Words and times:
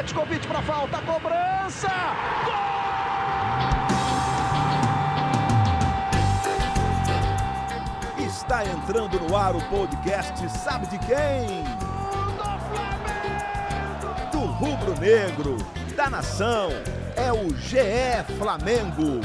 Petkovic 0.00 0.46
para 0.46 0.62
falta, 0.62 0.96
cobrança! 1.02 1.90
Gol! 2.46 2.54
Está 8.24 8.64
entrando 8.64 9.20
no 9.20 9.36
ar 9.36 9.54
o 9.54 9.60
podcast 9.68 10.48
Sabe 10.58 10.86
de 10.86 10.98
quem? 11.00 11.64
Do 14.32 14.38
rubro 14.38 14.98
negro, 14.98 15.58
da 15.94 16.08
nação, 16.08 16.70
é 17.14 17.30
o 17.30 17.54
GE 17.58 18.24
Flamengo. 18.38 19.20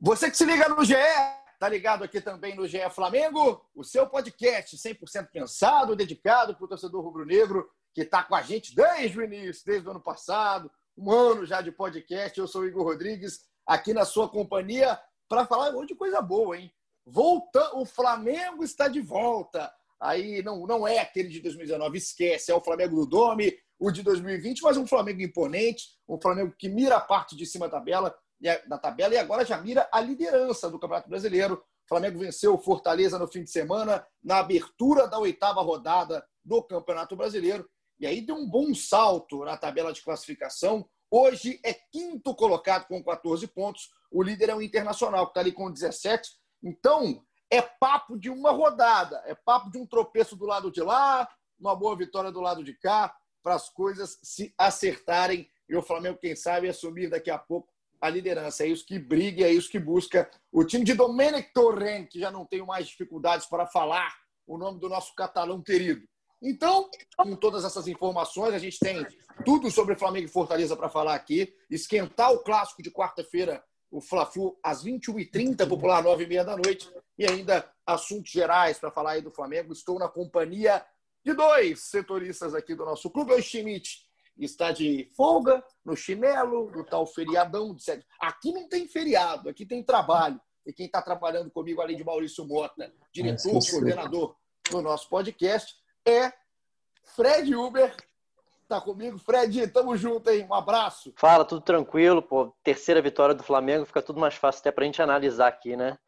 Você 0.00 0.30
que 0.30 0.38
se 0.38 0.46
liga 0.46 0.70
no 0.70 0.82
GE, 0.82 0.96
tá 1.62 1.68
ligado 1.68 2.02
aqui 2.02 2.20
também 2.20 2.56
no 2.56 2.66
GE 2.66 2.90
Flamengo, 2.90 3.64
o 3.72 3.84
seu 3.84 4.04
podcast 4.04 4.76
100% 4.76 5.28
pensado, 5.30 5.94
dedicado 5.94 6.56
para 6.56 6.64
o 6.64 6.68
torcedor 6.68 7.04
rubro-negro 7.04 7.70
que 7.94 8.00
está 8.00 8.24
com 8.24 8.34
a 8.34 8.42
gente 8.42 8.74
desde 8.74 9.16
o 9.16 9.22
início, 9.22 9.64
desde 9.64 9.86
o 9.86 9.92
ano 9.92 10.00
passado, 10.00 10.68
um 10.98 11.08
ano 11.12 11.46
já 11.46 11.60
de 11.60 11.70
podcast. 11.70 12.36
Eu 12.36 12.48
sou 12.48 12.62
o 12.62 12.66
Igor 12.66 12.82
Rodrigues, 12.82 13.46
aqui 13.64 13.94
na 13.94 14.04
sua 14.04 14.28
companhia, 14.28 14.98
para 15.28 15.46
falar 15.46 15.70
monte 15.70 15.90
de 15.90 15.94
coisa 15.94 16.20
boa, 16.20 16.58
hein? 16.58 16.68
Volta, 17.06 17.76
o 17.76 17.86
Flamengo 17.86 18.64
está 18.64 18.88
de 18.88 19.00
volta. 19.00 19.72
Aí 20.00 20.42
não, 20.42 20.66
não 20.66 20.88
é 20.88 20.98
aquele 20.98 21.28
de 21.28 21.38
2019, 21.38 21.96
esquece, 21.96 22.50
é 22.50 22.54
o 22.56 22.60
Flamengo 22.60 22.96
do 22.96 23.06
Dome, 23.06 23.56
o 23.78 23.92
de 23.92 24.02
2020, 24.02 24.62
mas 24.62 24.76
um 24.76 24.86
Flamengo 24.86 25.22
imponente, 25.22 25.90
um 26.08 26.20
Flamengo 26.20 26.52
que 26.58 26.68
mira 26.68 26.96
a 26.96 27.00
parte 27.00 27.36
de 27.36 27.46
cima 27.46 27.68
da 27.68 27.78
tabela, 27.78 28.12
da 28.66 28.78
tabela 28.78 29.14
e 29.14 29.18
agora 29.18 29.44
já 29.44 29.58
mira 29.58 29.88
a 29.92 30.00
liderança 30.00 30.68
do 30.68 30.78
Campeonato 30.78 31.08
Brasileiro. 31.08 31.54
O 31.84 31.88
Flamengo 31.88 32.18
venceu 32.18 32.54
o 32.54 32.58
Fortaleza 32.58 33.18
no 33.18 33.28
fim 33.28 33.44
de 33.44 33.50
semana, 33.50 34.06
na 34.22 34.38
abertura 34.38 35.06
da 35.06 35.18
oitava 35.18 35.62
rodada 35.62 36.26
do 36.44 36.62
Campeonato 36.62 37.14
Brasileiro. 37.16 37.68
E 38.00 38.06
aí 38.06 38.20
deu 38.20 38.34
um 38.34 38.48
bom 38.48 38.74
salto 38.74 39.44
na 39.44 39.56
tabela 39.56 39.92
de 39.92 40.02
classificação. 40.02 40.88
Hoje 41.10 41.60
é 41.64 41.72
quinto 41.72 42.34
colocado 42.34 42.86
com 42.88 43.02
14 43.02 43.46
pontos. 43.46 43.90
O 44.10 44.22
líder 44.22 44.48
é 44.48 44.54
o 44.54 44.62
Internacional, 44.62 45.26
que 45.26 45.30
está 45.30 45.40
ali 45.40 45.52
com 45.52 45.70
17. 45.70 46.30
Então, 46.64 47.24
é 47.50 47.60
papo 47.60 48.18
de 48.18 48.30
uma 48.30 48.50
rodada, 48.50 49.22
é 49.26 49.34
papo 49.34 49.70
de 49.70 49.78
um 49.78 49.86
tropeço 49.86 50.34
do 50.34 50.46
lado 50.46 50.70
de 50.70 50.80
lá, 50.80 51.28
uma 51.60 51.76
boa 51.76 51.94
vitória 51.96 52.32
do 52.32 52.40
lado 52.40 52.64
de 52.64 52.74
cá, 52.74 53.14
para 53.42 53.54
as 53.54 53.68
coisas 53.68 54.18
se 54.22 54.54
acertarem 54.56 55.48
e 55.68 55.76
o 55.76 55.82
Flamengo, 55.82 56.18
quem 56.18 56.36
sabe, 56.36 56.68
assumir 56.68 57.08
daqui 57.08 57.30
a 57.30 57.38
pouco 57.38 57.71
a 58.02 58.10
liderança. 58.10 58.64
É 58.64 58.66
isso 58.66 58.84
que 58.84 58.98
briga, 58.98 59.46
é 59.46 59.52
isso 59.52 59.70
que 59.70 59.78
busca 59.78 60.28
o 60.50 60.64
time 60.64 60.84
de 60.84 60.92
Domenic 60.92 61.52
Torrent, 61.54 62.08
que 62.08 62.18
já 62.18 62.32
não 62.32 62.44
tenho 62.44 62.66
mais 62.66 62.88
dificuldades 62.88 63.46
para 63.46 63.64
falar 63.64 64.12
o 64.44 64.58
nome 64.58 64.80
do 64.80 64.88
nosso 64.88 65.14
catalão 65.14 65.62
querido. 65.62 66.02
Então, 66.42 66.90
com 67.16 67.36
todas 67.36 67.64
essas 67.64 67.86
informações, 67.86 68.52
a 68.52 68.58
gente 68.58 68.76
tem 68.80 69.06
tudo 69.44 69.70
sobre 69.70 69.94
Flamengo 69.94 70.26
e 70.26 70.30
Fortaleza 70.30 70.76
para 70.76 70.88
falar 70.88 71.14
aqui. 71.14 71.54
Esquentar 71.70 72.32
o 72.32 72.42
clássico 72.42 72.82
de 72.82 72.90
quarta-feira, 72.90 73.62
o 73.88 74.00
Fla-Flu, 74.00 74.58
às 74.60 74.84
21h30, 74.84 75.68
popular 75.68 76.02
9h30 76.02 76.44
da 76.44 76.56
noite. 76.56 76.92
E 77.16 77.24
ainda 77.24 77.70
assuntos 77.86 78.32
gerais 78.32 78.80
para 78.80 78.90
falar 78.90 79.12
aí 79.12 79.22
do 79.22 79.30
Flamengo. 79.30 79.72
Estou 79.72 80.00
na 80.00 80.08
companhia 80.08 80.84
de 81.24 81.32
dois 81.32 81.84
setoristas 81.84 82.52
aqui 82.52 82.74
do 82.74 82.84
nosso 82.84 83.08
clube. 83.08 83.32
O 83.32 83.40
Schmidt 83.40 84.04
está 84.38 84.72
de 84.72 85.10
folga, 85.16 85.62
no 85.84 85.96
chinelo, 85.96 86.70
no 86.70 86.84
tal 86.84 87.06
feriadão. 87.06 87.74
De 87.74 87.84
aqui 88.20 88.52
não 88.52 88.68
tem 88.68 88.86
feriado, 88.88 89.48
aqui 89.48 89.64
tem 89.66 89.82
trabalho. 89.82 90.40
E 90.64 90.72
quem 90.72 90.86
está 90.86 91.02
trabalhando 91.02 91.50
comigo, 91.50 91.80
além 91.80 91.96
de 91.96 92.04
Maurício 92.04 92.46
Mota, 92.46 92.92
diretor, 93.12 93.58
coordenador 93.70 94.36
do 94.70 94.80
nosso 94.80 95.08
podcast, 95.08 95.74
é 96.06 96.32
Fred 97.04 97.54
Uber. 97.54 97.94
Tá 98.68 98.80
comigo? 98.80 99.18
Fred, 99.18 99.66
tamo 99.68 99.96
junto 99.96 100.30
aí. 100.30 100.44
Um 100.44 100.54
abraço. 100.54 101.12
Fala, 101.16 101.44
tudo 101.44 101.60
tranquilo. 101.60 102.22
Pô, 102.22 102.54
terceira 102.62 103.02
vitória 103.02 103.34
do 103.34 103.42
Flamengo, 103.42 103.84
fica 103.84 104.00
tudo 104.00 104.20
mais 104.20 104.34
fácil 104.34 104.60
até 104.60 104.70
para 104.70 104.84
a 104.84 104.86
gente 104.86 105.02
analisar 105.02 105.48
aqui, 105.48 105.76
né? 105.76 105.98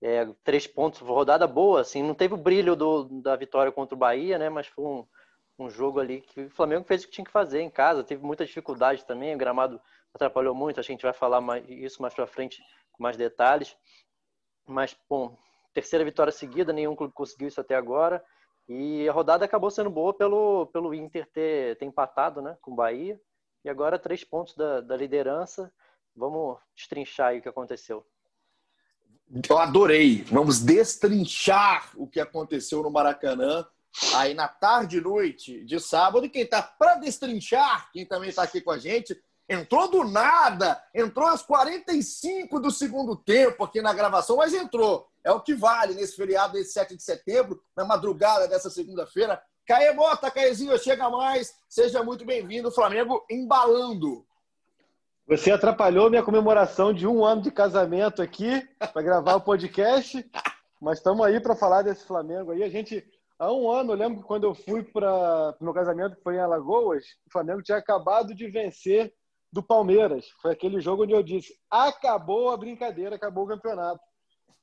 É, 0.00 0.26
três 0.44 0.66
pontos, 0.66 1.00
rodada 1.00 1.46
boa, 1.46 1.80
assim, 1.80 2.02
não 2.02 2.14
teve 2.14 2.34
o 2.34 2.38
brilho 2.38 2.76
do, 2.76 3.04
da 3.20 3.34
vitória 3.36 3.72
contra 3.72 3.94
o 3.94 3.98
Bahia, 3.98 4.38
né? 4.38 4.48
Mas 4.48 4.68
foi 4.68 4.84
um, 4.84 5.06
um 5.58 5.68
jogo 5.68 5.98
ali 5.98 6.20
que 6.20 6.42
o 6.42 6.50
Flamengo 6.50 6.84
fez 6.84 7.02
o 7.02 7.06
que 7.06 7.12
tinha 7.12 7.24
que 7.24 7.30
fazer 7.30 7.60
em 7.60 7.70
casa, 7.70 8.04
teve 8.04 8.24
muita 8.24 8.46
dificuldade 8.46 9.04
também, 9.04 9.34
o 9.34 9.38
gramado 9.38 9.80
atrapalhou 10.14 10.54
muito, 10.54 10.78
a 10.78 10.82
gente 10.82 11.02
vai 11.02 11.12
falar 11.12 11.40
mais, 11.40 11.64
isso 11.68 12.00
mais 12.00 12.14
para 12.14 12.26
frente 12.26 12.62
com 12.92 13.02
mais 13.02 13.16
detalhes. 13.16 13.76
Mas, 14.66 14.96
bom, 15.08 15.36
terceira 15.72 16.04
vitória 16.04 16.32
seguida, 16.32 16.72
nenhum 16.72 16.94
clube 16.94 17.14
conseguiu 17.14 17.48
isso 17.48 17.60
até 17.60 17.74
agora. 17.74 18.22
E 18.68 19.08
a 19.08 19.12
rodada 19.12 19.44
acabou 19.44 19.70
sendo 19.70 19.88
boa 19.88 20.12
pelo, 20.12 20.66
pelo 20.66 20.92
Inter 20.92 21.26
ter, 21.32 21.76
ter 21.76 21.86
empatado 21.86 22.42
né, 22.42 22.56
com 22.60 22.72
o 22.72 22.74
Bahia. 22.74 23.18
E 23.64 23.68
agora 23.68 23.98
três 23.98 24.22
pontos 24.22 24.54
da, 24.54 24.80
da 24.80 24.96
liderança. 24.96 25.72
Vamos 26.14 26.58
destrinchar 26.76 27.28
aí 27.28 27.38
o 27.38 27.42
que 27.42 27.48
aconteceu. 27.48 28.06
Eu 29.48 29.58
adorei. 29.58 30.22
Vamos 30.24 30.60
destrinchar 30.60 31.92
o 31.96 32.06
que 32.06 32.20
aconteceu 32.20 32.82
no 32.82 32.90
Maracanã 32.90 33.66
aí 34.14 34.34
na 34.34 34.48
tarde 34.48 34.98
e 34.98 35.00
noite 35.00 35.64
de 35.64 35.80
sábado. 35.80 36.26
E 36.26 36.28
quem 36.28 36.42
está 36.42 36.62
para 36.62 36.96
destrinchar, 36.96 37.90
quem 37.92 38.06
também 38.06 38.30
está 38.30 38.42
aqui 38.42 38.60
com 38.60 38.70
a 38.70 38.78
gente, 38.78 39.18
entrou 39.48 39.88
do 39.88 40.04
nada, 40.04 40.82
entrou 40.94 41.26
às 41.26 41.42
45 41.42 42.60
do 42.60 42.70
segundo 42.70 43.16
tempo 43.16 43.64
aqui 43.64 43.80
na 43.80 43.94
gravação, 43.94 44.36
mas 44.36 44.52
entrou. 44.52 45.08
É 45.24 45.32
o 45.32 45.40
que 45.40 45.54
vale 45.54 45.94
nesse 45.94 46.16
feriado 46.16 46.52
desse 46.54 46.72
7 46.72 46.96
de 46.96 47.02
setembro, 47.02 47.62
na 47.76 47.84
madrugada 47.84 48.46
dessa 48.46 48.70
segunda-feira. 48.70 49.40
Caê 49.66 49.92
Bota, 49.92 50.30
Caezinho, 50.30 50.78
chega 50.78 51.10
mais. 51.10 51.54
Seja 51.68 52.02
muito 52.02 52.24
bem-vindo, 52.24 52.70
Flamengo 52.70 53.24
embalando. 53.30 54.24
Você 55.26 55.50
atrapalhou 55.50 56.08
minha 56.08 56.22
comemoração 56.22 56.90
de 56.90 57.06
um 57.06 57.22
ano 57.22 57.42
de 57.42 57.50
casamento 57.50 58.22
aqui 58.22 58.66
para 58.78 59.02
gravar 59.02 59.34
o 59.34 59.42
podcast, 59.42 60.24
mas 60.80 60.96
estamos 60.96 61.26
aí 61.26 61.38
para 61.38 61.54
falar 61.54 61.82
desse 61.82 62.06
Flamengo 62.06 62.50
aí. 62.50 62.62
A 62.62 62.70
gente 62.70 63.06
Há 63.38 63.52
um 63.52 63.70
ano, 63.70 63.92
eu 63.92 63.96
lembro 63.96 64.18
que 64.20 64.26
quando 64.26 64.44
eu 64.44 64.54
fui 64.54 64.82
para 64.82 65.56
o 65.60 65.64
meu 65.64 65.72
casamento, 65.72 66.16
que 66.16 66.22
foi 66.22 66.34
em 66.34 66.40
Alagoas, 66.40 67.04
o 67.24 67.30
Flamengo 67.30 67.62
tinha 67.62 67.78
acabado 67.78 68.34
de 68.34 68.48
vencer 68.48 69.14
do 69.52 69.62
Palmeiras. 69.62 70.28
Foi 70.42 70.50
aquele 70.50 70.80
jogo 70.80 71.04
onde 71.04 71.12
eu 71.12 71.22
disse: 71.22 71.56
acabou 71.70 72.50
a 72.50 72.56
brincadeira, 72.56 73.14
acabou 73.14 73.44
o 73.44 73.48
campeonato. 73.48 74.00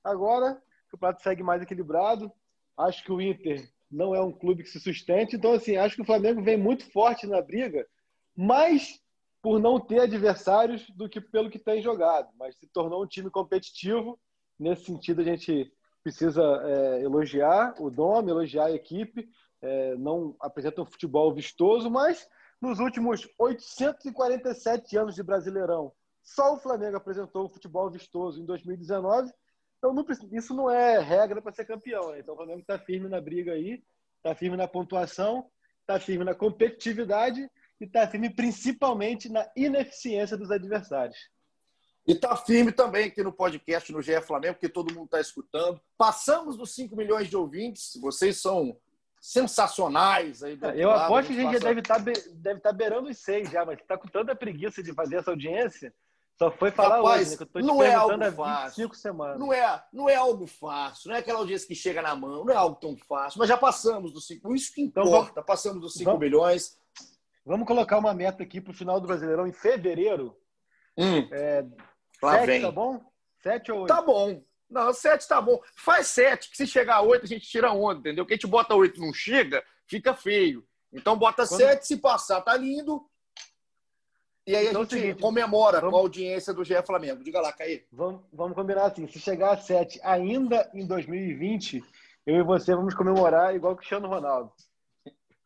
Agora, 0.04 0.62
o 0.88 0.92
campeonato 0.92 1.24
segue 1.24 1.42
mais 1.42 1.62
equilibrado. 1.62 2.30
Acho 2.78 3.02
que 3.02 3.14
o 3.14 3.22
Inter 3.22 3.66
não 3.90 4.14
é 4.14 4.22
um 4.22 4.34
clube 4.34 4.64
que 4.64 4.70
se 4.70 4.80
sustente. 4.82 5.38
Então, 5.38 5.54
assim, 5.54 5.78
acho 5.78 5.96
que 5.96 6.02
o 6.02 6.06
Flamengo 6.06 6.44
vem 6.44 6.58
muito 6.58 6.92
forte 6.92 7.26
na 7.26 7.42
briga, 7.42 7.88
mais 8.36 9.00
por 9.42 9.58
não 9.58 9.80
ter 9.80 10.02
adversários 10.02 10.90
do 10.90 11.08
que 11.08 11.22
pelo 11.22 11.50
que 11.50 11.60
tem 11.60 11.82
jogado. 11.82 12.28
Mas 12.38 12.58
se 12.58 12.68
tornou 12.68 13.02
um 13.02 13.08
time 13.08 13.30
competitivo. 13.30 14.20
Nesse 14.60 14.86
sentido, 14.86 15.22
a 15.22 15.24
gente 15.24 15.72
precisa 16.06 16.44
é, 16.64 17.02
elogiar 17.02 17.74
o 17.82 17.90
Dom, 17.90 18.30
elogiar 18.30 18.66
a 18.66 18.72
equipe. 18.72 19.28
É, 19.60 19.96
não 19.96 20.36
apresenta 20.40 20.84
um 20.84 20.86
futebol 20.86 21.34
vistoso, 21.34 21.90
mas 21.90 22.30
nos 22.62 22.80
últimos 22.80 23.28
847 23.40 24.98
anos 24.98 25.16
de 25.16 25.24
Brasileirão, 25.24 25.92
só 26.22 26.54
o 26.54 26.60
Flamengo 26.60 26.96
apresentou 26.96 27.48
um 27.48 27.50
futebol 27.50 27.90
vistoso 27.90 28.40
em 28.40 28.46
2019. 28.46 29.32
Então, 29.80 29.96
não, 29.96 30.06
isso 30.32 30.54
não 30.54 30.70
é 30.70 31.00
regra 31.00 31.42
para 31.42 31.52
ser 31.52 31.66
campeão. 31.66 32.12
Né? 32.12 32.20
Então, 32.20 32.36
o 32.36 32.38
Flamengo 32.38 32.60
está 32.60 32.78
firme 32.78 33.10
na 33.10 33.20
briga 33.20 33.54
aí, 33.54 33.84
está 34.18 34.36
firme 34.36 34.56
na 34.56 34.68
pontuação, 34.68 35.50
está 35.82 36.00
firme 36.00 36.24
na 36.24 36.36
competitividade 36.36 37.42
e 37.82 37.86
está 37.86 38.08
firme 38.08 38.30
principalmente 38.30 39.28
na 39.28 39.50
ineficiência 39.56 40.38
dos 40.38 40.52
adversários. 40.52 41.18
E 42.08 42.12
está 42.12 42.36
firme 42.36 42.72
também 42.72 43.08
aqui 43.08 43.24
no 43.24 43.34
podcast 43.34 43.92
no 43.92 44.02
GE 44.02 44.22
Flamengo, 44.22 44.56
porque 44.56 44.70
todo 44.70 44.94
mundo 44.94 45.06
está 45.06 45.20
escutando. 45.20 45.82
Passamos 45.98 46.56
dos 46.56 46.76
5 46.76 46.96
milhões 46.96 47.28
de 47.28 47.36
ouvintes. 47.36 48.00
Vocês 48.00 48.40
são 48.40 48.78
sensacionais 49.20 50.44
aí 50.44 50.56
do 50.56 50.68
Eu 50.68 50.90
lado, 50.90 51.06
aposto 51.06 51.30
que 51.30 51.34
a 51.34 51.42
gente 51.42 51.46
passa... 51.46 51.60
já 51.60 51.68
deve 51.68 51.80
estar 51.80 51.96
tá, 51.96 52.12
deve 52.36 52.60
tá 52.60 52.72
beirando 52.72 53.10
os 53.10 53.18
seis 53.18 53.50
já, 53.50 53.66
mas 53.66 53.80
está 53.80 53.98
com 53.98 54.08
tanta 54.08 54.36
preguiça 54.36 54.84
de 54.84 54.94
fazer 54.94 55.16
essa 55.16 55.32
audiência. 55.32 55.92
Só 56.38 56.52
foi 56.52 56.70
falar 56.70 56.98
Rapaz, 56.98 57.22
hoje, 57.22 57.40
né, 57.40 57.46
que 57.52 57.58
eu 57.58 57.64
não 57.64 57.82
é 57.82 57.94
algo 57.96 58.32
fácil. 58.34 58.94
semanas. 58.94 59.40
Não 59.40 59.52
é, 59.52 59.84
não 59.92 60.10
é 60.10 60.16
algo 60.16 60.46
fácil, 60.46 61.10
não 61.10 61.16
é 61.16 61.20
aquela 61.20 61.40
audiência 61.40 61.68
que 61.68 61.74
chega 61.74 62.02
na 62.02 62.16
mão, 62.16 62.46
não 62.46 62.54
é 62.54 62.58
algo 62.58 62.76
tão 62.76 62.96
fácil. 62.98 63.40
Mas 63.40 63.50
já 63.50 63.58
passamos 63.58 64.12
dos 64.12 64.28
5, 64.28 64.54
isso 64.54 64.72
que 64.74 64.82
então 64.82 65.06
importa, 65.06 65.32
então, 65.32 65.44
passamos 65.44 65.82
dos 65.82 65.94
5 65.94 66.20
milhões. 66.20 66.78
Vamos 67.44 67.66
colocar 67.66 67.98
uma 67.98 68.14
meta 68.14 68.44
aqui 68.44 68.60
para 68.60 68.72
o 68.72 68.76
final 68.76 69.00
do 69.00 69.08
Brasileirão 69.08 69.48
em 69.48 69.54
fevereiro. 69.54 70.38
Hum. 70.98 71.28
É, 71.32 71.66
Lá 72.26 72.34
sete 72.34 72.46
vem. 72.46 72.62
tá 72.62 72.72
bom? 72.72 73.02
Sete 73.42 73.72
ou 73.72 73.80
oito? 73.82 73.88
Tá 73.88 74.02
bom. 74.02 74.44
Não, 74.70 74.94
sete 74.94 75.28
tá 75.28 75.42
bom. 75.42 75.62
Faz 75.76 76.08
sete, 76.08 76.50
que 76.50 76.58
se 76.58 76.68
chegar 76.68 76.96
a 76.96 77.02
oito, 77.02 77.26
a 77.26 77.28
gente 77.28 77.48
tira 77.48 77.72
onda, 77.72 78.00
entendeu? 78.00 78.26
Que 78.26 78.34
a 78.34 78.36
gente 78.36 78.48
bota 78.48 78.76
oito 78.76 79.00
não 79.00 79.14
chega, 79.14 79.64
fica 79.88 80.14
feio. 80.14 80.66
Então 80.92 81.18
bota 81.18 81.48
Quando... 81.48 81.60
sete, 81.60 81.88
se 81.88 81.98
passar, 81.98 82.42
tá 82.42 82.56
lindo. 82.56 83.06
E 84.48 84.56
aí 84.56 84.68
então, 84.68 84.82
a 84.82 84.84
gente 84.84 84.94
seguinte, 84.94 85.22
comemora 85.22 85.80
vamos... 85.80 85.92
com 85.92 85.98
a 85.98 86.02
audiência 86.02 86.54
do 86.54 86.64
GE 86.64 86.82
Flamengo. 86.86 87.24
Diga 87.24 87.42
lá, 87.42 87.52
Caí. 87.52 87.84
Vamos, 87.92 88.22
vamos 88.32 88.56
combinar 88.56 88.86
assim: 88.86 89.08
se 89.08 89.20
chegar 89.20 89.54
a 89.54 89.58
sete 89.58 90.00
ainda 90.04 90.70
em 90.74 90.86
2020, 90.86 91.84
eu 92.26 92.36
e 92.38 92.44
você 92.44 92.76
vamos 92.76 92.94
comemorar 92.94 93.56
igual 93.56 93.74
o 93.74 93.76
Cristiano 93.76 94.08
Ronaldo. 94.08 94.52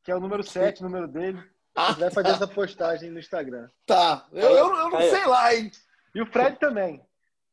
Que 0.03 0.11
é 0.11 0.15
o 0.15 0.19
número 0.19 0.43
7, 0.43 0.81
o 0.81 0.85
número 0.85 1.07
dele. 1.07 1.41
A 1.75 1.89
gente 1.89 1.99
vai 1.99 2.11
fazer 2.11 2.29
essa 2.29 2.47
postagem 2.47 3.11
no 3.11 3.19
Instagram. 3.19 3.69
Tá. 3.85 4.27
Eu, 4.31 4.49
eu, 4.49 4.75
eu 4.75 4.89
não 4.89 4.99
sei 5.01 5.25
lá, 5.25 5.53
hein? 5.53 5.71
E 6.13 6.21
o 6.21 6.25
Fred 6.25 6.57
também. 6.57 7.01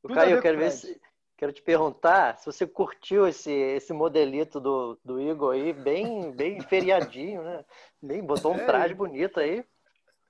O 0.03 0.08
Caio, 0.08 0.37
eu 0.37 0.43
quero 0.43 0.58
ver 0.58 0.70
se. 0.70 1.00
Quero 1.37 1.53
te 1.53 1.61
perguntar 1.61 2.38
se 2.38 2.47
você 2.47 2.67
curtiu 2.67 3.29
esse, 3.29 3.53
esse 3.53 3.93
modelito 3.93 4.58
do, 4.58 4.99
do 5.05 5.20
Igor 5.20 5.53
aí, 5.53 5.70
bem, 5.75 6.32
bem 6.32 6.61
feriadinho, 6.64 7.43
né? 7.43 7.62
Bem, 8.00 8.25
botou 8.25 8.55
um 8.55 8.56
é. 8.56 8.64
traje 8.64 8.94
bonito 8.94 9.38
aí. 9.38 9.62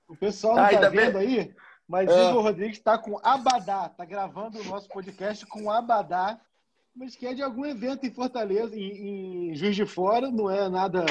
O 0.05 0.17
pessoal 0.17 0.57
não 0.57 0.69
tá 0.69 0.89
vendo 0.89 1.17
aí, 1.17 1.55
mas 1.87 2.09
ah. 2.09 2.29
Igor 2.29 2.43
Rodrigues 2.43 2.77
está 2.77 2.97
com 2.97 3.17
Abadá, 3.23 3.87
tá 3.87 4.03
gravando 4.03 4.59
o 4.59 4.63
nosso 4.65 4.89
podcast 4.89 5.45
com 5.45 5.71
Abadá, 5.71 6.41
mas 6.93 7.15
que 7.15 7.25
é 7.25 7.33
de 7.33 7.41
algum 7.41 7.65
evento 7.65 8.05
em 8.05 8.13
Fortaleza, 8.13 8.75
em, 8.75 9.51
em 9.51 9.55
Juiz 9.55 9.75
de 9.77 9.85
Fora, 9.85 10.29
não 10.29 10.49
é 10.49 10.67
nada. 10.67 11.05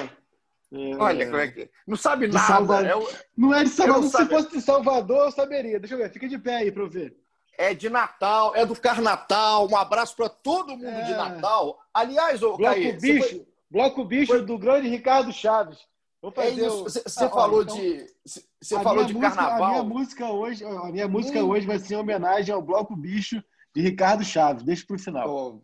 É, 0.73 0.97
Olha, 0.97 1.25
é 1.25 1.69
não 1.87 1.97
sabe 1.97 2.27
nada. 2.27 2.47
Salvador. 2.47 2.87
É 2.87 2.97
o... 2.97 3.09
Não 3.37 3.55
é 3.55 3.65
de 3.65 3.71
Salvador. 3.71 4.11
Se 4.11 4.27
fosse 4.27 4.51
de 4.51 4.61
Salvador, 4.61 5.27
eu 5.27 5.31
saberia. 5.31 5.79
Deixa 5.79 5.95
eu 5.95 5.99
ver, 5.99 6.13
fica 6.13 6.29
de 6.29 6.39
pé 6.39 6.57
aí 6.57 6.73
para 6.73 6.83
eu 6.83 6.91
ver. 6.91 7.17
É 7.59 7.73
de 7.73 7.89
Natal, 7.89 8.55
é 8.55 8.67
do 8.67 8.79
Carnatal. 8.79 9.69
Um 9.69 9.77
abraço 9.77 10.15
para 10.17 10.29
todo 10.29 10.77
mundo 10.77 10.87
é... 10.87 11.03
de 11.03 11.13
Natal. 11.13 11.79
Aliás, 11.95 12.43
ô, 12.43 12.57
Bloco 12.57 12.75
Caí, 12.75 12.93
Bicho, 12.93 13.29
foi... 13.29 13.49
Bloco 13.71 14.05
Bicho 14.05 14.33
foi... 14.33 14.45
do 14.45 14.59
grande 14.59 14.89
Ricardo 14.89 15.33
Chaves. 15.33 15.79
É 16.37 16.49
isso. 16.51 16.85
Você 16.85 17.25
ah, 17.25 17.29
falou 17.29 17.63
então, 17.63 17.77
de 17.77 18.07
você 18.61 18.83
falou 18.83 19.05
de 19.05 19.15
música, 19.15 19.35
carnaval. 19.35 19.65
A 19.65 19.71
minha 19.71 19.83
música 19.85 20.31
hoje, 20.31 20.65
a 20.65 20.91
minha 20.91 21.07
música 21.07 21.39
hum. 21.39 21.51
hoje 21.51 21.67
vai 21.67 21.79
ser 21.79 21.95
em 21.95 21.99
homenagem 21.99 22.53
ao 22.53 22.61
Bloco 22.61 22.97
Bicho 22.97 23.43
de 23.75 23.81
Ricardo 23.81 24.25
Chaves. 24.25 24.65
Deixa 24.65 24.85
pro 24.85 24.99
final. 24.99 25.29
Oh, 25.29 25.61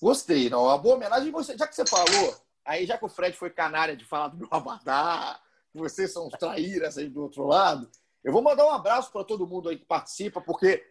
gostei, 0.00 0.48
não. 0.48 0.64
Uma 0.64 0.78
boa 0.78 0.94
homenagem. 0.96 1.32
Você, 1.32 1.58
já 1.58 1.66
que 1.66 1.74
você 1.74 1.84
falou, 1.84 2.36
aí 2.64 2.86
já 2.86 2.98
que 2.98 3.04
o 3.04 3.08
Fred 3.08 3.36
foi 3.36 3.50
canária 3.50 3.96
de 3.96 4.04
falar 4.04 4.28
do 4.28 4.38
meu 4.38 4.48
abadá, 4.50 5.40
vocês 5.74 6.12
são 6.12 6.28
os 6.28 6.34
traíras 6.34 6.96
aí 6.98 7.08
do 7.08 7.22
outro 7.22 7.44
lado, 7.44 7.90
eu 8.22 8.32
vou 8.32 8.42
mandar 8.42 8.66
um 8.66 8.70
abraço 8.70 9.12
para 9.12 9.24
todo 9.24 9.46
mundo 9.46 9.68
aí 9.68 9.76
que 9.76 9.84
participa, 9.84 10.40
porque 10.40 10.82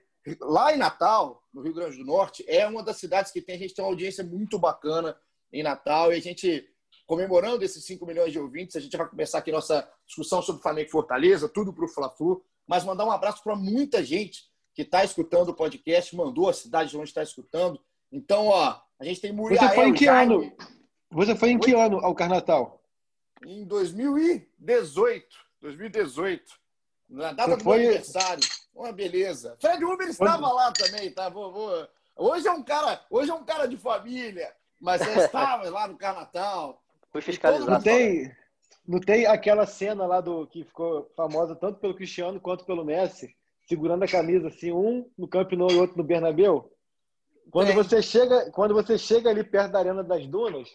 lá 0.41 0.73
em 0.73 0.77
Natal, 0.77 1.43
no 1.53 1.61
Rio 1.61 1.73
Grande 1.73 1.97
do 1.97 2.05
Norte, 2.05 2.45
é 2.47 2.67
uma 2.67 2.83
das 2.83 2.97
cidades 2.97 3.31
que 3.31 3.41
tem, 3.41 3.55
a 3.55 3.59
gente 3.59 3.73
tem 3.73 3.83
uma 3.83 3.91
audiência 3.91 4.23
muito 4.23 4.59
bacana 4.59 5.17
em 5.51 5.63
Natal 5.63 6.13
e 6.13 6.17
a 6.17 6.21
gente 6.21 6.69
comemorando 7.05 7.63
esses 7.63 7.83
5 7.85 8.05
milhões 8.05 8.31
de 8.31 8.39
ouvintes. 8.39 8.75
A 8.75 8.79
gente 8.79 8.95
vai 8.95 9.07
começar 9.07 9.39
aqui 9.39 9.51
nossa 9.51 9.87
discussão 10.05 10.41
sobre 10.41 10.61
Flamengo 10.61 10.87
e 10.87 10.91
Fortaleza, 10.91 11.49
tudo 11.49 11.73
para 11.73 11.85
o 11.85 11.87
Fla-Flu, 11.87 12.43
mas 12.67 12.83
mandar 12.83 13.05
um 13.05 13.11
abraço 13.11 13.43
para 13.43 13.55
muita 13.55 14.03
gente 14.03 14.43
que 14.73 14.83
está 14.83 15.03
escutando 15.03 15.49
o 15.49 15.53
podcast, 15.53 16.15
mandou 16.15 16.49
a 16.49 16.53
cidade 16.53 16.89
de 16.89 16.97
onde 16.97 17.09
está 17.09 17.21
escutando. 17.21 17.79
Então, 18.11 18.47
ó, 18.47 18.79
a 18.99 19.03
gente 19.03 19.21
tem 19.21 19.31
Muriel. 19.31 19.61
Você 19.61 19.75
foi 19.75 19.89
em 19.89 19.93
que 19.93 20.07
ano? 20.07 20.51
Você 21.13 21.35
foi 21.35 21.51
em 21.51 21.59
que 21.59 21.73
ano 21.73 21.99
ao 21.99 22.15
Carnatal? 22.15 22.81
Em 23.45 23.65
2018. 23.65 25.27
2018. 25.61 26.43
Na 27.09 27.31
data 27.33 27.51
Você 27.51 27.57
do 27.57 27.63
foi... 27.63 27.77
meu 27.77 27.87
aniversário. 27.89 28.43
Uma 28.73 28.91
beleza. 28.91 29.55
Fred 29.61 29.85
Uber 29.85 30.07
estava 30.07 30.51
lá 30.51 30.71
também, 30.71 31.11
tá? 31.11 31.29
Vou, 31.29 31.53
vou... 31.53 31.87
Hoje 32.15 32.47
é 32.47 32.51
um 32.51 32.63
cara, 32.63 32.99
hoje 33.09 33.29
é 33.29 33.33
um 33.33 33.43
cara 33.43 33.67
de 33.67 33.77
família, 33.77 34.51
mas 34.81 35.01
ele 35.01 35.19
estava 35.21 35.69
lá 35.69 35.87
no 35.87 35.95
Carnatal. 35.95 36.81
Fui 37.11 37.21
fiscalizar. 37.21 37.69
Não 37.69 37.81
tem, 37.81 38.35
não 38.87 38.99
tem 38.99 39.27
aquela 39.27 39.67
cena 39.67 40.07
lá 40.07 40.19
do 40.19 40.47
que 40.47 40.63
ficou 40.63 41.11
famosa 41.15 41.55
tanto 41.55 41.79
pelo 41.79 41.95
Cristiano 41.95 42.39
quanto 42.39 42.65
pelo 42.65 42.83
Messi, 42.83 43.35
segurando 43.67 44.03
a 44.03 44.07
camisa 44.07 44.47
assim, 44.47 44.71
um 44.71 45.07
no 45.15 45.27
Camp 45.27 45.51
Nou 45.51 45.71
e 45.71 45.77
outro 45.77 45.97
no 45.97 46.03
Bernabéu? 46.03 46.71
Quando 47.51 47.73
você 47.73 48.01
chega, 48.01 48.49
quando 48.51 48.73
você 48.73 48.97
chega 48.97 49.29
ali 49.29 49.43
perto 49.43 49.73
da 49.73 49.79
Arena 49.79 50.03
das 50.03 50.25
Dunas, 50.25 50.69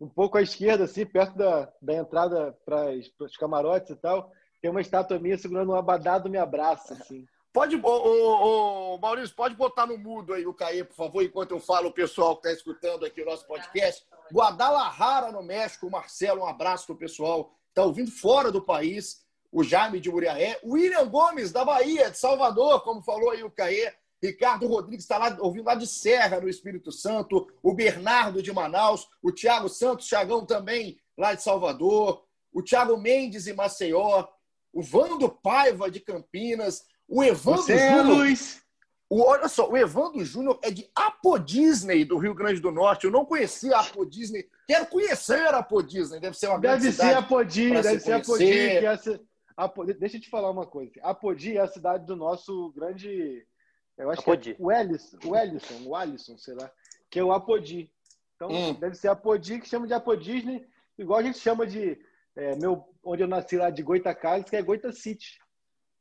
um 0.00 0.08
pouco 0.08 0.38
à 0.38 0.42
esquerda 0.42 0.84
assim, 0.84 1.04
perto 1.04 1.36
da, 1.36 1.72
da 1.80 1.94
entrada 1.94 2.56
para 2.64 2.90
os 3.20 3.36
camarotes 3.36 3.90
e 3.90 3.96
tal, 3.96 4.32
tem 4.60 4.70
uma 4.70 4.80
estátua 4.80 5.18
minha 5.18 5.38
segurando 5.38 5.72
um 5.72 5.76
abadá 5.76 6.18
do 6.18 6.30
me 6.30 6.38
abraça 6.38 6.94
assim. 6.94 7.26
Pode, 7.52 7.76
ô, 7.82 8.98
Maurício, 8.98 9.34
pode 9.34 9.56
botar 9.56 9.86
no 9.86 9.96
mudo 9.96 10.34
aí 10.34 10.46
o 10.46 10.54
Caê, 10.54 10.84
por 10.84 10.94
favor, 10.94 11.22
enquanto 11.24 11.52
eu 11.52 11.60
falo 11.60 11.88
o 11.88 11.92
pessoal 11.92 12.36
que 12.36 12.46
está 12.46 12.52
escutando 12.56 13.04
aqui 13.04 13.22
o 13.22 13.24
nosso 13.24 13.46
podcast. 13.46 14.06
Guadalajara, 14.32 15.32
no 15.32 15.42
México, 15.42 15.90
Marcelo, 15.90 16.42
um 16.42 16.46
abraço 16.46 16.86
para 16.86 16.94
o 16.94 16.98
pessoal. 16.98 17.52
Está 17.68 17.82
ouvindo 17.82 18.10
fora 18.10 18.52
do 18.52 18.62
país. 18.62 19.26
O 19.50 19.64
Jaime 19.64 19.98
de 19.98 20.10
Muriaé. 20.10 20.60
William 20.62 21.08
Gomes, 21.08 21.50
da 21.50 21.64
Bahia, 21.64 22.10
de 22.10 22.18
Salvador, 22.18 22.82
como 22.82 23.02
falou 23.02 23.30
aí 23.30 23.42
o 23.42 23.50
Caê. 23.50 23.92
Ricardo 24.22 24.66
Rodrigues 24.66 25.04
está 25.04 25.18
lá, 25.18 25.36
ouvindo 25.40 25.66
lá 25.66 25.74
de 25.74 25.86
Serra, 25.86 26.40
no 26.40 26.48
Espírito 26.48 26.90
Santo. 26.90 27.46
O 27.62 27.72
Bernardo 27.72 28.42
de 28.42 28.52
Manaus. 28.52 29.08
O 29.22 29.32
Thiago 29.32 29.68
Santos, 29.68 30.08
Chagão 30.08 30.44
também, 30.44 30.98
lá 31.16 31.34
de 31.34 31.42
Salvador. 31.42 32.24
O 32.52 32.62
Thiago 32.62 32.96
Mendes 32.96 33.46
e 33.46 33.52
Maceió. 33.52 34.26
O 34.72 34.82
Vando 34.82 35.28
Paiva, 35.28 35.90
de 35.90 36.00
Campinas. 36.00 36.84
O 37.08 37.22
Evandro 37.22 37.72
é 37.72 37.96
Júnior. 37.96 38.36
O, 39.10 39.22
olha 39.22 39.48
só, 39.48 39.70
o 39.70 39.76
Evandro 39.76 40.22
Júnior 40.22 40.58
é 40.62 40.70
de 40.70 40.90
Apo 40.94 41.38
Disney, 41.38 42.04
do 42.04 42.18
Rio 42.18 42.34
Grande 42.34 42.60
do 42.60 42.70
Norte. 42.70 43.04
Eu 43.04 43.10
não 43.10 43.24
conhecia 43.24 43.74
a 43.74 43.80
Apo 43.80 44.04
Disney. 44.04 44.46
Quero 44.66 44.86
conhecer 44.86 45.54
a 45.54 45.58
Apo 45.58 45.82
Disney. 45.82 46.20
Deve 46.20 46.36
ser 46.36 46.48
uma 46.48 46.58
grande 46.58 46.82
deve 46.82 46.92
cidade. 46.92 47.12
Ser 47.12 47.18
Apodi, 47.18 47.70
deve 47.70 48.00
ser 48.00 48.12
Apodi, 48.12 48.44
que 48.44 48.86
é 48.86 49.20
Apodi. 49.56 49.94
Deixa 49.94 50.16
eu 50.18 50.20
te 50.20 50.28
falar 50.28 50.50
uma 50.50 50.66
coisa. 50.66 50.92
Apodi 51.02 51.56
é 51.56 51.60
a 51.60 51.68
cidade 51.68 52.04
do 52.04 52.14
nosso 52.14 52.70
grande. 52.76 53.46
Eu 53.98 54.10
acho 54.10 54.20
Apodi. 54.20 54.54
que 54.54 54.62
é 54.62 54.64
o 54.64 54.70
Ellison, 54.70 55.18
o 55.24 55.36
Ellison, 55.36 55.88
o 55.88 55.96
Alisson, 55.96 56.38
sei 56.38 56.54
lá, 56.54 56.70
que 57.10 57.18
é 57.18 57.24
o 57.24 57.32
Apodi. 57.32 57.92
Então, 58.36 58.48
hum. 58.48 58.74
deve 58.74 58.94
ser 58.94 59.08
Apodi, 59.08 59.60
que 59.60 59.68
chama 59.68 59.86
de 59.86 59.94
Apo 59.94 60.16
Disney, 60.16 60.64
igual 60.96 61.18
a 61.18 61.22
gente 61.22 61.38
chama 61.38 61.66
de. 61.66 61.98
É, 62.36 62.54
meu, 62.54 62.88
onde 63.02 63.22
eu 63.22 63.26
nasci 63.26 63.56
lá 63.56 63.68
de 63.68 63.82
Goitacazes, 63.82 64.48
que 64.48 64.54
é 64.54 64.62
Goita 64.62 64.92
City. 64.92 65.40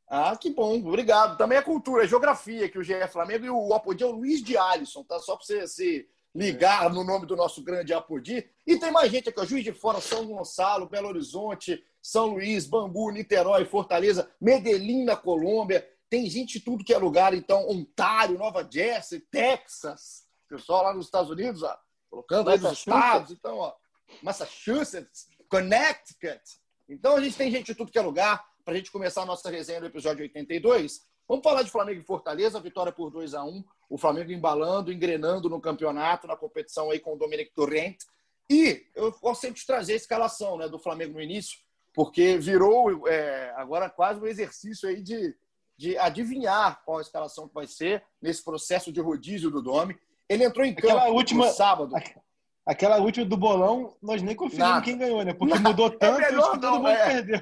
Ah, 0.07 0.37
que 0.37 0.51
bom, 0.51 0.77
obrigado. 0.77 1.35
Também 1.35 1.57
é 1.57 1.61
cultura, 1.61 2.03
é 2.03 2.07
geografia, 2.07 2.69
que 2.69 2.77
o 2.77 2.83
GE 2.83 2.93
é 2.93 3.07
Flamengo 3.07 3.45
e 3.45 3.49
o 3.49 3.73
Apodi 3.73 4.03
é 4.03 4.05
o 4.07 4.11
Luiz 4.11 4.43
de 4.43 4.55
Alisson, 4.55 5.03
tá? 5.03 5.19
Só 5.19 5.35
para 5.35 5.45
você 5.45 5.67
se 5.67 6.07
ligar 6.33 6.89
no 6.93 7.03
nome 7.03 7.25
do 7.25 7.35
nosso 7.35 7.63
grande 7.63 7.93
Apodi. 7.93 8.47
E 8.65 8.77
tem 8.77 8.91
mais 8.91 9.11
gente 9.11 9.27
aqui, 9.27 9.39
ó, 9.39 9.45
Juiz 9.45 9.63
de 9.63 9.73
Fora, 9.73 9.99
São 9.99 10.27
Gonçalo, 10.27 10.87
Belo 10.87 11.09
Horizonte, 11.09 11.83
São 12.01 12.27
Luís, 12.27 12.67
Bangu, 12.67 13.09
Niterói, 13.09 13.65
Fortaleza, 13.65 14.29
Medellín, 14.39 15.03
na 15.03 15.15
Colômbia. 15.15 15.85
Tem 16.09 16.29
gente 16.29 16.59
de 16.59 16.65
tudo 16.65 16.83
que 16.83 16.93
é 16.93 16.97
lugar, 16.97 17.33
então, 17.33 17.69
Ontário, 17.69 18.37
Nova 18.37 18.67
Jersey, 18.69 19.19
Texas. 19.19 20.25
Pessoal 20.47 20.83
lá 20.83 20.93
nos 20.93 21.05
Estados 21.05 21.29
Unidos, 21.29 21.63
ó, 21.63 21.77
colocando 22.09 22.49
aí 22.49 22.57
nos 22.59 22.79
estados. 22.79 23.31
Então, 23.31 23.57
ó, 23.57 23.73
Massachusetts, 24.21 25.27
Connecticut. 25.49 26.41
Então, 26.87 27.15
a 27.15 27.21
gente 27.21 27.35
tem 27.35 27.51
gente 27.51 27.67
de 27.67 27.75
tudo 27.75 27.91
que 27.91 27.99
é 27.99 28.01
lugar 28.01 28.45
para 28.63 28.73
a 28.73 28.77
gente 28.77 28.91
começar 28.91 29.23
a 29.23 29.25
nossa 29.25 29.49
resenha 29.49 29.81
do 29.81 29.87
episódio 29.87 30.23
82, 30.23 31.01
vamos 31.27 31.43
falar 31.43 31.63
de 31.63 31.71
Flamengo 31.71 32.01
e 32.01 32.05
Fortaleza, 32.05 32.59
vitória 32.59 32.91
por 32.91 33.09
2 33.09 33.33
a 33.33 33.43
1 33.43 33.63
o 33.89 33.97
Flamengo 33.97 34.31
embalando, 34.31 34.91
engrenando 34.91 35.49
no 35.49 35.61
campeonato, 35.61 36.27
na 36.27 36.35
competição 36.35 36.91
aí 36.91 36.99
com 36.99 37.13
o 37.13 37.17
Dominic 37.17 37.53
Torrent. 37.53 37.97
E 38.49 38.85
eu 38.95 39.11
posso 39.11 39.41
sempre 39.41 39.65
trazer 39.65 39.93
a 39.93 39.97
escalação 39.97 40.57
né, 40.57 40.67
do 40.67 40.79
Flamengo 40.79 41.13
no 41.13 41.21
início, 41.21 41.57
porque 41.93 42.37
virou 42.37 43.07
é, 43.07 43.53
agora 43.55 43.89
quase 43.89 44.19
um 44.19 44.27
exercício 44.27 44.87
aí 44.87 45.01
de, 45.01 45.35
de 45.77 45.97
adivinhar 45.97 46.81
qual 46.83 46.97
a 46.97 47.01
escalação 47.01 47.47
que 47.47 47.53
vai 47.53 47.67
ser 47.67 48.03
nesse 48.21 48.43
processo 48.43 48.91
de 48.91 48.99
rodízio 48.99 49.51
do 49.51 49.61
Domi. 49.61 49.97
Ele 50.27 50.43
entrou 50.43 50.65
em 50.65 50.73
campo 50.73 50.87
aquela 50.87 51.09
última, 51.09 51.47
sábado. 51.49 51.95
Aquela 52.65 52.97
última 52.97 53.25
do 53.25 53.37
bolão, 53.37 53.95
nós 54.01 54.21
nem 54.21 54.35
conferimos 54.35 54.69
Nada. 54.69 54.81
quem 54.83 54.97
ganhou, 54.97 55.23
né? 55.23 55.33
Porque 55.33 55.53
Nada. 55.53 55.69
mudou 55.69 55.87
é 55.87 55.91
tanto 55.91 56.21
é 56.21 56.31
melhor, 56.31 56.51
que 56.51 56.59
todo 56.59 56.71
não, 56.71 56.77
mundo 56.77 56.89
é. 56.89 57.05
perdeu 57.05 57.39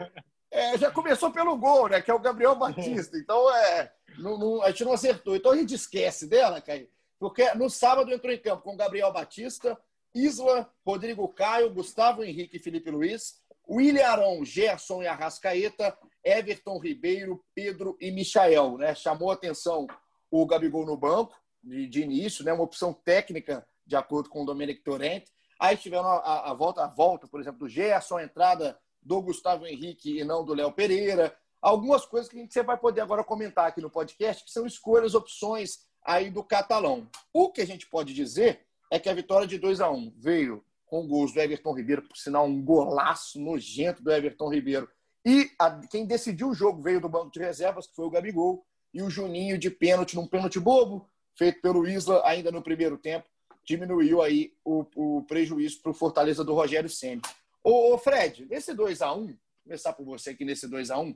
é, 0.55 0.77
já 0.77 0.89
começou 0.89 1.31
pelo 1.31 1.57
gol, 1.57 1.89
né? 1.89 2.01
Que 2.01 2.09
é 2.09 2.13
o 2.13 2.19
Gabriel 2.19 2.55
Batista. 2.55 3.17
Então, 3.17 3.53
é, 3.53 3.91
não, 4.17 4.37
não, 4.37 4.61
a 4.63 4.69
gente 4.69 4.85
não 4.85 4.93
acertou. 4.93 5.35
Então, 5.35 5.51
a 5.51 5.57
gente 5.57 5.75
esquece 5.75 6.27
dela, 6.27 6.61
Caio. 6.61 6.87
Porque 7.19 7.53
no 7.55 7.69
sábado 7.69 8.11
entrou 8.11 8.33
em 8.33 8.39
campo 8.39 8.63
com 8.63 8.77
Gabriel 8.77 9.11
Batista, 9.11 9.77
Isla, 10.13 10.71
Rodrigo 10.85 11.27
Caio, 11.27 11.73
Gustavo 11.73 12.23
Henrique 12.23 12.55
e 12.55 12.59
Felipe 12.59 12.89
Luiz, 12.89 13.41
William 13.69 14.07
Arão, 14.07 14.45
Gerson 14.45 15.03
e 15.03 15.07
Arrascaeta, 15.07 15.97
Everton 16.23 16.79
Ribeiro, 16.79 17.43
Pedro 17.53 17.97
e 17.99 18.11
Michael. 18.11 18.77
Né? 18.77 18.95
Chamou 18.95 19.31
a 19.31 19.33
atenção 19.33 19.87
o 20.31 20.45
Gabigol 20.45 20.85
no 20.85 20.97
banco, 20.97 21.35
de, 21.63 21.87
de 21.87 22.01
início, 22.01 22.43
né? 22.43 22.53
uma 22.53 22.63
opção 22.63 22.93
técnica, 22.93 23.65
de 23.85 23.95
acordo 23.95 24.29
com 24.29 24.43
o 24.43 24.45
Domenic 24.45 24.83
Torrent. 24.83 25.25
Aí 25.59 25.77
tiveram 25.77 26.07
a, 26.07 26.17
a, 26.17 26.51
a, 26.51 26.53
volta, 26.53 26.83
a 26.83 26.87
volta, 26.87 27.27
por 27.27 27.39
exemplo, 27.39 27.59
do 27.59 27.69
Gerson, 27.69 28.17
a 28.17 28.23
entrada 28.23 28.77
do 29.01 29.21
Gustavo 29.21 29.65
Henrique 29.65 30.19
e 30.19 30.23
não 30.23 30.43
do 30.43 30.53
Léo 30.53 30.71
Pereira. 30.71 31.35
Algumas 31.61 32.05
coisas 32.05 32.29
que 32.29 32.45
você 32.47 32.63
vai 32.63 32.77
poder 32.77 33.01
agora 33.01 33.23
comentar 33.23 33.67
aqui 33.67 33.81
no 33.81 33.89
podcast, 33.89 34.43
que 34.43 34.51
são 34.51 34.65
escolhas, 34.65 35.15
opções 35.15 35.79
aí 36.03 36.29
do 36.29 36.43
catalão. 36.43 37.09
O 37.33 37.51
que 37.51 37.61
a 37.61 37.67
gente 37.67 37.87
pode 37.87 38.13
dizer 38.13 38.65
é 38.91 38.99
que 38.99 39.09
a 39.09 39.13
vitória 39.13 39.47
de 39.47 39.57
2 39.57 39.81
a 39.81 39.89
1 39.89 40.13
veio 40.17 40.63
com 40.95 41.07
gols 41.07 41.33
do 41.33 41.41
Everton 41.41 41.73
Ribeiro, 41.73 42.01
por 42.03 42.15
sinal, 42.15 42.45
um 42.45 42.63
golaço 42.63 43.37
nojento 43.37 44.01
do 44.01 44.11
Everton 44.11 44.49
Ribeiro. 44.49 44.89
E 45.25 45.51
a, 45.59 45.81
quem 45.87 46.05
decidiu 46.05 46.49
o 46.49 46.53
jogo 46.53 46.81
veio 46.81 47.01
do 47.01 47.09
banco 47.09 47.31
de 47.31 47.39
reservas, 47.39 47.85
que 47.85 47.95
foi 47.95 48.05
o 48.05 48.09
Gabigol, 48.09 48.65
e 48.93 49.01
o 49.01 49.09
Juninho 49.09 49.57
de 49.57 49.69
pênalti, 49.69 50.15
num 50.15 50.25
pênalti 50.25 50.57
bobo, 50.57 51.09
feito 51.37 51.61
pelo 51.61 51.85
Isla 51.85 52.25
ainda 52.25 52.49
no 52.49 52.61
primeiro 52.61 52.97
tempo. 52.97 53.27
diminuiu 53.65 54.21
aí 54.21 54.53
o, 54.63 54.85
o 54.95 55.23
prejuízo 55.23 55.81
para 55.81 55.91
o 55.91 55.93
Fortaleza 55.93 56.45
do 56.45 56.53
Rogério 56.53 56.89
Senna. 56.89 57.21
Ô, 57.61 57.97
Fred, 57.97 58.45
nesse 58.45 58.73
2 58.73 59.01
a 59.01 59.11
1 59.11 59.35
começar 59.63 59.91
por 59.93 60.05
você 60.05 60.29
aqui 60.29 60.45
nesse 60.45 60.67
2 60.67 60.91
a 60.91 60.99
1 60.99 61.13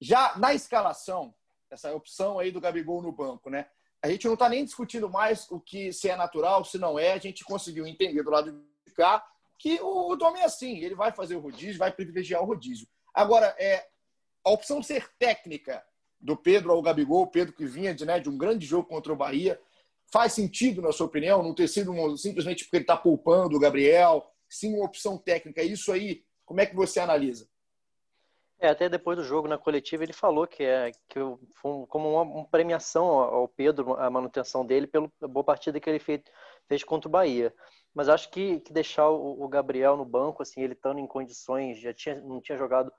já 0.00 0.36
na 0.38 0.54
escalação, 0.54 1.34
essa 1.70 1.94
opção 1.94 2.38
aí 2.38 2.50
do 2.50 2.60
Gabigol 2.60 3.02
no 3.02 3.12
banco, 3.12 3.50
né? 3.50 3.66
A 4.02 4.08
gente 4.08 4.26
não 4.26 4.32
está 4.32 4.48
nem 4.48 4.64
discutindo 4.64 5.10
mais 5.10 5.48
o 5.50 5.60
que 5.60 5.92
se 5.92 6.08
é 6.08 6.16
natural, 6.16 6.64
se 6.64 6.78
não 6.78 6.98
é. 6.98 7.12
A 7.12 7.18
gente 7.18 7.44
conseguiu 7.44 7.86
entender 7.86 8.22
do 8.22 8.30
lado 8.30 8.64
cá 9.00 9.24
que 9.58 9.80
o, 9.80 10.14
o 10.14 10.36
é 10.36 10.44
assim, 10.44 10.78
ele 10.78 10.94
vai 10.94 11.12
fazer 11.12 11.36
o 11.36 11.40
rodízio, 11.40 11.78
vai 11.78 11.92
privilegiar 11.92 12.42
o 12.42 12.46
rodízio. 12.46 12.86
Agora, 13.14 13.54
é, 13.58 13.86
a 14.44 14.50
opção 14.50 14.82
ser 14.82 15.10
técnica 15.18 15.82
do 16.20 16.36
Pedro 16.36 16.72
ao 16.72 16.82
Gabigol, 16.82 17.26
Pedro 17.26 17.54
que 17.54 17.64
vinha 17.64 17.94
de, 17.94 18.04
né, 18.04 18.20
de 18.20 18.28
um 18.28 18.36
grande 18.36 18.66
jogo 18.66 18.88
contra 18.88 19.12
o 19.12 19.16
Bahia, 19.16 19.60
faz 20.12 20.32
sentido, 20.32 20.82
na 20.82 20.92
sua 20.92 21.06
opinião, 21.06 21.42
não 21.42 21.54
ter 21.54 21.68
sido 21.68 21.92
simplesmente 22.16 22.64
porque 22.64 22.76
ele 22.76 22.84
está 22.84 22.96
poupando 22.96 23.56
o 23.56 23.60
Gabriel, 23.60 24.30
sim 24.48 24.74
uma 24.74 24.84
opção 24.84 25.16
técnica. 25.16 25.62
Isso 25.62 25.92
aí, 25.92 26.24
como 26.44 26.60
é 26.60 26.66
que 26.66 26.76
você 26.76 27.00
analisa? 27.00 27.48
É, 28.58 28.68
até 28.68 28.90
depois 28.90 29.16
do 29.16 29.24
jogo 29.24 29.48
na 29.48 29.56
coletiva 29.56 30.02
ele 30.02 30.12
falou 30.12 30.46
que 30.46 30.62
é 30.62 30.92
que 31.08 31.18
foi 31.54 31.86
como 31.86 32.12
uma, 32.12 32.22
uma, 32.22 32.44
premiação 32.46 33.06
ao 33.06 33.48
Pedro 33.48 33.94
a 33.94 34.10
manutenção 34.10 34.66
dele 34.66 34.86
pela 34.86 35.10
boa 35.22 35.42
partida 35.42 35.80
que 35.80 35.88
ele 35.88 35.98
fez, 35.98 36.20
fez 36.68 36.84
contra 36.84 37.08
o 37.08 37.10
Bahia. 37.10 37.54
Mas 37.94 38.08
acho 38.08 38.30
que, 38.30 38.60
que 38.60 38.72
deixar 38.72 39.08
o, 39.08 39.42
o, 39.42 39.48
Gabriel 39.48 39.96
no 39.96 40.04
banco, 40.04 40.42
assim, 40.42 40.62
ele 40.62 40.74
estando 40.74 41.00
em 41.00 41.06
condições, 41.06 41.80
já 41.80 41.92
tinha, 41.92 42.20
não 42.20 42.40
tinha 42.40 42.56
jogado 42.56 42.92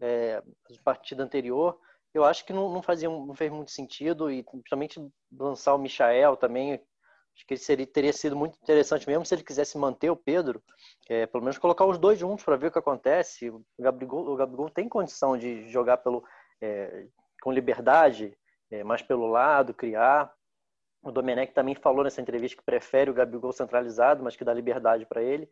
é, 0.00 0.36
a 0.36 0.82
partida 0.84 1.22
anterior, 1.22 1.78
eu 2.12 2.24
acho 2.24 2.44
que 2.44 2.52
não, 2.52 2.72
não 2.72 2.82
fazia, 2.82 3.08
não 3.08 3.34
fez 3.34 3.50
muito 3.50 3.70
sentido 3.70 4.30
e 4.30 4.42
principalmente 4.42 5.00
lançar 5.32 5.74
o 5.74 5.78
Michael 5.78 6.36
também, 6.36 6.80
Acho 7.36 7.46
que 7.46 7.56
seria, 7.58 7.86
teria 7.86 8.12
sido 8.14 8.34
muito 8.34 8.58
interessante 8.62 9.06
mesmo 9.06 9.26
se 9.26 9.34
ele 9.34 9.44
quisesse 9.44 9.76
manter 9.76 10.08
o 10.08 10.16
Pedro, 10.16 10.62
é, 11.06 11.26
pelo 11.26 11.44
menos 11.44 11.58
colocar 11.58 11.84
os 11.84 11.98
dois 11.98 12.18
juntos 12.18 12.42
para 12.42 12.56
ver 12.56 12.68
o 12.68 12.72
que 12.72 12.78
acontece. 12.78 13.50
O 13.50 13.62
Gabigol, 13.78 14.26
o 14.26 14.36
Gabigol 14.36 14.70
tem 14.70 14.88
condição 14.88 15.36
de 15.36 15.68
jogar 15.68 15.98
pelo, 15.98 16.24
é, 16.62 17.06
com 17.42 17.52
liberdade, 17.52 18.34
é, 18.70 18.82
mais 18.82 19.02
pelo 19.02 19.26
lado, 19.26 19.74
criar. 19.74 20.32
O 21.06 21.12
Domenech 21.12 21.52
também 21.52 21.76
falou 21.76 22.02
nessa 22.02 22.20
entrevista 22.20 22.56
que 22.56 22.64
prefere 22.64 23.08
o 23.08 23.14
Gabigol 23.14 23.52
centralizado, 23.52 24.24
mas 24.24 24.34
que 24.34 24.44
dá 24.44 24.52
liberdade 24.52 25.06
para 25.06 25.22
ele. 25.22 25.48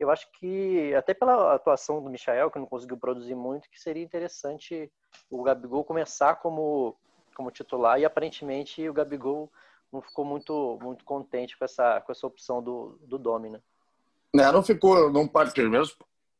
Eu 0.00 0.10
acho 0.10 0.26
que, 0.32 0.94
até 0.94 1.12
pela 1.12 1.54
atuação 1.54 2.02
do 2.02 2.08
Michael, 2.08 2.50
que 2.50 2.58
não 2.58 2.64
conseguiu 2.64 2.96
produzir 2.96 3.34
muito, 3.34 3.68
que 3.68 3.78
seria 3.78 4.02
interessante 4.02 4.90
o 5.30 5.42
Gabigol 5.42 5.84
começar 5.84 6.36
como, 6.36 6.96
como 7.36 7.50
titular 7.50 8.00
e 8.00 8.04
aparentemente 8.06 8.88
o 8.88 8.94
Gabigol 8.94 9.52
não 9.92 10.00
ficou 10.00 10.24
muito, 10.24 10.78
muito 10.80 11.04
contente 11.04 11.56
com 11.58 11.66
essa, 11.66 12.00
com 12.00 12.10
essa 12.10 12.26
opção 12.26 12.62
do, 12.62 12.98
do 13.02 13.18
Domina. 13.18 13.62
Né, 14.34 14.50
não 14.50 14.62
ficou, 14.62 15.12
não, 15.12 15.30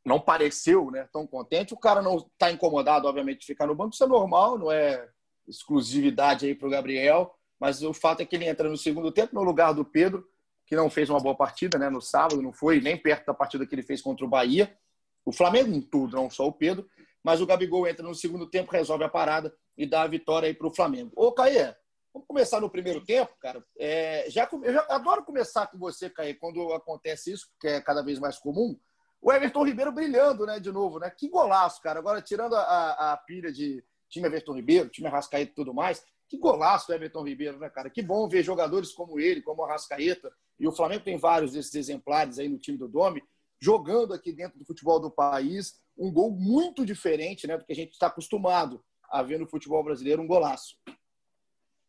não 0.07 0.19
pareceu 0.19 0.91
né, 0.91 1.07
tão 1.13 1.27
contente. 1.27 1.75
O 1.75 1.79
cara 1.79 2.01
não 2.01 2.17
está 2.17 2.51
incomodado, 2.51 3.07
obviamente, 3.07 3.41
de 3.41 3.47
ficar 3.47 3.67
no 3.67 3.75
banco, 3.75 3.93
isso 3.93 4.05
é 4.05 4.09
normal, 4.09 4.59
não 4.59 4.73
é 4.73 5.07
exclusividade 5.47 6.47
aí 6.47 6.55
para 6.55 6.67
o 6.67 6.71
Gabriel, 6.71 7.37
mas 7.59 7.83
o 7.83 7.93
fato 7.93 8.21
é 8.21 8.25
que 8.25 8.37
ele 8.37 8.47
entra 8.47 8.69
no 8.69 8.77
segundo 8.77 9.11
tempo 9.13 9.35
no 9.35 9.43
lugar 9.43 9.73
do 9.73 9.85
Pedro, 9.85 10.29
que 10.67 10.75
não 10.75 10.89
fez 10.89 11.11
uma 11.11 11.21
boa 11.21 11.35
partida 11.35 11.79
né, 11.79 11.89
no 11.89 12.01
sábado, 12.01 12.43
não 12.43 12.53
foi 12.53 12.81
nem 12.81 12.97
perto 12.97 13.27
da 13.27 13.35
partida 13.35 13.67
que 13.67 13.75
ele 13.75 13.83
fez 13.83 14.01
contra 14.01 14.25
o 14.25 14.29
Bahia. 14.29 14.77
O 15.25 15.33
Flamengo 15.33 15.75
em 15.75 15.81
tudo, 15.81 16.17
não 16.17 16.29
só 16.31 16.47
o 16.47 16.53
Pedro, 16.53 16.89
mas 17.23 17.41
o 17.41 17.47
Gabigol 17.47 17.87
entra 17.87 18.07
no 18.07 18.15
segundo 18.15 18.49
tempo, 18.49 18.73
resolve 18.73 19.05
a 19.05 19.09
parada 19.09 19.55
e 19.77 19.87
dá 19.87 20.03
a 20.03 20.07
vitória 20.07 20.47
aí 20.47 20.55
para 20.55 20.67
o 20.67 20.75
Flamengo. 20.75 21.13
Ô, 21.17 21.33
Caê, 21.33 21.75
Vamos 22.15 22.29
começar 22.29 22.61
no 22.61 22.71
primeiro 22.71 23.05
tempo, 23.05 23.35
cara. 23.41 23.61
É, 23.77 24.27
já, 24.31 24.49
eu 24.63 24.73
já 24.73 24.87
adoro 24.89 25.25
começar 25.25 25.67
com 25.67 25.77
você, 25.77 26.09
Caí, 26.09 26.33
quando 26.35 26.73
acontece 26.73 27.33
isso, 27.33 27.49
que 27.59 27.67
é 27.67 27.81
cada 27.81 28.05
vez 28.05 28.21
mais 28.21 28.39
comum. 28.39 28.79
O 29.21 29.33
Everton 29.33 29.65
Ribeiro 29.65 29.91
brilhando, 29.91 30.47
né, 30.47 30.61
de 30.61 30.71
novo, 30.71 31.01
né? 31.01 31.11
Que 31.11 31.29
golaço, 31.29 31.83
cara. 31.83 31.99
Agora, 31.99 32.23
tirando 32.23 32.55
a, 32.55 33.13
a 33.13 33.17
pilha 33.17 33.51
de 33.51 33.83
time 34.09 34.29
Everton 34.29 34.55
Ribeiro, 34.55 34.89
time 34.91 35.09
Arrascaeta 35.09 35.51
e 35.51 35.55
tudo 35.57 35.75
mais, 35.75 36.05
que 36.29 36.39
golaço 36.39 36.91
o 36.91 36.95
Everton 36.95 37.23
Ribeiro, 37.23 37.59
né, 37.59 37.69
cara? 37.69 37.91
Que 37.91 38.03
bom 38.03 38.29
ver 38.29 38.43
jogadores 38.43 38.93
como 38.93 39.19
ele, 39.19 39.43
como 39.43 39.63
o 39.63 39.65
Arrascaeta. 39.65 40.33
E 40.59 40.67
o 40.67 40.73
Flamengo 40.73 41.05
tem 41.05 41.17
vários 41.17 41.53
desses 41.53 41.75
exemplares 41.75 42.39
aí 42.39 42.49
no 42.49 42.59
time 42.59 42.79
do 42.79 42.89
Domi, 42.89 43.23
jogando 43.61 44.15
aqui 44.15 44.33
dentro 44.33 44.59
do 44.59 44.65
futebol 44.65 45.01
do 45.01 45.11
país. 45.11 45.81
Um 45.97 46.13
gol 46.13 46.31
muito 46.31 46.85
diferente, 46.85 47.47
né, 47.47 47.57
do 47.57 47.65
que 47.65 47.73
a 47.73 47.77
gente 47.77 47.93
está 47.93 48.09
acostumado 48.09 48.83
a 49.11 49.23
ver 49.23 49.39
no 49.39 49.47
futebol 49.47 49.83
brasileiro, 49.85 50.23
um 50.23 50.27
golaço. 50.27 50.77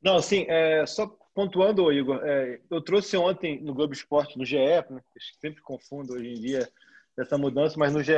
Não, 0.01 0.21
sim, 0.21 0.45
é, 0.47 0.85
só 0.85 1.07
pontuando, 1.33 1.91
Igor, 1.91 2.21
é, 2.23 2.61
eu 2.69 2.81
trouxe 2.81 3.17
ontem 3.17 3.59
no 3.61 3.73
Globo 3.73 3.93
Esporte, 3.93 4.37
no 4.37 4.45
GE, 4.45 4.57
né, 4.89 5.01
sempre 5.41 5.61
confundo 5.61 6.13
hoje 6.13 6.29
em 6.29 6.39
dia 6.39 6.69
essa 7.17 7.37
mudança, 7.37 7.75
mas 7.77 7.93
no 7.93 8.03
GE, 8.03 8.13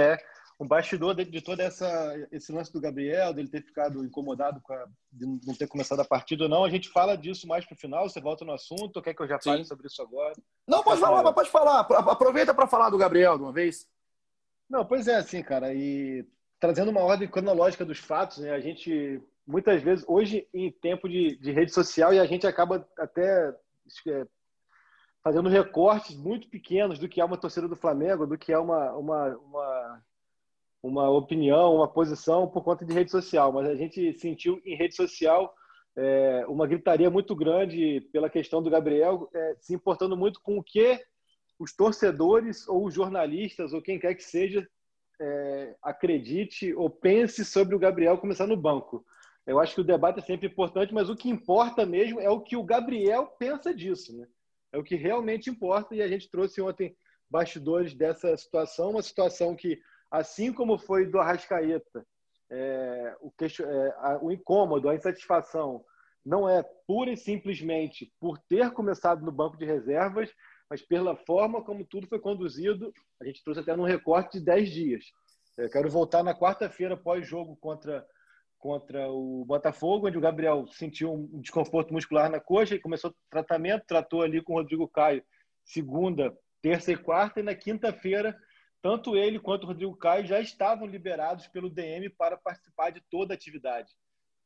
um 0.60 0.68
bastidor 0.68 1.14
de, 1.14 1.26
de 1.26 1.42
todo 1.42 1.60
essa, 1.60 2.14
esse 2.32 2.52
lance 2.52 2.74
do 2.74 2.82
Gabriel, 2.82 3.34
dele 3.34 3.48
ter 3.48 3.62
ficado 3.62 4.04
incomodado 4.04 4.60
com 4.62 4.74
a, 4.74 4.88
de 5.12 5.26
não 5.26 5.54
ter 5.54 5.68
começado 5.68 6.00
a 6.00 6.06
partida 6.06 6.44
ou 6.44 6.50
não. 6.50 6.64
A 6.64 6.70
gente 6.70 6.90
fala 6.90 7.16
disso 7.16 7.48
mais 7.48 7.66
para 7.66 7.76
o 7.76 7.78
final, 7.78 8.10
você 8.10 8.20
volta 8.20 8.44
no 8.44 8.54
assunto, 8.54 8.98
ou 8.98 9.02
quer 9.02 9.14
que 9.14 9.22
eu 9.22 9.28
já 9.28 9.40
fale 9.40 9.64
Sim. 9.64 9.70
sobre 9.70 9.88
isso 9.88 10.02
agora? 10.02 10.34
Não, 10.68 10.84
pode 10.84 11.00
falar, 11.00 11.34
pode 11.34 11.50
falar. 11.50 11.82
Aproveita 11.82 12.54
para 12.54 12.68
falar 12.68 12.90
do 12.90 12.98
Gabriel 12.98 13.38
de 13.38 13.44
uma 13.44 13.54
vez. 13.54 13.88
Não, 14.70 14.84
pois 14.84 15.08
é, 15.08 15.16
assim, 15.16 15.44
cara, 15.44 15.74
e 15.74 16.28
trazendo 16.60 16.90
uma 16.92 17.02
ordem 17.02 17.28
cronológica 17.28 17.86
dos 17.86 18.00
fatos, 18.00 18.40
né, 18.40 18.52
a 18.52 18.60
gente 18.60 19.22
muitas 19.48 19.82
vezes, 19.82 20.04
hoje 20.08 20.48
em 20.54 20.70
tempo 20.70 21.08
de, 21.08 21.38
de 21.38 21.52
rede 21.52 21.74
social, 21.74 22.14
e 22.14 22.20
a 22.20 22.26
gente 22.26 22.46
acaba 22.46 22.86
até 22.98 23.56
é, 24.08 24.28
fazendo 25.24 25.48
recortes 25.48 26.16
muito 26.18 26.50
pequenos 26.50 27.00
do 27.00 27.08
que 27.08 27.22
é 27.22 27.26
uma 27.26 27.38
torcida 27.38 27.68
do 27.68 27.76
Flamengo, 27.76 28.28
do 28.28 28.38
que 28.38 28.52
é 28.52 28.60
uma, 28.60 28.92
uma, 28.94 29.38
uma, 29.38 30.04
uma 30.88 31.10
opinião, 31.10 31.76
uma 31.76 31.88
posição 31.88 32.48
por 32.48 32.64
conta 32.64 32.86
de 32.86 32.94
rede 32.94 33.12
social. 33.12 33.52
Mas 33.52 33.68
a 33.68 33.76
gente 33.76 34.14
sentiu 34.18 34.62
em 34.66 34.76
rede 34.76 34.96
social 34.96 35.54
é, 35.96 36.46
uma 36.48 36.66
gritaria 36.66 37.10
muito 37.10 37.36
grande 37.36 38.02
pela 38.12 38.30
questão 38.30 38.62
do 38.62 38.70
Gabriel, 38.70 39.30
é, 39.34 39.56
se 39.60 39.74
importando 39.74 40.16
muito 40.16 40.42
com 40.42 40.58
o 40.58 40.64
que 40.64 41.00
os 41.60 41.76
torcedores 41.76 42.68
ou 42.68 42.86
os 42.86 42.94
jornalistas 42.94 43.74
ou 43.74 43.82
quem 43.82 44.00
quer 44.00 44.14
que 44.16 44.24
seja 44.24 44.68
é, 45.20 45.76
acredite 45.82 46.74
ou 46.74 46.90
pense 46.90 47.44
sobre 47.44 47.76
o 47.76 47.80
Gabriel 47.80 48.18
começar 48.18 48.48
no 48.48 48.56
banco. 48.56 49.06
Eu 49.46 49.60
acho 49.60 49.74
que 49.74 49.82
o 49.82 49.84
debate 49.84 50.20
é 50.20 50.22
sempre 50.22 50.48
importante, 50.48 50.94
mas 50.94 51.10
o 51.10 51.16
que 51.16 51.30
importa 51.30 51.86
mesmo 51.86 52.20
é 52.20 52.30
o 52.30 52.42
que 52.42 52.56
o 52.56 52.64
Gabriel 52.64 53.26
pensa 53.40 53.74
disso, 53.74 54.16
né? 54.16 54.28
É 54.72 54.78
o 54.78 54.84
que 54.84 54.96
realmente 54.96 55.50
importa 55.50 55.96
e 55.96 56.02
a 56.02 56.08
gente 56.08 56.30
trouxe 56.30 56.62
ontem 56.62 56.96
bastidores 57.30 57.94
dessa 57.94 58.36
situação, 58.38 58.92
uma 58.92 59.02
situação 59.02 59.56
que, 59.56 59.80
assim 60.12 60.54
como 60.54 60.78
foi 60.78 61.06
do 61.06 61.20
Arrascaeta, 61.20 62.06
é, 62.50 63.16
o, 63.22 63.32
é, 63.42 63.96
a, 63.98 64.20
o 64.22 64.32
incômodo, 64.32 64.90
a 64.90 64.96
insatisfação 64.96 65.84
não 66.26 66.48
é 66.50 66.64
pura 66.86 67.12
e 67.12 67.18
simplesmente 67.18 68.12
por 68.20 68.38
ter 68.50 68.72
começado 68.72 69.26
no 69.26 69.32
banco 69.32 69.58
de 69.58 69.66
reservas, 69.66 70.30
mas 70.70 70.82
pela 70.82 71.16
forma 71.16 71.64
como 71.64 71.86
tudo 71.86 72.08
foi 72.08 72.20
conduzido. 72.20 72.92
A 73.22 73.26
gente 73.26 73.44
trouxe 73.44 73.62
até 73.62 73.76
num 73.76 73.84
recorte 73.84 74.40
de 74.40 74.46
10 74.46 74.70
dias. 74.70 75.06
Eu 75.58 75.70
quero 75.70 75.90
voltar 75.90 76.24
na 76.24 76.38
quarta-feira 76.38 76.98
pós-jogo 76.98 77.56
contra 77.58 78.06
contra 78.58 79.08
o 79.08 79.46
Botafogo, 79.46 80.08
onde 80.08 80.18
o 80.18 80.22
Gabriel 80.22 80.66
sentiu 80.68 81.14
um 81.14 81.40
desconforto 81.40 81.94
muscular 81.94 82.30
na 82.30 82.40
coxa 82.40 82.74
e 82.74 82.82
começou 82.82 83.12
o 83.12 83.16
tratamento, 83.30 83.86
tratou 83.88 84.24
ali 84.24 84.42
com 84.42 84.54
o 84.54 84.56
Rodrigo 84.56 84.88
Caio 84.88 85.24
segunda, 85.64 86.36
terça 86.62 86.92
e 86.92 86.98
quarta, 86.98 87.40
e 87.40 87.44
na 87.44 87.54
quinta-feira, 87.54 88.36
tanto 88.82 89.16
ele 89.16 89.40
quanto 89.40 89.64
o 89.64 89.68
Rodrigo 89.68 89.96
Caio 89.96 90.26
já 90.26 90.40
estavam 90.40 90.88
liberados 90.88 91.48
pelo 91.48 91.70
DM 91.70 92.10
para 92.10 92.38
participar 92.38 92.92
de 92.92 93.02
toda 93.10 93.34
a 93.34 93.36
atividade. 93.36 93.92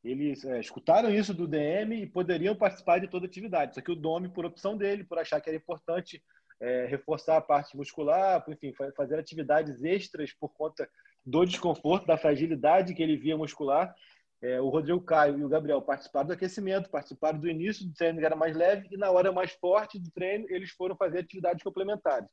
Eles 0.03 0.43
é, 0.45 0.59
escutaram 0.59 1.09
isso 1.11 1.33
do 1.33 1.47
DM 1.47 2.01
e 2.01 2.07
poderiam 2.07 2.55
participar 2.55 2.99
de 2.99 3.07
toda 3.07 3.25
a 3.25 3.29
atividade, 3.29 3.75
só 3.75 3.81
que 3.81 3.91
o 3.91 3.95
Domi, 3.95 4.29
por 4.29 4.45
opção 4.45 4.75
dele, 4.75 5.03
por 5.03 5.19
achar 5.19 5.39
que 5.39 5.49
era 5.49 5.57
importante 5.57 6.23
é, 6.59 6.85
reforçar 6.85 7.37
a 7.37 7.41
parte 7.41 7.75
muscular, 7.75 8.43
enfim, 8.47 8.73
fazer 8.95 9.19
atividades 9.19 9.83
extras 9.83 10.31
por 10.33 10.49
conta 10.49 10.89
do 11.25 11.45
desconforto, 11.45 12.07
da 12.07 12.17
fragilidade 12.17 12.93
que 12.93 13.01
ele 13.03 13.17
via 13.17 13.37
muscular. 13.37 13.93
É, 14.41 14.59
o 14.59 14.69
Rodrigo 14.69 15.01
Caio 15.01 15.37
e 15.37 15.43
o 15.43 15.49
Gabriel 15.49 15.81
participaram 15.83 16.27
do 16.27 16.33
aquecimento, 16.33 16.89
participaram 16.89 17.39
do 17.39 17.47
início 17.47 17.85
do 17.85 17.93
treino 17.93 18.19
que 18.19 18.25
era 18.25 18.35
mais 18.35 18.55
leve 18.55 18.87
e 18.91 18.97
na 18.97 19.11
hora 19.11 19.31
mais 19.31 19.51
forte 19.51 19.99
do 19.99 20.09
treino 20.09 20.45
eles 20.49 20.71
foram 20.71 20.95
fazer 20.95 21.19
atividades 21.19 21.63
complementares. 21.63 22.27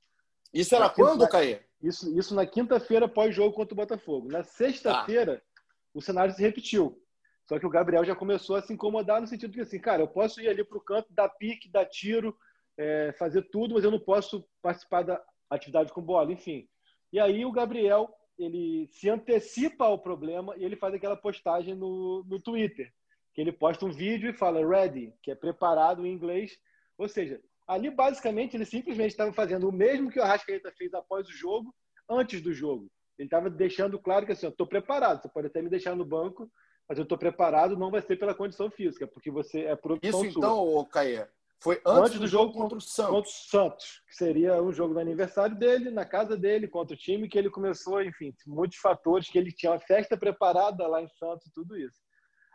Isso 0.52 0.74
era 0.74 0.88
quando, 0.88 1.28
Caio? 1.28 1.60
Isso, 1.82 2.18
isso 2.18 2.34
na 2.34 2.46
quinta-feira 2.46 3.08
pós-jogo 3.08 3.54
contra 3.54 3.74
o 3.74 3.76
Botafogo. 3.76 4.28
Na 4.28 4.42
sexta-feira, 4.42 5.42
ah. 5.44 5.60
o 5.94 6.00
cenário 6.00 6.34
se 6.34 6.42
repetiu. 6.42 7.00
Só 7.46 7.58
que 7.58 7.66
o 7.66 7.70
Gabriel 7.70 8.04
já 8.04 8.14
começou 8.14 8.56
a 8.56 8.62
se 8.62 8.72
incomodar 8.72 9.20
no 9.20 9.26
sentido 9.26 9.52
de 9.52 9.60
assim, 9.60 9.78
cara, 9.78 10.02
eu 10.02 10.08
posso 10.08 10.40
ir 10.40 10.48
ali 10.48 10.62
para 10.62 10.76
o 10.76 10.82
canto, 10.82 11.12
dar 11.12 11.28
pique, 11.30 11.70
dar 11.70 11.86
tiro, 11.86 12.36
é, 12.76 13.12
fazer 13.18 13.42
tudo, 13.50 13.74
mas 13.74 13.84
eu 13.84 13.90
não 13.90 13.98
posso 13.98 14.46
participar 14.60 15.02
da 15.02 15.22
atividade 15.48 15.92
com 15.92 16.02
bola, 16.02 16.30
enfim. 16.30 16.68
E 17.12 17.18
aí 17.18 17.46
o 17.46 17.52
Gabriel 17.52 18.12
ele 18.38 18.86
se 18.92 19.08
antecipa 19.08 19.86
ao 19.86 19.98
problema 19.98 20.54
e 20.56 20.64
ele 20.64 20.76
faz 20.76 20.94
aquela 20.94 21.16
postagem 21.16 21.74
no, 21.74 22.22
no 22.28 22.40
Twitter, 22.40 22.92
que 23.34 23.40
ele 23.40 23.50
posta 23.50 23.84
um 23.84 23.92
vídeo 23.92 24.30
e 24.30 24.36
fala 24.36 24.66
ready, 24.66 25.12
que 25.22 25.30
é 25.30 25.34
preparado 25.34 26.06
em 26.06 26.12
inglês. 26.12 26.56
Ou 26.96 27.08
seja, 27.08 27.40
Ali, 27.68 27.90
basicamente, 27.90 28.56
ele 28.56 28.64
simplesmente 28.64 29.10
estava 29.10 29.32
fazendo 29.32 29.68
o 29.68 29.72
mesmo 29.72 30.10
que 30.10 30.18
o 30.18 30.22
Arrascaeta 30.22 30.72
fez 30.72 30.94
após 30.94 31.28
o 31.28 31.32
jogo, 31.32 31.74
antes 32.08 32.40
do 32.40 32.52
jogo. 32.54 32.90
Ele 33.18 33.26
estava 33.26 33.50
deixando 33.50 33.98
claro 33.98 34.24
que 34.24 34.32
assim, 34.32 34.46
eu 34.46 34.50
estou 34.50 34.66
preparado, 34.66 35.20
você 35.20 35.28
pode 35.28 35.48
até 35.48 35.60
me 35.60 35.68
deixar 35.68 35.94
no 35.94 36.04
banco, 36.04 36.50
mas 36.88 36.96
eu 36.96 37.02
estou 37.02 37.18
preparado, 37.18 37.76
não 37.76 37.90
vai 37.90 38.00
ser 38.00 38.16
pela 38.16 38.34
condição 38.34 38.70
física, 38.70 39.06
porque 39.06 39.30
você 39.30 39.64
é 39.64 39.76
por 39.76 39.92
opção 39.92 40.24
Isso 40.24 40.38
então, 40.38 40.88
Caia, 40.90 41.28
foi 41.60 41.80
antes, 41.84 42.02
antes 42.02 42.14
do, 42.14 42.20
do, 42.20 42.26
jogo 42.26 42.52
contra 42.52 42.78
o 42.78 42.80
Santos. 42.80 43.10
Contra 43.10 43.30
o 43.30 43.34
Santos, 43.34 44.02
que 44.08 44.14
seria 44.14 44.62
um 44.62 44.72
jogo 44.72 44.94
do 44.94 45.00
aniversário 45.00 45.56
dele, 45.56 45.90
na 45.90 46.06
casa 46.06 46.36
dele, 46.36 46.68
contra 46.68 46.94
o 46.94 46.98
time, 46.98 47.28
que 47.28 47.36
ele 47.36 47.50
começou, 47.50 48.00
enfim, 48.02 48.32
muitos 48.46 48.78
fatores, 48.78 49.28
que 49.28 49.36
ele 49.36 49.52
tinha 49.52 49.72
uma 49.72 49.80
festa 49.80 50.16
preparada 50.16 50.86
lá 50.86 51.02
em 51.02 51.08
Santos, 51.08 51.50
tudo 51.52 51.76
isso. 51.76 52.00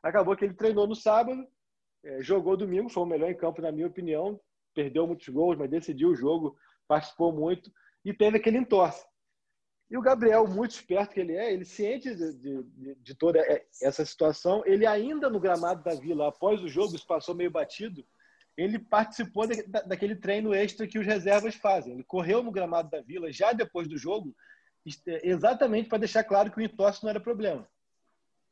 Acabou 0.02 0.36
que 0.36 0.46
ele 0.46 0.54
treinou 0.54 0.88
no 0.88 0.96
sábado, 0.96 1.46
é, 2.04 2.24
jogou 2.24 2.58
domingo, 2.58 2.90
foi 2.90 3.04
o 3.04 3.06
melhor 3.06 3.30
em 3.30 3.38
campo, 3.38 3.62
na 3.62 3.72
minha 3.72 3.88
opinião, 3.88 4.40
perdeu 4.74 5.08
muitos 5.08 5.28
gols, 5.30 5.58
mas 5.58 5.70
decidiu 5.70 6.10
o 6.10 6.16
jogo, 6.16 6.58
participou 6.88 7.32
muito 7.32 7.72
e 8.04 8.14
teve 8.14 8.38
aquele 8.38 8.58
entorse. 8.58 9.06
E 9.90 9.98
o 9.98 10.02
Gabriel, 10.02 10.48
muito 10.48 10.72
esperto 10.72 11.14
que 11.14 11.20
ele 11.20 11.36
é, 11.36 11.54
ele 11.54 11.66
ciente 11.66 12.16
de, 12.16 12.34
de, 12.34 12.96
de, 12.96 13.16
toda 13.16 13.40
essa 13.82 14.04
situação, 14.06 14.64
ele 14.66 14.86
ainda 14.86 15.30
no 15.30 15.40
gramado 15.40 15.84
da 15.84 15.94
Vila, 15.94 16.30
após 16.30 16.62
o 16.62 16.68
jogo, 16.68 16.96
isso 16.96 17.06
passou 17.06 17.36
meio 17.36 17.52
batido, 17.52 18.04
ele 18.58 18.80
participou 18.80 19.46
de, 19.46 19.62
daquele 19.64 20.16
treino 20.16 20.54
extra 20.54 20.88
que 20.88 20.98
os 20.98 21.06
reservas 21.06 21.56
fazem. 21.56 21.94
Ele 21.94 22.04
correu 22.04 22.42
no 22.42 22.52
gramado 22.52 22.90
da 22.90 23.02
Vila 23.02 23.32
já 23.32 23.52
depois 23.52 23.88
do 23.88 23.98
jogo, 23.98 24.36
exatamente 25.06 25.90
para 25.90 26.00
deixar 26.00 26.24
claro 26.24 26.52
que 26.52 26.58
o 26.58 26.62
entorse 26.62 27.04
não 27.04 27.10
era 27.10 27.20
problema. 27.20 27.68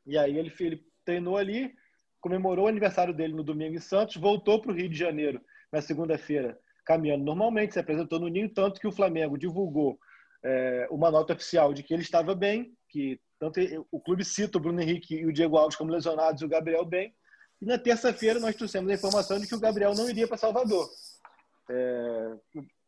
E 0.06 0.16
aí 0.18 0.38
ele, 0.38 0.52
ele 0.60 0.84
treinou 1.04 1.36
ali, 1.36 1.74
comemorou 2.20 2.66
o 2.66 2.68
aniversário 2.68 3.14
dele 3.14 3.34
no 3.34 3.42
domingo 3.42 3.74
em 3.74 3.80
Santos, 3.80 4.16
voltou 4.16 4.60
para 4.60 4.70
o 4.70 4.74
Rio 4.74 4.88
de 4.88 4.96
Janeiro 4.96 5.40
na 5.72 5.80
segunda-feira, 5.80 6.58
caminhando 6.84 7.24
normalmente, 7.24 7.72
se 7.72 7.80
apresentou 7.80 8.20
no 8.20 8.28
Ninho, 8.28 8.52
tanto 8.52 8.80
que 8.80 8.86
o 8.86 8.92
Flamengo 8.92 9.38
divulgou 9.38 9.98
é, 10.44 10.86
uma 10.90 11.10
nota 11.10 11.32
oficial 11.32 11.72
de 11.72 11.82
que 11.82 11.94
ele 11.94 12.02
estava 12.02 12.34
bem, 12.34 12.76
que 12.88 13.18
tanto 13.38 13.58
o 13.90 14.00
clube 14.00 14.24
cita 14.24 14.58
o 14.58 14.60
Bruno 14.60 14.80
Henrique 14.80 15.14
e 15.14 15.26
o 15.26 15.32
Diego 15.32 15.56
Alves 15.56 15.76
como 15.76 15.90
lesionados 15.90 16.42
e 16.42 16.44
o 16.44 16.48
Gabriel 16.48 16.84
bem. 16.84 17.14
E 17.60 17.64
na 17.64 17.78
terça-feira 17.78 18.38
nós 18.38 18.54
trouxemos 18.54 18.90
a 18.90 18.94
informação 18.94 19.38
de 19.38 19.46
que 19.46 19.54
o 19.54 19.60
Gabriel 19.60 19.94
não 19.94 20.08
iria 20.08 20.28
para 20.28 20.36
Salvador. 20.36 20.88
É, 21.70 22.34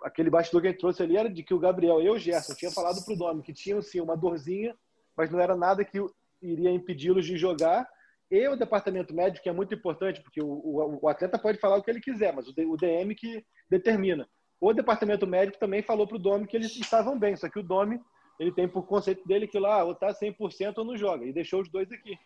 aquele 0.03 0.29
bastidor 0.29 0.61
que 0.61 0.69
ele 0.69 0.77
trouxe 0.77 1.03
ali 1.03 1.17
era 1.17 1.31
de 1.31 1.43
que 1.43 1.55
o 1.55 1.59
Gabriel 1.59 2.03
e 2.03 2.11
o 2.11 2.19
Gerson 2.19 2.55
tinham 2.55 2.73
falado 2.73 3.03
para 3.05 3.15
o 3.15 3.17
Domi 3.17 3.43
que 3.43 3.53
tinham 3.53 3.81
sim 3.81 4.01
uma 4.01 4.17
dorzinha, 4.17 4.77
mas 5.17 5.31
não 5.31 5.41
era 5.41 5.57
nada 5.57 5.85
que 5.85 5.99
iria 6.43 6.71
impedi-los 6.71 7.25
de 7.25 7.37
jogar. 7.37 7.89
E 8.31 8.49
o 8.49 8.57
departamento 8.57 9.15
médico, 9.15 9.43
que 9.43 9.49
é 9.49 9.53
muito 9.53 9.75
importante, 9.75 10.23
porque 10.23 10.43
o, 10.43 10.47
o, 10.47 10.99
o 11.03 11.09
atleta 11.09 11.39
pode 11.39 11.59
falar 11.59 11.77
o 11.77 11.83
que 11.83 11.91
ele 11.91 12.01
quiser, 12.01 12.33
mas 12.33 12.49
o, 12.49 12.55
o 12.73 12.77
DM 12.77 13.15
que 13.15 13.45
determina. 13.69 14.29
O 14.61 14.73
departamento 14.73 15.27
médico 15.27 15.59
também 15.59 15.83
falou 15.83 16.07
para 16.07 16.17
o 16.17 16.19
Domi 16.19 16.47
que 16.47 16.57
eles 16.57 16.75
estavam 16.77 17.19
bem, 17.19 17.37
só 17.37 17.49
que 17.49 17.59
o 17.59 17.63
Domi 17.63 18.01
ele 18.39 18.53
tem 18.53 18.67
por 18.69 18.87
conceito 18.87 19.27
dele 19.27 19.47
que 19.47 19.59
lá 19.59 19.85
ou 19.85 19.93
está 19.93 20.09
100% 20.09 20.79
ou 20.79 20.85
não 20.85 20.97
joga, 20.97 21.25
e 21.25 21.33
deixou 21.33 21.61
os 21.61 21.69
dois 21.69 21.91
aqui. 21.93 22.19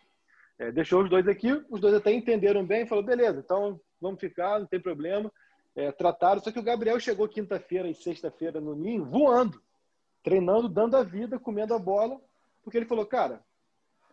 É, 0.57 0.71
deixou 0.71 1.03
os 1.03 1.09
dois 1.09 1.27
aqui, 1.27 1.51
os 1.69 1.79
dois 1.79 1.93
até 1.93 2.11
entenderam 2.11 2.65
bem, 2.65 2.87
falou, 2.87 3.03
beleza, 3.03 3.39
então 3.39 3.79
vamos 4.01 4.19
ficar, 4.19 4.59
não 4.59 4.65
tem 4.65 4.79
problema. 4.79 5.31
É, 5.75 5.91
trataram, 5.91 6.41
só 6.41 6.51
que 6.51 6.59
o 6.59 6.63
Gabriel 6.63 6.99
chegou 6.99 7.27
quinta-feira 7.27 7.87
e 7.87 7.93
sexta-feira 7.93 8.59
no 8.59 8.75
Ninho 8.75 9.05
voando, 9.05 9.61
treinando, 10.23 10.67
dando 10.67 10.97
a 10.97 11.03
vida, 11.03 11.39
comendo 11.39 11.73
a 11.73 11.79
bola, 11.79 12.19
porque 12.63 12.77
ele 12.77 12.87
falou, 12.87 13.05
cara, 13.05 13.41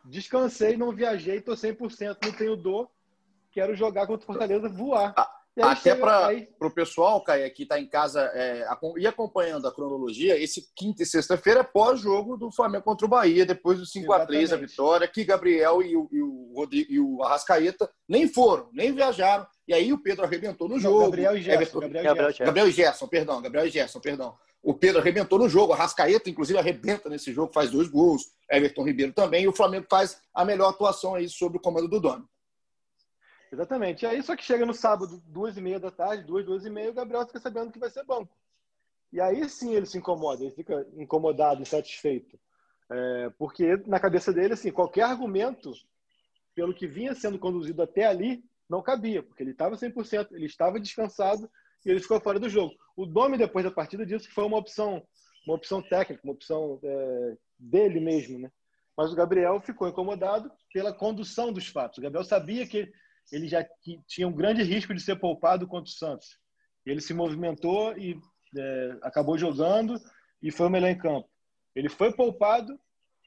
descansei, 0.09 0.77
não 0.77 0.93
viajei, 0.93 1.41
tô 1.41 1.53
100%, 1.53 2.17
não 2.25 2.33
tenho 2.33 2.57
dor, 2.57 2.89
quero 3.53 3.75
jogar 3.75 4.07
contra 4.07 4.25
o 4.25 4.27
Fortaleza, 4.27 4.69
voar. 4.69 5.15
Até 5.59 5.95
para 5.95 6.31
o 6.61 6.71
pessoal, 6.71 7.23
Caio, 7.25 7.51
que 7.53 7.63
está 7.63 7.81
em 7.81 7.89
casa 7.89 8.31
é, 8.35 8.67
e 8.99 9.07
acompanhando 9.07 9.67
a 9.67 9.73
cronologia, 9.75 10.39
esse 10.39 10.71
quinta 10.75 11.03
e 11.03 11.07
sexta-feira 11.07 11.61
é 11.61 11.65
pós-jogo 11.65 12.37
do 12.37 12.51
Flamengo 12.51 12.85
contra 12.85 13.07
o 13.07 13.09
Bahia, 13.09 13.47
depois 13.47 13.79
do 13.79 13.87
5x3, 13.87 14.53
a 14.53 14.57
vitória, 14.57 15.09
que 15.09 15.25
Gabriel 15.25 15.83
e 15.83 15.97
o, 15.97 16.09
e, 16.13 16.21
o 16.21 16.53
Rodrigo, 16.55 16.93
e 16.93 17.01
o 17.01 17.23
Arrascaeta 17.23 17.91
nem 18.07 18.29
foram, 18.29 18.69
nem 18.71 18.93
viajaram. 18.93 19.47
E 19.67 19.73
aí 19.73 19.95
o 19.95 20.03
Pedro 20.03 20.27
arrebentou 20.27 20.69
no 20.69 20.79
jogo. 20.79 21.01
Gabriel 21.01 21.37
e 21.37 21.41
Gerson. 21.41 21.81
Gabriel, 21.81 22.05
Gabriel, 22.05 22.29
Gerson. 22.29 22.45
Gabriel 22.45 22.69
e 22.69 22.73
Gerson, 22.73 23.09
perdão. 23.09 23.43
Gabriel 23.43 23.67
e 23.67 23.71
Gerson, 23.71 24.01
perdão. 24.01 24.39
O 24.67 24.75
Pedro 24.75 25.01
arrebentou 25.01 25.39
no 25.39 25.49
jogo. 25.49 25.73
A 25.73 25.77
Rascaeta, 25.77 26.29
inclusive, 26.29 26.59
arrebenta 26.59 27.09
nesse 27.09 27.33
jogo, 27.33 27.53
faz 27.53 27.71
dois 27.71 27.87
gols. 27.87 28.33
Everton 28.51 28.83
Ribeiro 28.83 29.13
também. 29.13 29.45
E 29.45 29.49
o 29.49 29.53
Flamengo 29.53 29.87
faz 29.89 30.21
a 30.35 30.45
melhor 30.45 30.71
atuação 30.71 31.15
aí 31.15 31.29
sobre 31.29 31.59
o 31.59 31.61
comando 31.61 31.87
do 31.87 32.01
dono. 32.01 32.29
Exatamente. 33.53 34.05
E 34.05 34.07
aí, 34.09 34.21
só 34.25 34.35
que 34.35 34.45
chega 34.45 34.67
no 34.67 34.75
sábado, 34.75 35.23
duas 35.25 35.57
e 35.57 35.61
meia 35.61 35.79
da 35.79 35.93
tarde, 35.93 36.25
duas, 36.25 36.45
duas 36.45 36.67
e 36.67 36.71
meia, 36.71 36.91
o 36.91 36.95
Gabriel 36.95 37.25
fica 37.29 37.39
sabendo 37.39 37.71
que 37.71 37.79
vai 37.79 37.89
ser 37.91 38.05
banco. 38.05 38.37
E 39.13 39.21
aí 39.21 39.49
sim 39.49 39.73
ele 39.73 39.87
se 39.87 39.99
incomoda, 39.99 40.43
ele 40.43 40.51
fica 40.51 40.85
incomodado, 40.97 41.63
insatisfeito. 41.63 42.37
É, 42.91 43.31
porque 43.39 43.77
na 43.87 44.01
cabeça 44.01 44.33
dele, 44.33 44.55
assim, 44.55 44.73
qualquer 44.73 45.03
argumento, 45.03 45.71
pelo 46.57 46.75
que 46.75 46.89
vinha 46.89 47.15
sendo 47.15 47.39
conduzido 47.39 47.83
até 47.83 48.05
ali, 48.05 48.43
não 48.69 48.83
cabia, 48.83 49.23
porque 49.23 49.45
ele 49.45 49.53
estava 49.53 49.77
100%, 49.77 50.33
ele 50.33 50.47
estava 50.47 50.81
descansado 50.81 51.49
e 51.87 51.91
ele 51.91 52.01
ficou 52.01 52.21
fora 52.21 52.41
do 52.41 52.49
jogo. 52.49 52.75
O 52.97 53.07
Domi, 53.07 53.39
depois 53.39 53.65
da 53.65 53.71
partida, 53.71 54.05
disse 54.05 54.27
que 54.27 54.35
foi 54.35 54.45
uma 54.45 54.59
opção, 54.59 55.01
uma 55.47 55.55
opção 55.55 55.81
técnica, 55.81 56.21
uma 56.25 56.35
opção 56.35 56.81
é, 56.83 57.37
dele 57.57 58.01
mesmo, 58.01 58.41
né? 58.41 58.51
Mas 58.97 59.13
o 59.13 59.15
Gabriel 59.15 59.61
ficou 59.61 59.89
incomodado 59.89 60.51
pela 60.73 60.93
condução 60.93 61.53
dos 61.53 61.69
fatos. 61.69 61.99
O 61.99 62.03
Gabriel 62.03 62.25
sabia 62.25 62.67
que 62.67 62.91
ele 63.31 63.47
já 63.47 63.65
tinha 64.09 64.27
um 64.27 64.33
grande 64.33 64.63
risco 64.63 64.93
de 64.95 65.01
ser 65.01 65.17
poupado 65.17 65.69
contra 65.69 65.89
o 65.89 65.95
Santos. 65.95 66.39
Ele 66.85 67.01
se 67.01 67.15
movimentou 67.15 67.97
e 67.97 68.19
é, 68.57 68.99
acabou 69.03 69.39
jogando 69.39 69.95
e 70.43 70.51
foi 70.51 70.67
o 70.67 70.71
melhor 70.71 70.89
em 70.89 70.99
campo. 70.99 71.29
Ele 71.75 71.89
foi 71.89 72.13
poupado 72.13 72.79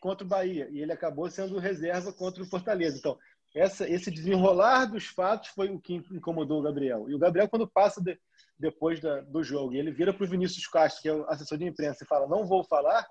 contra 0.02 0.26
o 0.26 0.30
Bahia 0.30 0.68
e 0.72 0.82
ele 0.82 0.92
acabou 0.92 1.30
sendo 1.30 1.60
reserva 1.60 2.12
contra 2.12 2.44
o 2.44 2.46
Fortaleza. 2.46 2.98
Então, 2.98 3.18
essa, 3.56 3.90
esse 3.90 4.12
desenrolar 4.12 4.86
dos 4.86 5.08
fatos 5.08 5.50
foi 5.50 5.70
o 5.70 5.80
que 5.80 5.96
incomodou 6.12 6.60
o 6.60 6.64
Gabriel. 6.64 7.10
E 7.10 7.16
o 7.16 7.20
Gabriel, 7.20 7.50
quando 7.50 7.68
passa 7.68 8.02
de, 8.02 8.20
depois 8.58 9.00
da, 9.00 9.22
do 9.22 9.44
jogo, 9.44 9.74
ele 9.74 9.92
vira 9.92 10.14
para 10.14 10.24
o 10.24 10.28
Vinícius 10.28 10.68
Castro, 10.68 11.02
que 11.02 11.10
é 11.10 11.14
o 11.14 11.26
assessor 11.30 11.58
de 11.58 11.66
imprensa, 11.66 12.04
e 12.04 12.08
fala: 12.08 12.28
Não 12.28 12.46
vou 12.46 12.64
falar. 12.64 13.08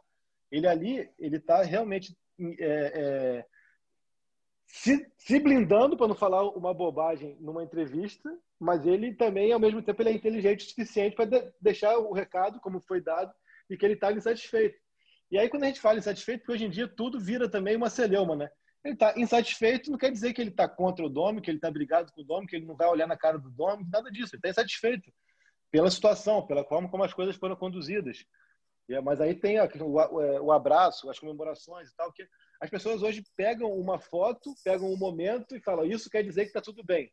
Ele 0.51 0.67
ali, 0.67 1.11
ele 1.19 1.37
está 1.37 1.63
realmente 1.63 2.17
é, 2.41 2.55
é, 2.61 3.45
se, 4.67 5.11
se 5.19 5.41
blindando 5.41 5.97
para 5.97 6.09
não 6.09 6.15
falar 6.15 6.43
uma 6.51 6.73
bobagem 6.73 7.37
numa 7.41 7.65
entrevista, 7.65 8.31
mas 8.59 8.87
ele 8.87 9.15
também, 9.15 9.53
ao 9.53 9.61
mesmo 9.61 9.83
tempo, 9.83 10.01
ele 10.03 10.11
é 10.11 10.13
inteligente 10.13 10.65
o 10.65 10.69
suficiente 10.69 11.17
para 11.17 11.25
de, 11.25 11.53
deixar 11.61 11.99
o 11.99 12.13
recado 12.13 12.61
como 12.61 12.81
foi 12.81 13.01
dado 13.01 13.33
e 13.69 13.77
que 13.77 13.85
ele 13.85 13.95
estava 13.95 14.17
insatisfeito. 14.17 14.79
E 15.31 15.39
aí, 15.39 15.49
quando 15.49 15.65
a 15.65 15.67
gente 15.67 15.81
fala 15.81 15.99
insatisfeito, 15.99 16.41
porque 16.41 16.53
hoje 16.53 16.65
em 16.65 16.71
dia 16.71 16.89
tudo 16.89 17.21
vira 17.21 17.49
também 17.49 17.77
uma 17.77 17.91
celeuma, 17.91 18.37
né? 18.37 18.51
Ele 18.85 18.95
está 18.95 19.13
insatisfeito, 19.17 19.91
não 19.91 19.99
quer 19.99 20.11
dizer 20.11 20.33
que 20.33 20.41
ele 20.41 20.51
está 20.51 20.69
contra 20.69 21.05
o 21.05 21.09
Dome, 21.09 21.41
que 21.41 21.51
ele 21.51 21.59
está 21.59 21.71
brigado 21.71 22.13
com 22.13 22.21
o 22.21 22.25
Dome, 22.25 22.47
que 22.47 22.57
ele 22.57 22.67
não 22.67 22.77
vai 22.77 22.89
olhar 22.89 23.07
na 23.07 23.17
cara 23.17 23.39
do 23.39 23.51
Dome, 23.51 23.87
nada 23.91 24.11
disso. 24.11 24.35
Ele 24.35 24.39
está 24.39 24.49
insatisfeito 24.49 25.13
pela 25.71 25.91
situação, 25.91 26.47
pela 26.47 26.65
forma 26.65 26.89
como 26.89 27.05
as 27.05 27.13
coisas 27.13 27.37
foram 27.37 27.57
conduzidas. 27.57 28.25
Mas 29.05 29.21
aí 29.21 29.35
tem 29.35 29.59
o 29.61 30.51
abraço, 30.51 31.11
as 31.11 31.19
comemorações 31.19 31.91
e 31.91 31.97
tal, 31.97 32.11
que 32.11 32.27
as 32.59 32.71
pessoas 32.71 33.03
hoje 33.03 33.23
pegam 33.37 33.71
uma 33.71 33.99
foto, 33.99 34.55
pegam 34.65 34.91
um 34.91 34.97
momento 34.97 35.55
e 35.55 35.61
falam: 35.61 35.85
Isso 35.85 36.09
quer 36.09 36.23
dizer 36.23 36.43
que 36.43 36.49
está 36.49 36.63
tudo 36.63 36.83
bem. 36.83 37.13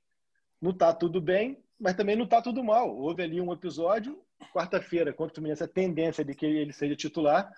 Não 0.62 0.72
está 0.72 0.94
tudo 0.94 1.20
bem, 1.20 1.62
mas 1.78 1.96
também 1.96 2.16
não 2.16 2.24
está 2.24 2.42
tudo 2.42 2.64
mal. 2.64 2.96
Houve 2.96 3.24
ali 3.24 3.42
um 3.42 3.52
episódio, 3.52 4.24
quarta-feira, 4.54 5.12
contra 5.12 5.34
o 5.34 5.36
Fluminense, 5.36 5.64
a 5.64 5.68
tendência 5.68 6.24
de 6.24 6.34
que 6.34 6.46
ele 6.46 6.72
seja 6.72 6.96
titular, 6.96 7.52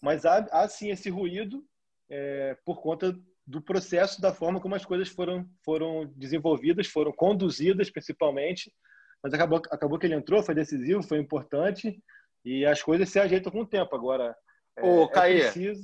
mas 0.00 0.24
há, 0.24 0.38
há 0.52 0.68
sim 0.68 0.90
esse 0.90 1.10
ruído 1.10 1.66
é, 2.08 2.56
por 2.64 2.80
conta 2.80 3.18
do 3.48 3.62
processo, 3.62 4.20
da 4.20 4.32
forma 4.32 4.60
como 4.60 4.74
as 4.74 4.84
coisas 4.84 5.08
foram, 5.08 5.48
foram 5.64 6.12
desenvolvidas, 6.14 6.86
foram 6.86 7.10
conduzidas 7.10 7.90
principalmente. 7.90 8.70
Mas 9.22 9.32
acabou, 9.32 9.62
acabou 9.70 9.98
que 9.98 10.06
ele 10.06 10.14
entrou, 10.14 10.42
foi 10.42 10.54
decisivo, 10.54 11.02
foi 11.02 11.18
importante 11.18 11.98
e 12.44 12.66
as 12.66 12.82
coisas 12.82 13.08
se 13.08 13.18
ajeitam 13.18 13.50
com 13.50 13.62
o 13.62 13.66
tempo. 13.66 13.96
Agora, 13.96 14.36
é, 14.76 14.82
Ô, 14.82 15.04
é 15.04 15.08
preciso 15.08 15.82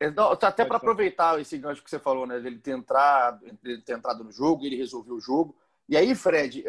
é, 0.00 0.10
não, 0.10 0.30
até 0.30 0.64
para 0.64 0.76
aproveitar 0.76 1.40
esse 1.40 1.58
gancho 1.58 1.82
que 1.82 1.90
você 1.90 1.98
falou, 1.98 2.26
né? 2.26 2.36
Ele 2.36 2.58
ter 2.58 2.70
entrado, 2.70 3.44
ele 3.64 3.82
ter 3.82 3.96
entrado 3.96 4.22
no 4.22 4.30
jogo, 4.30 4.64
ele 4.64 4.76
resolveu 4.76 5.16
o 5.16 5.20
jogo. 5.20 5.56
E 5.88 5.96
aí, 5.96 6.14
Fred, 6.14 6.64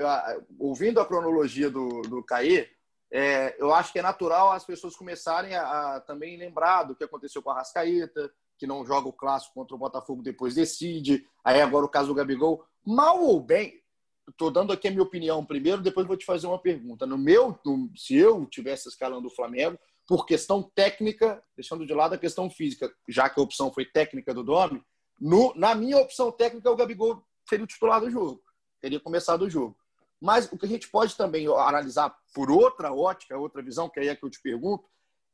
ouvindo 0.57 0.99
a 0.99 1.05
cronologia 1.05 1.69
do, 1.69 2.01
do 2.01 2.23
Caê, 2.23 2.67
é, 3.11 3.55
eu 3.59 3.73
acho 3.73 3.93
que 3.93 3.99
é 3.99 4.01
natural 4.01 4.51
as 4.51 4.65
pessoas 4.65 4.95
começarem 4.95 5.55
a, 5.55 5.95
a, 5.95 5.99
também 6.01 6.37
lembrar 6.37 6.83
do 6.83 6.95
que 6.95 7.03
aconteceu 7.03 7.41
com 7.41 7.51
a 7.51 7.55
Rascaeta, 7.55 8.31
que 8.59 8.67
não 8.67 8.85
joga 8.85 9.07
o 9.07 9.13
clássico 9.13 9.53
contra 9.55 9.73
o 9.73 9.79
Botafogo, 9.79 10.21
depois 10.21 10.53
decide. 10.53 11.25
Aí 11.43 11.61
agora 11.61 11.85
o 11.85 11.89
caso 11.89 12.09
do 12.09 12.13
Gabigol. 12.13 12.63
Mal 12.85 13.23
ou 13.23 13.41
bem, 13.41 13.81
estou 14.29 14.51
dando 14.51 14.73
aqui 14.73 14.89
a 14.89 14.91
minha 14.91 15.01
opinião 15.01 15.43
primeiro, 15.45 15.81
depois 15.81 16.05
vou 16.05 16.17
te 16.17 16.25
fazer 16.25 16.45
uma 16.45 16.61
pergunta. 16.61 17.05
No 17.05 17.17
meu, 17.17 17.57
no, 17.65 17.89
se 17.95 18.15
eu 18.15 18.45
tivesse 18.45 18.89
escalando 18.89 19.27
o 19.27 19.33
Flamengo, 19.33 19.79
por 20.05 20.25
questão 20.25 20.61
técnica, 20.75 21.41
deixando 21.55 21.85
de 21.85 21.93
lado 21.93 22.15
a 22.15 22.17
questão 22.17 22.49
física, 22.49 22.91
já 23.07 23.29
que 23.29 23.39
a 23.39 23.43
opção 23.43 23.71
foi 23.71 23.85
técnica 23.85 24.33
do 24.33 24.43
Domi, 24.43 24.83
no, 25.19 25.53
na 25.55 25.73
minha 25.73 25.97
opção 25.97 26.31
técnica, 26.31 26.69
o 26.69 26.75
Gabigol 26.75 27.23
seria 27.47 27.63
o 27.63 27.67
titular 27.67 28.01
do 28.01 28.09
jogo. 28.09 28.41
Teria 28.81 28.99
começado 28.99 29.43
o 29.43 29.49
jogo. 29.49 29.77
Mas 30.21 30.51
o 30.51 30.57
que 30.57 30.65
a 30.65 30.69
gente 30.69 30.89
pode 30.89 31.15
também 31.15 31.47
analisar 31.47 32.13
por 32.33 32.51
outra 32.51 32.93
ótica, 32.93 33.37
outra 33.37 33.61
visão, 33.61 33.89
que 33.89 33.99
aí 33.99 34.09
é 34.09 34.15
que 34.15 34.25
eu 34.25 34.29
te 34.29 34.41
pergunto, 34.41 34.83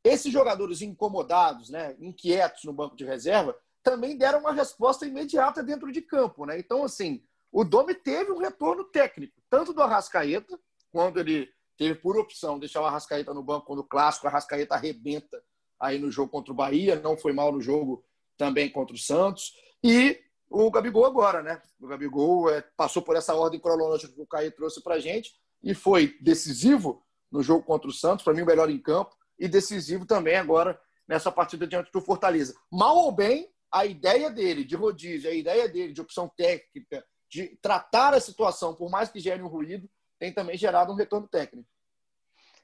esses 0.06 0.32
jogadores 0.32 0.82
incomodados, 0.82 1.70
né, 1.70 1.96
inquietos 1.98 2.64
no 2.64 2.72
banco 2.72 2.96
de 2.96 3.04
reserva, 3.04 3.56
também 3.82 4.16
deram 4.16 4.40
uma 4.40 4.52
resposta 4.52 5.06
imediata 5.06 5.62
dentro 5.62 5.90
de 5.92 6.02
campo. 6.02 6.44
Né? 6.44 6.58
Então, 6.58 6.84
assim, 6.84 7.22
o 7.52 7.64
Domi 7.64 7.94
teve 7.94 8.32
um 8.32 8.38
retorno 8.38 8.84
técnico, 8.84 9.40
tanto 9.48 9.72
do 9.72 9.82
Arrascaeta, 9.82 10.58
quando 10.92 11.20
ele 11.20 11.48
teve 11.76 11.94
por 11.96 12.16
opção 12.16 12.58
deixar 12.58 12.80
o 12.80 12.86
Arrascaeta 12.86 13.34
no 13.34 13.42
banco 13.42 13.66
quando 13.66 13.80
o 13.80 13.84
clássico, 13.84 14.26
o 14.26 14.28
Arrascaeta 14.28 14.74
arrebenta 14.74 15.42
aí 15.78 15.98
no 15.98 16.10
jogo 16.10 16.30
contra 16.30 16.52
o 16.52 16.56
Bahia, 16.56 17.00
não 17.00 17.16
foi 17.16 17.32
mal 17.32 17.52
no 17.52 17.60
jogo 17.60 18.04
também 18.36 18.70
contra 18.70 18.94
o 18.94 18.98
Santos, 18.98 19.52
e 19.82 20.18
o 20.48 20.70
Gabigol 20.70 21.04
agora, 21.04 21.42
né? 21.42 21.60
O 21.80 21.86
Gabigol 21.86 22.50
é, 22.50 22.62
passou 22.76 23.02
por 23.02 23.16
essa 23.16 23.34
ordem 23.34 23.60
cronológica 23.60 24.12
que 24.12 24.20
o 24.20 24.26
Caio 24.26 24.52
trouxe 24.52 24.82
para 24.82 25.00
gente 25.00 25.34
e 25.62 25.74
foi 25.74 26.16
decisivo 26.20 27.04
no 27.30 27.42
jogo 27.42 27.64
contra 27.64 27.88
o 27.88 27.92
Santos, 27.92 28.24
para 28.24 28.32
mim 28.32 28.42
o 28.42 28.46
melhor 28.46 28.70
em 28.70 28.78
campo, 28.78 29.15
e 29.38 29.48
decisivo 29.48 30.06
também 30.06 30.36
agora 30.36 30.80
nessa 31.06 31.30
partida 31.30 31.66
diante 31.66 31.90
do 31.92 32.00
Fortaleza. 32.00 32.54
Mal 32.70 32.96
ou 32.96 33.12
bem, 33.12 33.50
a 33.70 33.84
ideia 33.84 34.30
dele 34.30 34.64
de 34.64 34.74
rodízio, 34.74 35.30
a 35.30 35.34
ideia 35.34 35.68
dele 35.68 35.92
de 35.92 36.00
opção 36.00 36.28
técnica, 36.36 37.04
de 37.28 37.56
tratar 37.60 38.14
a 38.14 38.20
situação, 38.20 38.74
por 38.74 38.90
mais 38.90 39.10
que 39.10 39.20
gere 39.20 39.42
um 39.42 39.48
ruído, 39.48 39.88
tem 40.18 40.32
também 40.32 40.56
gerado 40.56 40.92
um 40.92 40.96
retorno 40.96 41.28
técnico. 41.28 41.68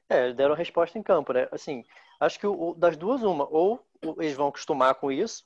É, 0.08 0.32
deram 0.32 0.54
resposta 0.54 0.98
em 0.98 1.02
campo, 1.02 1.32
né? 1.32 1.48
Assim, 1.50 1.84
acho 2.20 2.38
que 2.38 2.46
o, 2.46 2.74
das 2.74 2.96
duas, 2.96 3.22
uma, 3.22 3.48
ou 3.48 3.84
eles 4.18 4.34
vão 4.34 4.48
acostumar 4.48 4.94
com 4.96 5.10
isso, 5.10 5.44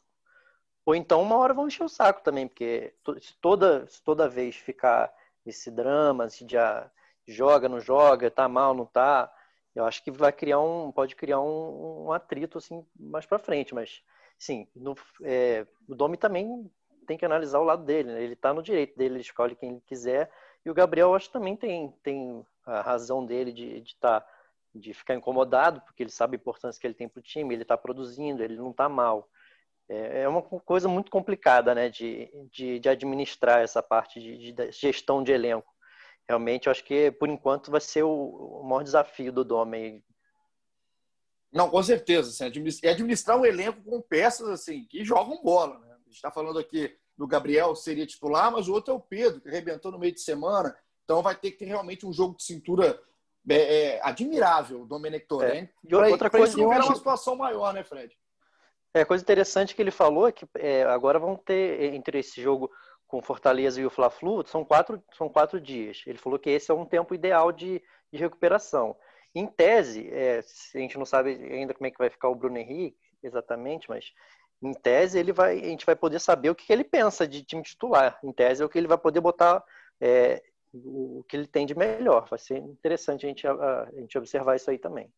ou 0.84 0.94
então 0.94 1.22
uma 1.22 1.36
hora 1.36 1.54
vão 1.54 1.66
encher 1.66 1.84
o 1.84 1.88
saco 1.88 2.22
também, 2.22 2.46
porque 2.46 2.94
se 3.20 3.34
toda, 3.40 3.86
se 3.86 4.02
toda 4.02 4.28
vez 4.28 4.56
ficar 4.56 5.12
esse 5.44 5.70
drama, 5.70 6.28
se 6.28 6.46
já 6.48 6.90
joga, 7.26 7.68
não 7.68 7.80
joga, 7.80 8.30
tá 8.30 8.48
mal, 8.48 8.74
não 8.74 8.86
tá, 8.86 9.32
eu 9.76 9.84
acho 9.84 10.02
que 10.02 10.10
vai 10.10 10.32
criar 10.32 10.58
um, 10.58 10.90
pode 10.90 11.14
criar 11.14 11.38
um, 11.38 12.06
um 12.06 12.12
atrito 12.12 12.56
assim 12.56 12.84
mais 12.98 13.26
para 13.26 13.38
frente, 13.38 13.74
mas 13.74 14.02
sim, 14.38 14.66
no, 14.74 14.94
é, 15.22 15.66
o 15.86 15.94
Domi 15.94 16.16
também 16.16 16.70
tem 17.06 17.18
que 17.18 17.26
analisar 17.26 17.60
o 17.60 17.64
lado 17.64 17.84
dele, 17.84 18.10
né? 18.10 18.22
ele 18.22 18.32
está 18.32 18.54
no 18.54 18.62
direito 18.62 18.96
dele, 18.96 19.16
ele 19.16 19.20
escolhe 19.20 19.54
quem 19.54 19.72
ele 19.72 19.82
quiser, 19.86 20.32
e 20.64 20.70
o 20.70 20.74
Gabriel 20.74 21.14
acho 21.14 21.26
que 21.26 21.34
também 21.34 21.54
tem, 21.54 21.94
tem 22.02 22.44
a 22.64 22.80
razão 22.80 23.24
dele 23.24 23.52
de, 23.52 23.80
de, 23.82 23.96
tá, 23.96 24.26
de 24.74 24.94
ficar 24.94 25.14
incomodado, 25.14 25.80
porque 25.82 26.02
ele 26.02 26.10
sabe 26.10 26.36
a 26.36 26.40
importância 26.40 26.80
que 26.80 26.86
ele 26.86 26.94
tem 26.94 27.08
para 27.08 27.20
o 27.20 27.22
time, 27.22 27.54
ele 27.54 27.62
está 27.62 27.76
produzindo, 27.76 28.42
ele 28.42 28.56
não 28.56 28.70
está 28.70 28.88
mal. 28.88 29.28
É, 29.88 30.22
é 30.22 30.28
uma 30.28 30.42
coisa 30.42 30.88
muito 30.88 31.10
complicada, 31.10 31.74
né, 31.74 31.88
de, 31.88 32.28
de, 32.50 32.80
de 32.80 32.88
administrar 32.88 33.60
essa 33.60 33.82
parte 33.82 34.20
de, 34.20 34.52
de, 34.52 34.72
gestão 34.72 35.22
de 35.22 35.32
elenco. 35.32 35.72
Realmente, 36.28 36.66
eu 36.66 36.72
acho 36.72 36.84
que, 36.84 37.10
por 37.12 37.28
enquanto, 37.28 37.70
vai 37.70 37.80
ser 37.80 38.02
o, 38.02 38.62
maior 38.64 38.82
desafio 38.82 39.32
do 39.32 39.44
Dome. 39.44 40.04
Não, 41.52 41.70
com 41.70 41.82
certeza. 41.82 42.30
Assim, 42.30 42.44
administrar, 42.44 42.92
administrar 42.92 43.38
um 43.38 43.46
elenco 43.46 43.82
com 43.82 44.02
peças 44.02 44.48
assim 44.48 44.84
que 44.84 45.04
jogam 45.04 45.42
bola. 45.42 45.78
Né? 45.78 45.92
A 45.92 45.98
gente 46.04 46.16
está 46.16 46.30
falando 46.30 46.58
aqui 46.58 46.96
do 47.16 47.26
Gabriel, 47.26 47.74
seria 47.76 48.06
titular, 48.06 48.50
mas 48.50 48.68
o 48.68 48.72
outro 48.72 48.92
é 48.92 48.96
o 48.96 49.00
Pedro, 49.00 49.40
que 49.40 49.48
arrebentou 49.48 49.92
no 49.92 49.98
meio 49.98 50.12
de 50.12 50.20
semana. 50.20 50.76
Então, 51.04 51.22
vai 51.22 51.36
ter 51.36 51.52
que 51.52 51.58
ter 51.58 51.66
realmente 51.66 52.04
um 52.04 52.12
jogo 52.12 52.36
de 52.36 52.42
cintura 52.42 53.00
é, 53.48 53.54
é, 53.54 54.00
admirável, 54.02 54.82
o 54.82 54.86
Domenech 54.86 55.26
Torrent. 55.26 55.68
É. 55.68 55.70
E 55.84 55.94
outra 55.94 56.28
coisa, 56.28 56.48
isso 56.48 56.58
não 56.58 56.68
virar 56.68 56.84
uma 56.84 56.96
situação 56.96 57.36
maior, 57.36 57.72
né, 57.72 57.84
Fred? 57.84 58.12
É, 58.92 59.04
coisa 59.04 59.22
interessante 59.22 59.74
que 59.74 59.80
ele 59.80 59.90
falou 59.92 60.26
é 60.26 60.32
que 60.32 60.46
é, 60.56 60.82
agora 60.82 61.18
vão 61.18 61.36
ter, 61.36 61.94
entre 61.94 62.18
esse 62.18 62.42
jogo 62.42 62.70
com 63.06 63.22
Fortaleza 63.22 63.80
e 63.80 63.86
o 63.86 63.90
Fla-Flu, 63.90 64.46
são 64.46 64.64
quatro, 64.64 65.02
são 65.16 65.28
quatro 65.28 65.60
dias. 65.60 66.02
Ele 66.06 66.18
falou 66.18 66.38
que 66.38 66.50
esse 66.50 66.70
é 66.70 66.74
um 66.74 66.84
tempo 66.84 67.14
ideal 67.14 67.52
de, 67.52 67.82
de 68.12 68.18
recuperação. 68.18 68.96
Em 69.34 69.46
tese, 69.46 70.08
é, 70.10 70.42
a 70.74 70.78
gente 70.78 70.98
não 70.98 71.04
sabe 71.04 71.30
ainda 71.30 71.74
como 71.74 71.86
é 71.86 71.90
que 71.90 71.98
vai 71.98 72.10
ficar 72.10 72.28
o 72.28 72.34
Bruno 72.34 72.58
Henrique 72.58 72.96
exatamente, 73.22 73.88
mas 73.88 74.12
em 74.62 74.72
tese 74.72 75.18
ele 75.18 75.32
vai, 75.32 75.58
a 75.58 75.64
gente 75.64 75.84
vai 75.84 75.94
poder 75.94 76.18
saber 76.20 76.50
o 76.50 76.54
que, 76.54 76.72
ele 76.72 76.84
pensa 76.84 77.28
de 77.28 77.42
time 77.42 77.62
titular. 77.62 78.18
Em 78.22 78.32
tese 78.32 78.62
é 78.62 78.66
o 78.66 78.68
que 78.68 78.78
ele 78.78 78.88
vai 78.88 78.98
poder 78.98 79.20
botar 79.20 79.62
é, 80.00 80.42
o, 80.72 81.20
o 81.20 81.24
que 81.24 81.36
ele 81.36 81.46
tem 81.46 81.66
de 81.66 81.76
melhor. 81.76 82.26
Vai 82.28 82.38
ser 82.38 82.58
interessante 82.58 83.26
a 83.26 83.28
gente, 83.28 83.46
a, 83.46 83.52
a 83.52 84.00
gente 84.00 84.16
observar 84.16 84.56
isso 84.56 84.70
aí 84.70 84.78
também. 84.78 85.12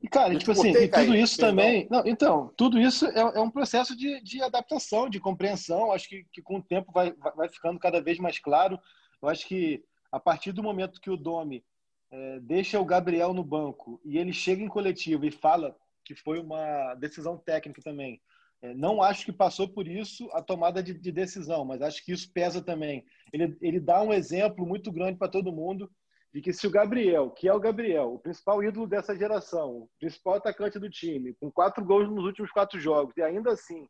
E, 0.00 0.08
cara, 0.08 0.36
tipo 0.36 0.52
assim, 0.52 0.70
e 0.70 0.88
tudo 0.88 1.16
isso 1.16 1.38
também. 1.38 1.88
Não, 1.90 2.06
então, 2.06 2.52
tudo 2.56 2.78
isso 2.78 3.06
é, 3.06 3.18
é, 3.18 3.40
um 3.40 3.50
processo 3.50 3.96
de, 3.96 4.22
de 4.22 4.40
adaptação, 4.40 5.08
de 5.08 5.18
compreensão. 5.18 5.90
Acho 5.90 6.08
que, 6.08 6.24
que 6.32 6.40
com 6.40 6.58
o 6.58 6.62
tempo 6.62 6.92
vai, 6.92 7.12
vai 7.36 7.48
ficando 7.48 7.80
cada 7.80 8.00
vez 8.00 8.18
mais 8.18 8.38
claro. 8.38 8.78
Eu 9.20 9.28
acho 9.28 9.46
que 9.46 9.82
a 10.12 10.20
partir 10.20 10.52
do 10.52 10.62
momento 10.62 11.00
que 11.00 11.10
o 11.10 11.16
Domi 11.16 11.64
é, 12.10 12.40
deixa 12.40 12.80
o 12.80 12.84
Gabriel 12.84 13.34
no 13.34 13.42
banco 13.44 14.00
e 14.04 14.18
ele 14.18 14.32
chega 14.32 14.62
em 14.62 14.68
coletivo 14.68 15.26
e 15.26 15.30
fala 15.30 15.76
que 16.04 16.14
foi 16.14 16.38
uma 16.38 16.94
decisão 16.94 17.36
técnica 17.36 17.82
também. 17.82 18.20
É, 18.62 18.74
não 18.74 19.02
acho 19.02 19.24
que 19.24 19.32
passou 19.32 19.68
por 19.68 19.86
isso 19.86 20.28
a 20.32 20.42
tomada 20.42 20.82
de, 20.82 20.94
de, 20.94 21.12
decisão, 21.12 21.64
mas 21.64 21.82
acho 21.82 22.04
que 22.04 22.12
isso 22.12 22.32
pesa 22.32 22.62
também. 22.62 23.04
Ele, 23.32 23.56
ele 23.60 23.78
dá 23.78 24.02
um 24.02 24.12
exemplo 24.12 24.66
muito 24.66 24.90
grande 24.90 25.18
para 25.18 25.28
todo 25.28 25.52
mundo 25.52 25.90
de 26.32 26.42
que 26.42 26.52
se 26.52 26.66
o 26.66 26.70
Gabriel, 26.70 27.30
que 27.30 27.48
é 27.48 27.54
o 27.54 27.60
Gabriel, 27.60 28.14
o 28.14 28.18
principal 28.18 28.62
ídolo 28.62 28.86
dessa 28.86 29.16
geração, 29.16 29.70
o 29.70 29.90
principal 29.98 30.34
atacante 30.34 30.78
do 30.78 30.90
time, 30.90 31.34
com 31.34 31.50
quatro 31.50 31.84
gols 31.84 32.08
nos 32.08 32.24
últimos 32.24 32.50
quatro 32.50 32.78
jogos, 32.78 33.16
e 33.16 33.22
ainda 33.22 33.52
assim 33.52 33.88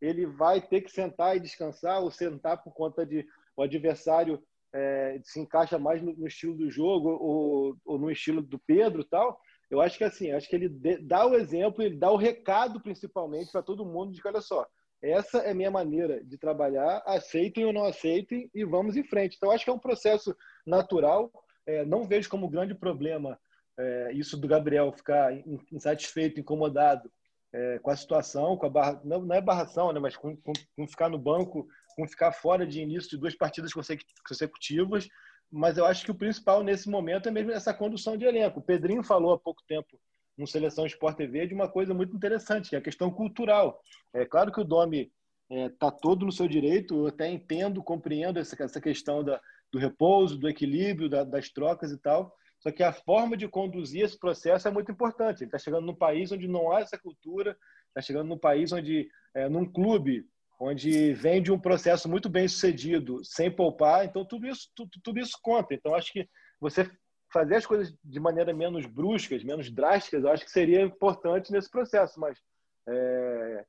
ele 0.00 0.24
vai 0.24 0.60
ter 0.60 0.80
que 0.80 0.90
sentar 0.90 1.36
e 1.36 1.40
descansar, 1.40 2.00
ou 2.00 2.10
sentar 2.10 2.62
por 2.62 2.72
conta 2.72 3.04
de 3.04 3.26
o 3.56 3.62
adversário 3.62 4.42
é, 4.72 5.20
se 5.24 5.40
encaixa 5.40 5.78
mais 5.78 6.00
no, 6.00 6.14
no 6.14 6.26
estilo 6.26 6.56
do 6.56 6.70
jogo 6.70 7.10
ou, 7.10 7.76
ou, 7.84 7.98
no 7.98 8.10
estilo 8.10 8.40
do 8.40 8.58
Pedro 8.58 9.04
tal. 9.04 9.38
Eu 9.68 9.80
acho 9.80 9.98
que 9.98 10.04
assim, 10.04 10.32
acho 10.32 10.48
que 10.48 10.56
ele 10.56 10.68
dá 11.02 11.26
o 11.26 11.34
exemplo, 11.34 11.82
ele 11.82 11.96
dá 11.96 12.10
o 12.10 12.16
recado 12.16 12.80
principalmente 12.80 13.52
para 13.52 13.62
todo 13.62 13.84
mundo 13.84 14.12
de 14.12 14.20
que 14.20 14.28
olha 14.28 14.40
só, 14.40 14.66
essa 15.02 15.38
é 15.38 15.54
minha 15.54 15.70
maneira 15.70 16.22
de 16.24 16.36
trabalhar, 16.38 17.02
aceitem 17.06 17.64
ou 17.64 17.72
não 17.72 17.84
aceitem 17.84 18.50
e 18.54 18.64
vamos 18.64 18.96
em 18.96 19.04
frente. 19.04 19.36
Então 19.36 19.50
acho 19.50 19.64
que 19.64 19.70
é 19.70 19.74
um 19.74 19.78
processo 19.78 20.36
natural 20.66 21.30
é, 21.70 21.84
não 21.84 22.04
vejo 22.04 22.28
como 22.28 22.48
grande 22.48 22.74
problema 22.74 23.38
é, 23.78 24.12
isso 24.12 24.36
do 24.36 24.48
Gabriel 24.48 24.92
ficar 24.92 25.32
insatisfeito, 25.72 26.40
incomodado 26.40 27.10
é, 27.52 27.78
com 27.78 27.90
a 27.90 27.96
situação, 27.96 28.56
com 28.56 28.66
a 28.66 28.70
barra, 28.70 29.00
não, 29.04 29.22
não 29.22 29.34
é 29.34 29.40
barração, 29.40 29.92
né, 29.92 29.98
mas 29.98 30.16
com, 30.16 30.36
com, 30.36 30.52
com, 30.76 30.86
ficar 30.86 31.08
no 31.08 31.18
banco, 31.18 31.66
com 31.96 32.06
ficar 32.06 32.32
fora 32.32 32.66
de 32.66 32.80
início 32.80 33.10
de 33.10 33.18
duas 33.18 33.34
partidas 33.34 33.72
consecutivas. 33.72 35.08
Mas 35.50 35.76
eu 35.76 35.84
acho 35.84 36.04
que 36.04 36.10
o 36.12 36.14
principal 36.14 36.62
nesse 36.62 36.88
momento 36.88 37.28
é 37.28 37.32
mesmo 37.32 37.50
essa 37.50 37.74
condução 37.74 38.16
de 38.16 38.24
elenco. 38.24 38.60
O 38.60 38.62
Pedrinho 38.62 39.02
falou 39.02 39.32
há 39.32 39.38
pouco 39.38 39.62
tempo 39.66 39.98
no 40.38 40.46
Seleção 40.46 40.86
Sport 40.86 41.16
TV 41.16 41.48
de 41.48 41.54
uma 41.54 41.68
coisa 41.68 41.92
muito 41.92 42.14
interessante, 42.14 42.70
que 42.70 42.76
é 42.76 42.78
a 42.78 42.82
questão 42.82 43.10
cultural. 43.10 43.80
É 44.14 44.24
claro 44.24 44.52
que 44.52 44.60
o 44.60 44.64
Domi 44.64 45.10
está 45.50 45.88
é, 45.88 45.96
todo 46.00 46.24
no 46.24 46.30
seu 46.30 46.46
direito, 46.46 46.94
eu 46.94 47.06
até 47.08 47.28
entendo, 47.28 47.82
compreendo 47.82 48.38
essa, 48.38 48.62
essa 48.62 48.80
questão 48.80 49.24
da, 49.24 49.40
do 49.72 49.78
repouso, 49.78 50.38
do 50.38 50.48
equilíbrio, 50.48 51.08
da, 51.08 51.24
das 51.24 51.48
trocas 51.48 51.92
e 51.92 51.98
tal. 51.98 52.34
Só 52.58 52.70
que 52.70 52.82
a 52.82 52.92
forma 52.92 53.36
de 53.36 53.48
conduzir 53.48 54.04
esse 54.04 54.18
processo 54.18 54.68
é 54.68 54.70
muito 54.70 54.92
importante. 54.92 55.42
Ele 55.42 55.46
está 55.46 55.58
chegando 55.58 55.86
num 55.86 55.94
país 55.94 56.30
onde 56.30 56.46
não 56.46 56.70
há 56.70 56.80
essa 56.80 56.98
cultura, 56.98 57.56
está 57.88 58.02
chegando 58.02 58.28
num 58.28 58.38
país 58.38 58.70
onde, 58.72 59.08
é, 59.34 59.48
num 59.48 59.64
clube, 59.64 60.26
onde 60.60 61.14
vem 61.14 61.42
de 61.42 61.50
um 61.50 61.58
processo 61.58 62.08
muito 62.08 62.28
bem 62.28 62.46
sucedido, 62.46 63.24
sem 63.24 63.50
poupar. 63.50 64.04
Então, 64.04 64.24
tudo 64.26 64.46
isso, 64.46 64.68
tudo, 64.74 64.90
tudo 65.02 65.18
isso 65.18 65.38
conta. 65.42 65.72
Então, 65.74 65.94
acho 65.94 66.12
que 66.12 66.28
você 66.60 66.88
fazer 67.32 67.56
as 67.56 67.66
coisas 67.66 67.94
de 68.04 68.20
maneira 68.20 68.52
menos 68.52 68.84
bruscas, 68.84 69.42
menos 69.42 69.70
drásticas, 69.70 70.24
acho 70.24 70.44
que 70.44 70.50
seria 70.50 70.82
importante 70.82 71.50
nesse 71.50 71.70
processo. 71.70 72.20
Mas 72.20 72.38
é, 72.86 73.64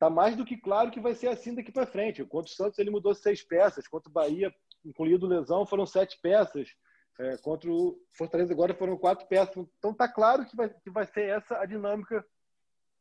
tá 0.00 0.08
mais 0.08 0.34
do 0.34 0.46
que 0.46 0.56
claro 0.56 0.90
que 0.90 0.98
vai 0.98 1.14
ser 1.14 1.28
assim 1.28 1.54
daqui 1.54 1.70
para 1.70 1.86
frente. 1.86 2.24
Contra 2.24 2.50
o 2.50 2.54
Santos 2.54 2.78
ele 2.78 2.90
mudou 2.90 3.14
seis 3.14 3.42
peças, 3.42 3.86
contra 3.86 4.08
o 4.08 4.12
Bahia 4.12 4.52
incluído 4.82 5.26
lesão, 5.26 5.66
foram 5.66 5.84
sete 5.84 6.18
peças. 6.22 6.74
É, 7.18 7.36
contra 7.36 7.70
o 7.70 8.00
Fortaleza 8.14 8.50
agora 8.50 8.72
foram 8.72 8.96
quatro 8.96 9.28
peças. 9.28 9.54
Então 9.78 9.92
tá 9.92 10.08
claro 10.08 10.46
que 10.46 10.56
vai, 10.56 10.70
que 10.70 10.88
vai 10.88 11.04
ser 11.04 11.28
essa 11.28 11.58
a 11.58 11.66
dinâmica 11.66 12.24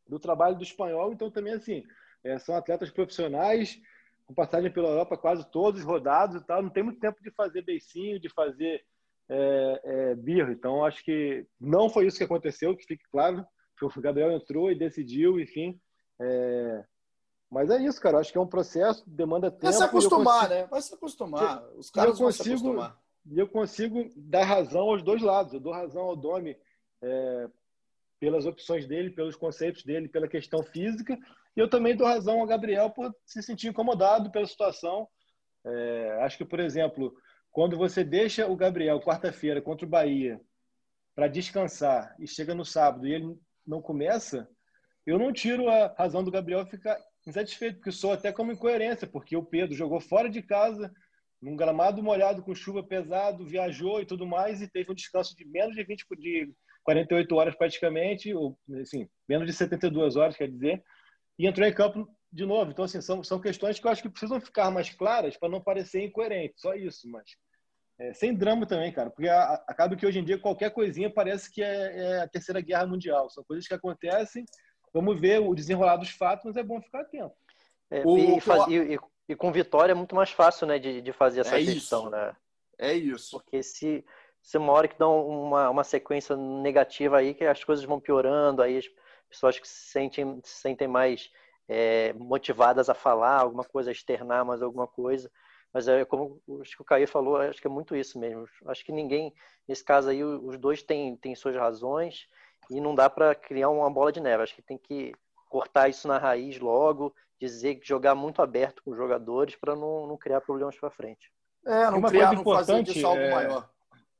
do 0.09 0.19
trabalho 0.19 0.57
do 0.57 0.63
espanhol. 0.63 1.13
Então 1.13 1.31
também 1.31 1.53
assim, 1.53 1.85
é, 2.21 2.37
são 2.37 2.53
atletas 2.53 2.91
profissionais 2.91 3.79
com 4.25 4.33
passagem 4.33 4.69
pela 4.69 4.89
Europa 4.89 5.17
quase 5.17 5.49
todos 5.49 5.81
rodados 5.81 6.35
e 6.35 6.45
tal. 6.45 6.61
Não 6.61 6.69
tem 6.69 6.83
muito 6.83 6.99
tempo 6.99 7.23
de 7.23 7.31
fazer 7.31 7.61
beicinho, 7.61 8.19
de 8.19 8.27
fazer 8.27 8.83
é, 9.29 9.81
é, 9.85 10.15
birro. 10.15 10.51
Então 10.51 10.83
acho 10.83 11.01
que 11.01 11.47
não 11.57 11.89
foi 11.89 12.07
isso 12.07 12.17
que 12.17 12.25
aconteceu, 12.25 12.75
que 12.75 12.85
fique 12.85 13.05
claro. 13.09 13.45
O 13.81 14.01
Gabriel 14.01 14.33
entrou 14.33 14.69
e 14.69 14.77
decidiu, 14.77 15.39
enfim. 15.39 15.79
É, 16.21 16.83
mas 17.49 17.69
é 17.69 17.81
isso, 17.81 17.99
cara. 17.99 18.19
Acho 18.19 18.31
que 18.31 18.37
é 18.37 18.41
um 18.41 18.47
processo, 18.47 19.03
demanda 19.09 19.49
tempo. 19.49 19.63
Vai 19.63 19.73
se 19.73 19.83
acostumar, 19.83 20.41
consigo... 20.41 20.53
né? 20.53 20.67
Vai 20.67 20.81
se 20.81 20.93
acostumar. 20.93 21.63
Os 21.75 21.89
caras 21.89 22.19
eu 22.19 22.25
consigo, 22.25 22.43
vão 22.43 22.57
se 22.57 22.67
acostumar. 22.67 22.99
E 23.25 23.39
eu 23.39 23.47
consigo 23.47 24.09
dar 24.15 24.43
razão 24.43 24.81
aos 24.81 25.01
dois 25.01 25.21
lados. 25.21 25.53
Eu 25.53 25.59
dou 25.59 25.73
razão 25.73 26.03
ao 26.03 26.15
Domi 26.15 26.55
é, 27.01 27.49
pelas 28.19 28.45
opções 28.45 28.87
dele, 28.87 29.09
pelos 29.09 29.35
conceitos 29.35 29.83
dele, 29.83 30.07
pela 30.07 30.27
questão 30.27 30.61
física. 30.61 31.17
E 31.55 31.59
eu 31.59 31.69
também 31.69 31.95
dou 31.95 32.07
razão 32.07 32.39
ao 32.39 32.47
Gabriel 32.47 32.89
por 32.91 33.13
se 33.25 33.41
sentir 33.41 33.67
incomodado 33.67 34.31
pela 34.31 34.45
situação. 34.45 35.07
É, 35.65 36.19
acho 36.21 36.37
que, 36.37 36.45
por 36.45 36.59
exemplo, 36.59 37.15
quando 37.51 37.77
você 37.77 38.03
deixa 38.03 38.47
o 38.47 38.55
Gabriel 38.55 39.01
quarta-feira 39.01 39.61
contra 39.61 39.85
o 39.85 39.89
Bahia 39.89 40.39
para 41.15 41.27
descansar 41.27 42.15
e 42.19 42.27
chega 42.27 42.53
no 42.53 42.63
sábado 42.63 43.07
e 43.07 43.13
ele 43.13 43.37
não 43.65 43.81
começa, 43.81 44.47
eu 45.05 45.17
não 45.17 45.33
tiro 45.33 45.67
a 45.67 45.93
razão 45.97 46.23
do 46.23 46.31
Gabriel 46.31 46.65
ficar 46.65 46.97
insatisfeito, 47.29 47.77
porque 47.77 47.91
sou 47.91 48.11
até 48.11 48.31
como 48.31 48.51
incoerência, 48.51 49.07
porque 49.07 49.35
o 49.35 49.43
Pedro 49.43 49.75
jogou 49.75 49.99
fora 49.99 50.29
de 50.29 50.41
casa, 50.41 50.91
num 51.41 51.55
gramado 51.55 52.03
molhado 52.03 52.43
com 52.43 52.53
chuva 52.53 52.83
pesado, 52.83 53.45
viajou 53.45 54.01
e 54.01 54.05
tudo 54.05 54.27
mais, 54.27 54.61
e 54.61 54.67
teve 54.67 54.91
um 54.91 54.95
descanso 54.95 55.35
de 55.35 55.45
menos 55.45 55.75
de 55.75 55.83
20 55.83 56.05
de 56.17 56.53
48 56.83 57.35
horas 57.35 57.55
praticamente, 57.55 58.33
ou 58.33 58.57
assim, 58.81 59.07
menos 59.27 59.47
de 59.47 59.53
72 59.53 60.15
horas, 60.15 60.35
quer 60.35 60.49
dizer, 60.49 60.83
e 61.37 61.47
entrou 61.47 61.67
em 61.67 61.73
campo 61.73 62.07
de 62.31 62.45
novo. 62.45 62.71
Então, 62.71 62.85
assim, 62.85 63.01
são, 63.01 63.23
são 63.23 63.39
questões 63.39 63.79
que 63.79 63.87
eu 63.87 63.91
acho 63.91 64.01
que 64.01 64.09
precisam 64.09 64.41
ficar 64.41 64.69
mais 64.71 64.89
claras 64.89 65.37
para 65.37 65.49
não 65.49 65.61
parecer 65.61 66.03
incoerente, 66.03 66.55
só 66.57 66.73
isso, 66.75 67.09
mas 67.09 67.23
é, 67.99 68.13
sem 68.13 68.33
drama 68.33 68.65
também, 68.65 68.91
cara, 68.93 69.09
porque 69.09 69.27
a, 69.27 69.61
acaba 69.67 69.95
que 69.95 70.05
hoje 70.05 70.19
em 70.19 70.23
dia 70.23 70.39
qualquer 70.39 70.71
coisinha 70.71 71.09
parece 71.13 71.51
que 71.51 71.61
é, 71.61 71.97
é, 71.97 72.21
a 72.21 72.27
terceira 72.27 72.61
guerra 72.61 72.87
mundial. 72.87 73.29
São 73.29 73.43
coisas 73.43 73.67
que 73.67 73.73
acontecem, 73.73 74.45
vamos 74.93 75.19
ver 75.19 75.39
o 75.41 75.53
desenrolar 75.53 75.97
dos 75.97 76.09
fatos, 76.09 76.45
mas 76.45 76.57
é 76.57 76.63
bom 76.63 76.81
ficar 76.81 77.01
atento. 77.01 77.33
É, 77.89 78.03
o, 78.05 78.17
e, 78.17 78.41
faz, 78.41 78.67
e, 78.67 78.95
e, 78.95 78.99
e, 79.29 79.35
com 79.35 79.51
vitória 79.51 79.91
é 79.91 79.95
muito 79.95 80.15
mais 80.15 80.29
fácil, 80.29 80.67
né, 80.67 80.77
de, 80.77 81.01
de 81.01 81.11
fazer 81.11 81.41
essa 81.41 81.59
é 81.59 81.61
gestão, 81.61 82.01
isso. 82.03 82.09
né? 82.09 82.35
É 82.77 82.93
isso. 82.93 83.31
Porque 83.31 83.61
se, 83.63 84.05
se 84.41 84.57
uma 84.57 84.71
hora 84.73 84.87
que 84.87 84.97
dão 84.97 85.27
uma, 85.27 85.69
uma 85.69 85.83
sequência 85.83 86.35
negativa 86.35 87.17
aí, 87.17 87.33
que 87.33 87.43
as 87.43 87.63
coisas 87.63 87.83
vão 87.83 87.99
piorando, 87.99 88.61
aí 88.61 88.77
as 88.77 88.85
pessoas 89.27 89.59
que 89.59 89.67
se 89.67 89.91
sentem, 89.91 90.39
se 90.43 90.61
sentem 90.61 90.87
mais 90.87 91.29
é, 91.67 92.13
motivadas 92.13 92.89
a 92.89 92.93
falar 92.93 93.39
alguma 93.39 93.63
coisa, 93.63 93.89
a 93.89 93.93
externar 93.93 94.45
mais 94.45 94.61
alguma 94.61 94.87
coisa. 94.87 95.29
Mas 95.73 95.87
é 95.87 96.03
como 96.03 96.41
acho 96.61 96.75
que 96.75 96.81
o 96.81 96.85
Caio 96.85 97.07
falou, 97.07 97.37
acho 97.37 97.61
que 97.61 97.67
é 97.67 97.69
muito 97.69 97.95
isso 97.95 98.17
mesmo. 98.17 98.47
Acho 98.65 98.83
que 98.83 98.91
ninguém, 98.91 99.33
nesse 99.67 99.83
caso 99.83 100.09
aí, 100.09 100.23
os 100.23 100.57
dois 100.57 100.81
têm, 100.81 101.15
têm 101.15 101.35
suas 101.35 101.55
razões 101.55 102.27
e 102.69 102.79
não 102.79 102.93
dá 102.95 103.09
para 103.09 103.33
criar 103.35 103.69
uma 103.69 103.89
bola 103.89 104.11
de 104.11 104.19
neve. 104.19 104.43
Acho 104.43 104.55
que 104.55 104.61
tem 104.61 104.77
que 104.77 105.13
cortar 105.49 105.89
isso 105.89 106.07
na 106.07 106.17
raiz 106.17 106.59
logo, 106.59 107.13
dizer 107.39 107.75
que 107.75 107.87
jogar 107.87 108.13
muito 108.15 108.41
aberto 108.41 108.83
com 108.83 108.91
os 108.91 108.97
jogadores 108.97 109.55
para 109.55 109.75
não, 109.75 110.05
não 110.07 110.17
criar 110.17 110.41
problemas 110.41 110.77
para 110.77 110.89
frente. 110.89 111.31
É, 111.65 111.89
não 111.89 111.97
Uma 111.99 112.09
criar, 112.09 112.27
coisa 112.27 112.43
não 112.43 112.53
fazer 112.53 112.71
importante 112.73 112.93
disso 112.93 113.07
algo 113.07 113.21
é- 113.21 113.31
maior. 113.33 113.69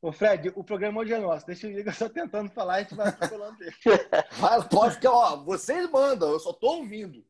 Ô 0.01 0.13
Fred, 0.13 0.53
o 0.55 0.63
programa 0.63 1.01
hoje 1.01 1.13
é 1.13 1.19
nosso. 1.19 1.45
Deixa 1.45 1.67
eu 1.67 1.77
ir 1.77 1.93
só 1.93 2.07
tentando 2.07 2.49
falar, 2.51 2.75
a 2.75 2.81
gente 2.81 2.95
vai 2.95 3.09
atropelando 3.09 3.57
ele. 3.61 3.73
Vai, 4.39 4.65
pode 4.69 4.95
ficar, 4.95 5.11
ó, 5.11 5.35
vocês 5.43 5.89
mandam, 5.91 6.29
eu 6.31 6.39
só 6.39 6.53
tô 6.53 6.77
ouvindo. 6.77 7.21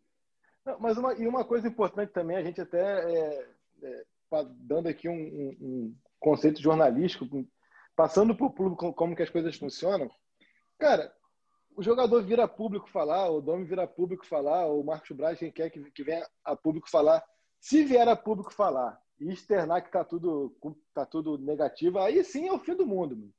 Não, 0.63 0.79
Mas 0.79 0.95
uma, 0.95 1.15
e 1.15 1.27
uma 1.27 1.43
coisa 1.43 1.67
importante 1.67 2.11
também, 2.11 2.37
a 2.37 2.43
gente 2.43 2.61
até 2.61 2.79
é, 2.79 3.47
é, 3.81 4.03
dando 4.59 4.87
aqui 4.87 5.09
um, 5.09 5.13
um- 5.13 5.57
um 5.59 5.95
conceito 6.19 6.61
jornalístico, 6.61 7.25
passando 7.95 8.35
para 8.35 8.45
o 8.45 8.51
público 8.51 8.77
como- 8.77 8.93
como 8.93 9.15
que 9.15 9.23
as 9.23 9.31
coisas 9.31 9.55
funcionam. 9.55 10.07
Cara, 10.79 11.13
o 11.75 11.83
jogador 11.83 12.23
vira 12.23 12.47
público 12.47 12.89
falar, 12.89 13.29
o 13.29 13.41
Domi 13.41 13.65
vira 13.65 13.85
público 13.85 14.25
falar, 14.25 14.65
o 14.67 14.83
Marcos 14.83 15.15
Braz, 15.15 15.37
quem 15.37 15.51
quer 15.51 15.69
que, 15.69 15.91
que 15.91 16.03
venha 16.03 16.25
a 16.43 16.55
público 16.55 16.89
falar. 16.89 17.23
Se 17.59 17.83
vier 17.83 18.07
a 18.07 18.15
público 18.15 18.53
falar 18.53 18.99
e 19.19 19.31
externar 19.31 19.83
que 19.83 19.91
tá 19.91 20.03
tudo, 20.03 20.55
tá 20.93 21.05
tudo 21.05 21.37
negativo, 21.37 21.99
aí 21.99 22.23
sim 22.23 22.47
é 22.47 22.53
o 22.53 22.59
fim 22.59 22.75
do 22.75 22.87
mundo. 22.87 23.31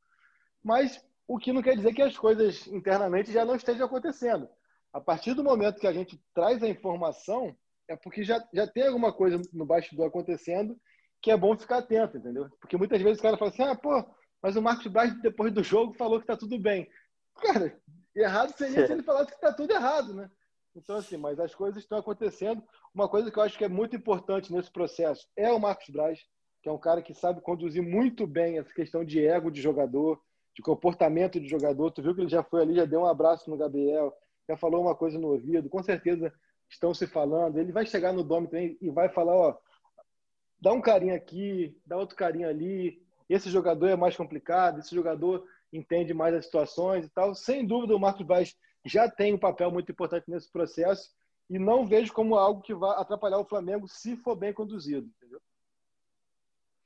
Mas 0.62 1.03
o 1.26 1.38
que 1.38 1.53
não 1.53 1.62
quer 1.62 1.74
dizer 1.74 1.94
que 1.94 2.03
as 2.03 2.16
coisas 2.16 2.66
internamente 2.66 3.33
já 3.33 3.44
não 3.44 3.55
estejam 3.55 3.87
acontecendo. 3.87 4.48
A 4.92 5.00
partir 5.00 5.33
do 5.33 5.44
momento 5.44 5.81
que 5.81 5.87
a 5.87 5.92
gente 5.92 6.20
traz 6.35 6.62
a 6.62 6.68
informação, 6.68 7.57
é 7.88 7.96
porque 7.96 8.22
já, 8.22 8.46
já 8.53 8.66
tem 8.66 8.87
alguma 8.87 9.12
coisa 9.12 9.40
no 9.53 9.64
bastidor 9.64 10.09
acontecendo 10.09 10.79
que 11.22 11.31
é 11.31 11.37
bom 11.37 11.57
ficar 11.57 11.79
atento, 11.79 12.18
entendeu? 12.18 12.48
Porque 12.61 12.76
muitas 12.76 13.00
vezes 13.00 13.18
o 13.18 13.22
cara 13.22 13.37
fala 13.37 13.50
assim, 13.50 13.62
ah, 13.62 13.74
pô, 13.74 14.05
mas 14.42 14.57
o 14.57 14.62
Marcos 14.62 14.87
Braz, 14.87 15.14
depois 15.20 15.53
do 15.53 15.62
jogo, 15.62 15.94
falou 15.94 16.20
que 16.20 16.26
tá 16.26 16.37
tudo 16.37 16.59
bem. 16.59 16.88
Cara, 17.40 17.81
errado 18.14 18.57
seria 18.57 18.87
se 18.87 18.92
ele 18.92 19.03
falasse 19.05 19.33
que 19.33 19.40
tá 19.40 19.53
tudo 19.53 19.72
errado, 19.72 20.14
né? 20.14 20.31
Então, 20.74 20.96
assim, 20.96 21.16
mas 21.16 21.40
as 21.40 21.55
coisas 21.55 21.83
estão 21.83 21.98
acontecendo. 21.98 22.62
Uma 22.94 23.09
coisa 23.09 23.31
que 23.31 23.38
eu 23.38 23.42
acho 23.42 23.59
que 23.59 23.64
é 23.64 23.68
muito 23.68 23.96
importante 23.96 24.53
nesse 24.53 24.70
processo 24.70 25.29
é 25.37 25.50
o 25.50 25.59
Marcos 25.59 25.90
Braz, 25.90 26.20
que 26.62 26.68
é 26.68 26.72
um 26.72 26.79
cara 26.79 27.03
que 27.03 27.14
sabe 27.14 27.40
conduzir 27.40 27.83
muito 27.83 28.26
bem 28.26 28.59
essa 28.59 28.72
questão 28.72 29.05
de 29.05 29.26
ego 29.26 29.50
de 29.50 29.61
jogador, 29.61 30.20
de 30.55 30.62
comportamento 30.62 31.40
de 31.40 31.48
jogador. 31.48 31.90
Tu 31.90 32.03
viu 32.03 32.14
que 32.14 32.20
ele 32.20 32.29
já 32.29 32.42
foi 32.42 32.62
ali, 32.62 32.74
já 32.74 32.85
deu 32.85 33.00
um 33.00 33.07
abraço 33.07 33.50
no 33.50 33.57
Gabriel, 33.57 34.16
já 34.48 34.57
falou 34.57 34.83
uma 34.83 34.94
coisa 34.94 35.18
no 35.18 35.29
ouvido. 35.29 35.68
Com 35.68 35.83
certeza 35.83 36.33
estão 36.68 36.94
se 36.94 37.07
falando. 37.07 37.59
Ele 37.59 37.72
vai 37.72 37.85
chegar 37.85 38.12
no 38.12 38.22
Dome 38.22 38.46
também 38.46 38.79
e 38.81 38.90
vai 38.90 39.09
falar, 39.09 39.35
ó, 39.35 39.59
dá 40.61 40.72
um 40.72 40.81
carinho 40.81 41.14
aqui, 41.14 41.76
dá 41.85 41.96
outro 41.96 42.16
carinho 42.16 42.48
ali. 42.48 43.03
Esse 43.29 43.50
jogador 43.50 43.88
é 43.88 43.96
mais 43.96 44.16
complicado, 44.16 44.81
esse 44.81 44.94
jogador 44.94 45.44
entende 45.72 46.12
mais 46.12 46.35
as 46.35 46.44
situações 46.44 47.06
e 47.06 47.09
tal. 47.09 47.35
Sem 47.35 47.66
dúvida, 47.66 47.94
o 47.94 48.00
Marcos 48.00 48.26
Braz 48.26 48.56
já 48.85 49.09
tem 49.09 49.35
um 49.35 49.38
papel 49.38 49.70
muito 49.70 49.92
importante 49.92 50.24
nesse 50.28 50.50
processo 50.50 51.11
e 51.48 51.59
não 51.59 51.87
vejo 51.87 52.12
como 52.12 52.37
algo 52.37 52.62
que 52.62 52.74
vai 52.74 52.96
atrapalhar 52.96 53.38
o 53.38 53.44
Flamengo 53.44 53.88
se 53.88 54.16
for 54.16 54.37
bem 54.37 54.52
conduzido. 54.52 55.11
Entendeu? 55.16 55.40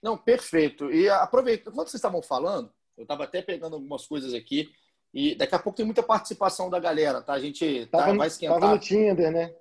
Não, 0.03 0.17
perfeito. 0.19 0.91
E 0.91 1.09
aproveita, 1.09 1.71
enquanto 1.71 1.89
vocês 1.89 1.99
estavam 1.99 2.23
falando, 2.23 2.73
eu 2.97 3.03
estava 3.03 3.25
até 3.25 3.43
pegando 3.43 3.75
algumas 3.75 4.07
coisas 4.07 4.35
aqui 4.35 4.71
e 5.13 5.35
daqui 5.35 5.55
a 5.55 5.59
pouco 5.59 5.77
tem 5.77 5.87
muita 5.87 6.03
participação 6.03 6.69
da 6.69 6.81
galera, 6.81 7.23
tá? 7.23 7.35
A 7.35 7.41
gente 7.41 7.87
tá, 7.87 7.99
Tava, 7.99 8.17
vai 8.17 8.27
esquentar. 8.27 8.61
tava 8.61 8.75
no 8.75 8.81
Tinder, 8.81 9.31
né? 9.31 9.55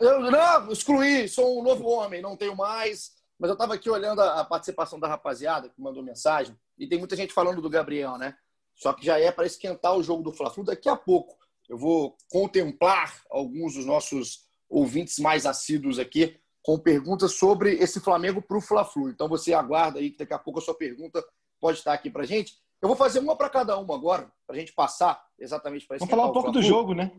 Eu 0.00 0.30
não, 0.30 0.70
excluí, 0.70 1.28
sou 1.28 1.60
um 1.60 1.62
novo 1.62 1.88
homem, 1.88 2.22
não 2.22 2.36
tenho 2.36 2.56
mais. 2.56 3.12
Mas 3.38 3.48
eu 3.48 3.54
estava 3.54 3.74
aqui 3.74 3.90
olhando 3.90 4.20
a 4.20 4.44
participação 4.44 5.00
da 5.00 5.08
rapaziada 5.08 5.68
que 5.68 5.80
mandou 5.80 6.02
mensagem 6.02 6.56
e 6.78 6.86
tem 6.86 6.98
muita 6.98 7.16
gente 7.16 7.32
falando 7.32 7.60
do 7.60 7.70
Gabriel, 7.70 8.16
né? 8.16 8.36
Só 8.74 8.92
que 8.92 9.04
já 9.04 9.18
é 9.18 9.30
para 9.30 9.46
esquentar 9.46 9.96
o 9.96 10.02
jogo 10.02 10.22
do 10.22 10.32
Fla-Flu 10.32 10.64
daqui 10.64 10.88
a 10.88 10.96
pouco. 10.96 11.36
Eu 11.68 11.78
vou 11.78 12.16
contemplar 12.30 13.22
alguns 13.30 13.74
dos 13.74 13.86
nossos 13.86 14.44
ouvintes 14.68 15.18
mais 15.18 15.46
assíduos 15.46 15.98
aqui 15.98 16.38
com 16.62 16.78
perguntas 16.78 17.34
sobre 17.34 17.74
esse 17.74 18.00
Flamengo 18.00 18.42
para 18.42 18.56
o 18.56 18.60
Fla-Flu. 18.60 19.10
Então 19.10 19.28
você 19.28 19.52
aguarda 19.52 19.98
aí 19.98 20.10
que 20.10 20.18
daqui 20.18 20.34
a 20.34 20.38
pouco 20.38 20.58
a 20.58 20.62
sua 20.62 20.74
pergunta 20.74 21.24
pode 21.60 21.78
estar 21.78 21.92
aqui 21.92 22.10
para 22.10 22.24
gente. 22.24 22.54
Eu 22.80 22.88
vou 22.88 22.96
fazer 22.96 23.18
uma 23.18 23.36
para 23.36 23.48
cada 23.48 23.78
uma 23.78 23.94
agora, 23.94 24.30
para 24.46 24.56
a 24.56 24.58
gente 24.58 24.72
passar 24.72 25.22
exatamente 25.38 25.86
para 25.86 25.98
Vamos 25.98 26.10
falar 26.10 26.26
um 26.26 26.32
pouco 26.32 26.50
do 26.50 26.62
jogo, 26.62 26.94
né? 26.94 27.10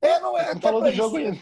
É, 0.00 0.20
não 0.20 0.36
é. 0.36 0.54
Falou 0.56 0.80
pra 0.80 0.90
do 0.90 0.96
jogo 0.96 1.16
ainda. 1.16 1.38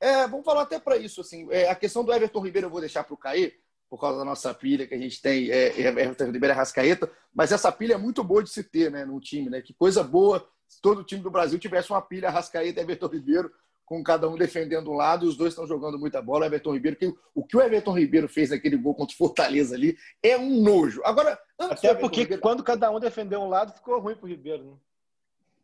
É, 0.00 0.26
vamos 0.26 0.44
falar 0.44 0.62
até 0.62 0.78
para 0.78 0.96
isso. 0.96 1.20
Assim, 1.20 1.46
é, 1.50 1.70
a 1.70 1.74
questão 1.74 2.04
do 2.04 2.12
Everton 2.12 2.40
Ribeiro 2.40 2.66
eu 2.66 2.70
vou 2.70 2.80
deixar 2.80 3.04
para 3.04 3.14
o 3.14 3.16
Caí, 3.16 3.52
por 3.88 4.00
causa 4.00 4.18
da 4.18 4.24
nossa 4.24 4.52
pilha 4.52 4.86
que 4.86 4.94
a 4.94 4.98
gente 4.98 5.20
tem, 5.22 5.50
é, 5.50 5.68
é 5.68 5.86
Everton 5.86 6.24
Ribeiro 6.26 6.52
é 6.52 6.56
Rascaeta, 6.56 7.10
mas 7.34 7.52
essa 7.52 7.70
pilha 7.70 7.94
é 7.94 7.98
muito 7.98 8.22
boa 8.24 8.42
de 8.42 8.50
se 8.50 8.64
ter 8.64 8.90
né, 8.90 9.04
no 9.04 9.20
time. 9.20 9.48
Né? 9.48 9.60
Que 9.60 9.72
coisa 9.72 10.02
boa 10.02 10.46
se 10.68 10.80
todo 10.80 11.04
time 11.04 11.22
do 11.22 11.30
Brasil 11.30 11.58
tivesse 11.58 11.90
uma 11.90 12.02
pilha 12.02 12.30
Rascaeta 12.30 12.80
e 12.80 12.82
Everton 12.82 13.06
Ribeiro, 13.06 13.52
com 13.84 14.02
cada 14.02 14.28
um 14.28 14.36
defendendo 14.36 14.90
um 14.90 14.96
lado, 14.96 15.24
e 15.24 15.28
os 15.28 15.36
dois 15.36 15.52
estão 15.52 15.66
jogando 15.66 15.96
muita 15.98 16.20
bola. 16.20 16.44
O 16.44 16.46
Everton 16.46 16.74
Ribeiro, 16.74 16.96
que, 16.96 17.14
o 17.34 17.44
que 17.44 17.56
o 17.56 17.62
Everton 17.62 17.96
Ribeiro 17.96 18.28
fez 18.28 18.50
naquele 18.50 18.76
gol 18.76 18.94
contra 18.94 19.14
o 19.14 19.16
Fortaleza 19.16 19.76
ali 19.76 19.96
é 20.20 20.36
um 20.36 20.60
nojo. 20.60 21.00
Agora, 21.04 21.38
Até 21.56 21.88
Everton 21.88 22.00
porque 22.00 22.20
Ribeiro- 22.22 22.42
quando 22.42 22.64
cada 22.64 22.90
um 22.90 22.98
defendeu 22.98 23.40
um 23.40 23.48
lado, 23.48 23.72
ficou 23.72 24.00
ruim 24.00 24.16
pro 24.16 24.26
Ribeiro. 24.26 24.80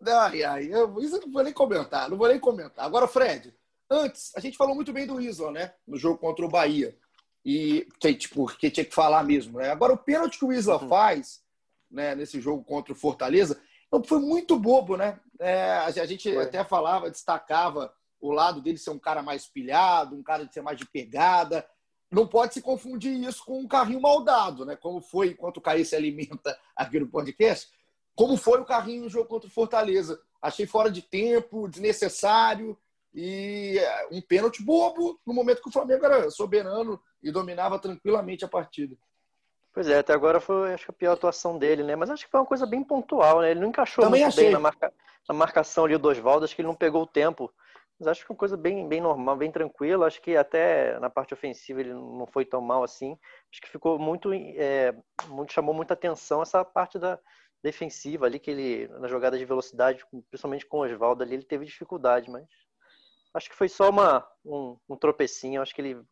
Né? 0.01 0.13
Ai, 0.13 0.43
ai, 0.45 0.69
eu, 0.73 1.01
isso 1.01 1.17
eu 1.17 1.23
não 1.23 1.33
vou 1.33 1.43
nem 1.43 1.53
comentar, 1.53 2.09
não 2.09 2.17
vou 2.17 2.29
nem 2.29 2.39
comentar. 2.39 2.85
Agora, 2.85 3.09
Fred, 3.09 3.53
antes, 3.91 4.33
a 4.37 4.41
gente 4.41 4.57
falou 4.57 4.75
muito 4.75 4.93
bem 4.93 5.07
do 5.07 5.21
Isla, 5.21 5.51
né? 5.51 5.75
No 5.87 5.97
jogo 5.97 6.19
contra 6.19 6.45
o 6.45 6.49
Bahia. 6.49 6.97
E 7.45 7.87
tipo, 8.01 8.47
que 8.57 8.71
tinha 8.71 8.85
que 8.85 8.95
falar 8.95 9.23
mesmo, 9.25 9.59
né? 9.59 9.71
Agora, 9.71 9.93
o 9.93 9.99
pênalti 9.99 10.39
que 10.39 10.45
o 10.45 10.53
Isla 10.53 10.81
Uhum. 10.81 10.89
faz, 10.89 11.43
né, 11.91 12.15
nesse 12.15 12.41
jogo 12.41 12.63
contra 12.65 12.93
o 12.93 12.97
Fortaleza, 12.97 13.61
não 13.91 14.03
foi 14.03 14.21
muito 14.21 14.59
bobo, 14.59 14.97
né? 14.97 15.19
É, 15.39 15.73
a 15.79 15.91
gente 16.07 16.33
Foi. 16.33 16.45
até 16.45 16.65
falava, 16.65 17.11
destacava 17.11 17.93
o 18.21 18.31
lado 18.31 18.61
dele 18.61 18.79
ser 18.79 18.91
um 18.91 18.99
cara 18.99 19.23
mais 19.23 19.47
pilhado, 19.47 20.15
um 20.15 20.23
cara 20.23 20.47
de 20.47 20.55
ser 20.55 20.63
mais 20.63 20.79
de 20.79 20.87
pegada. 20.87 21.67
Não 22.11 22.27
pode 22.27 22.55
se 22.55 22.63
confundir 22.63 23.13
isso 23.25 23.45
com 23.45 23.59
um 23.59 23.67
carrinho 23.67 24.01
maldado, 24.01 24.65
né? 24.65 24.77
Como 24.77 25.01
foi 25.01 25.29
enquanto 25.31 25.57
o 25.57 25.61
Caí 25.61 25.85
se 25.85 25.97
alimenta 25.97 26.57
aqui 26.77 27.01
no 27.01 27.09
podcast 27.09 27.69
como 28.15 28.37
foi 28.37 28.61
o 28.61 28.65
carrinho 28.65 29.03
no 29.05 29.09
jogo 29.09 29.29
contra 29.29 29.49
o 29.49 29.53
Fortaleza. 29.53 30.21
Achei 30.41 30.67
fora 30.67 30.91
de 30.91 31.03
tempo, 31.03 31.69
desnecessário 31.69 32.77
e 33.15 33.79
é, 33.79 34.09
um 34.11 34.21
pênalti 34.21 34.63
bobo 34.63 35.21
no 35.27 35.35
momento 35.35 35.63
que 35.63 35.69
o 35.69 35.73
Flamengo 35.73 36.05
era 36.05 36.31
soberano 36.31 37.01
e 37.23 37.31
dominava 37.31 37.79
tranquilamente 37.79 38.45
a 38.45 38.49
partida. 38.49 38.97
Pois 39.73 39.89
é, 39.89 39.99
até 39.99 40.13
agora 40.13 40.39
foi 40.39 40.75
acho 40.75 40.85
que 40.85 40.91
a 40.91 40.95
pior 40.95 41.13
atuação 41.13 41.59
dele, 41.59 41.83
né? 41.83 41.97
Mas 41.97 42.11
acho 42.11 42.25
que 42.27 42.31
foi 42.31 42.41
uma 42.41 42.47
coisa 42.47 42.67
bem 42.67 42.85
pontual, 42.85 43.41
né? 43.41 43.53
Ele 43.53 43.61
não 43.61 43.69
encaixou 43.69 44.05
Também 44.05 44.21
muito 44.21 44.29
achei. 44.29 44.45
bem 44.45 44.53
na, 44.53 44.61
marca- 44.61 44.93
na 45.29 45.35
marcação 45.35 45.85
ali 45.87 45.97
do 45.97 46.09
Oswaldo, 46.09 46.45
acho 46.45 46.55
que 46.55 46.61
ele 46.61 46.69
não 46.69 46.75
pegou 46.75 47.03
o 47.03 47.07
tempo. 47.07 47.51
Mas 47.99 48.09
acho 48.09 48.21
que 48.21 48.27
foi 48.27 48.35
uma 48.35 48.39
coisa 48.39 48.57
bem, 48.57 48.87
bem 48.87 49.01
normal, 49.01 49.37
bem 49.37 49.51
tranquila. 49.51 50.07
Acho 50.07 50.21
que 50.21 50.37
até 50.37 50.99
na 50.99 51.09
parte 51.09 51.33
ofensiva 51.33 51.81
ele 51.81 51.95
não 51.95 52.27
foi 52.27 52.45
tão 52.45 52.61
mal 52.61 52.83
assim. 52.83 53.17
Acho 53.51 53.63
que 53.63 53.69
ficou 53.69 53.99
muito, 53.99 54.31
é, 54.35 54.95
muito 55.29 55.53
chamou 55.53 55.75
muita 55.75 55.95
atenção 55.95 56.43
essa 56.43 56.63
parte 56.65 56.99
da 56.99 57.19
defensiva 57.63 58.27
ali, 58.27 58.39
que 58.41 58.51
ele, 58.51 58.89
na 58.99 59.09
jogada 59.09 59.39
de 59.39 59.45
velocidade, 59.45 60.05
principalmente 60.29 60.67
com 60.67 60.79
o 60.79 60.81
Oswaldo 60.85 61.23
ali, 61.23 61.35
ele 61.35 61.45
teve 61.45 61.65
dificuldade, 61.65 62.29
mas 62.29 62.45
acho 63.33 63.49
que 63.49 63.57
foi 63.57 63.69
só 63.69 63.89
uma, 63.89 64.27
um, 64.45 64.77
um 64.89 64.97
tropecinho. 64.97 65.63
Acho 65.63 65.75
que 65.75 65.81
ele 65.81 66.03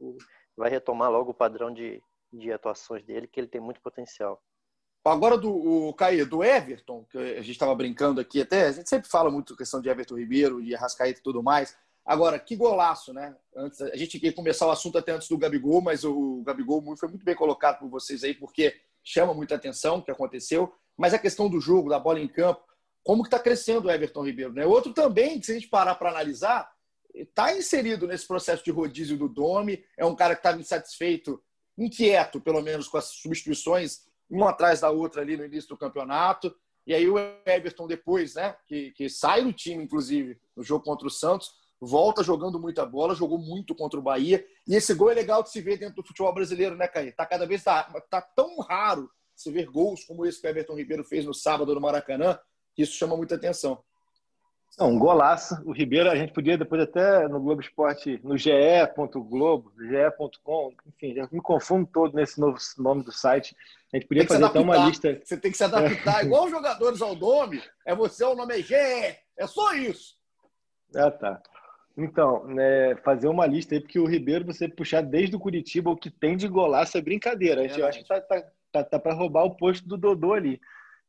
vai 0.56 0.70
retomar 0.70 1.10
logo 1.10 1.30
o 1.30 1.34
padrão 1.34 1.72
de, 1.72 2.02
de 2.32 2.52
atuações 2.52 3.04
dele, 3.04 3.26
que 3.26 3.40
ele 3.40 3.48
tem 3.48 3.60
muito 3.60 3.80
potencial. 3.80 4.42
Agora 5.04 5.38
do 5.38 5.50
o 5.50 5.94
Caio, 5.94 6.26
do 6.26 6.44
Everton, 6.44 7.06
que 7.10 7.16
a 7.16 7.40
gente 7.40 7.52
estava 7.52 7.74
brincando 7.74 8.20
aqui 8.20 8.42
até, 8.42 8.66
a 8.66 8.72
gente 8.72 8.88
sempre 8.88 9.08
fala 9.08 9.30
muito 9.30 9.56
questão 9.56 9.80
de 9.80 9.88
Everton 9.88 10.18
Ribeiro, 10.18 10.62
de 10.62 10.74
Arrascaeta 10.74 11.18
e 11.18 11.22
tudo 11.22 11.42
mais. 11.42 11.74
Agora, 12.04 12.38
que 12.38 12.56
golaço, 12.56 13.12
né? 13.12 13.34
Antes, 13.56 13.80
a 13.80 13.96
gente 13.96 14.22
ia 14.22 14.32
começar 14.32 14.66
o 14.66 14.70
assunto 14.70 14.98
até 14.98 15.12
antes 15.12 15.28
do 15.28 15.38
Gabigol, 15.38 15.80
mas 15.80 16.04
o 16.04 16.42
Gabigol 16.42 16.82
foi 16.96 17.08
muito 17.08 17.24
bem 17.24 17.34
colocado 17.34 17.78
por 17.78 17.88
vocês 17.88 18.24
aí, 18.24 18.34
porque 18.34 18.74
chama 19.02 19.32
muita 19.32 19.54
atenção 19.54 19.98
o 19.98 20.02
que 20.02 20.10
aconteceu. 20.10 20.72
Mas 20.96 21.14
a 21.14 21.18
questão 21.18 21.48
do 21.48 21.60
jogo, 21.60 21.88
da 21.88 21.98
bola 21.98 22.20
em 22.20 22.28
campo, 22.28 22.62
como 23.02 23.22
que 23.22 23.28
está 23.28 23.38
crescendo 23.38 23.88
o 23.88 23.90
Everton 23.90 24.24
Ribeiro, 24.24 24.52
né? 24.52 24.66
Outro 24.66 24.92
também, 24.92 25.40
que 25.40 25.46
se 25.46 25.52
a 25.52 25.54
gente 25.54 25.68
parar 25.68 25.94
para 25.94 26.10
analisar, 26.10 26.70
está 27.14 27.56
inserido 27.56 28.06
nesse 28.06 28.26
processo 28.26 28.64
de 28.64 28.70
rodízio 28.70 29.16
do 29.16 29.28
Domi, 29.28 29.84
é 29.96 30.04
um 30.04 30.14
cara 30.14 30.34
que 30.34 30.40
estava 30.40 30.60
insatisfeito, 30.60 31.42
inquieto, 31.76 32.40
pelo 32.40 32.60
menos, 32.62 32.88
com 32.88 32.98
as 32.98 33.06
substituições 33.06 34.08
uma 34.28 34.50
atrás 34.50 34.80
da 34.80 34.90
outra 34.90 35.22
ali 35.22 35.36
no 35.36 35.44
início 35.44 35.68
do 35.68 35.76
campeonato. 35.76 36.54
E 36.86 36.94
aí 36.94 37.08
o 37.08 37.18
Everton 37.44 37.86
depois, 37.86 38.34
né, 38.34 38.56
que, 38.66 38.92
que 38.92 39.08
sai 39.08 39.42
do 39.42 39.52
time, 39.52 39.84
inclusive, 39.84 40.38
no 40.56 40.62
jogo 40.62 40.84
contra 40.84 41.06
o 41.06 41.10
Santos, 41.10 41.50
volta 41.80 42.22
jogando 42.22 42.60
muita 42.60 42.86
bola, 42.86 43.14
jogou 43.14 43.38
muito 43.38 43.74
contra 43.74 43.98
o 43.98 44.02
Bahia. 44.02 44.44
E 44.66 44.74
esse 44.74 44.94
gol 44.94 45.10
é 45.10 45.14
legal 45.14 45.42
de 45.42 45.50
se 45.50 45.60
ver 45.60 45.78
dentro 45.78 45.96
do 45.96 46.06
futebol 46.06 46.32
brasileiro, 46.32 46.76
né, 46.76 46.86
Caí? 46.86 47.12
Tá 47.12 47.26
cada 47.26 47.46
vez 47.46 47.64
tá, 47.64 47.84
tá 48.08 48.20
tão 48.22 48.58
raro 48.60 49.10
se 49.34 49.50
ver 49.50 49.66
gols 49.66 50.04
como 50.04 50.26
esse 50.26 50.40
que 50.40 50.46
o 50.46 50.50
Everton 50.50 50.76
Ribeiro 50.76 51.04
fez 51.04 51.24
no 51.24 51.32
sábado 51.32 51.74
no 51.74 51.80
Maracanã, 51.80 52.38
que 52.74 52.82
isso 52.82 52.92
chama 52.92 53.16
muita 53.16 53.34
atenção. 53.34 53.82
Não, 54.80 54.92
um 54.92 54.98
golaço. 54.98 55.60
O 55.66 55.72
Ribeiro, 55.72 56.10
a 56.10 56.16
gente 56.16 56.32
podia 56.32 56.56
depois 56.56 56.80
até 56.80 57.28
no 57.28 57.38
Globo 57.38 57.60
Esporte, 57.60 58.18
no 58.24 58.38
ge. 58.38 58.50
Globo, 59.14 59.70
ge.com, 59.78 60.72
enfim, 60.86 61.14
já 61.14 61.28
me 61.30 61.40
confundo 61.42 61.86
todo 61.92 62.16
nesse 62.16 62.40
novo 62.40 62.56
nome 62.78 63.04
do 63.04 63.12
site. 63.12 63.54
A 63.92 63.96
gente 63.98 64.08
podia 64.08 64.26
fazer 64.26 64.42
até 64.42 64.58
uma 64.58 64.78
lista. 64.86 65.20
Você 65.22 65.36
tem 65.36 65.50
que 65.50 65.58
se 65.58 65.64
adaptar, 65.64 66.22
é. 66.22 66.24
igual 66.24 66.46
os 66.46 66.50
jogadores 66.50 67.02
ao 67.02 67.14
nome, 67.14 67.62
é 67.84 67.94
você, 67.94 68.24
o 68.24 68.34
nome 68.34 68.58
é 68.58 68.62
GE, 68.62 68.74
é 68.74 69.46
só 69.46 69.74
isso. 69.74 70.16
Ah, 70.96 71.10
tá. 71.10 71.42
Então, 71.94 72.46
né, 72.46 72.96
fazer 73.04 73.28
uma 73.28 73.46
lista 73.46 73.74
aí, 73.74 73.80
porque 73.80 73.98
o 73.98 74.06
Ribeiro, 74.06 74.46
você 74.46 74.66
puxar 74.66 75.02
desde 75.02 75.36
o 75.36 75.40
Curitiba, 75.40 75.90
o 75.90 75.96
que 75.96 76.08
tem 76.08 76.38
de 76.38 76.48
golaço 76.48 76.96
é 76.96 77.02
brincadeira. 77.02 77.60
A 77.60 77.66
gente, 77.66 77.78
é 77.78 77.82
eu 77.82 77.86
acho 77.86 77.98
que 77.98 78.08
tá, 78.08 78.18
tá, 78.18 78.42
tá, 78.72 78.84
tá 78.84 78.98
para 78.98 79.12
roubar 79.12 79.44
o 79.44 79.54
posto 79.54 79.86
do 79.86 79.98
Dodô 79.98 80.32
ali. 80.32 80.58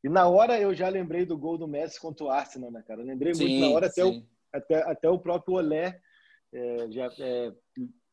E 0.03 0.09
na 0.09 0.27
hora 0.27 0.59
eu 0.59 0.73
já 0.73 0.89
lembrei 0.89 1.25
do 1.25 1.37
gol 1.37 1.57
do 1.57 1.67
Messi 1.67 1.99
contra 1.99 2.25
o 2.25 2.29
Arsenal, 2.29 2.71
né, 2.71 2.83
cara? 2.87 3.01
Eu 3.01 3.05
lembrei 3.05 3.33
sim, 3.33 3.47
muito 3.47 3.61
na 3.61 3.75
hora, 3.75 3.87
até 3.87 4.03
o, 4.03 4.23
até, 4.51 4.75
até 4.83 5.09
o 5.09 5.19
próprio 5.19 5.55
Olé 5.55 5.99
é, 6.53 6.91
já 6.91 7.09
é, 7.19 7.51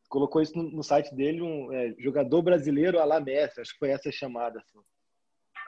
colocou 0.09 0.43
isso 0.43 0.57
no, 0.57 0.71
no, 0.71 0.83
site 0.83 1.15
dele, 1.15 1.43
um 1.43 1.73
é, 1.73 1.95
jogador 1.99 2.43
brasileiro 2.43 3.01
a 3.01 3.21
Messi, 3.21 3.61
acho 3.61 3.73
que 3.73 3.79
foi 3.79 3.91
essa 3.91 4.13
chamada. 4.13 4.59
Assim. 4.59 4.79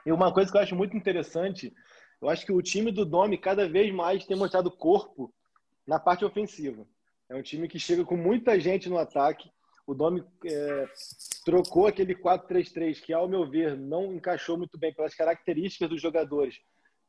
E 0.05 0.11
uma 0.11 0.33
coisa 0.33 0.51
que 0.51 0.57
eu 0.57 0.61
acho 0.61 0.75
muito 0.75 0.95
interessante, 0.95 1.73
eu 2.21 2.29
acho 2.29 2.45
que 2.45 2.51
o 2.51 2.61
time 2.61 2.91
do 2.91 3.05
Domi 3.05 3.37
cada 3.37 3.67
vez 3.67 3.91
mais 3.93 4.25
tem 4.25 4.37
mostrado 4.37 4.71
corpo 4.71 5.33
na 5.87 5.99
parte 5.99 6.23
ofensiva. 6.23 6.87
É 7.29 7.35
um 7.35 7.41
time 7.41 7.67
que 7.67 7.79
chega 7.79 8.05
com 8.05 8.15
muita 8.15 8.59
gente 8.59 8.89
no 8.89 8.97
ataque, 8.97 9.49
o 9.85 9.93
Domi 9.93 10.23
é, 10.45 10.85
trocou 11.43 11.87
aquele 11.87 12.15
4-3-3, 12.15 13.01
que, 13.01 13.13
ao 13.13 13.27
meu 13.27 13.49
ver, 13.49 13.75
não 13.77 14.13
encaixou 14.13 14.57
muito 14.57 14.77
bem 14.77 14.93
pelas 14.93 15.15
características 15.15 15.89
dos 15.89 16.01
jogadores, 16.01 16.59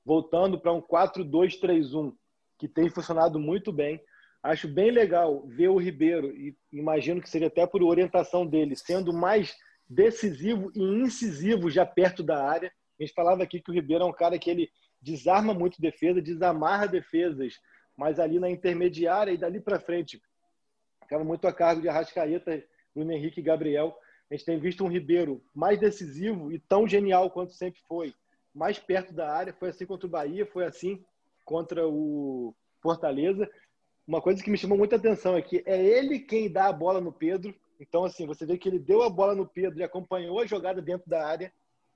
voltando 0.05 0.61
para 0.61 0.73
um 0.73 0.81
4-2-3-1, 0.81 2.15
que 2.59 2.69
tem 2.69 2.89
funcionado 2.89 3.39
muito 3.39 3.73
bem. 3.73 4.01
Acho 4.43 4.67
bem 4.67 4.91
legal 4.91 5.47
ver 5.47 5.69
o 5.69 5.79
Ribeiro, 5.79 6.29
e 6.37 6.57
imagino 6.73 7.21
que 7.21 7.31
seria 7.31 7.49
até 7.49 7.67
por 7.67 7.83
orientação 7.83 8.47
dele, 8.47 8.75
sendo 8.75 9.13
mais 9.13 9.55
decisivo 9.89 10.73
e 10.75 10.83
incisivo 10.83 11.71
já 11.71 11.87
perto 11.87 12.23
da 12.23 12.45
área. 12.45 12.73
A 12.99 13.03
gente 13.03 13.15
falava 13.15 13.43
aqui 13.43 13.61
que 13.61 13.71
o 13.71 13.75
Ribeiro 13.75 14.05
é 14.05 14.07
um 14.07 14.13
cara 14.13 14.39
que 14.39 14.51
ele 14.51 14.71
desarma 15.01 15.53
muito 15.53 15.81
defesa, 15.81 16.23
desamarra 16.23 16.87
defesas, 16.87 17.55
mas 17.97 18.19
ali 18.19 18.39
na 18.39 18.51
intermediária 18.51 19.33
e 19.33 19.37
dali 19.37 19.61
para 19.61 19.81
frente 19.81 20.21
ficava 21.13 21.25
muito 21.25 21.47
a 21.47 21.53
cargo 21.53 21.83
de 21.83 21.91
Arrascaeta, 21.91 22.65
Bruno 22.95 23.13
Henrique 23.13 23.41
e 23.41 23.43
Gabriel. 23.43 23.95
A 24.31 24.35
gente 24.35 24.47
tem 24.47 24.59
visto 24.59 24.83
um 24.83 24.89
Ribeiro 24.89 25.45
mais 25.55 25.79
decisivo 25.79 26.51
e 26.51 26.59
tão 26.59 26.89
genial 26.89 27.31
quanto 27.31 27.53
sempre 27.53 27.83
foi, 27.87 28.15
mais 28.55 28.79
perto 28.79 29.13
da 29.13 29.31
área. 29.31 29.53
Foi 29.53 29.69
assim 29.69 29.85
contra 29.85 30.07
o 30.07 30.11
Bahia, 30.11 30.47
foi 30.47 30.65
assim 30.65 31.05
contra 31.45 31.87
o 31.87 32.55
Fortaleza. 32.81 33.47
Uma 34.07 34.23
coisa 34.23 34.43
que 34.43 34.51
me 34.51 34.57
chamou 34.57 34.79
muita 34.79 34.97
atenção 34.97 35.37
é 35.37 35.43
que 35.43 35.63
é 35.67 35.85
ele 35.85 36.19
quem 36.19 36.51
dá 36.51 36.69
a 36.69 36.73
bola 36.73 36.99
no 36.99 37.13
Pedro. 37.13 37.55
Então, 37.79 38.05
assim, 38.05 38.27
você 38.27 38.47
vê 38.47 38.57
que 38.57 38.67
ele 38.67 38.79
deu 38.79 39.03
a 39.03 39.11
bola 39.11 39.35
no 39.35 39.47
Pedro 39.47 39.81
e 39.81 39.85
acompanhou 39.85 40.41
a 40.41 40.47
jogada 40.47 40.81
dentro 40.81 41.11
da 41.11 41.27
área. 41.27 41.53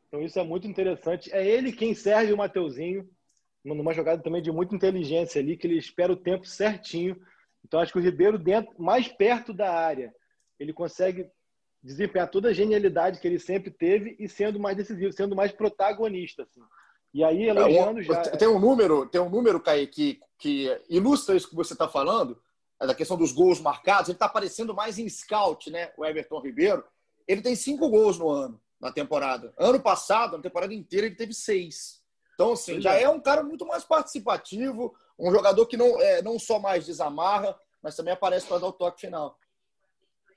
Então, 0.09 0.21
isso 0.21 0.39
é 0.39 0.45
muito 0.45 0.69
interessante. 0.69 1.33
É 1.33 1.47
ele 1.47 1.73
quem 1.73 1.95
serve 1.95 2.35
o 2.35 2.37
Mateuzinho, 2.37 3.09
numa 3.65 3.95
jogada 3.95 4.23
também 4.23 4.43
de 4.43 4.53
muita 4.53 4.77
inteligência 4.77 5.41
ali, 5.41 5.57
que 5.57 5.67
ele 5.67 5.79
espera 5.79 6.13
o 6.13 6.17
tempo 6.17 6.47
certinho 6.47 7.19
então, 7.67 7.81
acho 7.81 7.93
que 7.93 7.99
o 7.99 8.03
Ribeiro, 8.03 8.39
dentro, 8.39 8.73
mais 8.81 9.09
perto 9.09 9.53
da 9.53 9.75
área, 9.75 10.15
ele 10.57 10.73
consegue 10.73 11.29
desempenhar 11.83 12.31
toda 12.31 12.51
a 12.51 12.53
genialidade 12.53 13.19
que 13.19 13.27
ele 13.27 13.41
sempre 13.41 13.73
teve 13.73 14.15
e 14.21 14.29
sendo 14.29 14.61
mais 14.61 14.77
decisivo, 14.77 15.13
sendo 15.13 15.35
mais 15.35 15.51
protagonista. 15.51 16.45
Assim. 16.45 16.61
E 17.13 17.25
aí, 17.25 17.43
é, 17.43 17.49
elogiando 17.49 18.01
já. 18.03 18.23
Tem 18.23 18.47
um 18.47 18.61
número, 18.61 19.09
tem 19.09 19.21
um 19.21 19.29
número, 19.29 19.61
Caí, 19.61 19.89
que, 19.89 20.21
que 20.39 20.81
ilustra 20.89 21.35
isso 21.35 21.49
que 21.49 21.57
você 21.57 21.73
está 21.73 21.89
falando, 21.89 22.41
da 22.81 22.95
questão 22.95 23.17
dos 23.17 23.33
gols 23.33 23.61
marcados. 23.61 24.09
Ele 24.09 24.17
está 24.17 24.27
aparecendo 24.27 24.73
mais 24.73 24.97
em 24.97 25.09
scout, 25.09 25.69
né? 25.69 25.91
O 25.97 26.05
Everton 26.05 26.41
Ribeiro. 26.41 26.85
Ele 27.27 27.43
tem 27.43 27.57
cinco 27.57 27.91
gols 27.91 28.17
no 28.17 28.31
ano, 28.31 28.61
na 28.81 28.93
temporada. 28.93 29.53
Ano 29.59 29.81
passado, 29.81 30.37
na 30.37 30.43
temporada 30.43 30.73
inteira, 30.73 31.07
ele 31.07 31.17
teve 31.17 31.35
seis. 31.35 32.01
Então, 32.35 32.53
assim, 32.53 32.81
já 32.81 32.95
é. 32.95 33.03
é 33.03 33.09
um 33.09 33.19
cara 33.19 33.43
muito 33.43 33.67
mais 33.67 33.83
participativo, 33.83 34.95
um 35.19 35.31
jogador 35.31 35.67
que 35.67 35.77
não, 35.77 36.01
é, 36.01 36.23
não 36.23 36.39
só 36.39 36.59
mais 36.59 36.87
desamarra, 36.87 37.59
mas 37.83 37.97
também 37.97 38.13
aparece 38.13 38.47
para 38.47 38.59
dar 38.59 38.69
o 38.69 38.73
toque 38.73 39.01
final. 39.01 39.39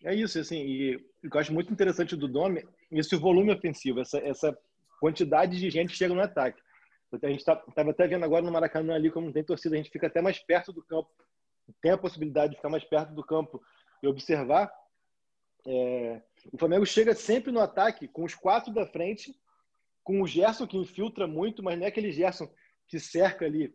É 0.03 0.15
isso, 0.15 0.39
assim, 0.39 0.61
e 0.61 0.95
o 1.23 1.29
que 1.29 1.35
eu 1.35 1.41
acho 1.41 1.53
muito 1.53 1.73
interessante 1.73 2.15
do 2.15 2.27
Dome, 2.27 2.65
esse 2.91 3.15
volume 3.15 3.51
ofensivo, 3.51 3.99
essa, 3.99 4.17
essa 4.19 4.57
quantidade 4.99 5.59
de 5.59 5.69
gente 5.69 5.91
que 5.91 5.97
chega 5.97 6.13
no 6.13 6.21
ataque. 6.21 6.61
A 7.11 7.27
gente 7.27 7.39
estava 7.39 7.61
tá, 7.73 7.81
até 7.81 8.07
vendo 8.07 8.23
agora 8.23 8.43
no 8.43 8.51
Maracanã 8.51 8.93
ali 8.93 9.09
como 9.09 9.33
tem 9.33 9.43
torcida, 9.43 9.75
a 9.75 9.77
gente 9.77 9.89
fica 9.89 10.07
até 10.07 10.21
mais 10.21 10.39
perto 10.39 10.71
do 10.71 10.83
campo, 10.83 11.09
tem 11.81 11.91
a 11.91 11.97
possibilidade 11.97 12.51
de 12.51 12.57
ficar 12.57 12.69
mais 12.69 12.83
perto 12.83 13.13
do 13.13 13.23
campo 13.23 13.61
e 14.01 14.07
observar. 14.07 14.71
É, 15.67 16.21
o 16.53 16.57
Flamengo 16.57 16.85
chega 16.85 17.13
sempre 17.13 17.51
no 17.51 17.59
ataque 17.59 18.07
com 18.07 18.23
os 18.23 18.35
quatro 18.35 18.73
da 18.73 18.85
frente, 18.85 19.35
com 20.03 20.21
o 20.21 20.27
Gerson 20.27 20.67
que 20.67 20.77
infiltra 20.77 21.27
muito, 21.27 21.61
mas 21.61 21.77
não 21.77 21.85
é 21.85 21.89
aquele 21.89 22.11
Gerson 22.11 22.49
que 22.87 22.99
cerca 22.99 23.45
ali 23.45 23.73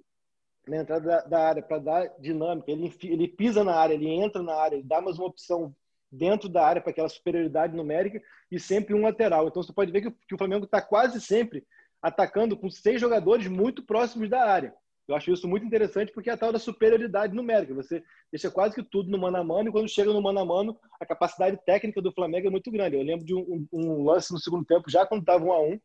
na 0.66 0.79
entrada 0.79 1.07
da, 1.07 1.20
da 1.22 1.48
área 1.48 1.62
para 1.62 1.79
dar 1.79 2.11
dinâmica. 2.18 2.70
Ele, 2.70 2.92
ele 3.03 3.29
pisa 3.29 3.62
na 3.62 3.74
área, 3.74 3.94
ele 3.94 4.09
entra 4.09 4.42
na 4.42 4.55
área, 4.55 4.77
ele 4.77 4.85
dá 4.85 5.00
mais 5.00 5.18
uma 5.18 5.29
opção 5.29 5.74
dentro 6.11 6.48
da 6.48 6.64
área 6.64 6.81
para 6.81 6.90
aquela 6.90 7.09
superioridade 7.09 7.77
numérica 7.77 8.22
e 8.50 8.59
sempre 8.59 8.94
um 8.94 9.03
lateral. 9.03 9.48
Então 9.48 9.62
você 9.62 9.72
pode 9.72 9.90
ver 9.92 10.03
que, 10.03 10.11
que 10.29 10.35
o 10.35 10.38
Flamengo 10.38 10.64
está 10.64 10.81
quase 10.81 11.20
sempre 11.20 11.64
atacando 12.00 12.57
com 12.57 12.70
seis 12.70 13.00
jogadores 13.00 13.48
muito 13.48 13.83
próximos 13.83 14.29
da 14.29 14.44
área. 14.44 14.74
Eu 15.07 15.14
acho 15.14 15.31
isso 15.31 15.46
muito 15.46 15.66
interessante 15.66 16.12
porque 16.12 16.31
é 16.31 16.33
a 16.33 16.37
tal 16.37 16.53
da 16.53 16.59
superioridade 16.59 17.35
numérica. 17.35 17.74
Você 17.74 18.03
deixa 18.33 18.50
quase 18.50 18.74
que 18.74 18.83
tudo 18.83 19.11
no 19.11 19.18
mano 19.18 19.37
a 19.37 19.44
mano 19.44 19.68
e 19.68 19.72
quando 19.72 19.88
chega 19.88 20.12
no 20.12 20.22
mano 20.22 20.38
a 20.38 20.44
mano, 20.44 20.79
a 20.98 21.05
capacidade 21.05 21.59
técnica 21.66 22.00
do 22.00 22.12
Flamengo 22.12 22.46
é 22.46 22.50
muito 22.50 22.70
grande. 22.70 22.96
Eu 22.96 23.03
lembro 23.03 23.24
de 23.24 23.35
um, 23.35 23.66
um 23.72 24.05
lance 24.05 24.33
no 24.33 24.38
segundo 24.38 24.64
tempo, 24.64 24.90
já 24.90 25.05
quando 25.05 25.20
estava 25.20 25.44
um 25.44 25.53
a 25.53 25.61
um, 25.61 25.79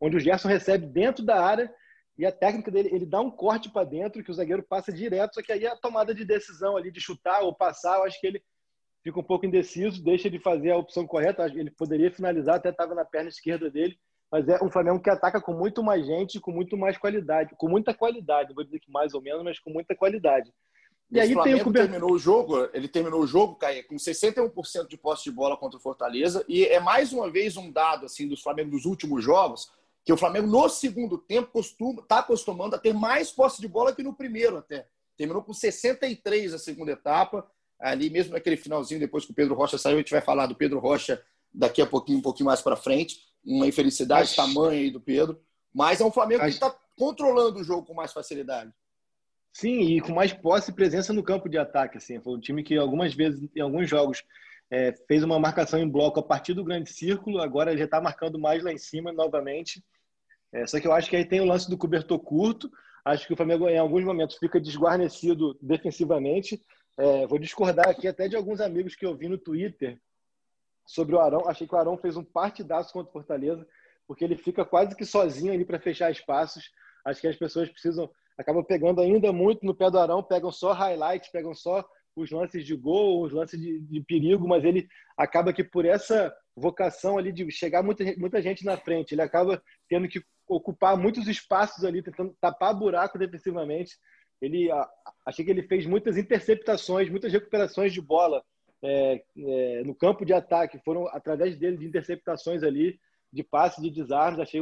onde 0.00 0.16
o 0.16 0.20
Gerson 0.20 0.48
recebe 0.48 0.86
dentro 0.86 1.24
da 1.24 1.40
área 1.40 1.72
e 2.18 2.26
a 2.26 2.32
técnica 2.32 2.68
dele, 2.68 2.90
ele 2.92 3.06
dá 3.06 3.20
um 3.20 3.30
corte 3.30 3.70
para 3.70 3.84
dentro 3.86 4.24
que 4.24 4.30
o 4.30 4.34
zagueiro 4.34 4.62
passa 4.62 4.92
direto, 4.92 5.34
só 5.34 5.42
que 5.42 5.52
aí 5.52 5.64
a 5.66 5.76
tomada 5.76 6.12
de 6.12 6.24
decisão 6.24 6.76
ali 6.76 6.90
de 6.90 7.00
chutar 7.00 7.42
ou 7.42 7.54
passar, 7.54 7.98
eu 7.98 8.04
acho 8.04 8.20
que 8.20 8.26
ele 8.26 8.42
fica 9.04 9.20
um 9.20 9.22
pouco 9.22 9.46
indeciso, 9.46 10.02
deixa 10.02 10.28
de 10.28 10.40
fazer 10.40 10.72
a 10.72 10.76
opção 10.76 11.06
correta. 11.06 11.46
Ele 11.46 11.70
poderia 11.70 12.10
finalizar, 12.10 12.56
até 12.56 12.70
estava 12.70 12.92
na 12.92 13.04
perna 13.04 13.28
esquerda 13.28 13.70
dele, 13.70 13.96
mas 14.30 14.48
é 14.48 14.58
um 14.62 14.70
Flamengo 14.70 15.00
que 15.00 15.08
ataca 15.08 15.40
com 15.40 15.52
muito 15.52 15.80
mais 15.82 16.04
gente, 16.04 16.40
com 16.40 16.50
muito 16.50 16.76
mais 16.76 16.98
qualidade, 16.98 17.54
com 17.56 17.68
muita 17.68 17.94
qualidade, 17.94 18.52
vou 18.52 18.64
dizer 18.64 18.80
que 18.80 18.90
mais 18.90 19.14
ou 19.14 19.22
menos, 19.22 19.44
mas 19.44 19.60
com 19.60 19.70
muita 19.70 19.94
qualidade. 19.94 20.52
E 21.10 21.18
aí 21.18 21.34
tem 21.42 21.54
o 21.54 21.72
terminou 21.72 22.12
o 22.12 22.18
jogo, 22.18 22.68
ele 22.74 22.86
terminou 22.86 23.20
o 23.20 23.26
jogo, 23.26 23.54
Caio, 23.54 23.86
com 23.86 23.94
61% 23.94 24.88
de 24.88 24.98
posse 24.98 25.24
de 25.24 25.30
bola 25.30 25.56
contra 25.56 25.78
o 25.78 25.80
Fortaleza, 25.80 26.44
e 26.46 26.66
é 26.66 26.80
mais 26.80 27.12
uma 27.12 27.30
vez 27.30 27.56
um 27.56 27.70
dado 27.70 28.04
assim 28.04 28.28
dos 28.28 28.42
Flamengo 28.42 28.72
dos 28.72 28.84
últimos 28.84 29.24
jogos, 29.24 29.72
que 30.08 30.12
o 30.14 30.16
Flamengo 30.16 30.46
no 30.46 30.70
segundo 30.70 31.18
tempo 31.18 31.52
costuma 31.52 32.00
está 32.00 32.20
acostumando 32.20 32.74
a 32.74 32.78
ter 32.78 32.94
mais 32.94 33.30
posse 33.30 33.60
de 33.60 33.68
bola 33.68 33.94
que 33.94 34.02
no 34.02 34.14
primeiro 34.14 34.56
até. 34.56 34.88
Terminou 35.18 35.42
com 35.42 35.52
63 35.52 36.54
a 36.54 36.58
segunda 36.58 36.92
etapa, 36.92 37.46
ali 37.78 38.08
mesmo 38.08 38.32
naquele 38.32 38.56
finalzinho, 38.56 38.98
depois 38.98 39.26
que 39.26 39.32
o 39.32 39.34
Pedro 39.34 39.54
Rocha 39.54 39.76
saiu, 39.76 39.96
a 39.96 39.98
gente 39.98 40.10
vai 40.10 40.22
falar 40.22 40.46
do 40.46 40.54
Pedro 40.54 40.78
Rocha 40.78 41.22
daqui 41.52 41.82
a 41.82 41.86
pouquinho, 41.86 42.20
um 42.20 42.22
pouquinho 42.22 42.46
mais 42.46 42.62
para 42.62 42.74
frente. 42.74 43.18
Uma 43.44 43.66
infelicidade 43.66 44.34
tamanha 44.34 44.80
aí 44.80 44.90
do 44.90 44.98
Pedro. 44.98 45.38
Mas 45.74 46.00
é 46.00 46.04
um 46.06 46.10
Flamengo 46.10 46.40
que 46.40 46.48
está 46.48 46.74
controlando 46.96 47.60
o 47.60 47.62
jogo 47.62 47.84
com 47.84 47.92
mais 47.92 48.10
facilidade. 48.10 48.72
Sim, 49.52 49.78
e 49.94 50.00
com 50.00 50.14
mais 50.14 50.32
posse 50.32 50.70
e 50.70 50.74
presença 50.74 51.12
no 51.12 51.22
campo 51.22 51.50
de 51.50 51.58
ataque. 51.58 51.98
Assim. 51.98 52.18
Foi 52.18 52.32
um 52.34 52.40
time 52.40 52.62
que 52.62 52.78
algumas 52.78 53.12
vezes, 53.12 53.46
em 53.54 53.60
alguns 53.60 53.86
jogos, 53.90 54.24
é, 54.70 54.90
fez 55.06 55.22
uma 55.22 55.38
marcação 55.38 55.78
em 55.78 55.86
bloco 55.86 56.18
a 56.18 56.22
partir 56.22 56.54
do 56.54 56.64
grande 56.64 56.90
círculo, 56.90 57.42
agora 57.42 57.76
já 57.76 57.84
está 57.84 58.00
marcando 58.00 58.38
mais 58.38 58.64
lá 58.64 58.72
em 58.72 58.78
cima 58.78 59.12
novamente. 59.12 59.84
É, 60.52 60.66
só 60.66 60.80
que 60.80 60.86
eu 60.86 60.92
acho 60.92 61.10
que 61.10 61.16
aí 61.16 61.24
tem 61.24 61.40
o 61.40 61.44
lance 61.44 61.68
do 61.68 61.76
cobertor 61.76 62.18
curto. 62.18 62.70
Acho 63.04 63.26
que 63.26 63.32
o 63.32 63.36
Flamengo, 63.36 63.68
em 63.68 63.78
alguns 63.78 64.04
momentos, 64.04 64.36
fica 64.36 64.60
desguarnecido 64.60 65.58
defensivamente. 65.60 66.60
É, 66.96 67.26
vou 67.26 67.38
discordar 67.38 67.88
aqui 67.88 68.08
até 68.08 68.28
de 68.28 68.36
alguns 68.36 68.60
amigos 68.60 68.94
que 68.96 69.06
eu 69.06 69.16
vi 69.16 69.28
no 69.28 69.38
Twitter 69.38 70.00
sobre 70.86 71.14
o 71.14 71.20
Arão. 71.20 71.48
Achei 71.48 71.66
que 71.66 71.74
o 71.74 71.78
Arão 71.78 71.96
fez 71.96 72.16
um 72.16 72.24
partidaço 72.24 72.92
contra 72.92 73.10
o 73.10 73.12
Fortaleza, 73.12 73.66
porque 74.06 74.24
ele 74.24 74.36
fica 74.36 74.64
quase 74.64 74.96
que 74.96 75.04
sozinho 75.04 75.52
ali 75.52 75.64
para 75.64 75.78
fechar 75.78 76.10
espaços. 76.10 76.70
Acho 77.04 77.20
que 77.20 77.28
as 77.28 77.36
pessoas 77.36 77.68
precisam, 77.68 78.10
acabam 78.36 78.64
pegando 78.64 79.00
ainda 79.00 79.32
muito 79.32 79.64
no 79.64 79.74
pé 79.74 79.90
do 79.90 79.98
Arão, 79.98 80.22
pegam 80.22 80.50
só 80.50 80.72
highlights, 80.72 81.30
pegam 81.30 81.54
só 81.54 81.84
os 82.16 82.30
lances 82.30 82.64
de 82.64 82.74
gol, 82.74 83.22
os 83.22 83.32
lances 83.32 83.60
de, 83.60 83.80
de, 83.80 84.00
perigo, 84.00 84.48
mas 84.48 84.64
ele 84.64 84.88
acaba 85.16 85.52
que 85.52 85.62
por 85.62 85.84
essa 85.84 86.34
vocação 86.58 87.18
ali 87.18 87.32
de 87.32 87.50
chegar 87.50 87.82
muita, 87.82 88.04
muita 88.16 88.42
gente 88.42 88.64
na 88.64 88.76
frente, 88.76 89.12
ele 89.12 89.22
acaba 89.22 89.62
tendo 89.88 90.08
que 90.08 90.22
ocupar 90.46 90.96
muitos 90.96 91.28
espaços 91.28 91.84
ali, 91.84 92.02
tentando 92.02 92.34
tapar 92.40 92.74
buraco 92.74 93.18
defensivamente. 93.18 93.96
Ele 94.40 94.68
achei 95.26 95.44
que 95.44 95.50
ele 95.50 95.62
fez 95.62 95.84
muitas 95.84 96.16
interceptações, 96.16 97.10
muitas 97.10 97.32
recuperações 97.32 97.92
de 97.92 98.00
bola 98.00 98.42
é, 98.82 99.22
é, 99.36 99.82
no 99.84 99.94
campo 99.94 100.24
de 100.24 100.32
ataque, 100.32 100.80
foram 100.84 101.06
através 101.08 101.58
dele 101.58 101.76
de 101.76 101.86
interceptações 101.86 102.62
ali, 102.62 102.98
de 103.32 103.42
passe, 103.42 103.82
de 103.82 103.90
desarmes. 103.90 104.40
Achei 104.40 104.60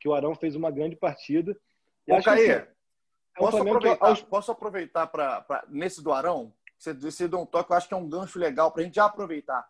que 0.00 0.08
o 0.08 0.14
Arão 0.14 0.34
fez 0.34 0.54
uma 0.54 0.70
grande 0.70 0.96
partida. 0.96 1.56
Ô, 2.08 2.22
Caê, 2.22 2.50
assim, 2.50 2.50
é 2.50 2.68
um 3.38 3.44
posso, 3.44 3.56
aproveitar, 3.58 4.06
aos... 4.06 4.22
posso 4.22 4.52
aproveitar 4.52 5.06
para 5.08 5.64
nesse 5.68 6.02
do 6.02 6.12
Arão? 6.12 6.52
Você, 6.78 6.94
você 6.94 7.26
deu 7.26 7.40
um 7.40 7.46
toque, 7.46 7.72
eu 7.72 7.76
acho 7.76 7.88
que 7.88 7.94
é 7.94 7.96
um 7.96 8.08
gancho 8.08 8.38
legal 8.38 8.70
para 8.70 8.82
a 8.82 8.84
gente 8.84 8.94
já 8.94 9.06
aproveitar. 9.06 9.66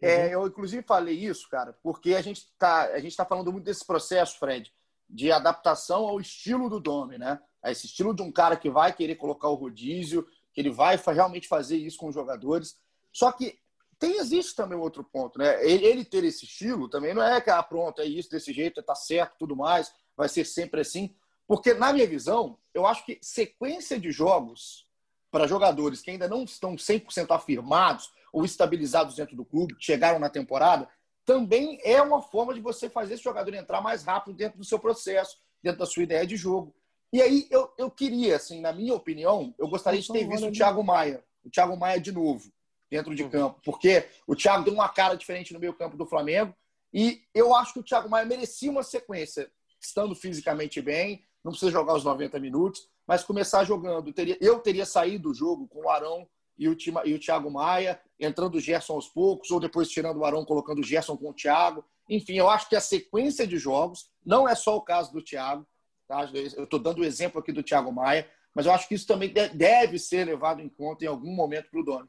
É, 0.00 0.26
uhum. 0.26 0.32
Eu, 0.32 0.46
inclusive, 0.46 0.82
falei 0.86 1.16
isso, 1.16 1.48
cara, 1.48 1.76
porque 1.82 2.14
a 2.14 2.22
gente 2.22 2.42
está 2.42 2.88
tá 3.16 3.24
falando 3.24 3.52
muito 3.52 3.64
desse 3.64 3.84
processo, 3.84 4.38
Fred, 4.38 4.72
de 5.08 5.32
adaptação 5.32 6.06
ao 6.06 6.20
estilo 6.20 6.68
do 6.68 6.80
Domi, 6.80 7.18
né? 7.18 7.40
A 7.62 7.72
esse 7.72 7.86
estilo 7.86 8.14
de 8.14 8.22
um 8.22 8.30
cara 8.30 8.56
que 8.56 8.70
vai 8.70 8.92
querer 8.92 9.16
colocar 9.16 9.48
o 9.48 9.54
rodízio, 9.54 10.26
que 10.52 10.60
ele 10.60 10.70
vai 10.70 10.96
realmente 10.96 11.48
fazer 11.48 11.76
isso 11.76 11.98
com 11.98 12.08
os 12.08 12.14
jogadores. 12.14 12.76
Só 13.12 13.32
que 13.32 13.58
tem, 13.98 14.18
existe 14.18 14.54
também 14.54 14.78
outro 14.78 15.02
ponto, 15.02 15.38
né? 15.38 15.64
Ele, 15.64 15.84
ele, 15.84 16.04
ter 16.04 16.22
esse 16.22 16.44
estilo 16.44 16.88
também 16.88 17.12
não 17.12 17.22
é 17.22 17.40
que, 17.40 17.50
ah, 17.50 17.62
pronto, 17.62 18.00
é 18.00 18.04
isso, 18.04 18.30
desse 18.30 18.52
jeito, 18.52 18.82
tá 18.82 18.94
certo, 18.94 19.36
tudo 19.38 19.56
mais, 19.56 19.92
vai 20.16 20.28
ser 20.28 20.44
sempre 20.44 20.80
assim. 20.82 21.14
Porque, 21.46 21.74
na 21.74 21.92
minha 21.92 22.06
visão, 22.06 22.58
eu 22.72 22.86
acho 22.86 23.04
que 23.04 23.18
sequência 23.20 23.98
de 23.98 24.12
jogos 24.12 24.86
para 25.30 25.48
jogadores 25.48 26.00
que 26.00 26.10
ainda 26.10 26.28
não 26.28 26.44
estão 26.44 26.76
100% 26.76 27.34
afirmados 27.34 28.10
ou 28.32 28.44
estabilizados 28.44 29.14
dentro 29.14 29.36
do 29.36 29.44
clube, 29.44 29.74
chegaram 29.78 30.18
na 30.18 30.28
temporada, 30.28 30.88
também 31.24 31.78
é 31.84 32.00
uma 32.00 32.22
forma 32.22 32.54
de 32.54 32.60
você 32.60 32.88
fazer 32.88 33.14
esse 33.14 33.22
jogador 33.22 33.54
entrar 33.54 33.80
mais 33.80 34.02
rápido 34.02 34.34
dentro 34.34 34.58
do 34.58 34.64
seu 34.64 34.78
processo, 34.78 35.36
dentro 35.62 35.80
da 35.80 35.86
sua 35.86 36.02
ideia 36.02 36.26
de 36.26 36.36
jogo. 36.36 36.74
E 37.12 37.20
aí 37.20 37.46
eu, 37.50 37.70
eu 37.76 37.90
queria, 37.90 38.36
assim, 38.36 38.60
na 38.60 38.72
minha 38.72 38.94
opinião, 38.94 39.54
eu 39.58 39.68
gostaria 39.68 40.00
de 40.00 40.08
ter 40.08 40.26
visto 40.26 40.46
o 40.46 40.52
Thiago 40.52 40.82
Maia, 40.82 41.24
o 41.44 41.50
Thiago 41.50 41.76
Maia 41.76 42.00
de 42.00 42.12
novo, 42.12 42.52
dentro 42.90 43.14
de 43.14 43.28
campo, 43.28 43.60
porque 43.64 44.08
o 44.26 44.34
Thiago 44.34 44.64
deu 44.64 44.72
uma 44.72 44.88
cara 44.88 45.14
diferente 45.14 45.52
no 45.52 45.60
meio 45.60 45.74
campo 45.74 45.96
do 45.96 46.06
Flamengo 46.06 46.54
e 46.92 47.22
eu 47.34 47.54
acho 47.54 47.74
que 47.74 47.80
o 47.80 47.82
Thiago 47.82 48.08
Maia 48.08 48.24
merecia 48.24 48.70
uma 48.70 48.82
sequência, 48.82 49.50
estando 49.80 50.14
fisicamente 50.14 50.80
bem, 50.80 51.22
não 51.44 51.52
precisa 51.52 51.70
jogar 51.70 51.94
os 51.94 52.04
90 52.04 52.38
minutos, 52.40 52.88
mas 53.06 53.24
começar 53.24 53.64
jogando. 53.64 54.08
Eu 54.08 54.14
teria, 54.14 54.38
eu 54.40 54.58
teria 54.60 54.86
saído 54.86 55.28
do 55.28 55.34
jogo 55.34 55.68
com 55.68 55.84
o 55.84 55.90
Arão 55.90 56.28
e 56.58 56.68
o 56.68 57.18
Thiago 57.18 57.50
Maia, 57.50 58.00
entrando 58.18 58.56
o 58.56 58.60
Gerson 58.60 58.94
aos 58.94 59.08
poucos, 59.08 59.50
ou 59.50 59.60
depois 59.60 59.88
tirando 59.88 60.18
o 60.18 60.24
Arão, 60.24 60.44
colocando 60.44 60.80
o 60.80 60.84
Gerson 60.84 61.16
com 61.16 61.30
o 61.30 61.34
Thiago. 61.34 61.84
Enfim, 62.08 62.34
eu 62.34 62.48
acho 62.48 62.68
que 62.68 62.76
a 62.76 62.80
sequência 62.80 63.46
de 63.46 63.58
jogos, 63.58 64.10
não 64.24 64.48
é 64.48 64.54
só 64.54 64.76
o 64.76 64.82
caso 64.82 65.12
do 65.12 65.22
Thiago, 65.22 65.66
tá? 66.06 66.28
eu 66.56 66.64
estou 66.64 66.78
dando 66.78 67.00
o 67.00 67.04
exemplo 67.04 67.40
aqui 67.40 67.52
do 67.52 67.62
Thiago 67.62 67.92
Maia, 67.92 68.28
mas 68.54 68.66
eu 68.66 68.72
acho 68.72 68.88
que 68.88 68.94
isso 68.94 69.06
também 69.06 69.32
deve 69.32 69.98
ser 69.98 70.24
levado 70.24 70.60
em 70.60 70.68
conta 70.68 71.04
em 71.04 71.08
algum 71.08 71.30
momento 71.30 71.70
para 71.70 71.80
o 71.80 71.84
Dono. 71.84 72.08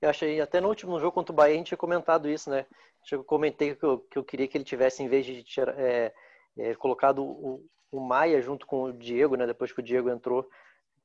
Eu 0.00 0.10
achei, 0.10 0.40
até 0.40 0.60
no 0.60 0.68
último 0.68 0.98
jogo 0.98 1.12
contra 1.12 1.32
o 1.32 1.36
Bahia, 1.36 1.54
a 1.54 1.56
gente 1.56 1.68
tinha 1.68 1.78
comentado 1.78 2.28
isso, 2.28 2.50
né? 2.50 2.66
Eu 3.10 3.22
comentei 3.22 3.74
que 3.74 3.84
eu, 3.84 3.98
que 3.98 4.18
eu 4.18 4.24
queria 4.24 4.48
que 4.48 4.56
ele 4.56 4.64
tivesse, 4.64 5.02
em 5.02 5.08
vez 5.08 5.24
de 5.24 5.42
tirar, 5.42 5.78
é, 5.78 6.12
é, 6.58 6.74
colocado 6.74 7.22
o, 7.22 7.64
o 7.90 8.00
Maia 8.00 8.42
junto 8.42 8.66
com 8.66 8.84
o 8.84 8.92
Diego, 8.92 9.36
né? 9.36 9.46
Depois 9.46 9.72
que 9.72 9.80
o 9.80 9.82
Diego 9.82 10.10
entrou. 10.10 10.48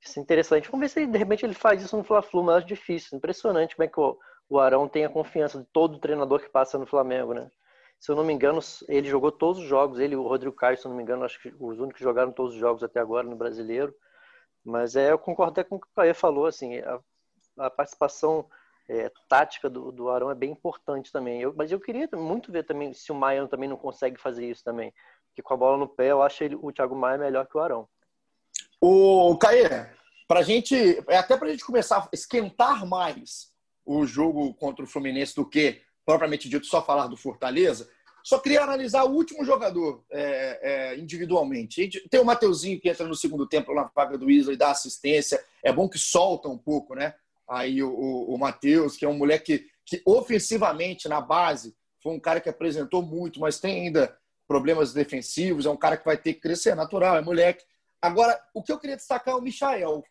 Isso 0.02 0.20
é 0.20 0.22
interessante. 0.22 0.70
Vamos 0.70 0.86
ver 0.86 0.90
se 0.90 1.06
de 1.06 1.18
repente 1.18 1.46
ele 1.46 1.54
faz 1.54 1.82
isso 1.82 1.96
no 1.98 2.04
Fla-Flu, 2.04 2.44
mas 2.44 2.64
é 2.64 2.68
difícil. 2.68 3.18
Impressionante 3.18 3.76
como 3.76 3.86
é 3.86 3.88
que 3.88 4.00
o, 4.00 4.60
Arão 4.60 4.88
tem 4.88 5.06
a 5.06 5.10
confiança 5.10 5.60
de 5.60 5.66
todo 5.72 6.00
treinador 6.00 6.40
que 6.40 6.50
passa 6.50 6.78
no 6.78 6.86
Flamengo, 6.86 7.34
né? 7.34 7.52
Se 8.00 8.12
eu 8.12 8.16
não 8.16 8.24
me 8.24 8.34
engano, 8.34 8.60
ele 8.88 9.10
jogou 9.10 9.32
todos 9.32 9.62
os 9.62 9.68
jogos. 9.68 10.00
Ele 10.00 10.16
o 10.16 10.28
Rodrigo 10.28 10.56
Caio, 10.56 10.78
se 10.78 10.86
eu 10.86 10.90
não 10.90 10.96
me 10.96 11.04
engano, 11.04 11.26
acho 11.26 11.42
que 11.42 11.54
os 11.60 11.80
únicos 11.80 11.98
que 11.98 12.04
jogaram 12.04 12.32
todos 12.32 12.54
os 12.54 12.60
jogos 12.60 12.84
até 12.84 13.00
agora 13.00 13.28
no 13.28 13.36
Brasileiro. 13.36 13.94
Mas 14.64 14.96
é, 14.96 15.12
eu 15.12 15.20
concordo 15.20 15.52
até 15.52 15.64
com 15.64 15.76
o 15.76 15.80
que 15.80 15.88
o 15.88 15.96
Caio 15.96 16.16
falou, 16.16 16.46
assim, 16.46 16.80
a, 16.80 17.00
a 17.58 17.70
participação 17.70 18.50
é, 18.88 19.12
tática 19.28 19.70
do, 19.70 19.92
do 19.92 20.10
Arão 20.10 20.32
é 20.32 20.36
bem 20.36 20.52
importante 20.52 21.12
também. 21.12 21.42
Eu, 21.42 21.54
mas 21.56 21.72
eu 21.72 21.80
queria 21.80 22.10
muito 22.16 22.52
ver 22.52 22.64
também 22.64 22.94
se 22.94 23.12
o 23.12 23.16
Maia 23.16 23.48
também 23.48 23.70
não 23.70 23.78
consegue 23.78 24.18
fazer 24.18 24.46
isso 24.46 24.64
também 24.64 24.94
que 25.40 25.42
com 25.42 25.54
a 25.54 25.58
bola 25.58 25.78
no 25.78 25.88
pé 25.88 26.12
eu 26.12 26.22
acho 26.22 26.44
ele, 26.44 26.56
o 26.56 26.72
Thiago 26.72 26.96
Maia 26.96 27.18
melhor 27.18 27.48
que 27.48 27.58
o 27.58 27.62
Arão. 27.62 27.88
O 28.82 29.36
Caê, 29.38 29.88
para 30.28 30.42
gente, 30.42 30.76
é 31.08 31.18
até 31.18 31.36
para 31.36 31.48
a 31.48 31.52
gente 31.52 31.66
começar 31.66 31.98
a 31.98 32.10
esquentar 32.14 32.86
mais 32.86 33.50
o 33.86 34.06
jogo 34.06 34.54
contra 34.54 34.86
o 34.86 34.88
Fluminense 34.88 35.36
do 35.36 35.46
que 35.46 35.82
propriamente 36.06 36.48
dito 36.48 36.66
só 36.66 36.84
falar 36.84 37.08
do 37.08 37.18
Fortaleza, 37.18 37.90
só 38.24 38.40
queria 38.40 38.62
analisar 38.62 39.04
o 39.04 39.12
último 39.12 39.44
jogador 39.44 40.04
é, 40.12 40.60
é, 40.62 41.00
individualmente. 41.00 41.90
Tem 42.10 42.20
o 42.20 42.26
Mateuzinho 42.26 42.80
que 42.80 42.90
entra 42.90 43.08
no 43.08 43.16
segundo 43.16 43.48
tempo 43.48 43.74
na 43.74 43.90
vaga 43.96 44.18
do 44.18 44.30
Isla 44.30 44.54
e 44.54 44.58
dá 44.58 44.72
assistência. 44.72 45.44
É 45.64 45.72
bom 45.72 45.90
que 45.90 45.98
solta 45.98 46.48
um 46.48 46.58
pouco, 46.58 46.96
né? 46.96 47.16
Aí 47.48 47.82
o, 47.82 47.90
o, 47.90 48.36
o 48.36 48.38
Matheus, 48.38 48.98
que 48.98 49.06
é 49.06 49.10
um 49.10 49.18
moleque 49.18 49.60
que, 49.86 49.98
que 49.98 50.04
ofensivamente, 50.06 51.08
na 51.08 51.22
base, 51.22 51.76
foi 52.02 52.14
um 52.14 52.20
cara 52.20 52.40
que 52.40 52.50
apresentou 52.50 53.02
muito, 53.02 53.40
mas 53.40 53.60
tem 53.60 53.88
ainda 53.88 54.16
problemas 54.48 54.94
defensivos, 54.94 55.66
é 55.66 55.70
um 55.70 55.78
cara 55.78 55.98
que 55.98 56.06
vai 56.06 56.18
ter 56.18 56.34
que 56.34 56.42
crescer, 56.42 56.72
é 56.72 56.76
natural, 56.76 57.18
é 57.18 57.22
moleque. 57.22 57.64
Agora, 58.02 58.40
o 58.54 58.64
que 58.64 58.72
eu 58.72 58.80
queria 58.80 58.96
destacar 58.96 59.34
é 59.34 59.38
o 59.38 59.42
Michael. 59.42 60.04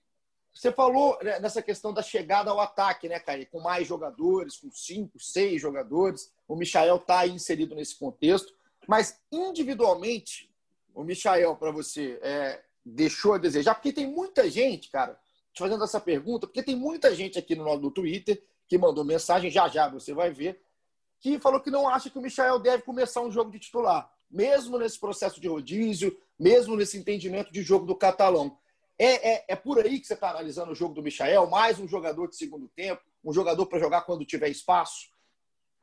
Você 0.53 0.73
falou 0.73 1.19
né, 1.23 1.39
nessa 1.39 1.63
questão 1.63 1.93
da 1.93 2.03
chegada 2.03 2.51
ao 2.51 2.61
ataque, 2.61 3.09
né, 3.09 3.19
Caio? 3.19 3.47
Com 3.49 3.61
mais 3.61 3.87
jogadores, 3.87 4.57
com 4.57 4.71
cinco, 4.71 5.19
seis 5.19 5.61
jogadores. 5.61 6.33
O 6.47 6.57
Michael 6.57 6.97
está 6.97 7.27
inserido 7.27 7.75
nesse 7.75 7.97
contexto. 7.99 8.53
Mas, 8.87 9.21
individualmente, 9.31 10.53
o 10.95 11.03
Michael, 11.05 11.57
para 11.57 11.71
você, 11.71 12.19
é, 12.23 12.63
deixou 12.85 13.35
a 13.35 13.39
desejar? 13.39 13.75
Porque 13.75 13.93
tem 13.93 14.07
muita 14.07 14.51
gente, 14.51 14.91
cara, 14.91 15.19
te 15.53 15.59
fazendo 15.59 15.85
essa 15.85 16.01
pergunta, 16.01 16.47
porque 16.47 16.63
tem 16.63 16.77
muita 16.77 17.15
gente 17.15 17.39
aqui 17.39 17.55
no, 17.55 17.79
no 17.79 17.91
Twitter 17.91 18.43
que 18.67 18.77
mandou 18.77 19.05
mensagem, 19.05 19.51
já 19.51 19.69
já 19.69 19.89
você 19.89 20.13
vai 20.13 20.31
ver, 20.31 20.61
que 21.21 21.39
falou 21.39 21.61
que 21.61 21.71
não 21.71 21.89
acha 21.89 22.11
que 22.11 22.19
o 22.19 22.23
Michael 22.23 22.59
deve 22.59 22.83
começar 22.83 23.23
um 23.23 23.31
jogo 23.31 23.51
de 23.51 23.59
titular 23.59 24.11
mesmo 24.31 24.79
nesse 24.79 24.99
processo 24.99 25.41
de 25.41 25.49
rodízio, 25.49 26.17
mesmo 26.39 26.77
nesse 26.77 26.97
entendimento 26.99 27.53
de 27.53 27.63
jogo 27.63 27.87
do 27.87 27.97
catalão. 27.97 28.57
É, 28.99 29.35
é, 29.35 29.45
é 29.49 29.57
por 29.57 29.79
aí 29.79 30.01
que 30.01 30.07
você 30.07 30.15
está 30.15 30.31
analisando 30.31 30.73
o 30.73 30.75
jogo 30.75 30.95
do 30.95 31.03
Michael? 31.03 31.47
Mais 31.49 31.79
um 31.79 31.87
jogador 31.87 32.29
de 32.29 32.37
segundo 32.37 32.69
tempo, 32.69 33.03
um 33.25 33.33
jogador 33.33 33.65
para 33.67 33.79
jogar 33.79 34.03
quando 34.03 34.25
tiver 34.25 34.49
espaço? 34.49 35.09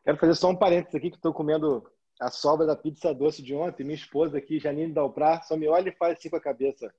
Quero 0.04 0.18
fazer 0.18 0.36
só 0.36 0.50
um 0.50 0.56
parênteses 0.56 0.96
aqui, 0.96 1.10
que 1.10 1.16
estou 1.16 1.34
comendo 1.34 1.84
a 2.20 2.30
sobra 2.30 2.66
da 2.66 2.76
pizza 2.76 3.14
doce 3.14 3.42
de 3.42 3.56
ontem. 3.56 3.84
Minha 3.84 3.96
esposa 3.96 4.38
aqui, 4.38 4.60
Janine 4.60 4.94
Dalprá, 4.94 5.42
só 5.42 5.56
me 5.56 5.68
olha 5.68 5.90
e 5.90 5.96
faz 5.96 6.18
assim 6.18 6.30
com 6.30 6.36
a 6.36 6.42
cabeça. 6.42 6.94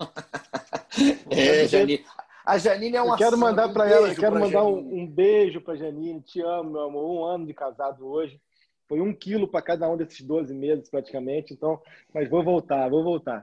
é, 1.30 1.68
Janine. 1.68 2.04
A 2.44 2.58
Janine 2.58 2.96
é 2.96 3.02
uma. 3.02 3.14
Eu 3.14 3.18
quero 3.18 3.38
mandar 3.38 3.68
para 3.72 3.84
um 3.84 3.88
ela, 3.88 4.14
quero 4.14 4.40
mandar 4.40 4.64
um, 4.64 5.02
um, 5.02 5.06
beijo 5.06 5.60
para 5.60 5.76
Janine. 5.76 6.20
Te 6.20 6.40
amo, 6.40 6.72
meu 6.72 6.82
amor. 6.82 7.04
Um 7.04 7.24
ano 7.24 7.46
de 7.46 7.54
casado 7.54 8.04
hoje. 8.06 8.40
Foi 8.92 9.00
um 9.00 9.14
quilo 9.14 9.48
para 9.48 9.62
cada 9.62 9.88
um 9.88 9.96
desses 9.96 10.20
12 10.20 10.52
meses, 10.52 10.90
praticamente. 10.90 11.54
Então, 11.54 11.80
mas 12.12 12.28
vou 12.28 12.44
voltar, 12.44 12.90
vou 12.90 13.02
voltar. 13.02 13.42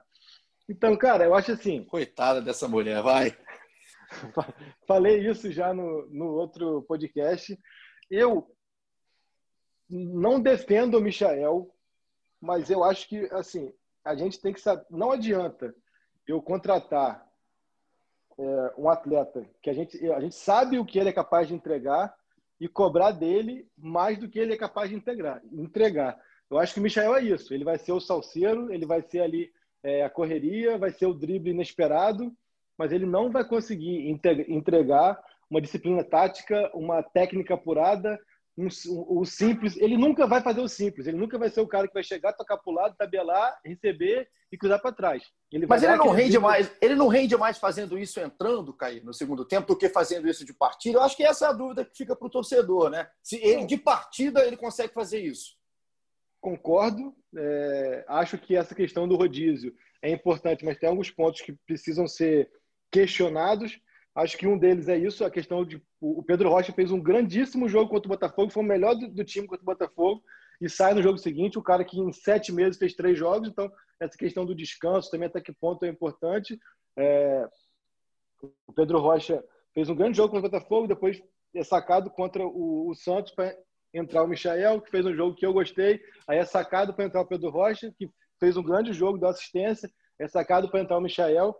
Então, 0.70 0.96
cara, 0.96 1.26
eu 1.26 1.34
acho 1.34 1.54
assim. 1.54 1.84
Coitada 1.86 2.40
dessa 2.40 2.68
mulher, 2.68 3.02
vai. 3.02 3.36
Falei 4.86 5.28
isso 5.28 5.52
já 5.52 5.74
no, 5.74 6.08
no 6.12 6.28
outro 6.36 6.84
podcast. 6.84 7.60
Eu 8.12 8.56
não 9.90 10.40
defendo 10.40 11.00
o 11.00 11.02
Michael, 11.02 11.68
mas 12.40 12.70
eu 12.70 12.84
acho 12.84 13.10
que, 13.10 13.18
assim, 13.32 13.74
a 14.06 14.14
gente 14.14 14.40
tem 14.40 14.54
que 14.54 14.62
saber. 14.62 14.86
Não 14.88 15.10
adianta 15.10 15.74
eu 16.28 16.40
contratar 16.44 17.28
é, 18.38 18.74
um 18.78 18.88
atleta 18.88 19.50
que 19.64 19.72
a 19.72 19.74
gente, 19.74 20.12
a 20.12 20.20
gente 20.20 20.36
sabe 20.36 20.78
o 20.78 20.86
que 20.86 21.00
ele 21.00 21.10
é 21.10 21.14
capaz 21.14 21.48
de 21.48 21.56
entregar 21.56 22.16
e 22.60 22.68
cobrar 22.68 23.12
dele 23.12 23.68
mais 23.78 24.18
do 24.18 24.28
que 24.28 24.40
ele 24.40 24.54
é 24.54 24.58
capaz 24.58 24.90
de 24.90 24.96
integrar, 24.96 25.42
entregar. 25.52 26.20
Eu 26.50 26.58
acho 26.58 26.74
que 26.74 26.80
o 26.80 26.84
Michel 26.84 27.16
é 27.16 27.24
isso. 27.24 27.54
Ele 27.54 27.64
vai 27.64 27.78
ser 27.78 27.92
o 27.92 28.00
salseiro, 28.00 28.74
ele 28.74 28.86
vai 28.86 29.02
ser 29.02 29.22
ali 29.22 29.52
é, 29.84 30.04
a 30.04 30.10
correria, 30.10 30.78
vai 30.78 30.92
ser 30.92 31.06
o 31.06 31.14
drible 31.14 31.52
inesperado, 31.52 32.34
mas 32.78 32.92
ele 32.92 33.06
não 33.06 33.32
vai 33.32 33.46
conseguir 33.46 34.10
entregar 34.48 35.22
uma 35.50 35.62
disciplina 35.62 36.04
tática, 36.04 36.70
uma 36.74 37.02
técnica 37.02 37.54
apurada, 37.54 38.20
um, 38.60 38.68
o 39.20 39.26
simples. 39.26 39.78
Ele 39.78 39.96
nunca 39.96 40.28
vai 40.28 40.42
fazer 40.42 40.60
o 40.60 40.68
simples. 40.68 41.08
Ele 41.08 41.18
nunca 41.18 41.38
vai 41.38 41.50
ser 41.50 41.62
o 41.62 41.68
cara 41.68 41.88
que 41.88 41.94
vai 41.94 42.04
chegar, 42.04 42.34
tocar 42.34 42.58
para 42.58 42.72
o 42.72 42.76
lado, 42.76 42.96
tabelar, 42.98 43.58
receber 43.64 44.28
e 44.52 44.58
cruzar 44.58 44.82
para 44.82 44.92
trás. 44.92 45.24
Ele 45.52 45.66
Mas 45.66 45.84
ele 45.84 45.96
não 45.96 46.10
rende 46.10 46.38
mais. 46.38 46.72
Ele 46.82 46.96
não 46.96 47.08
rende 47.08 47.38
mais 47.38 47.58
fazendo 47.58 47.98
isso 47.98 48.20
entrando, 48.20 48.74
Caí, 48.74 49.02
no 49.02 49.14
segundo 49.14 49.46
tempo, 49.46 49.68
do 49.68 49.78
que 49.78 49.88
fazendo 49.88 50.28
isso 50.28 50.46
de 50.46 50.54
partida. 50.54 50.98
Eu 50.98 51.04
acho 51.04 51.16
que 51.16 51.24
essa 51.24 51.46
é 51.46 51.50
a 51.50 51.54
dúvida 51.54 51.86
que 51.86 51.96
fica 51.96 52.16
para 52.16 52.28
o 52.28 52.32
torcedor, 52.32 52.90
né? 52.90 53.08
Se 53.24 53.38
ele 53.38 53.66
de 53.66 53.78
partida 53.78 54.46
ele 54.46 54.58
consegue 54.58 54.94
fazer 54.94 55.20
isso. 55.20 55.58
Concordo. 56.42 57.16
É, 57.38 58.06
acho 58.08 58.38
que 58.38 58.56
essa 58.56 58.76
questão 58.76 59.08
do 59.08 59.16
rodízio 59.16 59.74
é 60.02 60.12
importante, 60.12 60.66
mas 60.66 60.78
tem 60.78 60.90
alguns 60.90 61.12
pontos 61.12 61.42
que 61.42 61.54
precisam 61.66 62.08
ser 62.08 62.50
questionados. 62.92 63.80
Acho 64.16 64.38
que 64.38 64.48
um 64.48 64.58
deles 64.58 64.90
é 64.90 64.98
isso, 64.98 65.24
a 65.24 65.32
questão 65.32 65.64
de 65.64 65.82
o 66.02 66.24
Pedro 66.24 66.50
Rocha 66.50 66.74
fez 66.74 66.92
um 66.92 67.02
grandíssimo 67.02 67.70
jogo 67.70 67.90
contra 67.90 68.08
o 68.08 68.10
Botafogo, 68.10 68.52
foi 68.52 68.64
o 68.64 68.66
melhor 68.66 68.96
do, 68.96 69.08
do, 69.08 69.24
time 69.24 69.48
contra 69.48 69.62
o 69.62 69.66
Botafogo 69.66 70.24
e 70.60 70.70
sai 70.70 70.94
no 70.94 71.02
jogo 71.02 71.18
seguinte, 71.18 71.60
o 71.60 71.64
cara 71.64 71.86
que 71.86 72.00
em 72.00 72.12
sete 72.12 72.52
meses 72.52 72.78
fez 72.78 72.94
três 72.94 73.18
jogos, 73.18 73.48
então 73.48 73.72
essa 74.00 74.18
questão 74.18 74.46
do 74.46 74.56
descanso 74.56 75.12
também 75.12 75.28
até 75.28 75.40
que 75.40 75.54
ponto 75.54 75.86
é 75.86 75.90
importante. 75.90 76.60
É, 76.98 77.48
o 78.68 78.74
Pedro 78.74 79.00
Rocha 79.00 79.44
fez 79.74 79.90
um 79.90 79.96
grande 79.96 80.18
jogo 80.18 80.34
contra 80.34 80.48
o 80.48 80.52
Botafogo, 80.52 80.88
depois 80.88 81.22
é 81.56 81.64
sacado 81.64 82.10
contra 82.10 82.46
o, 82.46 82.90
o 82.90 82.96
Santos 82.96 83.32
para 83.32 83.56
entrar 83.94 84.24
o 84.24 84.28
Michael, 84.28 84.82
que 84.82 84.92
fez 84.92 85.06
um 85.06 85.16
jogo 85.16 85.36
que 85.36 85.46
eu 85.46 85.54
gostei, 85.54 86.02
aí 86.28 86.38
é 86.38 86.46
sacado 86.46 86.94
para 86.94 87.06
entrar 87.06 87.22
o 87.22 87.28
Pedro 87.28 87.50
Rocha, 87.50 87.94
que 87.98 88.10
fez 88.40 88.56
um 88.58 88.64
grande 88.64 88.94
jogo, 88.94 89.18
deu 89.18 89.30
assistência, 89.30 89.90
é 90.18 90.28
sacado 90.28 90.70
para 90.70 90.82
entrar 90.82 90.98
o 90.98 91.02
Michael, 91.02 91.56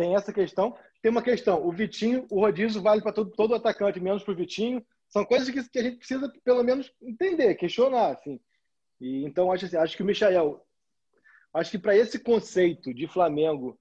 tem 0.00 0.14
essa 0.14 0.32
questão. 0.32 0.74
Tem 1.02 1.10
uma 1.10 1.22
questão, 1.22 1.62
o 1.62 1.70
Vitinho, 1.70 2.26
o 2.30 2.40
rodízio 2.40 2.80
vale 2.80 3.02
para 3.02 3.12
todo, 3.12 3.30
todo 3.32 3.54
atacante, 3.54 4.00
menos 4.00 4.22
para 4.22 4.32
o 4.32 4.36
Vitinho. 4.36 4.82
São 5.10 5.26
coisas 5.26 5.50
que, 5.50 5.62
que, 5.68 5.78
a 5.78 5.82
gente 5.82 5.98
precisa, 5.98 6.32
pelo 6.42 6.64
menos, 6.64 6.90
entender, 7.02 7.54
questionar. 7.56 8.12
Assim. 8.12 8.40
E, 8.98 9.22
então, 9.26 9.52
acho, 9.52 9.66
assim, 9.66 9.76
acho 9.76 9.94
que 9.94 10.02
o 10.02 10.06
Michael, 10.06 10.64
acho 11.52 11.70
que 11.70 11.78
para 11.78 11.94
esse 11.94 12.18
conceito 12.18 12.94
de 12.94 13.06
Flamengo, 13.06 13.78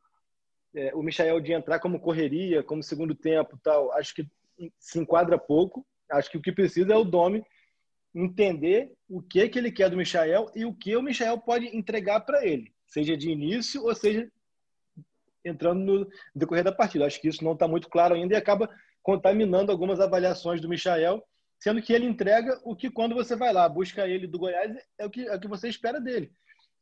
é, 0.75 0.93
o 0.93 1.01
Michael 1.01 1.39
de 1.39 1.53
entrar 1.53 1.79
como 1.79 2.01
correria, 2.01 2.61
como 2.63 2.83
segundo 2.83 3.15
tempo 3.15 3.57
tal, 3.63 3.89
acho 3.93 4.13
que 4.13 4.27
se 4.77 4.99
enquadra 4.99 5.37
pouco. 5.37 5.85
Acho 6.11 6.29
que 6.29 6.37
o 6.37 6.41
que 6.41 6.51
precisa 6.51 6.91
é 6.91 6.97
o 6.97 7.05
Domi 7.05 7.41
entender 8.13 8.91
o 9.07 9.21
que 9.21 9.47
que 9.47 9.57
ele 9.57 9.71
quer 9.71 9.89
do 9.89 9.95
Michael 9.95 10.51
e 10.53 10.65
o 10.65 10.73
que 10.73 10.97
o 10.97 11.01
Michael 11.01 11.37
pode 11.37 11.67
entregar 11.67 12.19
para 12.21 12.45
ele, 12.45 12.73
seja 12.87 13.15
de 13.15 13.29
início 13.29 13.85
ou 13.85 13.95
seja 13.95 14.29
entrando 15.43 15.79
no 15.79 16.07
decorrer 16.35 16.63
da 16.63 16.71
partida. 16.71 17.05
Acho 17.05 17.19
que 17.21 17.27
isso 17.27 17.43
não 17.43 17.53
está 17.53 17.67
muito 17.67 17.89
claro 17.89 18.15
ainda 18.15 18.33
e 18.33 18.37
acaba 18.37 18.69
contaminando 19.01 19.71
algumas 19.71 19.99
avaliações 19.99 20.61
do 20.61 20.69
Michael, 20.69 21.23
sendo 21.59 21.81
que 21.81 21.93
ele 21.93 22.05
entrega 22.05 22.59
o 22.63 22.75
que 22.75 22.89
quando 22.89 23.15
você 23.15 23.35
vai 23.35 23.51
lá, 23.51 23.67
busca 23.67 24.07
ele 24.07 24.27
do 24.27 24.39
Goiás, 24.39 24.71
é 24.97 25.05
o 25.05 25.09
que, 25.09 25.27
é 25.27 25.35
o 25.35 25.39
que 25.39 25.47
você 25.47 25.67
espera 25.67 25.99
dele. 25.99 26.31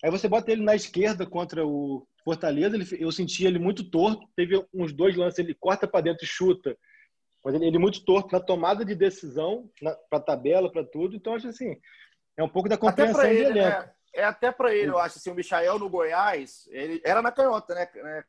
Aí 0.04 0.12
você 0.12 0.28
bota 0.28 0.52
ele 0.52 0.64
na 0.64 0.76
esquerda 0.76 1.26
contra 1.26 1.66
o 1.66 2.08
Fortaleza, 2.24 2.76
ele, 2.76 2.86
eu 3.00 3.12
senti 3.12 3.46
ele 3.46 3.58
muito 3.58 3.90
torto, 3.90 4.28
teve 4.36 4.64
uns 4.74 4.94
dois 4.94 5.16
lances, 5.16 5.40
ele 5.40 5.56
corta 5.56 5.88
para 5.88 6.02
dentro 6.02 6.24
e 6.24 6.28
chuta, 6.28 6.78
mas 7.44 7.56
ele, 7.56 7.66
ele 7.66 7.80
muito 7.80 8.04
torto 8.06 8.32
na 8.32 8.40
tomada 8.40 8.86
de 8.86 8.94
decisão, 8.94 9.70
para 10.10 10.20
tabela, 10.20 10.72
para 10.72 10.84
tudo, 10.84 11.16
então 11.16 11.34
acho 11.34 11.48
assim, 11.48 11.76
é 12.36 12.44
um 12.44 12.50
pouco 12.50 12.70
da 12.70 12.78
compreensão 12.78 13.26
ele, 13.26 13.46
de 13.46 13.60
elenco. 13.60 13.82
Né? 13.82 13.92
É 14.18 14.24
até 14.24 14.52
para 14.52 14.74
ele, 14.74 14.90
eu 14.90 14.98
acho 14.98 15.20
assim, 15.20 15.30
o 15.30 15.36
Michael 15.36 15.78
no 15.78 15.88
Goiás, 15.88 16.68
ele 16.72 17.00
era 17.06 17.22
na 17.22 17.32
canhota, 17.32 17.76
né? 17.76 17.88
né 17.96 18.24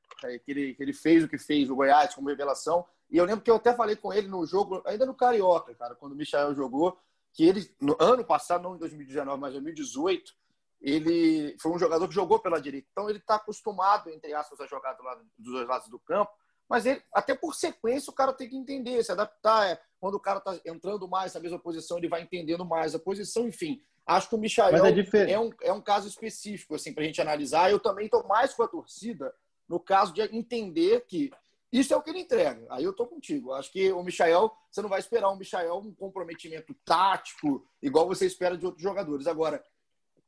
que, 0.44 0.50
ele, 0.50 0.74
que 0.74 0.82
ele 0.82 0.92
fez 0.92 1.24
o 1.24 1.28
que 1.28 1.38
fez 1.38 1.66
no 1.66 1.76
Goiás 1.76 2.14
como 2.14 2.28
revelação. 2.28 2.84
E 3.10 3.16
eu 3.16 3.24
lembro 3.24 3.40
que 3.42 3.50
eu 3.50 3.56
até 3.56 3.74
falei 3.74 3.96
com 3.96 4.12
ele 4.12 4.28
no 4.28 4.44
jogo, 4.44 4.82
ainda 4.84 5.06
no 5.06 5.14
Carioca, 5.14 5.74
cara, 5.74 5.94
quando 5.94 6.12
o 6.12 6.14
Michael 6.14 6.54
jogou, 6.54 7.00
que 7.32 7.42
ele, 7.42 7.74
no 7.80 7.96
ano 7.98 8.22
passado, 8.22 8.62
não 8.62 8.76
em 8.76 8.78
2019, 8.78 9.40
mas 9.40 9.50
em 9.50 9.62
2018, 9.62 10.34
ele 10.82 11.56
foi 11.58 11.72
um 11.72 11.78
jogador 11.78 12.06
que 12.06 12.14
jogou 12.14 12.38
pela 12.38 12.60
direita. 12.60 12.86
Então 12.92 13.08
ele 13.08 13.18
está 13.18 13.36
acostumado, 13.36 14.10
entre 14.10 14.34
aspas, 14.34 14.60
a 14.60 14.66
jogar 14.66 14.92
do 14.92 15.02
lado, 15.02 15.24
dos 15.38 15.54
dois 15.54 15.66
lados 15.66 15.88
do 15.88 15.98
campo. 15.98 16.30
Mas 16.68 16.84
ele, 16.84 17.02
até 17.14 17.34
por 17.34 17.54
sequência, 17.54 18.10
o 18.10 18.14
cara 18.14 18.32
tem 18.32 18.48
que 18.48 18.56
entender, 18.56 19.02
se 19.02 19.10
adaptar. 19.10 19.70
É, 19.70 19.80
quando 19.98 20.14
o 20.14 20.20
cara 20.20 20.38
está 20.38 20.58
entrando 20.66 21.08
mais 21.08 21.34
na 21.34 21.40
mesma 21.40 21.58
posição, 21.58 21.98
ele 21.98 22.08
vai 22.08 22.22
entendendo 22.22 22.64
mais 22.64 22.94
a 22.94 22.98
posição, 22.98 23.48
enfim. 23.48 23.80
Acho 24.06 24.28
que 24.28 24.34
o 24.34 24.38
Michael 24.38 24.84
é, 24.86 25.32
é, 25.32 25.38
um, 25.38 25.50
é 25.62 25.72
um 25.72 25.80
caso 25.80 26.08
específico 26.08 26.74
assim, 26.74 26.92
para 26.92 27.02
a 27.02 27.06
gente 27.06 27.20
analisar. 27.20 27.70
Eu 27.70 27.78
também 27.78 28.06
estou 28.06 28.26
mais 28.26 28.54
com 28.54 28.62
a 28.62 28.68
torcida 28.68 29.34
no 29.68 29.78
caso 29.78 30.14
de 30.14 30.22
entender 30.34 31.04
que 31.06 31.30
isso 31.70 31.92
é 31.92 31.96
o 31.96 32.02
que 32.02 32.10
ele 32.10 32.20
entrega. 32.20 32.66
Aí 32.70 32.84
eu 32.84 32.92
estou 32.92 33.06
contigo. 33.06 33.52
Acho 33.52 33.70
que 33.70 33.92
o 33.92 34.02
Michael, 34.02 34.50
você 34.70 34.80
não 34.80 34.88
vai 34.88 34.98
esperar 34.98 35.30
um 35.30 35.36
Michael 35.36 35.76
um 35.76 35.92
comprometimento 35.92 36.74
tático, 36.84 37.66
igual 37.82 38.06
você 38.06 38.24
espera 38.24 38.56
de 38.56 38.64
outros 38.64 38.82
jogadores. 38.82 39.26
Agora, 39.26 39.62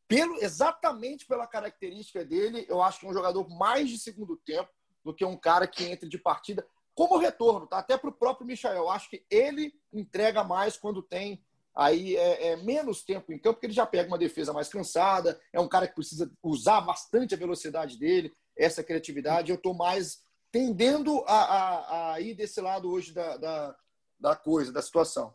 pelo, 0.07 0.37
exatamente 0.43 1.25
pela 1.25 1.47
característica 1.47 2.23
dele, 2.25 2.67
eu 2.69 2.83
acho 2.83 3.01
que 3.01 3.07
é 3.07 3.09
um 3.09 3.15
jogador 3.15 3.49
mais 3.49 3.89
de 3.89 3.99
segundo 3.99 4.37
tempo 4.37 4.69
do 5.05 5.15
que 5.15 5.25
um 5.25 5.37
cara 5.37 5.67
que 5.67 5.85
entre 5.85 6.09
de 6.09 6.19
partida 6.19 6.67
como 6.95 7.19
retorno, 7.19 7.67
tá? 7.67 7.79
Até 7.79 7.97
para 7.97 8.11
o 8.11 8.13
próprio 8.13 8.47
Michael. 8.47 8.77
Eu 8.77 8.91
acho 8.91 9.09
que 9.09 9.25
ele 9.31 9.73
entrega 9.93 10.45
mais 10.45 10.77
quando 10.77 11.03
tem 11.03 11.43
aí 11.75 12.17
é, 12.17 12.49
é, 12.49 12.57
menos 12.57 13.03
tempo 13.03 13.33
em 13.33 13.39
campo, 13.39 13.55
porque 13.55 13.67
ele 13.67 13.73
já 13.73 13.87
pega 13.87 14.09
uma 14.09 14.19
defesa 14.19 14.53
mais 14.53 14.69
cansada, 14.69 15.41
é 15.53 15.61
um 15.61 15.69
cara 15.69 15.87
que 15.87 15.95
precisa 15.95 16.31
usar 16.43 16.81
bastante 16.81 17.35
a 17.35 17.39
velocidade 17.39 17.99
dele, 17.99 18.33
essa 18.57 18.83
criatividade. 18.83 19.51
Eu 19.51 19.57
estou 19.57 19.73
mais 19.73 20.23
tendendo 20.51 21.25
a, 21.27 21.43
a, 21.43 22.13
a, 22.15 22.21
ir 22.21 22.35
desse 22.35 22.61
lado 22.61 22.91
hoje 22.91 23.15
da, 23.15 23.37
da, 23.37 23.77
da 24.19 24.37
coisa, 24.37 24.73
da 24.73 24.83
situação. 24.83 25.33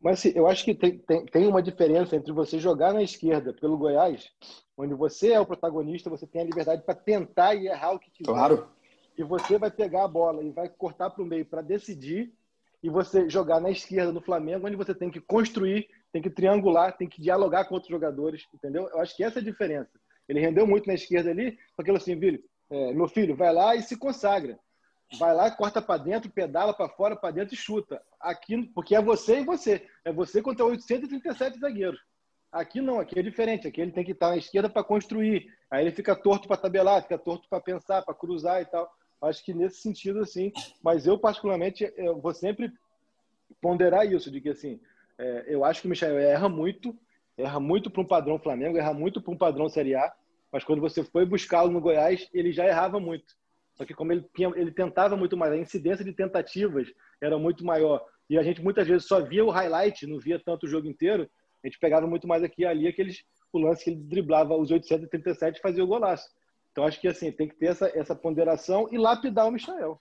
Mas 0.00 0.20
assim, 0.20 0.32
eu 0.34 0.46
acho 0.46 0.64
que 0.64 0.74
tem, 0.74 0.98
tem, 0.98 1.26
tem, 1.26 1.46
uma 1.46 1.62
diferença 1.62 2.14
entre 2.14 2.32
você 2.32 2.58
jogar 2.58 2.92
na 2.92 3.02
esquerda 3.02 3.52
pelo 3.52 3.78
Goiás, 3.78 4.30
onde 4.76 4.94
você 4.94 5.32
é 5.32 5.40
o 5.40 5.46
protagonista, 5.46 6.10
você 6.10 6.26
tem 6.26 6.42
a 6.42 6.44
liberdade 6.44 6.82
para 6.82 6.94
tentar 6.94 7.54
e 7.54 7.66
errar 7.66 7.92
o 7.92 7.98
que 7.98 8.10
quiser. 8.10 8.30
Claro. 8.30 8.68
E 9.16 9.22
você 9.22 9.58
vai 9.58 9.70
pegar 9.70 10.04
a 10.04 10.08
bola 10.08 10.42
e 10.42 10.50
vai 10.50 10.68
cortar 10.68 11.10
para 11.10 11.22
o 11.22 11.26
meio 11.26 11.44
para 11.44 11.62
decidir 11.62 12.32
e 12.82 12.90
você 12.90 13.28
jogar 13.28 13.60
na 13.60 13.70
esquerda 13.70 14.12
no 14.12 14.20
Flamengo, 14.20 14.66
onde 14.66 14.76
você 14.76 14.94
tem 14.94 15.10
que 15.10 15.20
construir, 15.20 15.88
tem 16.12 16.22
que 16.22 16.30
triangular, 16.30 16.96
tem 16.96 17.08
que 17.08 17.20
dialogar 17.20 17.64
com 17.64 17.74
outros 17.74 17.90
jogadores, 17.90 18.46
entendeu? 18.54 18.88
Eu 18.88 19.00
acho 19.00 19.16
que 19.16 19.24
essa 19.24 19.38
é 19.38 19.42
a 19.42 19.44
diferença. 19.44 19.90
Ele 20.28 20.40
rendeu 20.40 20.66
muito 20.66 20.86
na 20.86 20.94
esquerda 20.94 21.30
ali, 21.30 21.58
porque 21.74 21.90
assim, 21.90 22.18
filho, 22.18 22.42
é, 22.70 22.92
meu 22.92 23.08
filho, 23.08 23.34
vai 23.34 23.52
lá 23.52 23.74
e 23.74 23.82
se 23.82 23.96
consagra. 23.96 24.58
Vai 25.18 25.34
lá, 25.34 25.50
corta 25.50 25.80
para 25.80 26.02
dentro, 26.02 26.30
pedala 26.30 26.74
para 26.74 26.88
fora, 26.88 27.14
para 27.14 27.30
dentro 27.30 27.54
e 27.54 27.56
chuta. 27.56 28.02
Aqui, 28.20 28.66
porque 28.74 28.94
é 28.94 29.00
você 29.00 29.40
e 29.40 29.44
você. 29.44 29.86
É 30.04 30.12
você 30.12 30.42
contra 30.42 30.64
837 30.64 31.60
zagueiros. 31.60 32.00
Aqui 32.50 32.80
não, 32.80 32.98
aqui 32.98 33.18
é 33.18 33.22
diferente. 33.22 33.68
Aqui 33.68 33.80
ele 33.80 33.92
tem 33.92 34.04
que 34.04 34.12
estar 34.12 34.30
na 34.30 34.36
esquerda 34.36 34.68
para 34.68 34.82
construir. 34.82 35.46
Aí 35.70 35.84
ele 35.84 35.94
fica 35.94 36.16
torto 36.16 36.48
para 36.48 36.56
tabelar, 36.56 37.02
fica 37.02 37.18
torto 37.18 37.48
para 37.48 37.60
pensar, 37.60 38.02
para 38.02 38.14
cruzar 38.14 38.60
e 38.62 38.66
tal. 38.66 38.90
Acho 39.22 39.44
que 39.44 39.54
nesse 39.54 39.80
sentido, 39.80 40.20
assim. 40.20 40.52
Mas 40.82 41.06
eu, 41.06 41.18
particularmente, 41.18 41.92
eu 41.96 42.20
vou 42.20 42.34
sempre 42.34 42.72
ponderar 43.60 44.10
isso, 44.10 44.30
de 44.30 44.40
que, 44.40 44.50
assim, 44.50 44.80
é, 45.18 45.44
eu 45.48 45.64
acho 45.64 45.80
que 45.80 45.86
o 45.86 45.90
Michel 45.90 46.18
erra 46.18 46.48
muito, 46.48 46.96
erra 47.36 47.58
muito 47.58 47.90
para 47.90 48.02
um 48.02 48.06
padrão 48.06 48.38
Flamengo, 48.38 48.78
erra 48.78 48.92
muito 48.92 49.20
para 49.20 49.32
um 49.32 49.38
padrão 49.38 49.68
Série 49.68 49.94
A, 49.94 50.12
mas 50.52 50.64
quando 50.64 50.80
você 50.80 51.02
foi 51.02 51.24
buscá-lo 51.24 51.70
no 51.70 51.80
Goiás, 51.80 52.28
ele 52.32 52.52
já 52.52 52.66
errava 52.66 53.00
muito. 53.00 53.34
Só 53.74 53.84
que 53.84 53.94
como 53.94 54.12
ele, 54.12 54.26
ele 54.54 54.70
tentava 54.70 55.16
muito 55.16 55.36
mais, 55.36 55.52
a 55.52 55.56
incidência 55.56 56.04
de 56.04 56.12
tentativas 56.12 56.88
era 57.20 57.38
muito 57.38 57.64
maior. 57.64 58.02
E 58.28 58.38
a 58.38 58.42
gente 58.42 58.62
muitas 58.62 58.88
vezes 58.88 59.06
só 59.06 59.20
via 59.20 59.44
o 59.44 59.50
highlight, 59.50 60.06
não 60.06 60.18
via 60.18 60.38
tanto 60.38 60.64
o 60.64 60.68
jogo 60.68 60.86
inteiro. 60.86 61.28
A 61.62 61.66
gente 61.66 61.78
pegava 61.78 62.06
muito 62.06 62.26
mais 62.26 62.42
aqui 62.42 62.62
e 62.62 62.66
ali 62.66 62.88
aqueles, 62.88 63.22
o 63.52 63.58
lance 63.58 63.84
que 63.84 63.90
ele 63.90 64.00
driblava 64.00 64.56
os 64.56 64.70
837 64.70 65.58
e 65.58 65.60
fazia 65.60 65.84
o 65.84 65.86
golaço. 65.86 66.28
Então 66.76 66.84
acho 66.84 67.00
que 67.00 67.08
assim, 67.08 67.32
tem 67.32 67.48
que 67.48 67.54
ter 67.54 67.68
essa, 67.68 67.86
essa 67.98 68.14
ponderação 68.14 68.86
e 68.92 68.98
lapidar 68.98 69.48
o 69.48 69.50
Michael. 69.50 69.98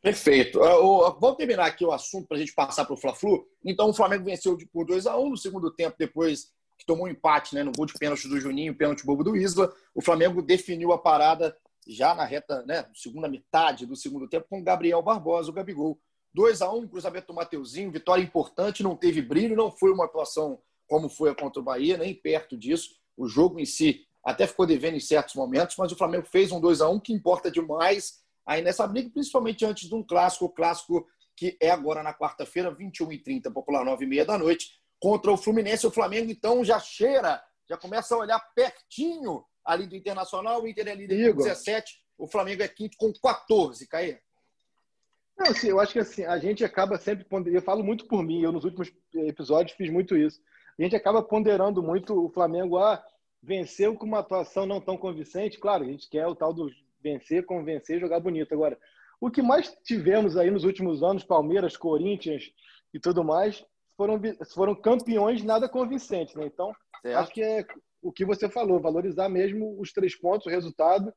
Perfeito. 0.00 0.60
Uh, 0.60 1.18
vamos 1.18 1.36
terminar 1.36 1.66
aqui 1.66 1.84
o 1.84 1.90
assunto 1.90 2.28
para 2.28 2.36
a 2.36 2.40
gente 2.40 2.54
passar 2.54 2.84
para 2.84 2.94
o 2.94 2.96
Fla-Flu. 2.96 3.44
Então, 3.64 3.88
o 3.88 3.92
Flamengo 3.92 4.24
venceu 4.24 4.56
por 4.72 4.86
2 4.86 5.04
a 5.08 5.18
1 5.18 5.30
no 5.30 5.36
segundo 5.36 5.72
tempo, 5.72 5.96
depois 5.98 6.52
que 6.78 6.86
tomou 6.86 7.06
um 7.06 7.08
empate 7.08 7.56
né, 7.56 7.64
no 7.64 7.72
gol 7.72 7.86
de 7.86 7.94
pênalti 7.94 8.28
do 8.28 8.38
Juninho, 8.38 8.76
pênalti 8.76 9.04
bobo 9.04 9.24
do 9.24 9.36
Isla. 9.36 9.74
O 9.92 10.00
Flamengo 10.00 10.40
definiu 10.40 10.92
a 10.92 10.98
parada 10.98 11.56
já 11.88 12.14
na 12.14 12.24
reta, 12.24 12.62
né, 12.62 12.88
segunda 12.94 13.26
metade 13.26 13.84
do 13.84 13.96
segundo 13.96 14.28
tempo, 14.28 14.46
com 14.48 14.60
o 14.60 14.64
Gabriel 14.64 15.02
Barbosa, 15.02 15.50
o 15.50 15.54
Gabigol. 15.54 15.98
2 16.34 16.62
a 16.62 16.70
1 16.70 16.86
cruzamento 16.86 17.26
do 17.28 17.34
Mateuzinho, 17.34 17.90
vitória 17.90 18.22
importante, 18.22 18.84
não 18.84 18.94
teve 18.94 19.20
brilho, 19.20 19.56
não 19.56 19.72
foi 19.72 19.90
uma 19.90 20.04
atuação 20.04 20.60
como 20.86 21.08
foi 21.08 21.34
contra 21.34 21.60
o 21.60 21.64
Bahia, 21.64 21.98
nem 21.98 22.14
perto 22.14 22.56
disso. 22.56 22.90
O 23.16 23.26
jogo 23.26 23.58
em 23.58 23.64
si 23.64 24.06
até 24.24 24.46
ficou 24.46 24.66
devendo 24.66 24.96
em 24.96 25.00
certos 25.00 25.34
momentos, 25.34 25.76
mas 25.76 25.92
o 25.92 25.96
Flamengo 25.96 26.26
fez 26.26 26.50
um 26.50 26.60
2 26.60 26.80
a 26.80 26.88
1 26.88 27.00
que 27.00 27.12
importa 27.12 27.50
demais 27.50 28.24
aí 28.46 28.62
nessa 28.62 28.86
briga, 28.86 29.10
principalmente 29.10 29.64
antes 29.64 29.88
de 29.88 29.94
um 29.94 30.02
clássico, 30.02 30.46
o 30.46 30.50
clássico 30.50 31.06
que 31.36 31.56
é 31.60 31.70
agora 31.70 32.02
na 32.02 32.14
quarta-feira, 32.14 32.74
21h30, 32.74 33.52
popular 33.52 33.84
9h30 33.84 34.24
da 34.24 34.38
noite, 34.38 34.72
contra 35.00 35.32
o 35.32 35.36
Fluminense. 35.36 35.86
O 35.86 35.90
Flamengo, 35.90 36.30
então, 36.30 36.64
já 36.64 36.78
cheira, 36.78 37.42
já 37.68 37.76
começa 37.76 38.14
a 38.14 38.18
olhar 38.18 38.38
pertinho 38.54 39.44
ali 39.64 39.86
do 39.86 39.96
Internacional. 39.96 40.62
O 40.62 40.68
Inter 40.68 40.88
é 40.88 40.94
líder 40.94 41.34
com 41.34 41.42
17, 41.42 42.00
o 42.16 42.28
Flamengo 42.28 42.62
é 42.62 42.68
quinto 42.68 42.96
com 42.96 43.12
14, 43.12 43.86
Caê. 43.88 44.18
Não, 45.36 45.50
assim, 45.50 45.68
eu 45.68 45.80
acho 45.80 45.92
que 45.92 45.98
assim, 45.98 46.24
a 46.24 46.38
gente 46.38 46.64
acaba 46.64 46.96
sempre 46.96 47.24
ponderando, 47.24 47.58
eu 47.58 47.62
falo 47.62 47.82
muito 47.82 48.06
por 48.06 48.22
mim, 48.22 48.42
eu 48.42 48.52
nos 48.52 48.64
últimos 48.64 48.92
episódios 49.12 49.76
fiz 49.76 49.90
muito 49.90 50.16
isso. 50.16 50.40
A 50.78 50.82
gente 50.82 50.94
acaba 50.94 51.22
ponderando 51.22 51.82
muito 51.82 52.24
o 52.24 52.30
Flamengo 52.30 52.78
a 52.78 52.94
ah, 52.94 53.04
venceu 53.44 53.94
com 53.94 54.06
uma 54.06 54.20
atuação 54.20 54.66
não 54.66 54.80
tão 54.80 54.96
convincente. 54.96 55.58
Claro, 55.58 55.84
a 55.84 55.86
gente 55.86 56.08
quer 56.08 56.26
o 56.26 56.34
tal 56.34 56.52
do 56.52 56.68
vencer, 57.02 57.44
convencer, 57.44 58.00
jogar 58.00 58.20
bonito. 58.20 58.52
Agora, 58.54 58.78
o 59.20 59.30
que 59.30 59.42
mais 59.42 59.76
tivemos 59.84 60.36
aí 60.36 60.50
nos 60.50 60.64
últimos 60.64 61.02
anos, 61.02 61.24
Palmeiras, 61.24 61.76
Corinthians 61.76 62.50
e 62.92 62.98
tudo 62.98 63.22
mais, 63.22 63.64
foram, 63.96 64.20
foram 64.52 64.74
campeões 64.74 65.44
nada 65.44 65.68
convincentes, 65.68 66.34
né? 66.34 66.46
Então, 66.46 66.72
certo. 67.02 67.18
acho 67.18 67.32
que 67.32 67.42
é 67.42 67.64
o 68.02 68.12
que 68.12 68.24
você 68.24 68.48
falou, 68.48 68.80
valorizar 68.80 69.28
mesmo 69.28 69.80
os 69.80 69.92
três 69.92 70.18
pontos, 70.18 70.46
o 70.46 70.50
resultado 70.50 71.12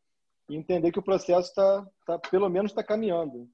e 0.49 0.55
entender 0.55 0.91
que 0.91 0.99
o 0.99 1.03
processo 1.03 1.49
está, 1.49 1.86
tá, 2.05 2.19
pelo 2.30 2.49
menos, 2.49 2.71
está 2.71 2.84
caminhando. 2.84 3.49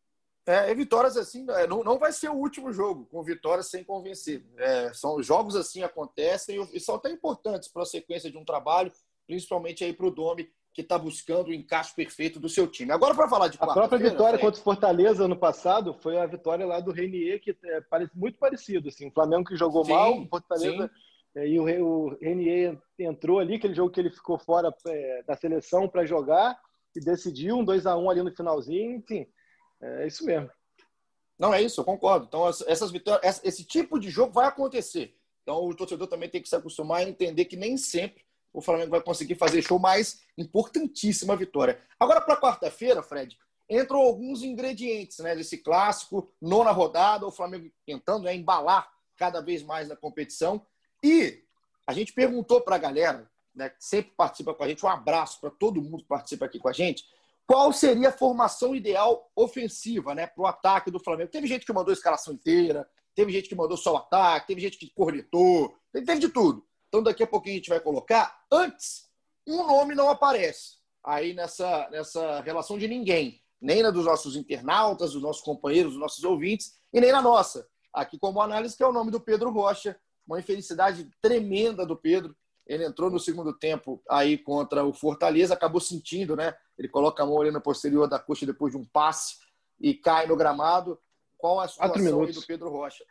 É, 0.46 0.74
vitórias 0.76 1.16
assim, 1.16 1.46
é, 1.52 1.66
não, 1.66 1.84
não 1.84 1.98
vai 1.98 2.12
ser 2.12 2.30
o 2.30 2.36
último 2.36 2.74
jogo 2.74 3.06
com 3.06 3.24
vitórias 3.24 3.70
sem 3.70 3.82
convencer. 3.82 4.46
É, 4.58 4.94
são 4.94 5.24
jogos 5.24 5.56
assim 5.56 5.84
acontecem 5.84 6.62
e 6.74 6.80
são 6.82 6.96
até 6.96 7.10
importantes 7.10 7.70
para 7.70 7.84
a 7.84 7.86
sequência 7.86 8.30
de 8.30 8.38
um 8.38 8.44
trabalho, 8.44 8.92
principalmente 9.26 9.86
aí 9.86 9.94
para 9.94 10.06
o 10.06 10.12
Domi 10.12 10.50
que 10.74 10.82
está 10.82 10.98
buscando 10.98 11.50
o 11.50 11.54
encaixe 11.54 11.96
perfeito 11.96 12.40
do 12.40 12.50
seu 12.50 12.68
time. 12.68 12.92
Agora 12.92 13.16
para 13.16 13.30
falar 13.30 13.48
de 13.48 13.58
a 13.62 13.68
própria 13.68 13.98
vitória 13.98 14.38
contra 14.38 14.60
o 14.60 14.64
Fortaleza 14.64 15.28
no 15.28 15.38
passado 15.38 15.94
foi 15.94 16.18
a 16.18 16.26
vitória 16.26 16.66
lá 16.66 16.82
do 16.82 16.92
Renier 16.92 17.40
que 17.40 17.56
é 17.64 17.82
parece 17.82 18.12
muito 18.18 18.38
parecido 18.38 18.90
assim, 18.90 19.08
o 19.08 19.12
Flamengo 19.12 19.46
que 19.46 19.56
jogou 19.56 19.86
sim, 19.86 19.94
mal, 19.94 20.20
o 20.20 20.28
Fortaleza 20.28 20.92
é, 21.36 21.48
e 21.48 21.58
o, 21.58 21.64
o 21.86 22.18
Renier 22.20 22.78
entrou 23.00 23.40
ali 23.40 23.56
aquele 23.56 23.76
jogo 23.76 23.92
que 23.92 24.00
ele 24.00 24.10
ficou 24.10 24.38
fora 24.38 24.74
é, 24.88 25.24
da 25.26 25.38
seleção 25.38 25.88
para 25.88 26.06
jogar 26.06 26.60
e 26.94 27.00
decidiu 27.00 27.60
um 27.60 27.64
2 27.64 27.86
a 27.86 27.96
1 27.96 28.10
ali 28.10 28.24
no 28.24 28.36
finalzinho, 28.36 28.98
enfim 28.98 29.26
é 29.84 30.08
isso 30.08 30.26
mesmo. 30.26 30.50
Não, 31.38 31.54
é 31.54 31.62
isso, 31.62 31.82
eu 31.82 31.86
concordo. 31.86 32.26
Então, 32.26 32.48
essas 32.48 32.92
vitórias, 32.92 33.42
esse 33.44 33.66
tipo 33.66 34.00
de 34.00 34.10
jogo 34.10 34.32
vai 34.32 34.48
acontecer. 34.48 35.16
Então, 35.42 35.58
o 35.66 35.76
torcedor 35.76 36.08
também 36.08 36.30
tem 36.30 36.42
que 36.42 36.48
se 36.48 36.56
acostumar 36.56 37.00
a 37.00 37.04
entender 37.04 37.46
que 37.46 37.58
nem 37.58 37.76
sempre 37.76 38.24
o 38.54 38.62
Flamengo 38.62 38.92
vai 38.92 39.02
conseguir 39.02 39.36
fazer 39.36 39.62
show, 39.62 39.80
mas 39.80 40.22
importantíssima 40.38 41.36
vitória. 41.36 41.82
Agora, 42.00 42.22
para 42.22 42.40
quarta-feira, 42.40 43.02
Fred, 43.02 43.38
entram 43.70 44.00
alguns 44.00 44.44
ingredientes 44.44 45.20
né, 45.20 45.36
desse 45.36 45.58
clássico, 45.58 46.32
nona 46.40 46.72
rodada, 46.72 47.26
o 47.26 47.32
Flamengo 47.32 47.70
tentando 47.86 48.24
né, 48.24 48.36
embalar 48.36 48.90
cada 49.18 49.42
vez 49.42 49.64
mais 49.64 49.90
na 49.90 49.96
competição. 49.96 50.66
E 51.04 51.44
a 51.88 51.94
gente 51.94 52.14
perguntou 52.14 52.62
para 52.62 52.76
a 52.76 52.80
galera, 52.80 53.30
né, 53.54 53.70
que 53.70 53.84
sempre 53.84 54.14
participa 54.16 54.54
com 54.54 54.64
a 54.64 54.68
gente, 54.68 54.86
um 54.86 54.90
abraço 54.90 55.42
para 55.42 55.50
todo 55.50 55.82
mundo 55.82 56.04
que 56.04 56.08
participa 56.08 56.46
aqui 56.46 56.60
com 56.60 56.70
a 56.70 56.74
gente 56.74 57.06
qual 57.46 57.74
seria 57.74 58.10
a 58.10 58.14
formação 58.14 58.76
ideal 58.76 59.30
ofensiva 59.36 60.16
né, 60.16 60.28
para 60.28 60.42
o 60.42 60.48
ataque 60.48 60.90
do 60.90 61.00
Flamengo. 61.00 61.32
Teve 61.32 61.48
gente 61.48 61.66
que 61.66 61.74
mandou 61.74 61.92
a 61.92 61.94
escalação 61.94 62.34
inteira, 62.34 62.88
teve 63.16 63.32
gente 63.32 63.50
que 63.50 63.56
mandou 63.56 63.78
só 63.78 63.94
o 63.94 63.98
ataque, 63.98 64.48
teve 64.48 64.62
gente 64.62 64.78
que 64.78 64.90
cornetou, 64.94 65.76
teve 65.92 66.20
de 66.20 66.30
tudo. 66.30 66.66
Então, 66.88 67.04
daqui 67.04 67.24
a 67.24 67.28
pouquinho 67.28 67.56
a 67.56 67.58
gente 67.58 67.70
vai 67.70 67.80
colocar. 67.80 68.40
Antes, 68.52 69.10
um 69.48 69.66
nome 69.66 69.96
não 69.96 70.10
aparece 70.10 70.78
aí 71.04 71.34
nessa, 71.34 71.90
nessa 71.90 72.40
relação 72.42 72.78
de 72.78 72.88
ninguém, 72.88 73.42
nem 73.60 73.82
na 73.82 73.92
dos 73.92 74.06
nossos 74.06 74.36
internautas, 74.36 75.14
dos 75.14 75.22
nossos 75.22 75.42
companheiros, 75.42 75.94
dos 75.94 76.02
nossos 76.02 76.24
ouvintes, 76.24 76.78
e 76.94 77.02
nem 77.02 77.12
na 77.12 77.22
nossa. 77.22 77.68
Aqui, 77.94 78.18
como 78.18 78.42
análise, 78.42 78.76
que 78.76 78.84
é 78.84 78.88
o 78.88 78.94
nome 78.94 79.12
do 79.12 79.20
Pedro 79.20 79.52
Rocha. 79.52 80.00
Uma 80.26 80.40
infelicidade 80.40 81.10
tremenda 81.22 81.86
do 81.86 81.98
Pedro. 81.98 82.36
Ele 82.66 82.86
entrou 82.86 83.10
no 83.10 83.20
segundo 83.20 83.52
tempo 83.52 84.02
aí 84.10 84.38
contra 84.38 84.86
o 84.86 84.94
Fortaleza, 84.94 85.54
acabou 85.54 85.82
sentindo, 85.82 86.36
né? 86.36 86.56
Ele 86.78 86.88
coloca 86.88 87.24
a 87.24 87.26
mão 87.26 87.42
ali 87.42 87.52
na 87.52 87.60
posterior 87.60 88.08
da 88.08 88.20
coxa 88.20 88.46
depois 88.46 88.72
de 88.72 88.78
um 88.78 88.86
passe 88.86 89.38
e 89.80 89.94
cai 89.94 90.28
no 90.28 90.36
gramado. 90.36 91.00
Qual 91.38 91.60
a 91.60 91.68
situação 91.68 92.22
aí 92.24 92.32
do 92.32 92.46
Pedro 92.46 92.70
Rocha? 92.70 93.04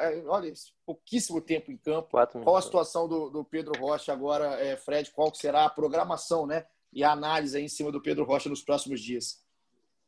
É, 0.00 0.22
olha, 0.26 0.52
pouquíssimo 0.84 1.40
tempo 1.40 1.72
em 1.72 1.76
campo. 1.76 2.18
Qual 2.42 2.56
a 2.56 2.62
situação 2.62 3.08
do, 3.08 3.30
do 3.30 3.44
Pedro 3.44 3.72
Rocha 3.80 4.12
agora, 4.12 4.60
é, 4.60 4.76
Fred? 4.76 5.10
Qual 5.10 5.34
será 5.34 5.64
a 5.64 5.70
programação, 5.70 6.46
né? 6.46 6.66
E 6.92 7.02
a 7.02 7.12
análise 7.12 7.56
aí 7.56 7.64
em 7.64 7.68
cima 7.68 7.90
do 7.90 8.02
Pedro 8.02 8.24
Rocha 8.24 8.48
nos 8.48 8.62
próximos 8.62 9.00
dias? 9.00 9.42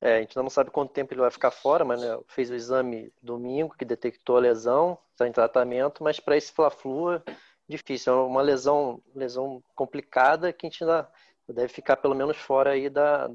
É, 0.03 0.17
a 0.17 0.21
gente 0.21 0.37
não 0.37 0.49
sabe 0.49 0.71
quanto 0.71 0.93
tempo 0.93 1.13
ele 1.13 1.21
vai 1.21 1.31
ficar 1.31 1.51
fora, 1.51 1.85
mas 1.85 2.01
né, 2.01 2.19
fez 2.27 2.51
o 2.51 2.55
exame 2.55 3.13
domingo 3.23 3.75
que 3.77 3.85
detectou 3.85 4.37
a 4.37 4.41
lesão, 4.41 4.99
está 5.13 5.29
em 5.29 5.33
tratamento, 5.33 6.03
mas 6.03 6.19
para 6.19 6.39
esse 6.39 6.53
Fla-Flu 6.53 7.21
difícil, 7.71 8.13
é 8.13 8.17
uma 8.17 8.43
lesão, 8.43 9.01
lesão 9.15 9.63
complicada 9.75 10.53
que 10.53 10.67
a 10.67 10.69
gente 10.69 10.83
ainda 10.83 11.09
deve 11.53 11.69
ficar 11.69 11.97
pelo 11.97 12.15
menos 12.15 12.37
fora 12.37 12.71
aí 12.71 12.89
da, 12.89 13.29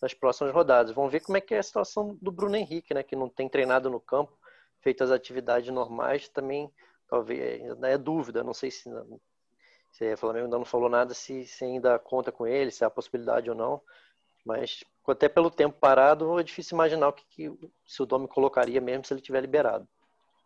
das 0.00 0.14
próximas 0.14 0.52
rodadas. 0.52 0.94
Vamos 0.94 1.12
ver 1.12 1.20
como 1.20 1.36
é 1.36 1.40
que 1.40 1.54
é 1.54 1.58
a 1.58 1.62
situação 1.62 2.16
do 2.20 2.30
Bruno 2.30 2.56
Henrique, 2.56 2.94
né, 2.94 3.02
que 3.02 3.16
não 3.16 3.28
tem 3.28 3.48
treinado 3.48 3.90
no 3.90 4.00
campo, 4.00 4.36
feito 4.80 5.02
as 5.02 5.10
atividades 5.10 5.72
normais, 5.72 6.28
também 6.28 6.70
talvez 7.08 7.62
ainda 7.62 7.88
é 7.88 7.98
dúvida, 7.98 8.42
não 8.42 8.54
sei 8.54 8.70
se, 8.70 8.90
se 9.92 10.12
o 10.12 10.16
Flamengo 10.16 10.46
ainda 10.46 10.58
não 10.58 10.64
falou 10.64 10.88
nada 10.88 11.14
se, 11.14 11.46
se 11.46 11.64
ainda 11.64 11.98
conta 11.98 12.32
com 12.32 12.46
ele, 12.46 12.70
se 12.70 12.84
há 12.84 12.90
possibilidade 12.90 13.48
ou 13.48 13.56
não, 13.56 13.80
mas 14.44 14.84
até 15.06 15.28
pelo 15.28 15.50
tempo 15.50 15.78
parado 15.78 16.38
é 16.38 16.42
difícil 16.42 16.74
imaginar 16.74 17.08
o 17.08 17.12
que, 17.12 17.24
que 17.28 17.70
se 17.86 18.02
o 18.02 18.06
Domi 18.06 18.28
colocaria 18.28 18.80
mesmo 18.80 19.04
se 19.04 19.14
ele 19.14 19.20
tiver 19.20 19.40
liberado. 19.40 19.88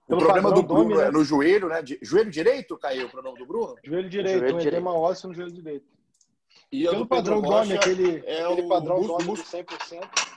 O 0.08 0.16
problema 0.16 0.50
do 0.50 0.62
Bruno 0.62 0.90
nome, 0.90 1.02
é 1.02 1.04
né? 1.04 1.10
no 1.10 1.22
joelho, 1.22 1.68
né? 1.68 1.82
joelho 2.00 2.30
direito 2.30 2.78
caiu 2.78 3.06
o 3.06 3.10
problema 3.10 3.36
do 3.36 3.44
Bruno? 3.44 3.74
Joelho 3.84 4.08
direito, 4.08 4.38
joelho 4.38 4.54
um 4.54 4.58
direito. 4.58 4.74
edema 4.76 4.94
ósseo 4.94 5.28
no 5.28 5.34
joelho 5.34 5.52
direito. 5.52 5.86
E 6.70 6.84
Pelo 6.84 7.06
padrão 7.06 7.40
Dome, 7.40 7.74
aquele, 7.74 8.22
é 8.26 8.44
aquele 8.44 8.68
padrão 8.68 9.02
Dome 9.02 9.34
de 9.34 9.42
100%. 9.42 10.28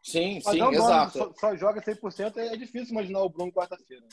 Sim, 0.00 0.40
sim, 0.40 0.62
exato. 0.72 1.18
Só, 1.18 1.32
só, 1.34 1.56
joga 1.56 1.82
100%, 1.82 2.36
é 2.36 2.56
difícil 2.56 2.92
imaginar 2.92 3.20
o 3.20 3.28
Bruno 3.28 3.52
quarta-feira. 3.52 4.04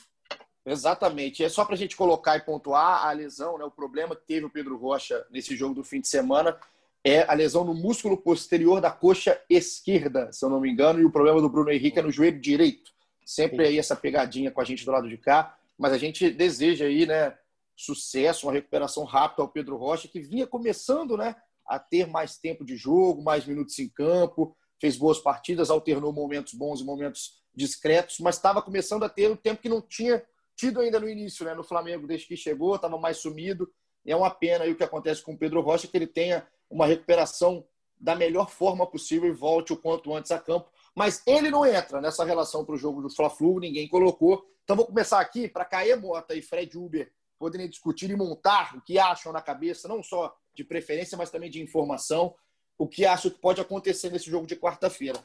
Exatamente. 0.66 1.44
É 1.44 1.48
só 1.48 1.64
para 1.64 1.74
a 1.74 1.78
gente 1.78 1.96
colocar 1.96 2.36
e 2.36 2.40
pontuar 2.40 3.06
a 3.06 3.12
lesão, 3.12 3.56
né? 3.56 3.64
O 3.64 3.70
problema 3.70 4.16
que 4.16 4.26
teve 4.26 4.44
o 4.44 4.50
Pedro 4.50 4.76
Rocha 4.76 5.24
nesse 5.30 5.56
jogo 5.56 5.74
do 5.74 5.84
fim 5.84 6.00
de 6.00 6.08
semana 6.08 6.58
é 7.04 7.22
a 7.30 7.34
lesão 7.34 7.64
no 7.64 7.72
músculo 7.72 8.16
posterior 8.16 8.80
da 8.80 8.90
coxa 8.90 9.40
esquerda, 9.48 10.32
se 10.32 10.44
eu 10.44 10.50
não 10.50 10.60
me 10.60 10.68
engano, 10.68 11.00
e 11.00 11.04
o 11.04 11.10
problema 11.10 11.40
do 11.40 11.48
Bruno 11.48 11.70
Henrique 11.70 12.00
é 12.00 12.02
no 12.02 12.10
joelho 12.10 12.40
direito. 12.40 12.90
Sempre 13.24 13.64
aí 13.64 13.78
essa 13.78 13.94
pegadinha 13.94 14.50
com 14.50 14.60
a 14.60 14.64
gente 14.64 14.84
do 14.84 14.90
lado 14.90 15.08
de 15.08 15.16
cá, 15.16 15.56
mas 15.78 15.92
a 15.92 15.98
gente 15.98 16.28
deseja 16.30 16.86
aí, 16.86 17.06
né, 17.06 17.32
sucesso, 17.76 18.46
uma 18.46 18.52
recuperação 18.52 19.04
rápida 19.04 19.42
ao 19.42 19.48
Pedro 19.48 19.76
Rocha, 19.76 20.08
que 20.08 20.20
vinha 20.20 20.46
começando, 20.46 21.16
né, 21.16 21.36
a 21.66 21.78
ter 21.78 22.06
mais 22.06 22.38
tempo 22.38 22.64
de 22.64 22.76
jogo, 22.76 23.22
mais 23.22 23.44
minutos 23.44 23.78
em 23.78 23.88
campo, 23.88 24.56
fez 24.80 24.96
boas 24.96 25.18
partidas, 25.18 25.70
alternou 25.70 26.12
momentos 26.12 26.54
bons 26.54 26.80
e 26.80 26.84
momentos 26.84 27.42
discretos, 27.54 28.18
mas 28.20 28.36
estava 28.36 28.62
começando 28.62 29.04
a 29.04 29.08
ter 29.08 29.30
o 29.30 29.36
tempo 29.36 29.60
que 29.60 29.68
não 29.68 29.80
tinha 29.80 30.24
tido 30.54 30.80
ainda 30.80 30.98
no 30.98 31.08
início, 31.08 31.44
né, 31.44 31.54
no 31.54 31.62
Flamengo, 31.62 32.06
desde 32.06 32.26
que 32.26 32.36
chegou, 32.36 32.74
estava 32.76 32.98
mais 32.98 33.18
sumido. 33.18 33.70
E 34.04 34.12
é 34.12 34.16
uma 34.16 34.30
pena 34.30 34.64
aí 34.64 34.72
o 34.72 34.76
que 34.76 34.84
acontece 34.84 35.22
com 35.22 35.32
o 35.32 35.38
Pedro 35.38 35.60
Rocha, 35.60 35.86
que 35.86 35.96
ele 35.96 36.06
tenha 36.06 36.46
uma 36.70 36.86
recuperação 36.86 37.66
da 37.98 38.14
melhor 38.14 38.50
forma 38.50 38.86
possível 38.86 39.28
e 39.28 39.32
volte 39.32 39.72
o 39.72 39.76
quanto 39.76 40.14
antes 40.14 40.30
a 40.30 40.38
campo. 40.38 40.70
Mas 40.94 41.22
ele 41.26 41.50
não 41.50 41.66
entra 41.66 42.00
nessa 42.00 42.24
relação 42.24 42.64
para 42.64 42.74
o 42.74 42.78
jogo 42.78 43.02
do 43.02 43.10
Fla-Flu, 43.10 43.60
ninguém 43.60 43.88
colocou. 43.88 44.44
Então 44.64 44.76
vou 44.76 44.86
começar 44.86 45.20
aqui 45.20 45.48
para 45.48 45.64
Caê 45.64 45.94
Mota 45.96 46.34
e 46.34 46.42
Fred 46.42 46.76
Uber 46.76 47.10
poderem 47.38 47.68
discutir 47.68 48.10
e 48.10 48.16
montar 48.16 48.76
o 48.76 48.80
que 48.80 48.98
acham 48.98 49.32
na 49.32 49.40
cabeça, 49.40 49.88
não 49.88 50.02
só 50.02 50.36
de 50.54 50.64
preferência, 50.64 51.16
mas 51.16 51.30
também 51.30 51.50
de 51.50 51.62
informação, 51.62 52.34
o 52.78 52.86
que 52.86 53.04
acham 53.04 53.30
que 53.30 53.38
pode 53.38 53.60
acontecer 53.60 54.10
nesse 54.10 54.30
jogo 54.30 54.46
de 54.46 54.56
quarta-feira. 54.56 55.22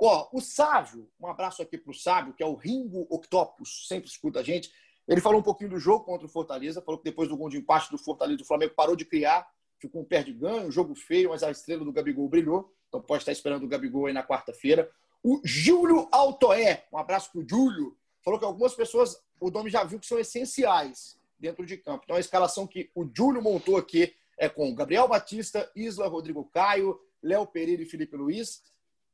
Ó, 0.00 0.28
o 0.32 0.40
Sávio, 0.40 1.08
um 1.20 1.26
abraço 1.26 1.62
aqui 1.62 1.78
para 1.78 1.90
o 1.90 1.94
Sábio, 1.94 2.34
que 2.34 2.42
é 2.42 2.46
o 2.46 2.54
Ringo 2.54 3.06
Octopus, 3.08 3.86
sempre 3.86 4.08
escuta 4.08 4.40
a 4.40 4.42
gente. 4.42 4.72
Ele 5.06 5.20
falou 5.20 5.40
um 5.40 5.42
pouquinho 5.42 5.70
do 5.70 5.78
jogo 5.78 6.04
contra 6.04 6.26
o 6.26 6.30
Fortaleza, 6.30 6.82
falou 6.82 6.98
que 6.98 7.04
depois 7.04 7.28
do 7.28 7.36
gol 7.36 7.48
de 7.48 7.58
empate 7.58 7.90
do 7.90 7.98
Fortaleza, 7.98 8.42
o 8.42 8.46
Flamengo 8.46 8.74
parou 8.74 8.96
de 8.96 9.04
criar, 9.04 9.46
ficou 9.78 10.02
um 10.02 10.04
pé 10.04 10.22
de 10.22 10.32
ganho, 10.32 10.70
jogo 10.70 10.94
feio, 10.94 11.30
mas 11.30 11.42
a 11.42 11.50
estrela 11.50 11.84
do 11.84 11.92
Gabigol 11.92 12.28
brilhou. 12.28 12.72
Então 12.88 13.00
pode 13.00 13.22
estar 13.22 13.32
esperando 13.32 13.64
o 13.64 13.68
Gabigol 13.68 14.06
aí 14.06 14.12
na 14.12 14.26
quarta-feira. 14.26 14.90
O 15.22 15.40
Júlio 15.44 16.08
Altoé, 16.10 16.86
um 16.92 16.98
abraço 16.98 17.30
para 17.30 17.40
o 17.40 17.48
Júlio, 17.48 17.96
falou 18.24 18.38
que 18.38 18.44
algumas 18.44 18.74
pessoas, 18.74 19.22
o 19.40 19.50
Domi 19.50 19.70
já 19.70 19.84
viu 19.84 20.00
que 20.00 20.06
são 20.06 20.18
essenciais 20.18 21.16
dentro 21.42 21.66
de 21.66 21.76
campo. 21.76 22.04
Então 22.04 22.16
a 22.16 22.20
escalação 22.20 22.66
que 22.66 22.90
o 22.94 23.04
Júlio 23.04 23.42
montou 23.42 23.76
aqui 23.76 24.14
é 24.38 24.48
com 24.48 24.74
Gabriel 24.74 25.08
Batista, 25.08 25.70
Isla, 25.76 26.08
Rodrigo 26.08 26.44
Caio, 26.44 26.98
Léo 27.22 27.46
Pereira 27.46 27.82
e 27.82 27.86
Felipe 27.86 28.16
Luiz, 28.16 28.62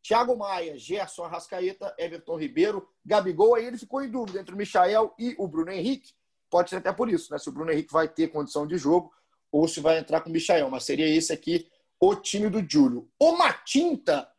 Thiago 0.03 0.37
Maia, 0.37 0.79
Gerson 0.79 1.25
Arrascaeta, 1.25 1.95
Everton 1.99 2.39
Ribeiro, 2.39 2.89
Gabigol. 3.05 3.57
Aí 3.57 3.65
ele 3.65 3.79
ficou 3.79 4.03
em 4.03 4.11
dúvida 4.11 4.41
entre 4.41 4.55
o 4.55 4.59
Michael 4.59 5.13
e 5.19 5.35
o 5.39 5.49
Bruno 5.49 5.73
Henrique. 5.73 6.13
Pode 6.49 6.71
ser 6.71 6.77
até 6.77 6.93
por 6.93 7.11
isso, 7.11 7.33
né? 7.33 7.39
Se 7.39 7.49
o 7.49 7.53
Bruno 7.53 7.73
Henrique 7.73 7.93
vai 7.93 8.07
ter 8.07 8.29
condição 8.29 8.67
de 8.67 8.79
jogo 8.79 9.13
ou 9.51 9.67
se 9.67 9.81
vai 9.81 9.99
entrar 9.99 10.21
com 10.21 10.31
o 10.31 10.33
Michael. 10.33 10.71
Mas 10.71 10.85
seria 10.85 11.09
esse 11.09 11.33
aqui 11.33 11.67
o 11.99 12.15
time 12.15 12.49
do 12.49 12.65
Júlio. 12.71 13.11
O 13.19 13.33
Matinta 13.33 14.31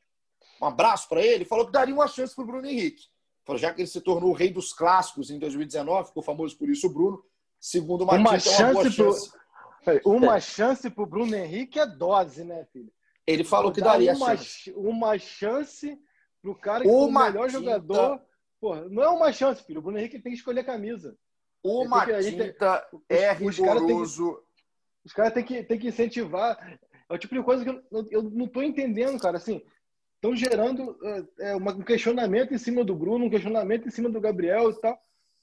um 0.61 0.65
abraço 0.65 1.07
para 1.07 1.21
ele, 1.21 1.45
falou 1.45 1.65
que 1.65 1.71
daria 1.71 1.93
uma 1.93 2.07
chance 2.07 2.35
para 2.35 2.43
o 2.43 2.47
Bruno 2.47 2.67
Henrique. 2.67 3.07
Falou, 3.45 3.59
já 3.59 3.73
que 3.73 3.81
ele 3.81 3.87
se 3.87 4.01
tornou 4.01 4.29
o 4.29 4.33
rei 4.33 4.51
dos 4.51 4.73
clássicos 4.73 5.31
em 5.31 5.39
2019, 5.39 6.09
ficou 6.09 6.21
famoso 6.21 6.57
por 6.57 6.69
isso 6.69 6.87
o 6.87 6.89
Bruno, 6.89 7.23
segundo 7.59 8.03
o 8.03 8.07
Martins, 8.07 8.29
uma 8.29 8.39
chance, 8.39 8.61
é 8.61 8.71
uma 8.71 8.91
chance. 8.91 9.31
Pro... 9.31 9.39
Uma 10.05 10.37
é. 10.37 10.41
chance 10.41 10.89
para 10.89 11.03
o 11.03 11.07
Bruno 11.07 11.35
Henrique 11.35 11.79
é 11.79 11.85
dose, 11.85 12.43
né, 12.43 12.65
filho? 12.71 12.91
Ele 13.25 13.43
falou 13.43 13.71
que 13.71 13.81
daria 13.81 14.13
uma, 14.13 14.35
chance. 14.35 14.73
uma 14.75 15.17
chance 15.17 15.99
pro 16.41 16.55
cara 16.55 16.83
que 16.83 16.89
uma 16.89 17.25
o 17.25 17.31
melhor 17.31 17.47
tinta... 17.47 17.59
jogador. 17.59 18.21
Porra, 18.59 18.89
não 18.89 19.03
é 19.03 19.09
uma 19.09 19.31
chance, 19.31 19.63
filho. 19.63 19.79
O 19.79 19.81
Bruno 19.81 19.97
Henrique 19.97 20.19
tem 20.19 20.31
que 20.31 20.37
escolher 20.37 20.61
a 20.61 20.65
camisa. 20.65 21.15
Uma 21.63 22.05
tinta 22.05 22.21
gente, 22.21 22.55
é 23.09 23.33
os, 23.33 23.57
rigoroso. 23.57 24.41
Os 25.03 25.13
caras 25.13 25.33
têm 25.33 25.43
que, 25.43 25.63
tem 25.63 25.79
que 25.79 25.87
incentivar. 25.87 26.79
É 27.09 27.13
o 27.13 27.17
tipo 27.17 27.35
de 27.35 27.43
coisa 27.43 27.63
que 27.63 27.69
eu, 27.69 28.07
eu 28.11 28.23
não 28.23 28.45
estou 28.45 28.63
entendendo, 28.63 29.19
cara. 29.19 29.37
Assim, 29.37 29.61
estão 30.15 30.35
gerando 30.35 30.97
é, 31.39 31.55
um 31.55 31.81
questionamento 31.81 32.53
em 32.53 32.57
cima 32.57 32.83
do 32.83 32.95
Bruno, 32.95 33.25
um 33.25 33.29
questionamento 33.29 33.87
em 33.87 33.91
cima 33.91 34.09
do 34.09 34.21
Gabriel 34.21 34.69
e 34.69 34.79
tal. 34.79 35.01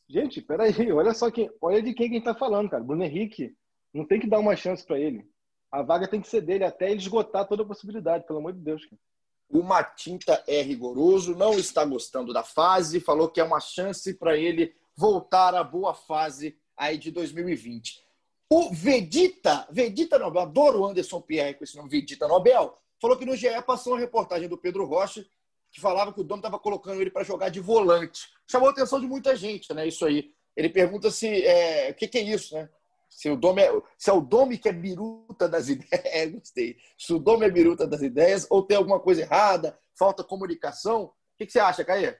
Gente, 0.08 0.40
peraí, 0.40 0.72
olha 0.92 1.12
só 1.14 1.30
quem, 1.30 1.50
olha 1.60 1.82
de 1.82 1.92
quem 1.92 2.08
a 2.08 2.12
gente 2.14 2.24
tá 2.24 2.34
falando, 2.34 2.70
cara. 2.70 2.82
Bruno 2.82 3.04
Henrique 3.04 3.54
não 3.92 4.04
tem 4.04 4.20
que 4.20 4.28
dar 4.28 4.38
uma 4.38 4.56
chance 4.56 4.84
para 4.84 4.98
ele. 4.98 5.28
A 5.70 5.82
vaga 5.82 6.08
tem 6.08 6.20
que 6.20 6.28
ser 6.28 6.40
dele 6.40 6.64
até 6.64 6.90
ele 6.90 7.00
esgotar 7.00 7.46
toda 7.46 7.62
a 7.62 7.66
possibilidade, 7.66 8.26
pelo 8.26 8.38
amor 8.38 8.52
de 8.52 8.60
Deus. 8.60 8.84
Cara. 8.84 9.00
O 9.48 9.62
Matinta 9.62 10.42
é 10.46 10.60
rigoroso, 10.62 11.36
não 11.36 11.58
está 11.58 11.84
gostando 11.84 12.32
da 12.32 12.42
fase, 12.42 13.00
falou 13.00 13.28
que 13.28 13.40
é 13.40 13.44
uma 13.44 13.60
chance 13.60 14.14
para 14.14 14.36
ele 14.36 14.74
voltar 14.96 15.54
à 15.54 15.62
boa 15.62 15.94
fase 15.94 16.56
aí 16.76 16.98
de 16.98 17.10
2020. 17.10 18.04
O 18.50 18.72
Vedita, 18.72 19.66
Vedita 19.70 20.18
Nobel, 20.18 20.42
adoro 20.42 20.80
o 20.80 20.86
Anderson 20.86 21.20
Pierre 21.20 21.54
com 21.54 21.64
esse 21.64 21.76
nome, 21.76 21.88
Vedita 21.88 22.28
Nobel, 22.28 22.76
falou 23.00 23.16
que 23.16 23.24
no 23.24 23.36
GE 23.36 23.48
passou 23.66 23.92
uma 23.94 24.00
reportagem 24.00 24.48
do 24.48 24.58
Pedro 24.58 24.84
Rocha 24.84 25.24
que 25.70 25.80
falava 25.80 26.12
que 26.12 26.20
o 26.20 26.24
dono 26.24 26.40
estava 26.40 26.58
colocando 26.58 27.00
ele 27.00 27.10
para 27.10 27.24
jogar 27.24 27.48
de 27.48 27.60
volante. 27.60 28.28
Chamou 28.50 28.68
a 28.68 28.72
atenção 28.72 29.00
de 29.00 29.06
muita 29.06 29.36
gente, 29.36 29.72
né? 29.74 29.86
Isso 29.86 30.04
aí. 30.06 30.32
Ele 30.56 30.70
pergunta 30.70 31.10
se 31.10 31.44
é, 31.44 31.90
o 31.90 31.94
que, 31.94 32.08
que, 32.08 32.18
é 32.18 32.22
isso, 32.22 32.54
né? 32.54 32.68
Se 33.10 33.28
o 33.28 33.36
Dome 33.36 33.62
é, 33.62 33.70
se 33.98 34.08
é 34.08 34.12
o 34.12 34.20
Dome 34.20 34.56
que 34.56 34.68
é 34.68 34.72
biruta 34.72 35.48
das 35.48 35.68
ideias, 35.70 36.32
gostei. 36.32 36.76
Se 36.98 37.12
o 37.12 37.18
Dome 37.18 37.46
é 37.46 37.50
biruta 37.50 37.86
das 37.86 38.02
ideias 38.02 38.46
ou 38.48 38.62
tem 38.62 38.76
alguma 38.76 38.98
coisa 38.98 39.22
errada, 39.22 39.78
falta 39.94 40.24
comunicação. 40.24 41.04
O 41.04 41.12
que, 41.36 41.46
que 41.46 41.52
você 41.52 41.60
acha, 41.60 41.84
Caê? 41.84 42.16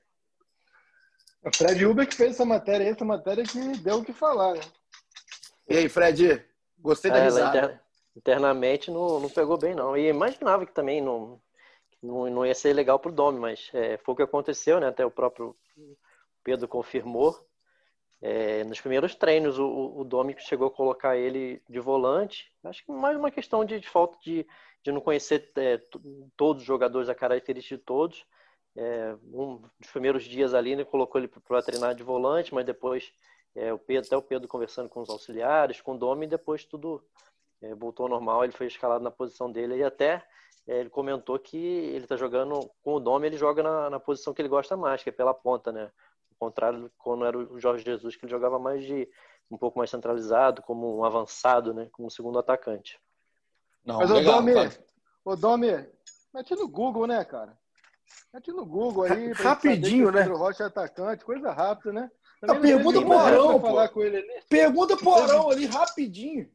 O 1.43 1.57
Fred 1.57 1.87
Uber 1.87 2.07
que 2.07 2.15
fez 2.15 2.33
essa 2.33 2.45
matéria, 2.45 2.85
essa 2.85 3.05
matéria 3.05 3.45
que 3.45 3.59
deu 3.79 3.99
o 3.99 4.05
que 4.05 4.13
falar, 4.13 4.55
né? 4.55 4.61
E 5.69 5.77
aí, 5.79 5.89
Fred? 5.89 6.45
Gostei 6.79 7.11
da 7.11 7.19
é, 7.19 7.25
risada. 7.25 7.59
Inter... 7.59 7.81
Internamente 8.17 8.91
não, 8.91 9.21
não 9.21 9.29
pegou 9.29 9.59
bem, 9.59 9.75
não. 9.75 9.97
E 9.97 10.09
imaginava 10.09 10.65
que 10.65 10.73
também 10.73 11.01
não, 11.01 11.41
não, 12.07 12.31
não 12.31 12.47
ia 12.47 12.55
ser 12.55 12.73
legal 12.73 12.99
para 12.99 13.11
o 13.11 13.15
Domi, 13.15 13.39
mas 13.39 13.71
é, 13.75 13.97
foi 13.99 14.15
o 14.15 14.17
que 14.17 14.23
aconteceu, 14.23 14.81
né? 14.81 14.89
Até 14.89 15.05
o 15.05 15.11
próprio 15.11 15.57
Pedro 16.43 16.69
confirmou. 16.69 17.39
É, 18.23 18.65
nos 18.65 18.81
primeiros 18.81 19.15
treinos, 19.15 19.59
o, 19.59 19.99
o 19.99 20.05
Domi 20.05 20.35
chegou 20.39 20.69
a 20.69 20.71
colocar 20.71 21.17
ele 21.17 21.63
de 21.69 21.79
volante. 21.81 22.51
Acho 22.65 22.85
que 22.85 22.93
mais 22.93 23.17
uma 23.17 23.31
questão 23.31 23.65
de, 23.65 23.79
de 23.79 23.89
falta 23.89 24.19
de, 24.23 24.47
de 24.83 24.93
não 24.93 25.01
conhecer 25.01 25.51
é, 25.57 25.81
todos 26.37 26.63
os 26.63 26.67
jogadores, 26.67 27.09
a 27.09 27.15
característica 27.15 27.77
de 27.77 27.83
todos. 27.83 28.25
É, 28.75 29.17
um 29.25 29.63
dos 29.81 29.91
primeiros 29.91 30.25
dias 30.25 30.55
ali, 30.55 30.77
né, 30.77 30.85
colocou 30.85 31.21
ele 31.21 31.29
para 31.29 31.63
treinar 31.63 31.95
de 31.95 32.03
volante, 32.03 32.55
mas 32.55 32.65
depois 32.65 33.13
é, 33.55 33.73
o 33.73 33.79
Pedro, 33.79 34.07
até 34.07 34.17
o 34.17 34.23
Pedro 34.23 34.49
conversando 34.49 34.89
com 34.89 35.01
os 35.01 35.09
auxiliares, 35.09 35.81
com 35.81 35.95
o 35.95 35.99
Domi, 35.99 36.27
e 36.27 36.29
depois 36.29 36.65
tudo 36.65 37.03
é, 37.63 37.75
voltou 37.75 38.05
ao 38.05 38.11
normal. 38.11 38.45
Ele 38.45 38.53
foi 38.53 38.67
escalado 38.67 39.03
na 39.03 39.11
posição 39.11 39.51
dele 39.51 39.77
e 39.77 39.83
até 39.83 40.23
ele 40.67 40.91
comentou 40.91 41.39
que 41.39 41.57
ele 41.57 42.05
está 42.05 42.17
jogando 42.17 42.71
com 42.83 42.95
o 42.95 43.01
Domi, 43.01 43.27
ele 43.27 43.37
joga 43.37 43.63
na, 43.63 43.91
na, 43.91 44.01
posição 44.01 44.35
que 44.35 44.43
ele 44.43 44.49
gosta 44.49 44.77
mais, 44.77 45.03
que 45.03 45.11
é 45.11 45.13
pela 45.13 45.33
ponta, 45.33 45.71
né? 45.71 45.85
Ao 45.85 46.37
contrário 46.39 46.91
quando 46.99 47.25
era 47.25 47.39
o 47.39 47.61
Jorge 47.61 47.85
Jesus, 47.85 48.17
que 48.17 48.25
ele 48.25 48.33
jogava 48.33 48.59
mais 48.59 48.85
de 48.85 49.09
um 49.51 49.57
pouco 49.57 49.79
mais 49.79 49.91
centralizado, 49.91 50.63
como 50.63 50.99
um 50.99 51.05
avançado, 51.05 51.73
né? 51.73 51.89
Como 51.93 52.11
segundo 52.11 52.39
atacante. 52.39 53.01
Não, 53.85 53.99
Mas 53.99 54.11
legal, 54.11 54.41
o 54.41 54.43
Domi, 54.43 54.71
o 55.25 55.37
Domi, 55.37 55.89
mete 56.35 56.57
no 56.57 56.69
Google, 56.69 57.07
né, 57.07 57.25
cara? 57.25 57.57
Mete 58.35 58.51
no 58.51 58.67
Google 58.67 59.05
aí. 59.05 59.33
Rapidinho, 59.33 60.11
né? 60.11 60.23
Pedro 60.23 60.37
Rocha 60.37 60.65
é 60.65 60.67
atacante, 60.67 61.25
coisa 61.25 61.53
rápida, 61.53 61.93
né? 61.93 62.11
Não, 62.43 62.61
pergunta 62.61 63.01
pro 63.01 63.13
Arão, 63.19 63.61
pô. 63.61 63.77
Pergunta 64.49 64.97
pro 64.97 65.15
Arão 65.15 65.49
ali, 65.49 65.65
rapidinho 65.67 66.51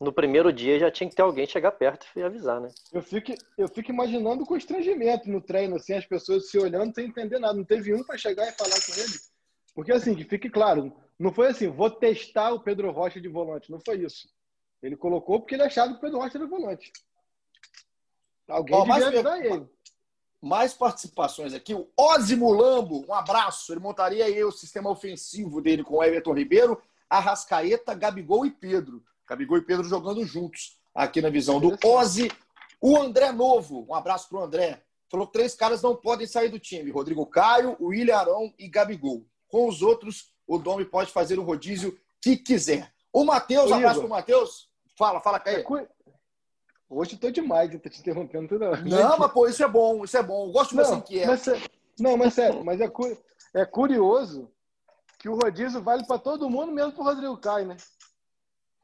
no 0.00 0.12
primeiro 0.12 0.52
dia 0.52 0.78
já 0.78 0.90
tinha 0.90 1.08
que 1.08 1.16
ter 1.16 1.22
alguém 1.22 1.46
chegar 1.46 1.72
perto 1.72 2.06
e 2.16 2.22
avisar, 2.22 2.60
né? 2.60 2.68
Eu 2.92 3.02
fico, 3.02 3.32
eu 3.56 3.68
fico 3.68 3.90
imaginando 3.90 4.42
o 4.42 4.46
constrangimento 4.46 5.30
no 5.30 5.40
treino, 5.40 5.76
assim, 5.76 5.94
as 5.94 6.06
pessoas 6.06 6.50
se 6.50 6.58
olhando 6.58 6.94
sem 6.94 7.06
entender 7.06 7.38
nada. 7.38 7.54
Não 7.54 7.64
teve 7.64 7.94
um 7.94 8.02
para 8.02 8.18
chegar 8.18 8.46
e 8.48 8.52
falar 8.52 8.80
com 8.84 9.00
ele. 9.00 9.18
Porque, 9.74 9.92
assim, 9.92 10.14
que 10.14 10.24
fique 10.24 10.48
claro, 10.50 10.94
não 11.18 11.32
foi 11.32 11.48
assim, 11.48 11.68
vou 11.68 11.90
testar 11.90 12.52
o 12.52 12.60
Pedro 12.60 12.90
Rocha 12.90 13.20
de 13.20 13.28
volante. 13.28 13.70
Não 13.70 13.80
foi 13.80 13.98
isso. 13.98 14.28
Ele 14.82 14.96
colocou 14.96 15.40
porque 15.40 15.54
ele 15.54 15.62
achava 15.62 15.92
que 15.92 15.98
o 15.98 16.00
Pedro 16.00 16.18
Rocha 16.18 16.38
era 16.38 16.46
volante. 16.46 16.92
Alguém 18.48 18.76
Ó, 18.76 18.84
devia 18.84 19.08
avisar 19.08 19.44
ele. 19.44 19.66
Mais 20.40 20.74
participações 20.74 21.54
aqui. 21.54 21.72
O 21.72 21.88
Ozzy 21.98 22.36
Mulambo, 22.36 23.04
um 23.08 23.14
abraço. 23.14 23.72
Ele 23.72 23.80
montaria 23.80 24.26
aí 24.26 24.44
o 24.44 24.52
sistema 24.52 24.90
ofensivo 24.90 25.62
dele 25.62 25.82
com 25.82 25.96
o 25.96 26.04
Everton 26.04 26.34
Ribeiro, 26.34 26.80
Arrascaeta, 27.08 27.94
Gabigol 27.94 28.44
e 28.44 28.50
Pedro. 28.50 29.02
Gabigol 29.28 29.58
e 29.58 29.62
Pedro 29.62 29.84
jogando 29.84 30.24
juntos 30.24 30.78
aqui 30.94 31.20
na 31.20 31.30
visão 31.30 31.60
do 31.60 31.76
Ozzy. 31.84 32.30
O 32.80 32.96
André 32.98 33.32
Novo, 33.32 33.86
um 33.88 33.94
abraço 33.94 34.28
para 34.28 34.38
o 34.38 34.42
André. 34.42 34.82
Falou 35.10 35.26
que 35.26 35.32
três 35.32 35.54
caras 35.54 35.80
não 35.82 35.96
podem 35.96 36.26
sair 36.26 36.48
do 36.48 36.58
time: 36.58 36.90
Rodrigo 36.90 37.24
Caio, 37.26 37.76
o 37.78 37.86
William 37.86 38.16
Arão 38.16 38.52
e 38.58 38.68
Gabigol. 38.68 39.24
Com 39.48 39.68
os 39.68 39.82
outros, 39.82 40.32
o 40.46 40.58
Domi 40.58 40.84
pode 40.84 41.10
fazer 41.12 41.38
o 41.38 41.42
rodízio 41.42 41.98
que 42.20 42.36
quiser. 42.36 42.92
O 43.12 43.24
Matheus, 43.24 43.70
um 43.70 43.74
abraço 43.74 44.00
para 44.00 44.06
o 44.06 44.10
Matheus. 44.10 44.68
Fala, 44.98 45.20
fala, 45.20 45.38
Caio. 45.40 45.60
É, 45.60 45.88
hoje 46.88 47.14
estou 47.14 47.30
demais, 47.30 47.72
estou 47.72 47.90
te 47.90 48.00
interrompendo 48.00 48.48
toda 48.48 48.70
hora. 48.70 48.82
Não, 48.82 49.18
mas 49.18 49.32
pô, 49.32 49.48
isso 49.48 49.62
é 49.62 49.68
bom, 49.68 50.04
isso 50.04 50.16
é 50.16 50.22
bom. 50.22 50.46
Eu 50.46 50.52
gosto 50.52 50.70
de 50.70 50.76
você 50.76 51.00
que 51.00 51.20
é. 51.20 51.26
Mas, 51.26 51.46
não, 51.98 52.16
mas 52.16 52.34
sério, 52.34 52.64
mas 52.64 52.80
é, 52.80 52.90
é 53.54 53.64
curioso 53.64 54.50
que 55.18 55.28
o 55.28 55.36
rodízio 55.36 55.80
vale 55.80 56.04
para 56.06 56.18
todo 56.18 56.50
mundo, 56.50 56.72
mesmo 56.72 56.92
para 56.92 57.02
o 57.02 57.04
Rodrigo 57.04 57.36
Caio, 57.38 57.66
né? 57.66 57.76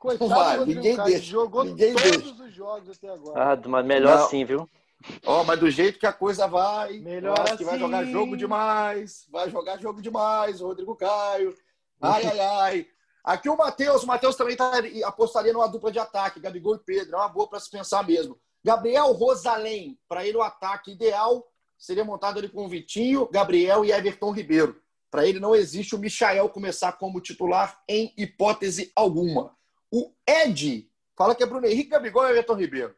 Coitado 0.01 0.31
vai, 0.31 0.65
ninguém 0.65 0.97
Caio, 0.97 1.11
deixa. 1.11 1.27
Jogou 1.27 1.63
ninguém 1.63 1.95
todos 1.95 2.11
deixa. 2.11 2.43
os 2.43 2.55
jogos 2.55 2.97
até 2.97 3.11
agora. 3.11 3.53
Ah, 3.53 3.69
mas 3.69 3.85
melhor 3.85 4.17
Não. 4.17 4.25
assim, 4.25 4.47
viu? 4.47 4.67
Ó, 5.27 5.41
oh, 5.41 5.45
mas 5.45 5.61
do 5.61 5.71
jeito 5.71 5.99
que 5.99 6.07
a 6.07 6.13
coisa 6.13 6.47
vai, 6.47 6.99
melhor 7.01 7.39
assim. 7.39 7.59
que 7.59 7.65
vai 7.65 7.79
jogar 7.79 8.01
assim. 8.01 8.13
jogo 8.13 8.35
demais, 8.35 9.27
vai 9.31 9.51
jogar 9.51 9.79
jogo 9.79 10.01
demais, 10.01 10.63
o 10.63 10.69
Rodrigo 10.69 10.97
Caio. 10.97 11.55
Ai, 12.01 12.25
ai, 12.25 12.41
ai. 12.41 12.87
Aqui 13.23 13.51
o 13.51 13.57
Matheus, 13.59 14.03
o 14.03 14.07
Matheus 14.07 14.37
também 14.37 14.57
tá, 14.57 14.73
apostaria 15.05 15.53
numa 15.53 15.69
dupla 15.69 15.93
de 15.93 15.99
ataque, 15.99 16.41
Gabigol 16.41 16.77
e 16.77 16.79
Pedro, 16.79 17.17
é 17.17 17.19
uma 17.19 17.29
boa 17.29 17.47
para 17.47 17.61
se 17.61 17.71
pensar 17.71 18.03
mesmo. 18.07 18.41
Gabriel 18.65 19.13
Rosalém, 19.13 19.99
para 20.09 20.27
ele 20.27 20.39
o 20.39 20.43
ataque 20.43 20.93
ideal 20.93 21.47
seria 21.79 22.05
montado 22.05 22.39
ali 22.39 22.49
com 22.49 22.65
o 22.65 22.69
Vitinho, 22.69 23.29
Gabriel 23.31 23.85
e 23.85 23.93
Everton 23.93 24.33
Ribeiro. 24.33 24.81
Para 25.11 25.27
ele 25.27 25.41
não 25.41 25.55
existe 25.55 25.95
o 25.95 25.99
Michael 25.99 26.49
começar 26.49 26.93
como 26.93 27.21
titular 27.21 27.83
em 27.87 28.15
hipótese 28.17 28.91
alguma. 28.97 29.55
O 29.91 30.13
Ed 30.27 30.89
fala 31.17 31.35
que 31.35 31.43
é 31.43 31.47
Bruno 31.47 31.67
Henrique, 31.67 31.91
Gabigol 31.91 32.27
e 32.27 32.31
Everton 32.31 32.55
Ribeiro. 32.55 32.95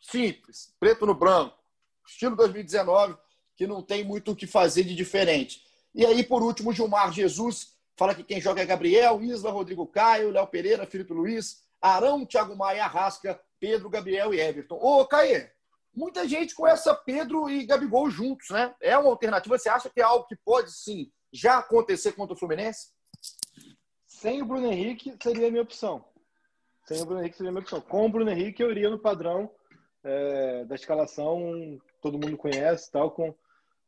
Simples, 0.00 0.74
preto 0.78 1.06
no 1.06 1.14
branco. 1.14 1.58
Estilo 2.06 2.36
2019, 2.36 3.16
que 3.56 3.66
não 3.66 3.82
tem 3.82 4.04
muito 4.04 4.32
o 4.32 4.36
que 4.36 4.46
fazer 4.46 4.84
de 4.84 4.94
diferente. 4.94 5.64
E 5.94 6.04
aí, 6.04 6.22
por 6.22 6.42
último, 6.42 6.72
Gilmar 6.72 7.12
Jesus 7.12 7.74
fala 7.96 8.14
que 8.14 8.24
quem 8.24 8.40
joga 8.40 8.62
é 8.62 8.66
Gabriel, 8.66 9.22
Isla, 9.22 9.50
Rodrigo 9.50 9.86
Caio, 9.86 10.30
Léo 10.30 10.46
Pereira, 10.46 10.86
Felipe 10.86 11.12
Luiz, 11.12 11.62
Arão, 11.80 12.24
Thiago 12.24 12.56
Maia, 12.56 12.84
Arrasca, 12.84 13.40
Pedro, 13.58 13.90
Gabriel 13.90 14.32
e 14.32 14.40
Everton. 14.40 14.76
Ô, 14.76 15.04
Caê, 15.06 15.50
muita 15.94 16.26
gente 16.26 16.54
com 16.54 16.66
essa 16.66 16.94
Pedro 16.94 17.48
e 17.50 17.66
Gabigol 17.66 18.10
juntos, 18.10 18.50
né? 18.50 18.74
É 18.80 18.96
uma 18.96 19.10
alternativa. 19.10 19.58
Você 19.58 19.68
acha 19.68 19.90
que 19.90 20.00
é 20.00 20.04
algo 20.04 20.26
que 20.26 20.36
pode, 20.36 20.72
sim, 20.72 21.10
já 21.32 21.58
acontecer 21.58 22.12
contra 22.12 22.34
o 22.34 22.38
Fluminense? 22.38 22.88
Sem 24.20 24.42
o 24.42 24.44
Bruno 24.44 24.66
Henrique, 24.66 25.16
seria 25.18 25.48
a 25.48 25.50
minha 25.50 25.62
opção. 25.62 26.04
Sem 26.84 27.00
o 27.00 27.06
Bruno 27.06 27.22
Henrique 27.22 27.38
seria 27.38 27.48
a 27.48 27.52
minha 27.52 27.62
opção. 27.62 27.80
Com 27.80 28.04
o 28.04 28.08
Bruno 28.10 28.30
Henrique, 28.30 28.62
eu 28.62 28.70
iria 28.70 28.90
no 28.90 28.98
padrão 28.98 29.50
é, 30.04 30.62
da 30.66 30.74
escalação, 30.74 31.80
todo 32.02 32.18
mundo 32.18 32.36
conhece, 32.36 32.92
tal, 32.92 33.10
com, 33.12 33.34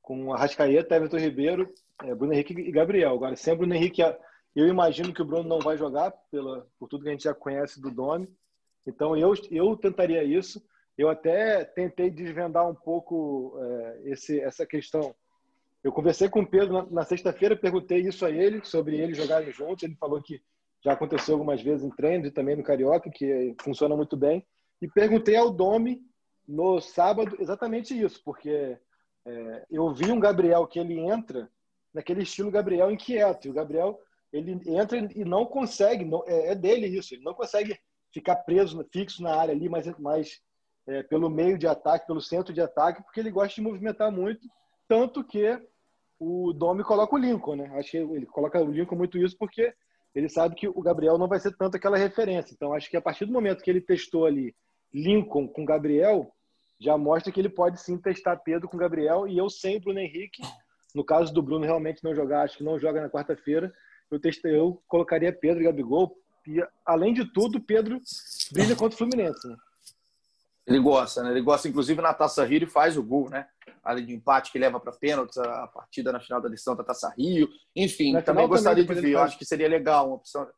com 0.00 0.32
Arrascaeta, 0.32 0.96
Everton 0.96 1.18
Ribeiro, 1.18 1.70
é, 2.02 2.14
Bruno 2.14 2.32
Henrique 2.32 2.54
e 2.54 2.72
Gabriel. 2.72 3.12
Agora, 3.12 3.36
sem 3.36 3.52
o 3.52 3.58
Bruno 3.58 3.74
Henrique, 3.74 4.00
eu 4.56 4.66
imagino 4.66 5.12
que 5.12 5.20
o 5.20 5.24
Bruno 5.26 5.46
não 5.46 5.58
vai 5.58 5.76
jogar, 5.76 6.10
pela, 6.30 6.66
por 6.78 6.88
tudo 6.88 7.02
que 7.02 7.10
a 7.10 7.12
gente 7.12 7.24
já 7.24 7.34
conhece 7.34 7.78
do 7.78 7.90
Domi. 7.90 8.26
Então, 8.86 9.14
eu, 9.14 9.34
eu 9.50 9.76
tentaria 9.76 10.24
isso. 10.24 10.64
Eu 10.96 11.10
até 11.10 11.62
tentei 11.62 12.10
desvendar 12.10 12.66
um 12.66 12.74
pouco 12.74 13.54
é, 13.60 14.00
esse, 14.06 14.40
essa 14.40 14.64
questão. 14.64 15.14
Eu 15.82 15.92
conversei 15.92 16.28
com 16.28 16.40
o 16.40 16.46
Pedro 16.46 16.72
na, 16.72 16.86
na 16.90 17.04
sexta-feira, 17.04 17.56
perguntei 17.56 18.00
isso 18.00 18.24
a 18.24 18.30
ele, 18.30 18.64
sobre 18.64 18.98
eles 18.98 19.16
jogarem 19.16 19.52
juntos. 19.52 19.82
Ele 19.82 19.96
falou 19.96 20.22
que 20.22 20.40
já 20.84 20.92
aconteceu 20.92 21.34
algumas 21.34 21.60
vezes 21.60 21.84
em 21.84 21.90
treinos 21.90 22.28
e 22.28 22.30
também 22.30 22.56
no 22.56 22.62
Carioca, 22.62 23.10
que 23.10 23.54
funciona 23.62 23.96
muito 23.96 24.16
bem. 24.16 24.46
E 24.80 24.88
perguntei 24.88 25.36
ao 25.36 25.50
Domi 25.50 26.00
no 26.46 26.80
sábado 26.80 27.36
exatamente 27.38 27.98
isso, 27.98 28.20
porque 28.24 28.78
é, 29.24 29.66
eu 29.70 29.92
vi 29.92 30.10
um 30.10 30.20
Gabriel 30.20 30.66
que 30.66 30.78
ele 30.78 30.98
entra 30.98 31.48
naquele 31.92 32.22
estilo 32.22 32.50
Gabriel 32.50 32.90
inquieto. 32.90 33.46
E 33.46 33.50
o 33.50 33.54
Gabriel 33.54 33.98
ele 34.32 34.60
entra 34.66 34.98
e 34.98 35.24
não 35.24 35.44
consegue, 35.44 36.04
não, 36.04 36.24
é, 36.26 36.48
é, 36.52 36.54
dele 36.54 36.86
isso, 36.86 37.14
ele 37.14 37.22
não 37.22 37.34
consegue 37.34 37.78
ficar 38.12 38.36
preso, 38.36 38.84
fixo 38.92 39.22
na 39.22 39.34
área 39.34 39.54
ali, 39.54 39.68
mas 39.68 39.86
mais 39.98 40.40
é, 40.86 41.02
pelo 41.02 41.28
meio 41.28 41.58
de 41.58 41.66
ataque, 41.66 42.06
pelo 42.06 42.20
centro 42.20 42.52
de 42.52 42.60
ataque, 42.60 43.02
porque 43.02 43.20
ele 43.20 43.30
gosta 43.30 43.54
de 43.54 43.60
movimentar 43.60 44.10
muito, 44.10 44.48
tanto 44.88 45.22
que 45.22 45.60
o 46.22 46.52
Domi 46.52 46.84
coloca 46.84 47.16
o 47.16 47.18
Lincoln, 47.18 47.56
né? 47.56 47.70
Acho 47.74 47.90
que 47.90 47.96
ele 47.96 48.26
coloca 48.26 48.62
o 48.62 48.70
Lincoln 48.70 48.96
muito 48.96 49.18
isso 49.18 49.36
porque 49.36 49.74
ele 50.14 50.28
sabe 50.28 50.54
que 50.54 50.68
o 50.68 50.80
Gabriel 50.80 51.18
não 51.18 51.26
vai 51.26 51.40
ser 51.40 51.56
tanto 51.56 51.76
aquela 51.76 51.96
referência. 51.96 52.54
Então, 52.54 52.72
acho 52.72 52.88
que 52.88 52.96
a 52.96 53.00
partir 53.00 53.24
do 53.24 53.32
momento 53.32 53.62
que 53.62 53.70
ele 53.70 53.80
testou 53.80 54.24
ali 54.24 54.54
Lincoln 54.94 55.48
com 55.48 55.64
Gabriel, 55.64 56.30
já 56.78 56.96
mostra 56.96 57.32
que 57.32 57.40
ele 57.40 57.48
pode 57.48 57.80
sim 57.80 57.98
testar 57.98 58.36
Pedro 58.36 58.68
com 58.68 58.76
Gabriel 58.76 59.26
e 59.26 59.36
eu 59.36 59.50
sem 59.50 59.78
o 59.78 59.80
Bruno 59.80 59.98
Henrique. 59.98 60.42
No 60.94 61.04
caso 61.04 61.32
do 61.32 61.42
Bruno 61.42 61.64
realmente 61.64 62.04
não 62.04 62.14
jogar, 62.14 62.42
acho 62.42 62.58
que 62.58 62.64
não 62.64 62.78
joga 62.78 63.00
na 63.00 63.10
quarta-feira, 63.10 63.72
eu 64.10 64.20
testei, 64.20 64.54
eu 64.56 64.80
colocaria 64.86 65.32
Pedro 65.32 65.62
e 65.62 65.64
Gabigol. 65.64 66.14
E, 66.46 66.62
além 66.84 67.14
de 67.14 67.24
tudo, 67.32 67.60
Pedro 67.60 67.98
brilha 68.52 68.76
contra 68.76 68.94
o 68.94 68.98
Fluminense. 68.98 69.48
Né? 69.48 69.56
Ele 70.66 70.78
gosta, 70.78 71.22
né? 71.22 71.30
Ele 71.30 71.40
gosta, 71.40 71.68
inclusive, 71.68 72.00
na 72.00 72.14
Taça 72.14 72.44
Rio 72.44 72.62
e 72.62 72.66
faz 72.66 72.96
o 72.96 73.02
gol, 73.02 73.28
né? 73.28 73.48
Ali 73.82 74.06
de 74.06 74.14
empate 74.14 74.52
que 74.52 74.58
leva 74.58 74.78
para 74.78 74.92
pênaltis 74.92 75.36
a 75.38 75.66
partida 75.66 76.12
na 76.12 76.20
final 76.20 76.40
da 76.40 76.48
decisão 76.48 76.76
da 76.76 76.84
Taça 76.84 77.12
Rio. 77.16 77.48
Enfim, 77.74 78.12
na 78.12 78.22
também 78.22 78.46
gostaria 78.46 78.84
também, 78.84 79.02
de 79.02 79.08
ver. 79.08 79.14
Eu 79.14 79.20
acho 79.20 79.36
que 79.36 79.44
seria 79.44 79.68
legal 79.68 80.06
uma 80.06 80.16
opção 80.16 80.48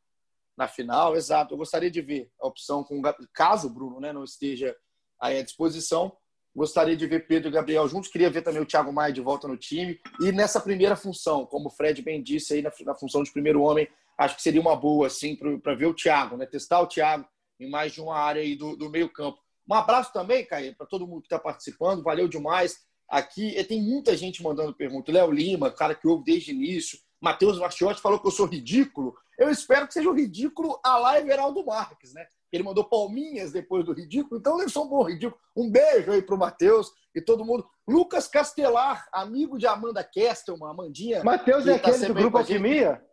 na 0.56 0.68
final, 0.68 1.16
exato. 1.16 1.54
Eu 1.54 1.58
gostaria 1.58 1.90
de 1.90 2.02
ver 2.02 2.30
a 2.40 2.46
opção 2.46 2.84
com 2.84 3.00
caso 3.32 3.68
o 3.68 3.70
Bruno 3.70 3.98
né, 3.98 4.12
não 4.12 4.24
esteja 4.24 4.76
aí 5.20 5.38
à 5.38 5.42
disposição. 5.42 6.14
Gostaria 6.54 6.96
de 6.96 7.06
ver 7.06 7.26
Pedro 7.26 7.48
e 7.48 7.52
Gabriel 7.52 7.88
juntos. 7.88 8.10
Queria 8.10 8.30
ver 8.30 8.42
também 8.42 8.62
o 8.62 8.66
Thiago 8.66 8.92
Maia 8.92 9.12
de 9.12 9.20
volta 9.20 9.48
no 9.48 9.56
time. 9.56 9.98
E 10.20 10.30
nessa 10.30 10.60
primeira 10.60 10.94
função, 10.94 11.44
como 11.46 11.68
o 11.68 11.70
Fred 11.70 12.00
bem 12.02 12.22
disse 12.22 12.54
aí, 12.54 12.62
na, 12.62 12.70
na 12.84 12.94
função 12.94 13.22
de 13.22 13.32
primeiro 13.32 13.62
homem, 13.62 13.88
acho 14.16 14.36
que 14.36 14.42
seria 14.42 14.60
uma 14.60 14.76
boa, 14.76 15.08
assim, 15.08 15.34
para 15.34 15.74
ver 15.74 15.86
o 15.86 15.94
Thiago, 15.94 16.36
né? 16.36 16.46
Testar 16.46 16.80
o 16.80 16.86
Thiago 16.86 17.26
em 17.58 17.68
mais 17.68 17.92
de 17.92 18.00
uma 18.00 18.16
área 18.16 18.40
aí 18.40 18.54
do, 18.54 18.76
do 18.76 18.88
meio-campo. 18.88 19.43
Um 19.68 19.74
abraço 19.74 20.12
também, 20.12 20.44
Caio, 20.44 20.76
para 20.76 20.86
todo 20.86 21.06
mundo 21.06 21.22
que 21.22 21.26
está 21.26 21.38
participando. 21.38 22.02
Valeu 22.02 22.28
demais. 22.28 22.78
Aqui 23.08 23.62
tem 23.64 23.82
muita 23.82 24.16
gente 24.16 24.42
mandando 24.42 24.74
pergunta. 24.74 25.12
Léo 25.12 25.30
Lima, 25.30 25.70
cara 25.70 25.94
que 25.94 26.06
ouve 26.06 26.24
desde 26.24 26.52
o 26.52 26.54
início. 26.54 26.98
Matheus 27.20 27.58
Martiotti 27.58 28.00
falou 28.00 28.18
que 28.18 28.26
eu 28.26 28.30
sou 28.30 28.46
ridículo. 28.46 29.14
Eu 29.38 29.50
espero 29.50 29.86
que 29.86 29.94
seja 29.94 30.08
o 30.08 30.14
ridículo 30.14 30.78
a 30.84 30.98
lá 30.98 31.18
Everaldo 31.18 31.64
Marques, 31.64 32.12
né? 32.12 32.26
Ele 32.52 32.62
mandou 32.62 32.84
palminhas 32.84 33.50
depois 33.50 33.84
do 33.84 33.92
ridículo, 33.92 34.38
então 34.38 34.56
deve 34.56 34.70
ser 34.70 34.78
um 34.78 34.86
bom 34.86 35.02
ridículo. 35.02 35.40
Um 35.56 35.68
beijo 35.68 36.12
aí 36.12 36.22
pro 36.22 36.38
Matheus 36.38 36.92
e 37.14 37.20
todo 37.20 37.44
mundo. 37.44 37.68
Lucas 37.86 38.28
Castelar, 38.28 39.08
amigo 39.12 39.58
de 39.58 39.66
Amanda 39.66 40.04
Kestelman, 40.04 40.70
Amandinha. 40.70 41.24
Matheus 41.24 41.66
é 41.66 41.78
tá 41.78 41.88
aquele 41.88 42.06
do 42.06 42.14
Grupo 42.14 42.38
Alquimia? 42.38 43.04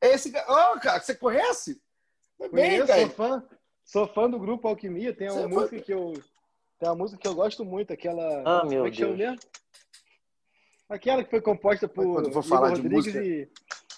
Esse 0.00 0.28
oh, 0.28 0.78
cara, 0.78 1.00
você 1.00 1.14
conhece? 1.14 1.82
Bem, 2.38 2.50
Conheço, 2.50 2.92
sou 2.92 3.10
fã, 3.10 3.44
sou 3.84 4.06
fã 4.08 4.28
do 4.28 4.38
Grupo 4.38 4.66
Alquimia. 4.66 5.14
Tem 5.14 5.30
uma 5.30 5.42
você 5.42 5.46
música 5.46 5.68
foi... 5.68 5.80
que 5.80 5.92
eu 5.92 6.14
tem 6.78 6.88
uma 6.88 6.96
música 6.96 7.20
que 7.20 7.28
eu 7.28 7.34
gosto 7.34 7.64
muito, 7.64 7.92
aquela. 7.92 8.42
Ah, 8.44 8.64
meu 8.64 8.86
é 8.86 8.90
Deus. 8.90 9.40
Aquela 10.88 11.24
que 11.24 11.30
foi 11.30 11.40
composta 11.40 11.88
por 11.88 12.26
Igor 12.26 12.42
Rodrigues, 12.42 13.14
e, 13.14 13.48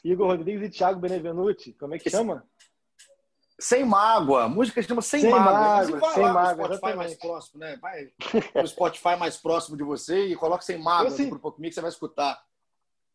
Igor 0.05 0.29
Rodrigues 0.29 0.63
e 0.63 0.71
Thiago 0.71 1.01
Benevenuti. 1.01 1.73
Como 1.73 1.95
é 1.95 1.99
que 1.99 2.09
chama? 2.09 2.47
Sem 3.59 3.85
mágoa. 3.85 4.45
A 4.45 4.49
música 4.49 4.83
chama 4.83 5.01
Sem, 5.01 5.23
sem 5.23 5.31
Mágoa. 5.31 5.53
mágoa 5.53 5.99
vai 5.99 6.15
sem 6.15 6.23
lá 6.23 6.33
mágoa, 6.33 6.69
no 6.69 6.75
Spotify 6.75 6.97
mais 6.97 7.15
próximo, 7.15 7.61
né? 7.61 7.79
Vai 7.81 8.13
no 8.55 8.69
Spotify 8.69 9.17
mais 9.19 9.37
próximo 9.37 9.77
de 9.77 9.83
você 9.83 10.27
e 10.27 10.37
coloca 10.37 10.63
Sem 10.63 10.79
Mágoa 10.79 11.11
sim... 11.11 11.29
pro 11.29 11.41
comigo 11.41 11.71
que 11.71 11.75
você 11.75 11.81
vai 11.81 11.91
escutar. 11.91 12.41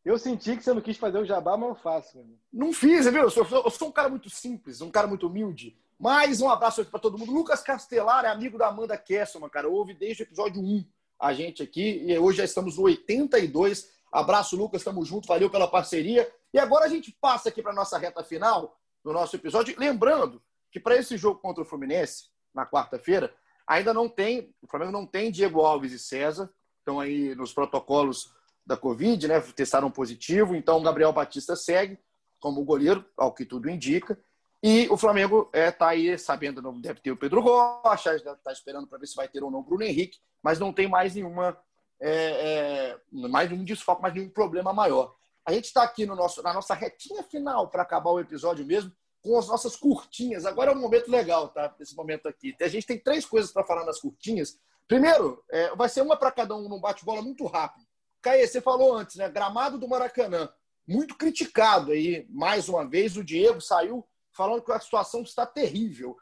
Eu 0.03 0.17
senti 0.17 0.57
que 0.57 0.63
você 0.63 0.74
não 0.74 0.82
quis 0.82 0.97
fazer 0.97 1.19
o 1.19 1.26
jabá, 1.26 1.55
mas 1.55 1.69
eu 1.69 1.76
faço. 1.76 2.17
Mano. 2.17 2.38
Não 2.51 2.74
fiz, 2.74 3.05
viu? 3.05 3.22
Eu 3.22 3.30
sou, 3.30 3.45
eu 3.45 3.69
sou 3.69 3.89
um 3.89 3.91
cara 3.91 4.09
muito 4.09 4.32
simples, 4.32 4.82
um 4.82 4.89
cara 4.89 5.05
muito 5.07 5.28
humilde. 5.28 5.78
Mais 6.02 6.41
um 6.41 6.49
abraço 6.49 6.84
para 6.86 6.99
todo 6.99 7.16
mundo. 7.16 7.32
Lucas 7.32 7.62
Castelar 7.62 8.26
é 8.26 8.30
amigo 8.30 8.58
da 8.58 8.70
Amanda 8.70 8.97
Kesselman, 8.97 9.52
cara. 9.52 9.70
Ouve 9.70 9.93
desde 9.93 10.24
o 10.24 10.26
episódio 10.26 10.60
1 10.60 10.84
a 11.20 11.32
gente 11.32 11.62
aqui 11.62 12.04
e 12.04 12.18
hoje 12.18 12.39
já 12.39 12.43
estamos 12.43 12.76
no 12.76 12.86
82. 12.86 13.88
Abraço, 14.12 14.56
Lucas, 14.56 14.82
estamos 14.82 15.08
juntos, 15.08 15.28
valeu 15.28 15.47
pela 15.47 15.68
parceria. 15.68 16.28
E 16.52 16.58
agora 16.58 16.86
a 16.86 16.88
gente 16.88 17.16
passa 17.22 17.49
aqui 17.49 17.62
para 17.62 17.72
nossa 17.72 17.99
reta 17.99 18.24
final 18.24 18.76
do 19.04 19.14
nosso 19.14 19.36
episódio. 19.36 19.76
Lembrando 19.78 20.41
que 20.72 20.80
para 20.80 20.97
esse 20.97 21.16
jogo 21.18 21.39
contra 21.39 21.62
o 21.62 21.66
Fluminense, 21.68 22.32
na 22.52 22.66
quarta-feira, 22.66 23.32
ainda 23.68 23.93
não 23.93 24.10
tem, 24.10 24.56
o 24.60 24.66
Flamengo 24.66 24.91
não 24.91 25.06
tem 25.06 25.30
Diego 25.30 25.62
Alves 25.62 25.91
e 25.91 25.99
César, 25.99 26.52
estão 26.80 26.99
aí 26.99 27.36
nos 27.36 27.54
protocolos 27.54 28.34
da 28.66 28.76
Covid, 28.76 29.28
né? 29.28 29.39
Testaram 29.39 29.91
positivo, 29.91 30.56
então 30.56 30.80
o 30.80 30.82
Gabriel 30.82 31.14
Batista 31.14 31.56
segue 31.56 31.99
como 32.39 32.66
goleiro, 32.66 33.06
ao 33.16 33.32
que 33.32 33.45
tudo 33.45 33.70
indica. 33.70 34.18
E 34.64 34.88
o 34.89 34.97
Flamengo 34.97 35.49
está 35.53 35.57
é, 35.59 35.72
tá 35.72 35.88
aí 35.89 36.18
sabendo, 36.20 36.62
não 36.62 36.80
deve 36.80 36.99
ter 36.99 37.12
o 37.12 37.18
Pedro 37.18 37.41
Rocha, 37.41 38.16
está 38.16 38.51
esperando 38.51 38.88
para 38.88 38.99
ver 38.99 39.07
se 39.07 39.16
vai 39.16 39.28
ter 39.28 39.43
ou 39.43 39.49
não 39.49 39.59
o 39.59 39.64
Bruno 39.64 39.84
Henrique, 39.84 40.20
mas 40.41 40.59
não 40.59 40.72
tem 40.72 40.88
mais 40.88 41.16
nenhuma 41.16 41.57
é, 42.01 42.97
é, 43.22 43.28
mais 43.28 43.49
nenhum 43.49 43.64
desfoque, 43.64 44.01
mais 44.01 44.14
nenhum 44.14 44.30
problema 44.30 44.74
maior. 44.74 45.16
A 45.45 45.53
gente 45.53 45.66
está 45.66 45.84
aqui 45.84 46.05
no 46.05 46.16
nosso, 46.16 46.41
na 46.41 46.53
nossa 46.53 46.74
retinha 46.74 47.24
final 47.24 47.70
para 47.70 47.84
acabar 47.84 48.09
o 48.12 48.20
episódio 48.20 48.66
mesmo, 48.66 48.91
com 49.22 49.38
as 49.38 49.47
nossas 49.47 49.76
curtinhas. 49.76 50.45
Agora 50.45 50.72
é 50.72 50.76
um 50.76 50.80
momento 50.80 51.09
legal, 51.09 51.49
tá? 51.49 51.74
Esse 51.80 51.95
momento 51.95 52.28
aqui. 52.28 52.55
A 52.59 52.68
gente 52.68 52.88
tem 52.88 52.99
três 52.99 53.26
coisas 53.26 53.51
para 53.51 53.64
falar 53.64 53.86
nas 53.86 53.99
curtinhas. 53.99 54.59
Primeiro, 54.88 55.43
é, 55.49 55.76
vai 55.76 55.88
ser 55.88 56.01
uma 56.01 56.18
para 56.18 56.32
cada 56.32 56.55
um 56.55 56.68
num 56.68 56.80
bate-bola 56.80 57.22
muito 57.22 57.45
rápido. 57.45 57.86
Caê, 58.22 58.47
você 58.47 58.59
falou 58.59 58.93
antes, 58.93 59.16
né? 59.16 59.30
Gramado 59.30 59.78
do 59.78 59.88
Maracanã. 59.88 60.49
Muito 60.88 61.16
criticado 61.16 61.91
aí, 61.91 62.26
mais 62.30 62.68
uma 62.68 62.88
vez. 62.88 63.16
O 63.16 63.24
Diego 63.24 63.62
saiu 63.62 64.05
falando 64.32 64.62
que 64.62 64.72
a 64.72 64.80
situação 64.80 65.22
está 65.22 65.46
terrível. 65.46 66.18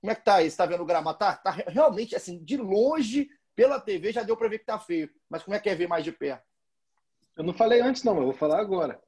Como 0.00 0.10
é 0.10 0.14
que 0.14 0.24
tá 0.24 0.36
aí? 0.36 0.44
Você 0.44 0.48
está 0.48 0.66
vendo 0.66 0.82
o 0.82 0.86
gramado? 0.86 1.18
Tá, 1.18 1.36
tá 1.36 1.50
realmente, 1.50 2.14
assim, 2.14 2.42
de 2.44 2.56
longe, 2.56 3.28
pela 3.54 3.80
TV, 3.80 4.12
já 4.12 4.22
deu 4.22 4.36
para 4.36 4.48
ver 4.48 4.58
que 4.58 4.66
tá 4.66 4.78
feio. 4.78 5.10
Mas 5.28 5.42
como 5.42 5.56
é 5.56 5.60
que 5.60 5.68
é 5.68 5.74
ver 5.74 5.88
mais 5.88 6.04
de 6.04 6.12
perto? 6.12 6.44
Eu 7.36 7.44
não 7.44 7.54
falei 7.54 7.80
antes, 7.80 8.04
não, 8.04 8.16
eu 8.18 8.24
vou 8.24 8.32
falar 8.32 8.60
agora. 8.60 9.00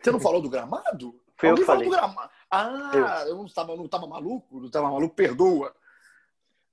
Você 0.00 0.10
não 0.10 0.20
falou 0.20 0.40
do 0.40 0.50
gramado? 0.50 1.20
Foi 1.36 1.50
eu 1.50 1.54
que 1.54 1.64
falei. 1.64 1.88
Do 1.88 1.90
gramado. 1.90 2.30
Ah, 2.50 2.90
eu, 2.94 3.30
eu 3.30 3.36
não 3.36 3.46
estava 3.46 3.76
não 3.76 3.88
tava 3.88 4.06
maluco? 4.06 4.58
Não 4.58 4.66
estava 4.66 4.90
maluco? 4.90 5.14
Perdoa. 5.14 5.74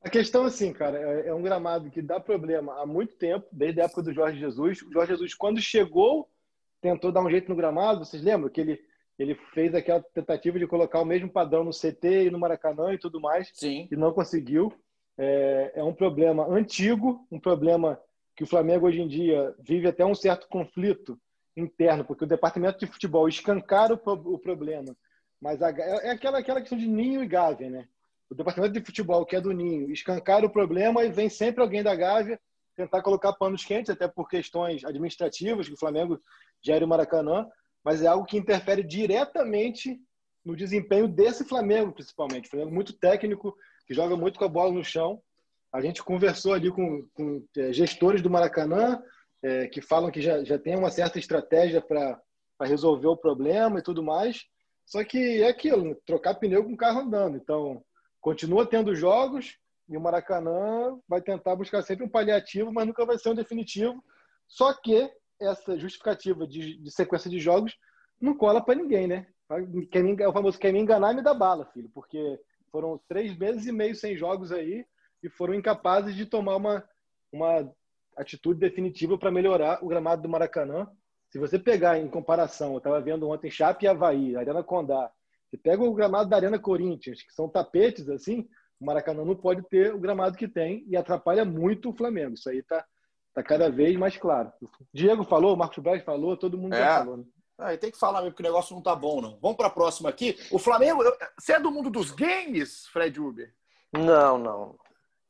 A 0.01 0.09
questão, 0.09 0.45
assim, 0.45 0.71
cara, 0.71 0.99
é, 0.99 1.29
é 1.29 1.33
um 1.33 1.41
gramado 1.41 1.89
que 1.89 2.01
dá 2.01 2.19
problema 2.19 2.79
há 2.79 2.85
muito 2.85 3.15
tempo, 3.15 3.47
desde 3.51 3.81
a 3.81 3.85
época 3.85 4.03
do 4.03 4.13
Jorge 4.13 4.39
Jesus. 4.39 4.81
O 4.83 4.91
Jorge 4.91 5.13
Jesus, 5.13 5.33
quando 5.33 5.59
chegou, 5.59 6.29
tentou 6.79 7.11
dar 7.11 7.21
um 7.21 7.29
jeito 7.29 7.49
no 7.49 7.55
gramado. 7.55 8.05
Vocês 8.05 8.21
lembram 8.21 8.49
que 8.49 8.61
ele 8.61 8.85
ele 9.17 9.35
fez 9.53 9.73
aquela 9.73 10.01
tentativa 10.13 10.59
de 10.59 10.67
colocar 10.67 11.01
o 11.01 11.05
mesmo 11.05 11.29
padrão 11.29 11.63
no 11.63 11.71
CT 11.71 12.25
e 12.25 12.29
no 12.29 12.39
Maracanã 12.39 12.93
e 12.93 12.97
tudo 12.97 13.19
mais, 13.19 13.49
Sim. 13.53 13.87
e 13.91 13.95
não 13.95 14.13
conseguiu. 14.13 14.73
É, 15.17 15.71
é, 15.75 15.83
um 15.83 15.93
problema 15.93 16.45
antigo, 16.45 17.25
um 17.31 17.39
problema 17.39 17.97
que 18.35 18.43
o 18.43 18.47
Flamengo 18.47 18.85
hoje 18.85 19.01
em 19.01 19.07
dia 19.07 19.55
vive 19.59 19.87
até 19.87 20.05
um 20.05 20.13
certo 20.13 20.47
conflito 20.49 21.17
interno, 21.55 22.03
porque 22.03 22.25
o 22.25 22.27
departamento 22.27 22.79
de 22.79 22.87
futebol 22.87 23.27
escancara 23.29 23.93
o, 23.93 24.11
o 24.11 24.37
problema, 24.37 24.93
mas 25.39 25.61
a, 25.61 25.69
é, 25.69 26.07
é 26.07 26.11
aquela, 26.11 26.39
aquela 26.39 26.59
questão 26.59 26.77
de 26.77 26.87
ninho 26.87 27.23
e 27.23 27.27
gávea, 27.27 27.69
né? 27.69 27.87
O 28.29 28.35
departamento 28.35 28.73
de 28.73 28.83
futebol, 28.83 29.25
que 29.25 29.37
é 29.37 29.41
do 29.41 29.53
ninho, 29.53 29.89
escancara 29.89 30.45
o 30.45 30.49
problema 30.49 31.05
e 31.05 31.09
vem 31.09 31.29
sempre 31.29 31.61
alguém 31.61 31.81
da 31.81 31.95
gávea 31.95 32.39
tentar 32.75 33.01
colocar 33.01 33.31
panos 33.33 33.63
quentes, 33.63 33.89
até 33.89 34.07
por 34.07 34.27
questões 34.27 34.83
administrativas, 34.83 35.67
que 35.67 35.73
o 35.73 35.79
Flamengo 35.79 36.19
gera 36.61 36.83
o 36.83 36.87
Maracanã, 36.87 37.47
mas 37.85 38.01
é 38.01 38.07
algo 38.07 38.25
que 38.25 38.35
interfere 38.35 38.81
diretamente 38.81 40.01
no 40.43 40.55
desempenho 40.55 41.07
desse 41.07 41.45
Flamengo, 41.45 41.93
principalmente. 41.93 42.49
Flamengo 42.49 42.73
muito 42.73 42.93
técnico, 42.93 43.55
que 43.85 43.93
joga 43.93 44.17
muito 44.17 44.39
com 44.39 44.45
a 44.45 44.49
bola 44.49 44.73
no 44.73 44.83
chão. 44.83 45.21
A 45.71 45.79
gente 45.81 46.03
conversou 46.03 46.53
ali 46.53 46.71
com, 46.71 47.07
com 47.13 47.45
é, 47.55 47.71
gestores 47.71 48.23
do 48.23 48.29
Maracanã, 48.29 48.99
é, 49.43 49.67
que 49.67 49.81
falam 49.81 50.09
que 50.09 50.19
já, 50.19 50.43
já 50.43 50.57
tem 50.57 50.75
uma 50.75 50.89
certa 50.89 51.19
estratégia 51.19 51.79
para 51.79 52.19
resolver 52.63 53.07
o 53.07 53.17
problema 53.17 53.77
e 53.77 53.83
tudo 53.83 54.01
mais. 54.01 54.45
Só 54.83 55.03
que 55.03 55.43
é 55.43 55.47
aquilo, 55.47 55.95
trocar 56.07 56.35
pneu 56.35 56.63
com 56.63 56.73
o 56.73 56.77
carro 56.77 57.01
andando. 57.01 57.37
Então, 57.37 57.83
continua 58.19 58.65
tendo 58.65 58.95
jogos 58.95 59.59
e 59.87 59.95
o 59.95 60.01
Maracanã 60.01 60.97
vai 61.07 61.21
tentar 61.21 61.55
buscar 61.55 61.83
sempre 61.83 62.03
um 62.03 62.09
paliativo, 62.09 62.73
mas 62.73 62.87
nunca 62.87 63.05
vai 63.05 63.19
ser 63.19 63.29
um 63.29 63.35
definitivo. 63.35 64.03
Só 64.47 64.73
que 64.73 65.11
essa 65.39 65.77
justificativa 65.77 66.47
de, 66.47 66.77
de 66.77 66.91
sequência 66.91 67.29
de 67.29 67.39
jogos 67.39 67.77
não 68.19 68.35
cola 68.35 68.63
para 68.63 68.75
ninguém, 68.75 69.07
né? 69.07 69.27
Quer 69.91 70.03
me, 70.03 70.25
o 70.25 70.33
famoso 70.33 70.57
quer 70.57 70.73
me 70.73 70.79
enganar 70.79 71.13
me 71.13 71.21
dá 71.21 71.33
bala, 71.33 71.65
filho, 71.67 71.89
porque 71.93 72.39
foram 72.71 72.99
três 73.07 73.37
meses 73.37 73.65
e 73.65 73.71
meio 73.71 73.95
sem 73.95 74.17
jogos 74.17 74.51
aí 74.51 74.85
e 75.21 75.29
foram 75.29 75.53
incapazes 75.53 76.15
de 76.15 76.25
tomar 76.25 76.55
uma, 76.55 76.83
uma 77.31 77.71
atitude 78.15 78.59
definitiva 78.59 79.17
para 79.17 79.31
melhorar 79.31 79.83
o 79.83 79.87
gramado 79.87 80.21
do 80.21 80.29
Maracanã. 80.29 80.87
Se 81.29 81.37
você 81.37 81.59
pegar 81.59 81.99
em 81.99 82.07
comparação, 82.07 82.71
eu 82.71 82.77
estava 82.79 83.01
vendo 83.01 83.29
ontem 83.29 83.51
Chape 83.51 83.85
e 83.85 83.87
Havaí, 83.87 84.35
Arena 84.35 84.63
Condá, 84.63 85.11
você 85.49 85.57
pega 85.57 85.83
o 85.83 85.93
gramado 85.93 86.29
da 86.29 86.37
Arena 86.37 86.59
Corinthians, 86.59 87.21
que 87.21 87.33
são 87.33 87.47
tapetes 87.47 88.09
assim, 88.09 88.47
o 88.79 88.85
Maracanã 88.85 89.23
não 89.23 89.35
pode 89.35 89.61
ter 89.69 89.93
o 89.93 89.99
gramado 89.99 90.37
que 90.37 90.47
tem 90.47 90.83
e 90.87 90.97
atrapalha 90.97 91.45
muito 91.45 91.89
o 91.89 91.93
Flamengo. 91.95 92.33
Isso 92.33 92.49
aí 92.49 92.63
está 93.35 93.41
Tá 93.41 93.43
cada 93.43 93.69
vez 93.69 93.97
mais 93.97 94.15
claro. 94.15 94.51
Diego 94.93 95.23
falou, 95.25 95.57
Marcos 95.57 95.83
Braz 95.83 96.03
falou, 96.03 96.37
todo 96.37 96.57
mundo 96.57 96.73
é. 96.73 96.79
já 96.79 96.99
falou. 96.99 97.17
Né? 97.17 97.25
Ah, 97.57 97.77
tem 97.77 97.91
que 97.91 97.99
falar 97.99 98.21
mesmo 98.21 98.35
que 98.35 98.41
o 98.41 98.45
negócio 98.45 98.75
não 98.75 98.81
tá 98.81 98.95
bom, 98.95 99.21
não. 99.21 99.37
Vamos 99.41 99.57
para 99.57 99.67
a 99.67 99.71
próxima 99.71 100.09
aqui. 100.09 100.37
O 100.51 100.59
Flamengo, 100.59 101.03
você 101.37 101.53
é 101.53 101.59
do 101.59 101.71
mundo 101.71 101.89
dos 101.89 102.11
games, 102.11 102.87
Fred 102.87 103.19
Uber? 103.19 103.53
Não, 103.93 104.37
não. 104.37 104.75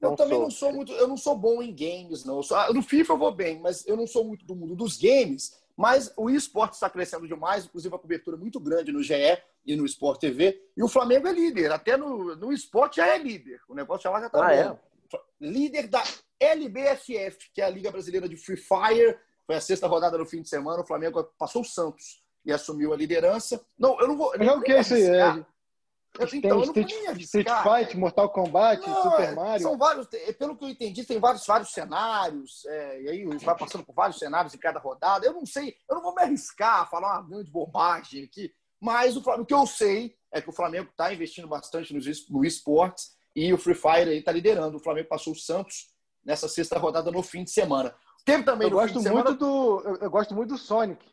Eu 0.01 0.09
não 0.09 0.15
também 0.15 0.33
sou. 0.33 0.43
não 0.43 0.51
sou 0.51 0.73
muito, 0.73 0.91
eu 0.93 1.07
não 1.07 1.17
sou 1.17 1.35
bom 1.35 1.61
em 1.61 1.73
games, 1.73 2.25
não. 2.25 2.41
Sou, 2.41 2.73
no 2.73 2.81
FIFA 2.81 3.13
eu 3.13 3.17
vou 3.17 3.31
bem, 3.31 3.59
mas 3.59 3.85
eu 3.87 3.95
não 3.95 4.07
sou 4.07 4.23
muito 4.23 4.45
do 4.45 4.55
mundo 4.55 4.75
dos 4.75 4.97
games. 4.97 5.63
Mas 5.77 6.11
o 6.15 6.29
esporte 6.29 6.73
está 6.73 6.89
crescendo 6.89 7.27
demais, 7.27 7.65
inclusive 7.65 7.93
a 7.93 7.99
cobertura 7.99 8.37
é 8.37 8.39
muito 8.39 8.59
grande 8.59 8.93
no 8.93 9.03
GE 9.03 9.37
e 9.65 9.75
no 9.75 9.85
Sport 9.85 10.21
TV. 10.21 10.61
E 10.75 10.81
o 10.81 10.87
Flamengo 10.87 11.27
é 11.27 11.33
líder, 11.33 11.71
até 11.71 11.97
no, 11.97 12.35
no 12.35 12.53
esporte 12.53 12.97
já 12.97 13.07
é 13.07 13.17
líder. 13.17 13.59
O 13.67 13.75
negócio 13.75 14.09
já 14.09 14.25
está 14.25 14.39
ah, 14.39 14.69
bom. 14.69 14.79
É? 15.13 15.19
Líder 15.41 15.87
da 15.87 16.01
LBFF, 16.39 17.51
que 17.53 17.61
é 17.61 17.65
a 17.65 17.69
Liga 17.69 17.91
Brasileira 17.91 18.27
de 18.27 18.37
Free 18.37 18.57
Fire. 18.57 19.17
Foi 19.45 19.55
a 19.55 19.61
sexta 19.61 19.87
rodada 19.87 20.17
no 20.17 20.25
fim 20.25 20.41
de 20.41 20.49
semana. 20.49 20.81
O 20.81 20.87
Flamengo 20.87 21.23
passou 21.37 21.61
o 21.61 21.65
Santos 21.65 22.23
e 22.43 22.51
assumiu 22.51 22.93
a 22.93 22.97
liderança. 22.97 23.63
Não, 23.77 23.99
eu 23.99 24.07
não 24.07 24.17
vou. 24.17 24.33
Mas 24.37 24.47
é 24.47 24.51
o 24.51 24.61
que 24.61 24.71
é 24.71 24.81
isso? 24.81 24.95
É... 24.95 25.45
Eu, 26.17 26.27
então, 26.33 26.49
eu 26.49 26.55
não 26.57 26.63
Street, 26.63 27.19
Street 27.21 27.47
Fight, 27.61 27.97
Mortal 27.97 28.29
Kombat, 28.29 28.87
não, 28.87 29.03
Super 29.03 29.35
Mario. 29.35 29.61
São 29.61 29.77
vários, 29.77 30.07
pelo 30.37 30.55
que 30.55 30.63
eu 30.63 30.69
entendi, 30.69 31.03
tem 31.03 31.19
vários, 31.19 31.45
vários 31.45 31.71
cenários, 31.71 32.65
é, 32.67 33.01
e 33.01 33.09
aí 33.09 33.25
vai 33.39 33.57
passando 33.57 33.83
por 33.83 33.93
vários 33.93 34.17
cenários 34.17 34.53
em 34.53 34.57
cada 34.57 34.79
rodada. 34.79 35.25
Eu 35.25 35.33
não 35.33 35.45
sei, 35.45 35.75
eu 35.89 35.95
não 35.95 36.01
vou 36.01 36.15
me 36.15 36.21
arriscar 36.21 36.81
a 36.81 36.85
falar 36.85 37.19
uma 37.19 37.27
grande 37.27 37.51
bobagem 37.51 38.23
aqui, 38.23 38.49
mas 38.79 39.17
o, 39.17 39.19
o 39.19 39.45
que 39.45 39.53
eu 39.53 39.67
sei 39.67 40.15
é 40.31 40.41
que 40.41 40.49
o 40.49 40.53
Flamengo 40.53 40.89
está 40.89 41.13
investindo 41.13 41.47
bastante 41.47 41.93
no, 41.93 41.99
no 42.29 42.45
esportes 42.45 43.13
e 43.35 43.53
o 43.53 43.57
Free 43.57 43.75
Fire 43.75 44.17
está 44.17 44.31
liderando. 44.31 44.77
O 44.77 44.81
Flamengo 44.81 45.09
passou 45.09 45.33
o 45.33 45.37
Santos 45.37 45.93
nessa 46.25 46.47
sexta 46.47 46.77
rodada 46.79 47.11
no 47.11 47.21
fim 47.21 47.43
de 47.43 47.51
semana. 47.51 47.95
Teve 48.25 48.43
também 48.43 48.67
eu 48.67 48.75
gosto 48.75 48.95
muito 48.95 49.07
semana... 49.07 49.31
do 49.33 49.81
eu, 49.85 49.95
eu, 49.97 50.09
gosto 50.09 50.33
muito 50.33 50.49
do 50.49 50.57
Sonic. 50.57 51.05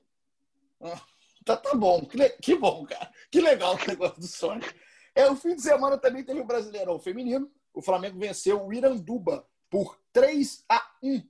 Ah, 0.80 1.00
tá, 1.44 1.56
tá 1.56 1.74
bom, 1.74 2.06
que, 2.06 2.28
que 2.30 2.56
bom, 2.56 2.84
cara. 2.86 3.10
Que 3.30 3.40
legal 3.40 3.76
o 3.76 3.86
negócio 3.86 4.18
do 4.18 4.26
Sonic. 4.26 4.74
É, 5.14 5.30
o 5.30 5.36
fim 5.36 5.54
de 5.54 5.62
semana 5.62 5.98
também 5.98 6.24
teve 6.24 6.40
o 6.40 6.46
Brasileirão 6.46 6.98
Feminino. 6.98 7.50
O 7.74 7.82
Flamengo 7.82 8.18
venceu 8.18 8.64
o 8.64 8.72
Iranduba 8.72 9.46
por 9.68 9.98
3 10.12 10.64
a 10.68 10.82
1. 11.02 11.22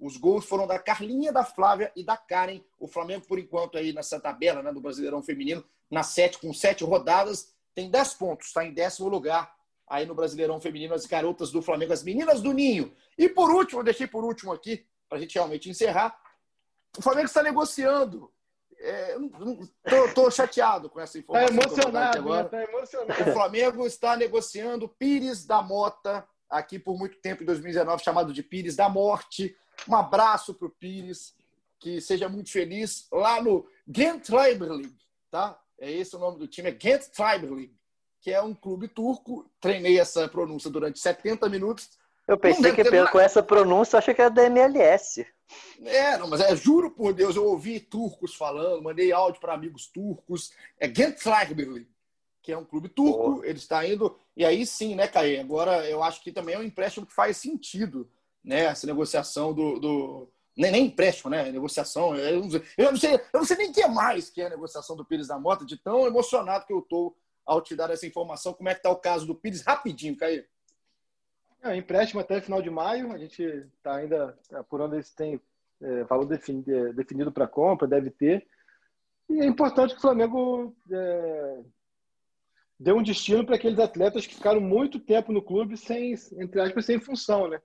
Os 0.00 0.16
gols 0.16 0.46
foram 0.46 0.66
da 0.66 0.78
Carlinha, 0.78 1.32
da 1.32 1.44
Flávia 1.44 1.92
e 1.94 2.02
da 2.02 2.16
Karen. 2.16 2.60
O 2.78 2.88
Flamengo, 2.88 3.26
por 3.26 3.38
enquanto, 3.38 3.76
aí 3.76 3.92
nessa 3.92 4.18
tabela 4.18 4.62
né, 4.62 4.72
do 4.72 4.80
Brasileirão 4.80 5.22
Feminino, 5.22 5.64
na 5.90 6.02
sete, 6.02 6.38
com 6.38 6.52
sete 6.54 6.82
rodadas, 6.84 7.52
tem 7.74 7.90
10 7.90 8.14
pontos, 8.14 8.46
está 8.48 8.64
em 8.64 8.72
décimo 8.72 9.08
lugar. 9.08 9.54
Aí 9.90 10.06
no 10.06 10.14
Brasileirão 10.14 10.60
Feminino, 10.60 10.94
as 10.94 11.04
garotas 11.04 11.50
do 11.50 11.60
Flamengo, 11.60 11.92
as 11.92 12.04
meninas 12.04 12.40
do 12.40 12.52
Ninho. 12.52 12.94
E 13.18 13.28
por 13.28 13.50
último, 13.50 13.80
eu 13.80 13.84
deixei 13.84 14.06
por 14.06 14.24
último 14.24 14.52
aqui, 14.52 14.86
para 15.08 15.18
a 15.18 15.20
gente 15.20 15.34
realmente 15.34 15.68
encerrar. 15.68 16.16
O 16.96 17.02
Flamengo 17.02 17.26
está 17.26 17.42
negociando 17.42 18.32
é, 18.82 19.14
tô, 19.88 20.14
tô, 20.14 20.30
chateado 20.30 20.88
com 20.88 21.00
essa 21.00 21.18
informação. 21.18 21.54
Está 21.54 21.66
emocionado, 21.66 22.18
agora. 22.18 22.48
Tá 22.48 22.62
emocionado. 22.62 23.22
O 23.22 23.32
Flamengo 23.32 23.86
está 23.86 24.16
negociando 24.16 24.88
Pires 24.88 25.44
da 25.44 25.60
Mota, 25.60 26.26
aqui 26.48 26.78
por 26.78 26.96
muito 26.96 27.20
tempo, 27.20 27.42
em 27.42 27.46
2019, 27.46 28.02
chamado 28.02 28.32
de 28.32 28.42
Pires 28.42 28.76
da 28.76 28.88
Morte. 28.88 29.54
Um 29.86 29.94
abraço 29.94 30.54
para 30.54 30.66
o 30.66 30.70
Pires, 30.70 31.34
que 31.78 32.00
seja 32.00 32.28
muito 32.28 32.50
feliz 32.50 33.06
lá 33.12 33.42
no 33.42 33.66
Gent 33.86 34.28
League, 34.30 34.96
tá? 35.30 35.60
É 35.78 35.90
esse 35.90 36.16
o 36.16 36.18
nome 36.18 36.38
do 36.38 36.46
time, 36.46 36.70
é 36.70 36.78
Gent 36.78 37.08
League, 37.18 37.76
que 38.20 38.30
é 38.30 38.40
um 38.42 38.54
clube 38.54 38.88
turco. 38.88 39.50
Treinei 39.60 39.98
essa 39.98 40.28
pronúncia 40.28 40.70
durante 40.70 40.98
70 40.98 41.48
minutos 41.48 41.88
eu 42.30 42.38
pensei 42.38 42.72
que 42.72 42.84
pelo, 42.84 43.10
com 43.10 43.18
essa 43.18 43.42
pronúncia, 43.42 43.96
eu 43.96 43.98
achei 43.98 44.14
que 44.14 44.20
era 44.20 44.30
da 44.30 44.44
MLS. 44.44 45.26
É, 45.84 46.16
não, 46.16 46.28
mas 46.28 46.40
é, 46.40 46.54
juro 46.54 46.92
por 46.92 47.12
Deus, 47.12 47.34
eu 47.34 47.44
ouvi 47.44 47.80
turcos 47.80 48.36
falando, 48.36 48.84
mandei 48.84 49.10
áudio 49.10 49.40
para 49.40 49.52
amigos 49.52 49.88
turcos. 49.88 50.52
É 50.78 50.86
Gentlagberli, 50.86 51.88
que 52.40 52.52
é 52.52 52.56
um 52.56 52.64
clube 52.64 52.88
turco, 52.88 53.44
ele 53.44 53.58
está 53.58 53.84
indo. 53.84 54.16
E 54.36 54.44
aí 54.44 54.64
sim, 54.64 54.94
né, 54.94 55.08
Caê? 55.08 55.40
Agora 55.40 55.90
eu 55.90 56.04
acho 56.04 56.22
que 56.22 56.30
também 56.30 56.54
é 56.54 56.58
um 56.60 56.62
empréstimo 56.62 57.04
que 57.04 57.12
faz 57.12 57.36
sentido, 57.36 58.08
né? 58.44 58.66
Essa 58.66 58.86
negociação 58.86 59.52
do. 59.52 59.80
do... 59.80 60.28
Nem, 60.56 60.70
nem 60.70 60.86
empréstimo, 60.86 61.30
né? 61.30 61.50
Negociação. 61.50 62.14
Eu 62.14 62.42
não, 62.42 62.50
sei, 62.50 62.62
eu 62.78 62.92
não, 62.92 62.98
sei, 62.98 63.14
eu 63.14 63.20
não 63.40 63.44
sei 63.44 63.56
nem 63.56 63.70
o 63.70 63.72
que 63.72 63.82
é 63.82 63.88
mais 63.88 64.30
que 64.30 64.40
é 64.40 64.46
a 64.46 64.50
negociação 64.50 64.94
do 64.94 65.04
Pires 65.04 65.26
da 65.26 65.36
Mota, 65.38 65.64
de 65.64 65.76
tão 65.76 66.06
emocionado 66.06 66.64
que 66.64 66.72
eu 66.72 66.78
estou 66.78 67.16
ao 67.50 67.60
te 67.60 67.74
dar 67.74 67.90
essa 67.90 68.06
informação. 68.06 68.54
Como 68.54 68.68
é 68.68 68.72
que 68.74 68.78
está 68.78 68.90
o 68.90 69.00
caso 69.00 69.26
do 69.26 69.34
Pires? 69.34 69.62
Rapidinho, 69.62 70.16
Caê. 70.16 70.46
É, 71.64 71.74
empréstimo 71.74 72.20
até 72.20 72.40
final 72.40 72.62
de 72.62 72.70
maio. 72.70 73.12
A 73.12 73.18
gente 73.18 73.42
está 73.42 73.96
ainda 73.96 74.38
apurando 74.52 75.02
se 75.02 75.14
tem 75.16 75.40
é, 75.82 76.04
valor 76.04 76.26
definido, 76.26 76.72
é, 76.72 76.92
definido 76.92 77.32
para 77.32 77.48
compra, 77.48 77.88
deve 77.88 78.08
ter. 78.08 78.46
E 79.28 79.40
é 79.40 79.44
importante 79.44 79.94
que 79.94 79.98
o 79.98 80.00
Flamengo 80.00 80.76
é, 80.92 81.60
dê 82.78 82.92
um 82.92 83.02
destino 83.02 83.44
para 83.44 83.56
aqueles 83.56 83.80
atletas 83.80 84.28
que 84.28 84.36
ficaram 84.36 84.60
muito 84.60 85.00
tempo 85.00 85.32
no 85.32 85.42
clube 85.42 85.76
sem, 85.76 86.14
entre 86.38 86.60
aspas, 86.60 86.86
sem 86.86 87.00
função, 87.00 87.48
né? 87.48 87.60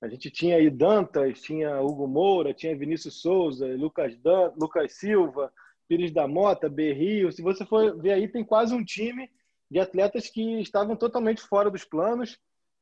A 0.00 0.06
gente 0.06 0.30
tinha 0.30 0.56
aí 0.56 0.70
Dantas, 0.70 1.40
tinha 1.40 1.80
Hugo 1.80 2.06
Moura, 2.06 2.54
tinha 2.54 2.76
Vinícius 2.78 3.20
Souza, 3.20 3.66
Lucas, 3.66 4.16
Dan, 4.18 4.52
Lucas 4.56 4.92
Silva, 4.92 5.52
Pires 5.88 6.12
da 6.12 6.28
Mota, 6.28 6.68
Berrio. 6.68 7.32
Se 7.32 7.42
você 7.42 7.64
for 7.64 7.96
ver 8.00 8.12
aí, 8.12 8.28
tem 8.28 8.44
quase 8.44 8.74
um 8.74 8.84
time 8.84 9.30
de 9.70 9.80
atletas 9.80 10.28
que 10.28 10.60
estavam 10.60 10.94
totalmente 10.94 11.40
fora 11.42 11.70
dos 11.70 11.84
planos 11.84 12.38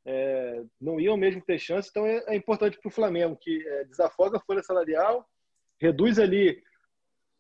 é, 0.06 0.62
não 0.80 1.00
iam 1.00 1.16
mesmo 1.16 1.42
ter 1.42 1.58
chance. 1.58 1.88
Então 1.90 2.06
é, 2.06 2.22
é 2.28 2.36
importante 2.36 2.78
para 2.78 2.88
o 2.88 2.92
Flamengo 2.92 3.36
que 3.36 3.66
é, 3.66 3.84
desafoga 3.84 4.38
a 4.38 4.40
folha 4.40 4.62
salarial, 4.62 5.28
reduz 5.80 6.18
ali 6.18 6.62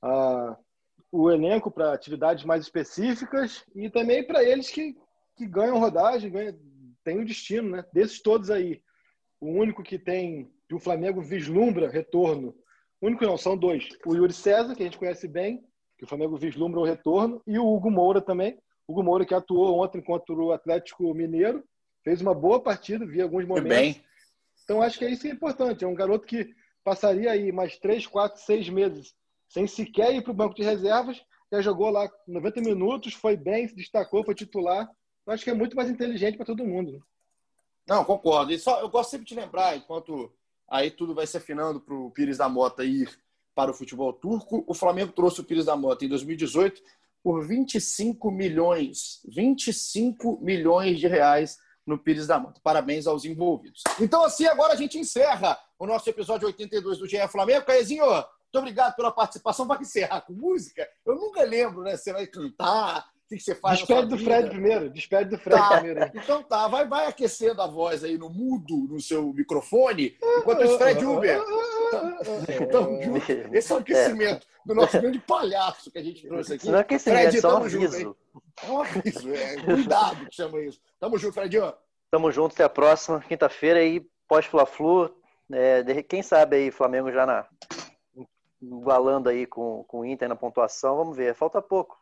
a, 0.02 0.56
o 1.12 1.30
elenco 1.30 1.70
para 1.70 1.92
atividades 1.94 2.44
mais 2.44 2.64
específicas 2.64 3.64
e 3.74 3.88
também 3.88 4.26
para 4.26 4.42
eles 4.42 4.68
que, 4.68 4.96
que 5.36 5.46
ganham 5.46 5.78
rodagem, 5.78 6.30
ganham, 6.30 6.58
tem 7.04 7.20
um 7.20 7.24
destino, 7.24 7.70
né? 7.70 7.84
Desses 7.92 8.20
todos 8.20 8.50
aí, 8.50 8.82
o 9.40 9.46
único 9.46 9.82
que 9.82 9.98
tem 9.98 10.50
que 10.68 10.74
o 10.74 10.80
Flamengo 10.80 11.22
vislumbra 11.22 11.88
retorno, 11.88 12.52
único 13.02 13.24
não, 13.24 13.36
são 13.36 13.56
dois. 13.56 13.88
O 14.06 14.14
Yuri 14.14 14.32
César, 14.32 14.74
que 14.74 14.82
a 14.82 14.86
gente 14.86 14.98
conhece 14.98 15.28
bem, 15.28 15.64
que 15.98 16.04
o 16.04 16.08
Flamengo 16.08 16.36
vislumbra 16.36 16.80
o 16.80 16.84
retorno, 16.84 17.42
e 17.46 17.58
o 17.58 17.66
Hugo 17.66 17.90
Moura 17.90 18.20
também. 18.20 18.58
Hugo 18.88 19.02
Moura 19.02 19.24
que 19.24 19.34
atuou 19.34 19.82
ontem 19.82 20.00
contra 20.00 20.34
o 20.34 20.52
Atlético 20.52 21.12
Mineiro 21.14 21.64
fez 22.04 22.20
uma 22.20 22.34
boa 22.34 22.60
partida, 22.60 23.04
vi 23.04 23.20
alguns 23.20 23.44
momentos. 23.44 23.68
Bem. 23.68 24.04
Então 24.62 24.80
acho 24.80 24.98
que 24.98 25.08
isso 25.08 25.26
é 25.26 25.30
importante. 25.30 25.84
É 25.84 25.88
um 25.88 25.94
garoto 25.94 26.24
que 26.26 26.54
passaria 26.84 27.30
aí 27.32 27.50
mais 27.50 27.76
três, 27.78 28.06
quatro, 28.06 28.40
seis 28.40 28.68
meses 28.68 29.14
sem 29.48 29.66
sequer 29.66 30.14
ir 30.14 30.22
para 30.22 30.32
o 30.32 30.34
banco 30.34 30.54
de 30.54 30.62
reservas, 30.62 31.22
já 31.52 31.60
jogou 31.60 31.90
lá 31.90 32.10
90 32.26 32.60
minutos, 32.60 33.14
foi 33.14 33.36
bem, 33.36 33.68
se 33.68 33.74
destacou, 33.74 34.24
foi 34.24 34.34
titular. 34.34 34.88
Eu 35.26 35.32
acho 35.32 35.44
que 35.44 35.50
é 35.50 35.54
muito 35.54 35.76
mais 35.76 35.88
inteligente 35.88 36.36
para 36.36 36.46
todo 36.46 36.64
mundo. 36.64 37.04
Não, 37.86 38.04
concordo. 38.04 38.52
E 38.52 38.58
só 38.58 38.80
eu 38.80 38.88
gosto 38.88 39.10
sempre 39.10 39.26
de 39.26 39.34
lembrar, 39.34 39.76
enquanto 39.76 40.32
aí 40.68 40.90
tudo 40.90 41.14
vai 41.14 41.26
se 41.26 41.36
afinando 41.36 41.80
para 41.80 41.94
o 41.94 42.10
Pires 42.10 42.38
da 42.38 42.48
Mota 42.48 42.84
ir 42.84 43.08
para 43.54 43.70
o 43.70 43.74
futebol 43.74 44.12
turco, 44.12 44.64
o 44.66 44.74
Flamengo 44.74 45.12
trouxe 45.12 45.40
o 45.40 45.44
Pires 45.44 45.64
da 45.64 45.74
Mota 45.74 46.04
em 46.04 46.08
2018 46.08 46.82
por 47.22 47.46
25 47.46 48.30
milhões, 48.30 49.20
25 49.26 50.38
milhões 50.42 51.00
de 51.00 51.06
reais 51.06 51.58
no 51.86 51.98
Pires 51.98 52.26
da 52.26 52.38
Mota. 52.38 52.60
Parabéns 52.62 53.06
aos 53.06 53.24
envolvidos. 53.24 53.82
Então, 54.00 54.24
assim, 54.24 54.46
agora 54.46 54.74
a 54.74 54.76
gente 54.76 54.98
encerra 54.98 55.58
o 55.78 55.86
nosso 55.86 56.08
episódio 56.10 56.46
82 56.46 56.98
do 56.98 57.08
GE 57.08 57.26
Flamengo. 57.28 57.64
Caezinho, 57.64 58.04
muito 58.06 58.58
obrigado 58.58 58.94
pela 58.94 59.10
participação. 59.10 59.66
Vai 59.66 59.80
encerrar 59.80 60.20
com 60.20 60.32
música? 60.32 60.86
Eu 61.04 61.14
nunca 61.16 61.42
lembro, 61.42 61.82
né? 61.82 61.96
Você 61.96 62.12
vai 62.12 62.26
cantar, 62.26 63.08
que 63.28 63.40
você 63.40 63.54
faz 63.54 63.78
Despede 63.78 64.08
do 64.08 64.18
Fred 64.18 64.50
primeiro. 64.50 64.90
Despede 64.90 65.30
do 65.30 65.38
Fred 65.38 65.60
tá. 65.60 65.80
primeiro. 65.80 66.10
Então 66.14 66.42
tá, 66.42 66.68
vai, 66.68 66.86
vai 66.86 67.06
aquecendo 67.06 67.60
a 67.60 67.66
voz 67.66 68.04
aí 68.04 68.16
no 68.16 68.30
mudo, 68.30 68.86
no 68.88 69.00
seu 69.00 69.32
microfone, 69.32 70.16
enquanto 70.38 70.62
o 70.62 70.78
Fred 70.78 71.04
Uber. 71.04 71.40
Então, 72.60 73.00
esse 73.52 73.72
é 73.72 73.74
o 73.74 73.78
aquecimento 73.78 74.46
do 74.64 74.74
nosso 74.74 75.00
grande 75.00 75.18
palhaço 75.18 75.90
que 75.90 75.98
a 75.98 76.02
gente 76.02 76.26
trouxe 76.26 76.54
aqui. 76.54 76.68
Não 76.68 76.78
é 76.78 76.80
aquecimento, 76.82 77.20
Fred, 77.20 77.36
é 77.36 77.40
só 77.40 77.54
um 77.54 77.56
aviso. 77.56 77.98
Junto, 77.98 78.16
é 78.62 78.70
um 78.70 78.80
aviso, 78.80 79.34
é. 79.34 79.56
Cuidado 79.56 80.26
que 80.26 80.34
chama 80.34 80.60
isso. 80.60 80.80
Tamo 81.00 81.18
junto, 81.18 81.34
Fredinho. 81.34 81.72
Tamo 82.10 82.30
junto, 82.30 82.52
até 82.52 82.64
a 82.64 82.68
próxima 82.68 83.20
quinta-feira 83.20 83.80
aí, 83.80 84.00
pós-Fla-Flu. 84.28 85.14
É, 85.52 86.02
quem 86.02 86.22
sabe 86.22 86.56
aí, 86.56 86.70
Flamengo 86.70 87.10
já 87.10 87.26
na 87.26 87.46
igualando 88.60 89.28
aí 89.28 89.46
com, 89.46 89.84
com 89.84 90.00
o 90.00 90.04
Inter 90.04 90.28
na 90.28 90.36
pontuação, 90.36 90.96
vamos 90.96 91.16
ver, 91.16 91.34
falta 91.34 91.60
pouco. 91.60 91.98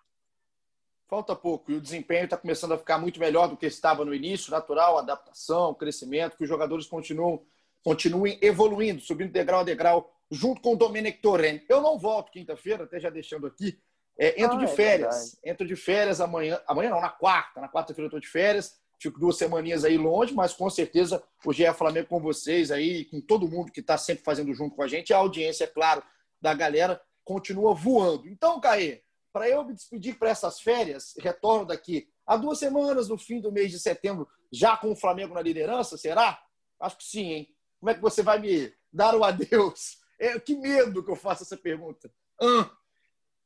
Falta 1.08 1.36
pouco. 1.36 1.70
E 1.70 1.74
o 1.74 1.80
desempenho 1.80 2.24
está 2.24 2.36
começando 2.36 2.72
a 2.72 2.78
ficar 2.78 2.98
muito 2.98 3.20
melhor 3.20 3.48
do 3.48 3.56
que 3.56 3.66
estava 3.66 4.04
no 4.04 4.14
início, 4.14 4.50
natural, 4.50 4.98
adaptação, 4.98 5.74
crescimento, 5.74 6.36
que 6.36 6.44
os 6.44 6.48
jogadores 6.48 6.86
continuam, 6.86 7.42
continuem 7.82 8.38
evoluindo, 8.40 9.00
subindo 9.00 9.32
degrau 9.32 9.60
a 9.60 9.64
degrau, 9.64 10.10
junto 10.30 10.60
com 10.60 10.72
o 10.72 10.76
Domenic 10.76 11.20
Torrent. 11.20 11.62
Eu 11.68 11.80
não 11.80 11.98
volto 11.98 12.32
quinta-feira, 12.32 12.84
até 12.84 12.98
já 12.98 13.10
deixando 13.10 13.46
aqui. 13.46 13.78
É, 14.18 14.40
entro 14.42 14.56
ah, 14.56 14.60
de 14.60 14.64
é 14.64 14.68
férias. 14.68 15.36
É 15.44 15.50
entro 15.50 15.66
de 15.66 15.76
férias 15.76 16.20
amanhã. 16.20 16.60
Amanhã 16.66 16.90
não, 16.90 17.00
na 17.00 17.10
quarta. 17.10 17.60
Na 17.60 17.68
quarta-feira 17.68 18.06
eu 18.06 18.08
estou 18.08 18.20
de 18.20 18.28
férias. 18.28 18.78
Fico 18.98 19.20
duas 19.20 19.36
semaninhas 19.36 19.84
aí 19.84 19.98
longe, 19.98 20.32
mas 20.32 20.54
com 20.54 20.70
certeza 20.70 21.22
o 21.44 21.52
GE 21.52 21.70
Flamengo 21.74 22.08
com 22.08 22.20
vocês 22.20 22.70
aí, 22.70 23.04
com 23.04 23.20
todo 23.20 23.48
mundo 23.48 23.70
que 23.70 23.80
está 23.80 23.98
sempre 23.98 24.24
fazendo 24.24 24.54
junto 24.54 24.74
com 24.74 24.82
a 24.82 24.88
gente. 24.88 25.12
A 25.12 25.18
audiência, 25.18 25.64
é 25.64 25.66
claro, 25.66 26.02
da 26.40 26.54
galera 26.54 27.00
continua 27.24 27.74
voando. 27.74 28.28
Então, 28.28 28.60
Caê, 28.60 29.02
para 29.34 29.50
eu 29.50 29.64
me 29.64 29.74
despedir 29.74 30.16
para 30.16 30.30
essas 30.30 30.60
férias, 30.60 31.12
retorno 31.18 31.66
daqui 31.66 32.08
há 32.24 32.36
duas 32.36 32.56
semanas, 32.56 33.08
no 33.08 33.18
fim 33.18 33.40
do 33.40 33.50
mês 33.50 33.72
de 33.72 33.80
setembro, 33.80 34.28
já 34.52 34.76
com 34.76 34.92
o 34.92 34.96
Flamengo 34.96 35.34
na 35.34 35.42
liderança, 35.42 35.98
será? 35.98 36.40
Acho 36.78 36.98
que 36.98 37.04
sim, 37.04 37.32
hein? 37.32 37.48
Como 37.80 37.90
é 37.90 37.94
que 37.94 38.00
você 38.00 38.22
vai 38.22 38.38
me 38.38 38.72
dar 38.92 39.16
o 39.16 39.24
adeus? 39.24 39.98
É, 40.20 40.38
que 40.38 40.56
medo 40.56 41.04
que 41.04 41.10
eu 41.10 41.16
faça 41.16 41.42
essa 41.42 41.56
pergunta. 41.56 42.08
Ah. 42.40 42.70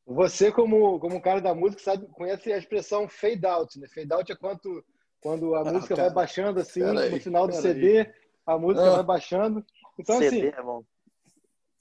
Você, 0.05 0.53
como, 0.53 1.01
como 1.01 1.22
cara 1.22 1.41
da 1.41 1.55
música, 1.55 1.82
sabe, 1.82 2.07
conhece 2.09 2.53
a 2.53 2.59
expressão 2.59 3.09
fade 3.09 3.47
out, 3.47 3.78
né? 3.78 3.89
Fade 3.89 4.12
out 4.12 4.30
é 4.30 4.36
quando, 4.36 4.84
quando 5.20 5.55
a 5.55 5.61
ah, 5.61 5.72
música 5.72 5.97
cara, 5.97 6.09
vai 6.09 6.14
baixando 6.14 6.61
assim, 6.61 6.80
no 6.80 7.20
final 7.20 7.47
do 7.47 7.55
CD, 7.55 8.01
aí. 8.01 8.12
a 8.45 8.59
música 8.59 8.86
ah. 8.86 8.97
vai 8.97 9.05
baixando. 9.05 9.64
Então, 9.99 10.18
CD, 10.18 10.49
assim. 10.49 10.59
É 10.59 10.62
bom. 10.62 10.84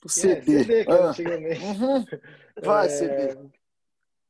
O 0.02 0.08
CD. 0.08 0.38
É, 0.38 0.64
CD 0.64 0.84
que 0.84 0.90
ah. 0.90 1.12
Uhum. 1.66 2.04
Vai, 2.62 2.86
é, 2.86 2.88
CD. 2.88 3.50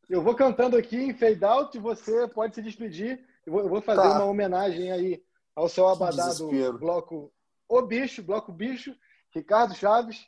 Eu 0.09 0.23
vou 0.23 0.35
cantando 0.35 0.77
aqui 0.77 0.97
em 0.97 1.15
fade 1.15 1.45
out 1.45 1.77
e 1.77 1.81
você 1.81 2.27
pode 2.29 2.55
se 2.55 2.63
despedir. 2.63 3.23
Eu 3.45 3.53
vou, 3.53 3.63
eu 3.63 3.69
vou 3.69 3.83
fazer 3.83 4.03
tá. 4.03 4.17
uma 4.17 4.25
homenagem 4.25 4.91
aí 4.91 5.23
ao 5.55 5.69
seu 5.69 5.87
abadá 5.87 6.33
do 6.33 6.79
bloco 6.79 7.33
O 7.69 7.83
Bicho, 7.83 8.23
bloco 8.23 8.51
Bicho, 8.51 8.97
Ricardo 9.35 9.75
Chaves. 9.75 10.27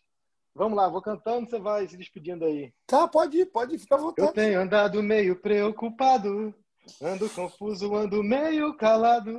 Vamos 0.54 0.76
lá, 0.76 0.88
vou 0.88 1.00
cantando, 1.00 1.48
você 1.48 1.58
vai 1.58 1.86
se 1.86 1.96
despedindo 1.96 2.44
aí. 2.44 2.74
Tá, 2.86 3.08
pode 3.08 3.38
ir, 3.38 3.46
pode 3.46 3.74
ir, 3.74 3.78
fica 3.78 3.94
à 3.94 3.98
vontade. 3.98 4.28
Eu 4.28 4.34
tenho 4.34 4.60
andado 4.60 5.02
meio 5.02 5.36
preocupado, 5.36 6.54
ando 7.00 7.30
confuso, 7.30 7.94
ando 7.94 8.22
meio 8.22 8.76
calado, 8.76 9.32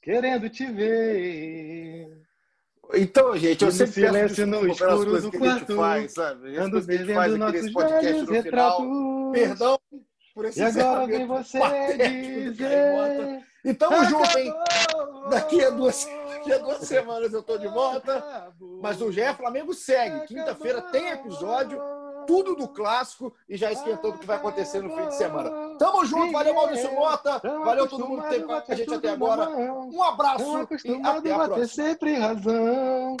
querendo 0.00 0.48
te 0.48 0.66
ver. 0.66 2.25
Então, 2.94 3.36
gente, 3.36 3.64
eu 3.64 3.72
sempre 3.72 3.92
silêncio 3.92 4.46
no 4.46 4.68
escuro 4.68 5.20
do 5.20 5.32
quarto, 5.32 5.76
faz, 5.76 6.12
sabe? 6.12 6.56
Ando 6.56 6.80
vivendo 6.80 7.36
nossos 7.36 7.72
velhos 7.72 8.28
retratos. 8.28 8.86
Perdão 9.32 9.78
por 10.34 10.44
esse 10.44 10.60
E 10.60 10.62
agora 10.62 11.06
vem 11.06 11.26
você 11.26 11.58
dizer... 11.96 13.44
Então, 13.64 13.90
o 13.90 14.04
junto, 14.04 14.38
hein? 14.38 14.54
Daqui 15.28 15.64
a 15.64 15.70
duas, 15.70 16.08
daqui 16.34 16.52
a 16.52 16.58
duas 16.58 16.78
semanas 16.78 17.32
eu 17.32 17.42
tô 17.42 17.58
de 17.58 17.66
volta. 17.66 18.52
Mas 18.80 19.00
o 19.00 19.10
GE 19.10 19.34
Flamengo 19.36 19.74
segue. 19.74 20.26
Quinta-feira 20.26 20.80
tem 20.82 21.08
episódio 21.08 21.80
tudo 22.26 22.54
do 22.54 22.68
clássico 22.68 23.34
e 23.48 23.56
já 23.56 23.72
esquentou 23.72 24.12
do 24.12 24.18
que 24.18 24.26
vai 24.26 24.36
acontecer 24.36 24.82
no 24.82 24.94
fim 24.94 25.06
de 25.06 25.16
semana. 25.16 25.50
Tamo 25.78 26.04
junto, 26.04 26.32
valeu 26.32 26.54
Maurício 26.54 26.92
Mota, 26.92 27.40
valeu 27.64 27.88
todo 27.88 28.08
mundo 28.08 28.22
que 28.22 28.28
teve 28.28 28.44
com 28.44 28.52
a 28.52 28.74
gente 28.74 28.94
até 28.94 29.10
agora. 29.10 29.48
Um 29.50 30.02
abraço 30.02 30.68
e 30.84 30.94
até 31.06 31.32
a 31.32 31.38
próxima. 31.44 31.66
sempre 31.66 32.14
razão. 32.14 33.16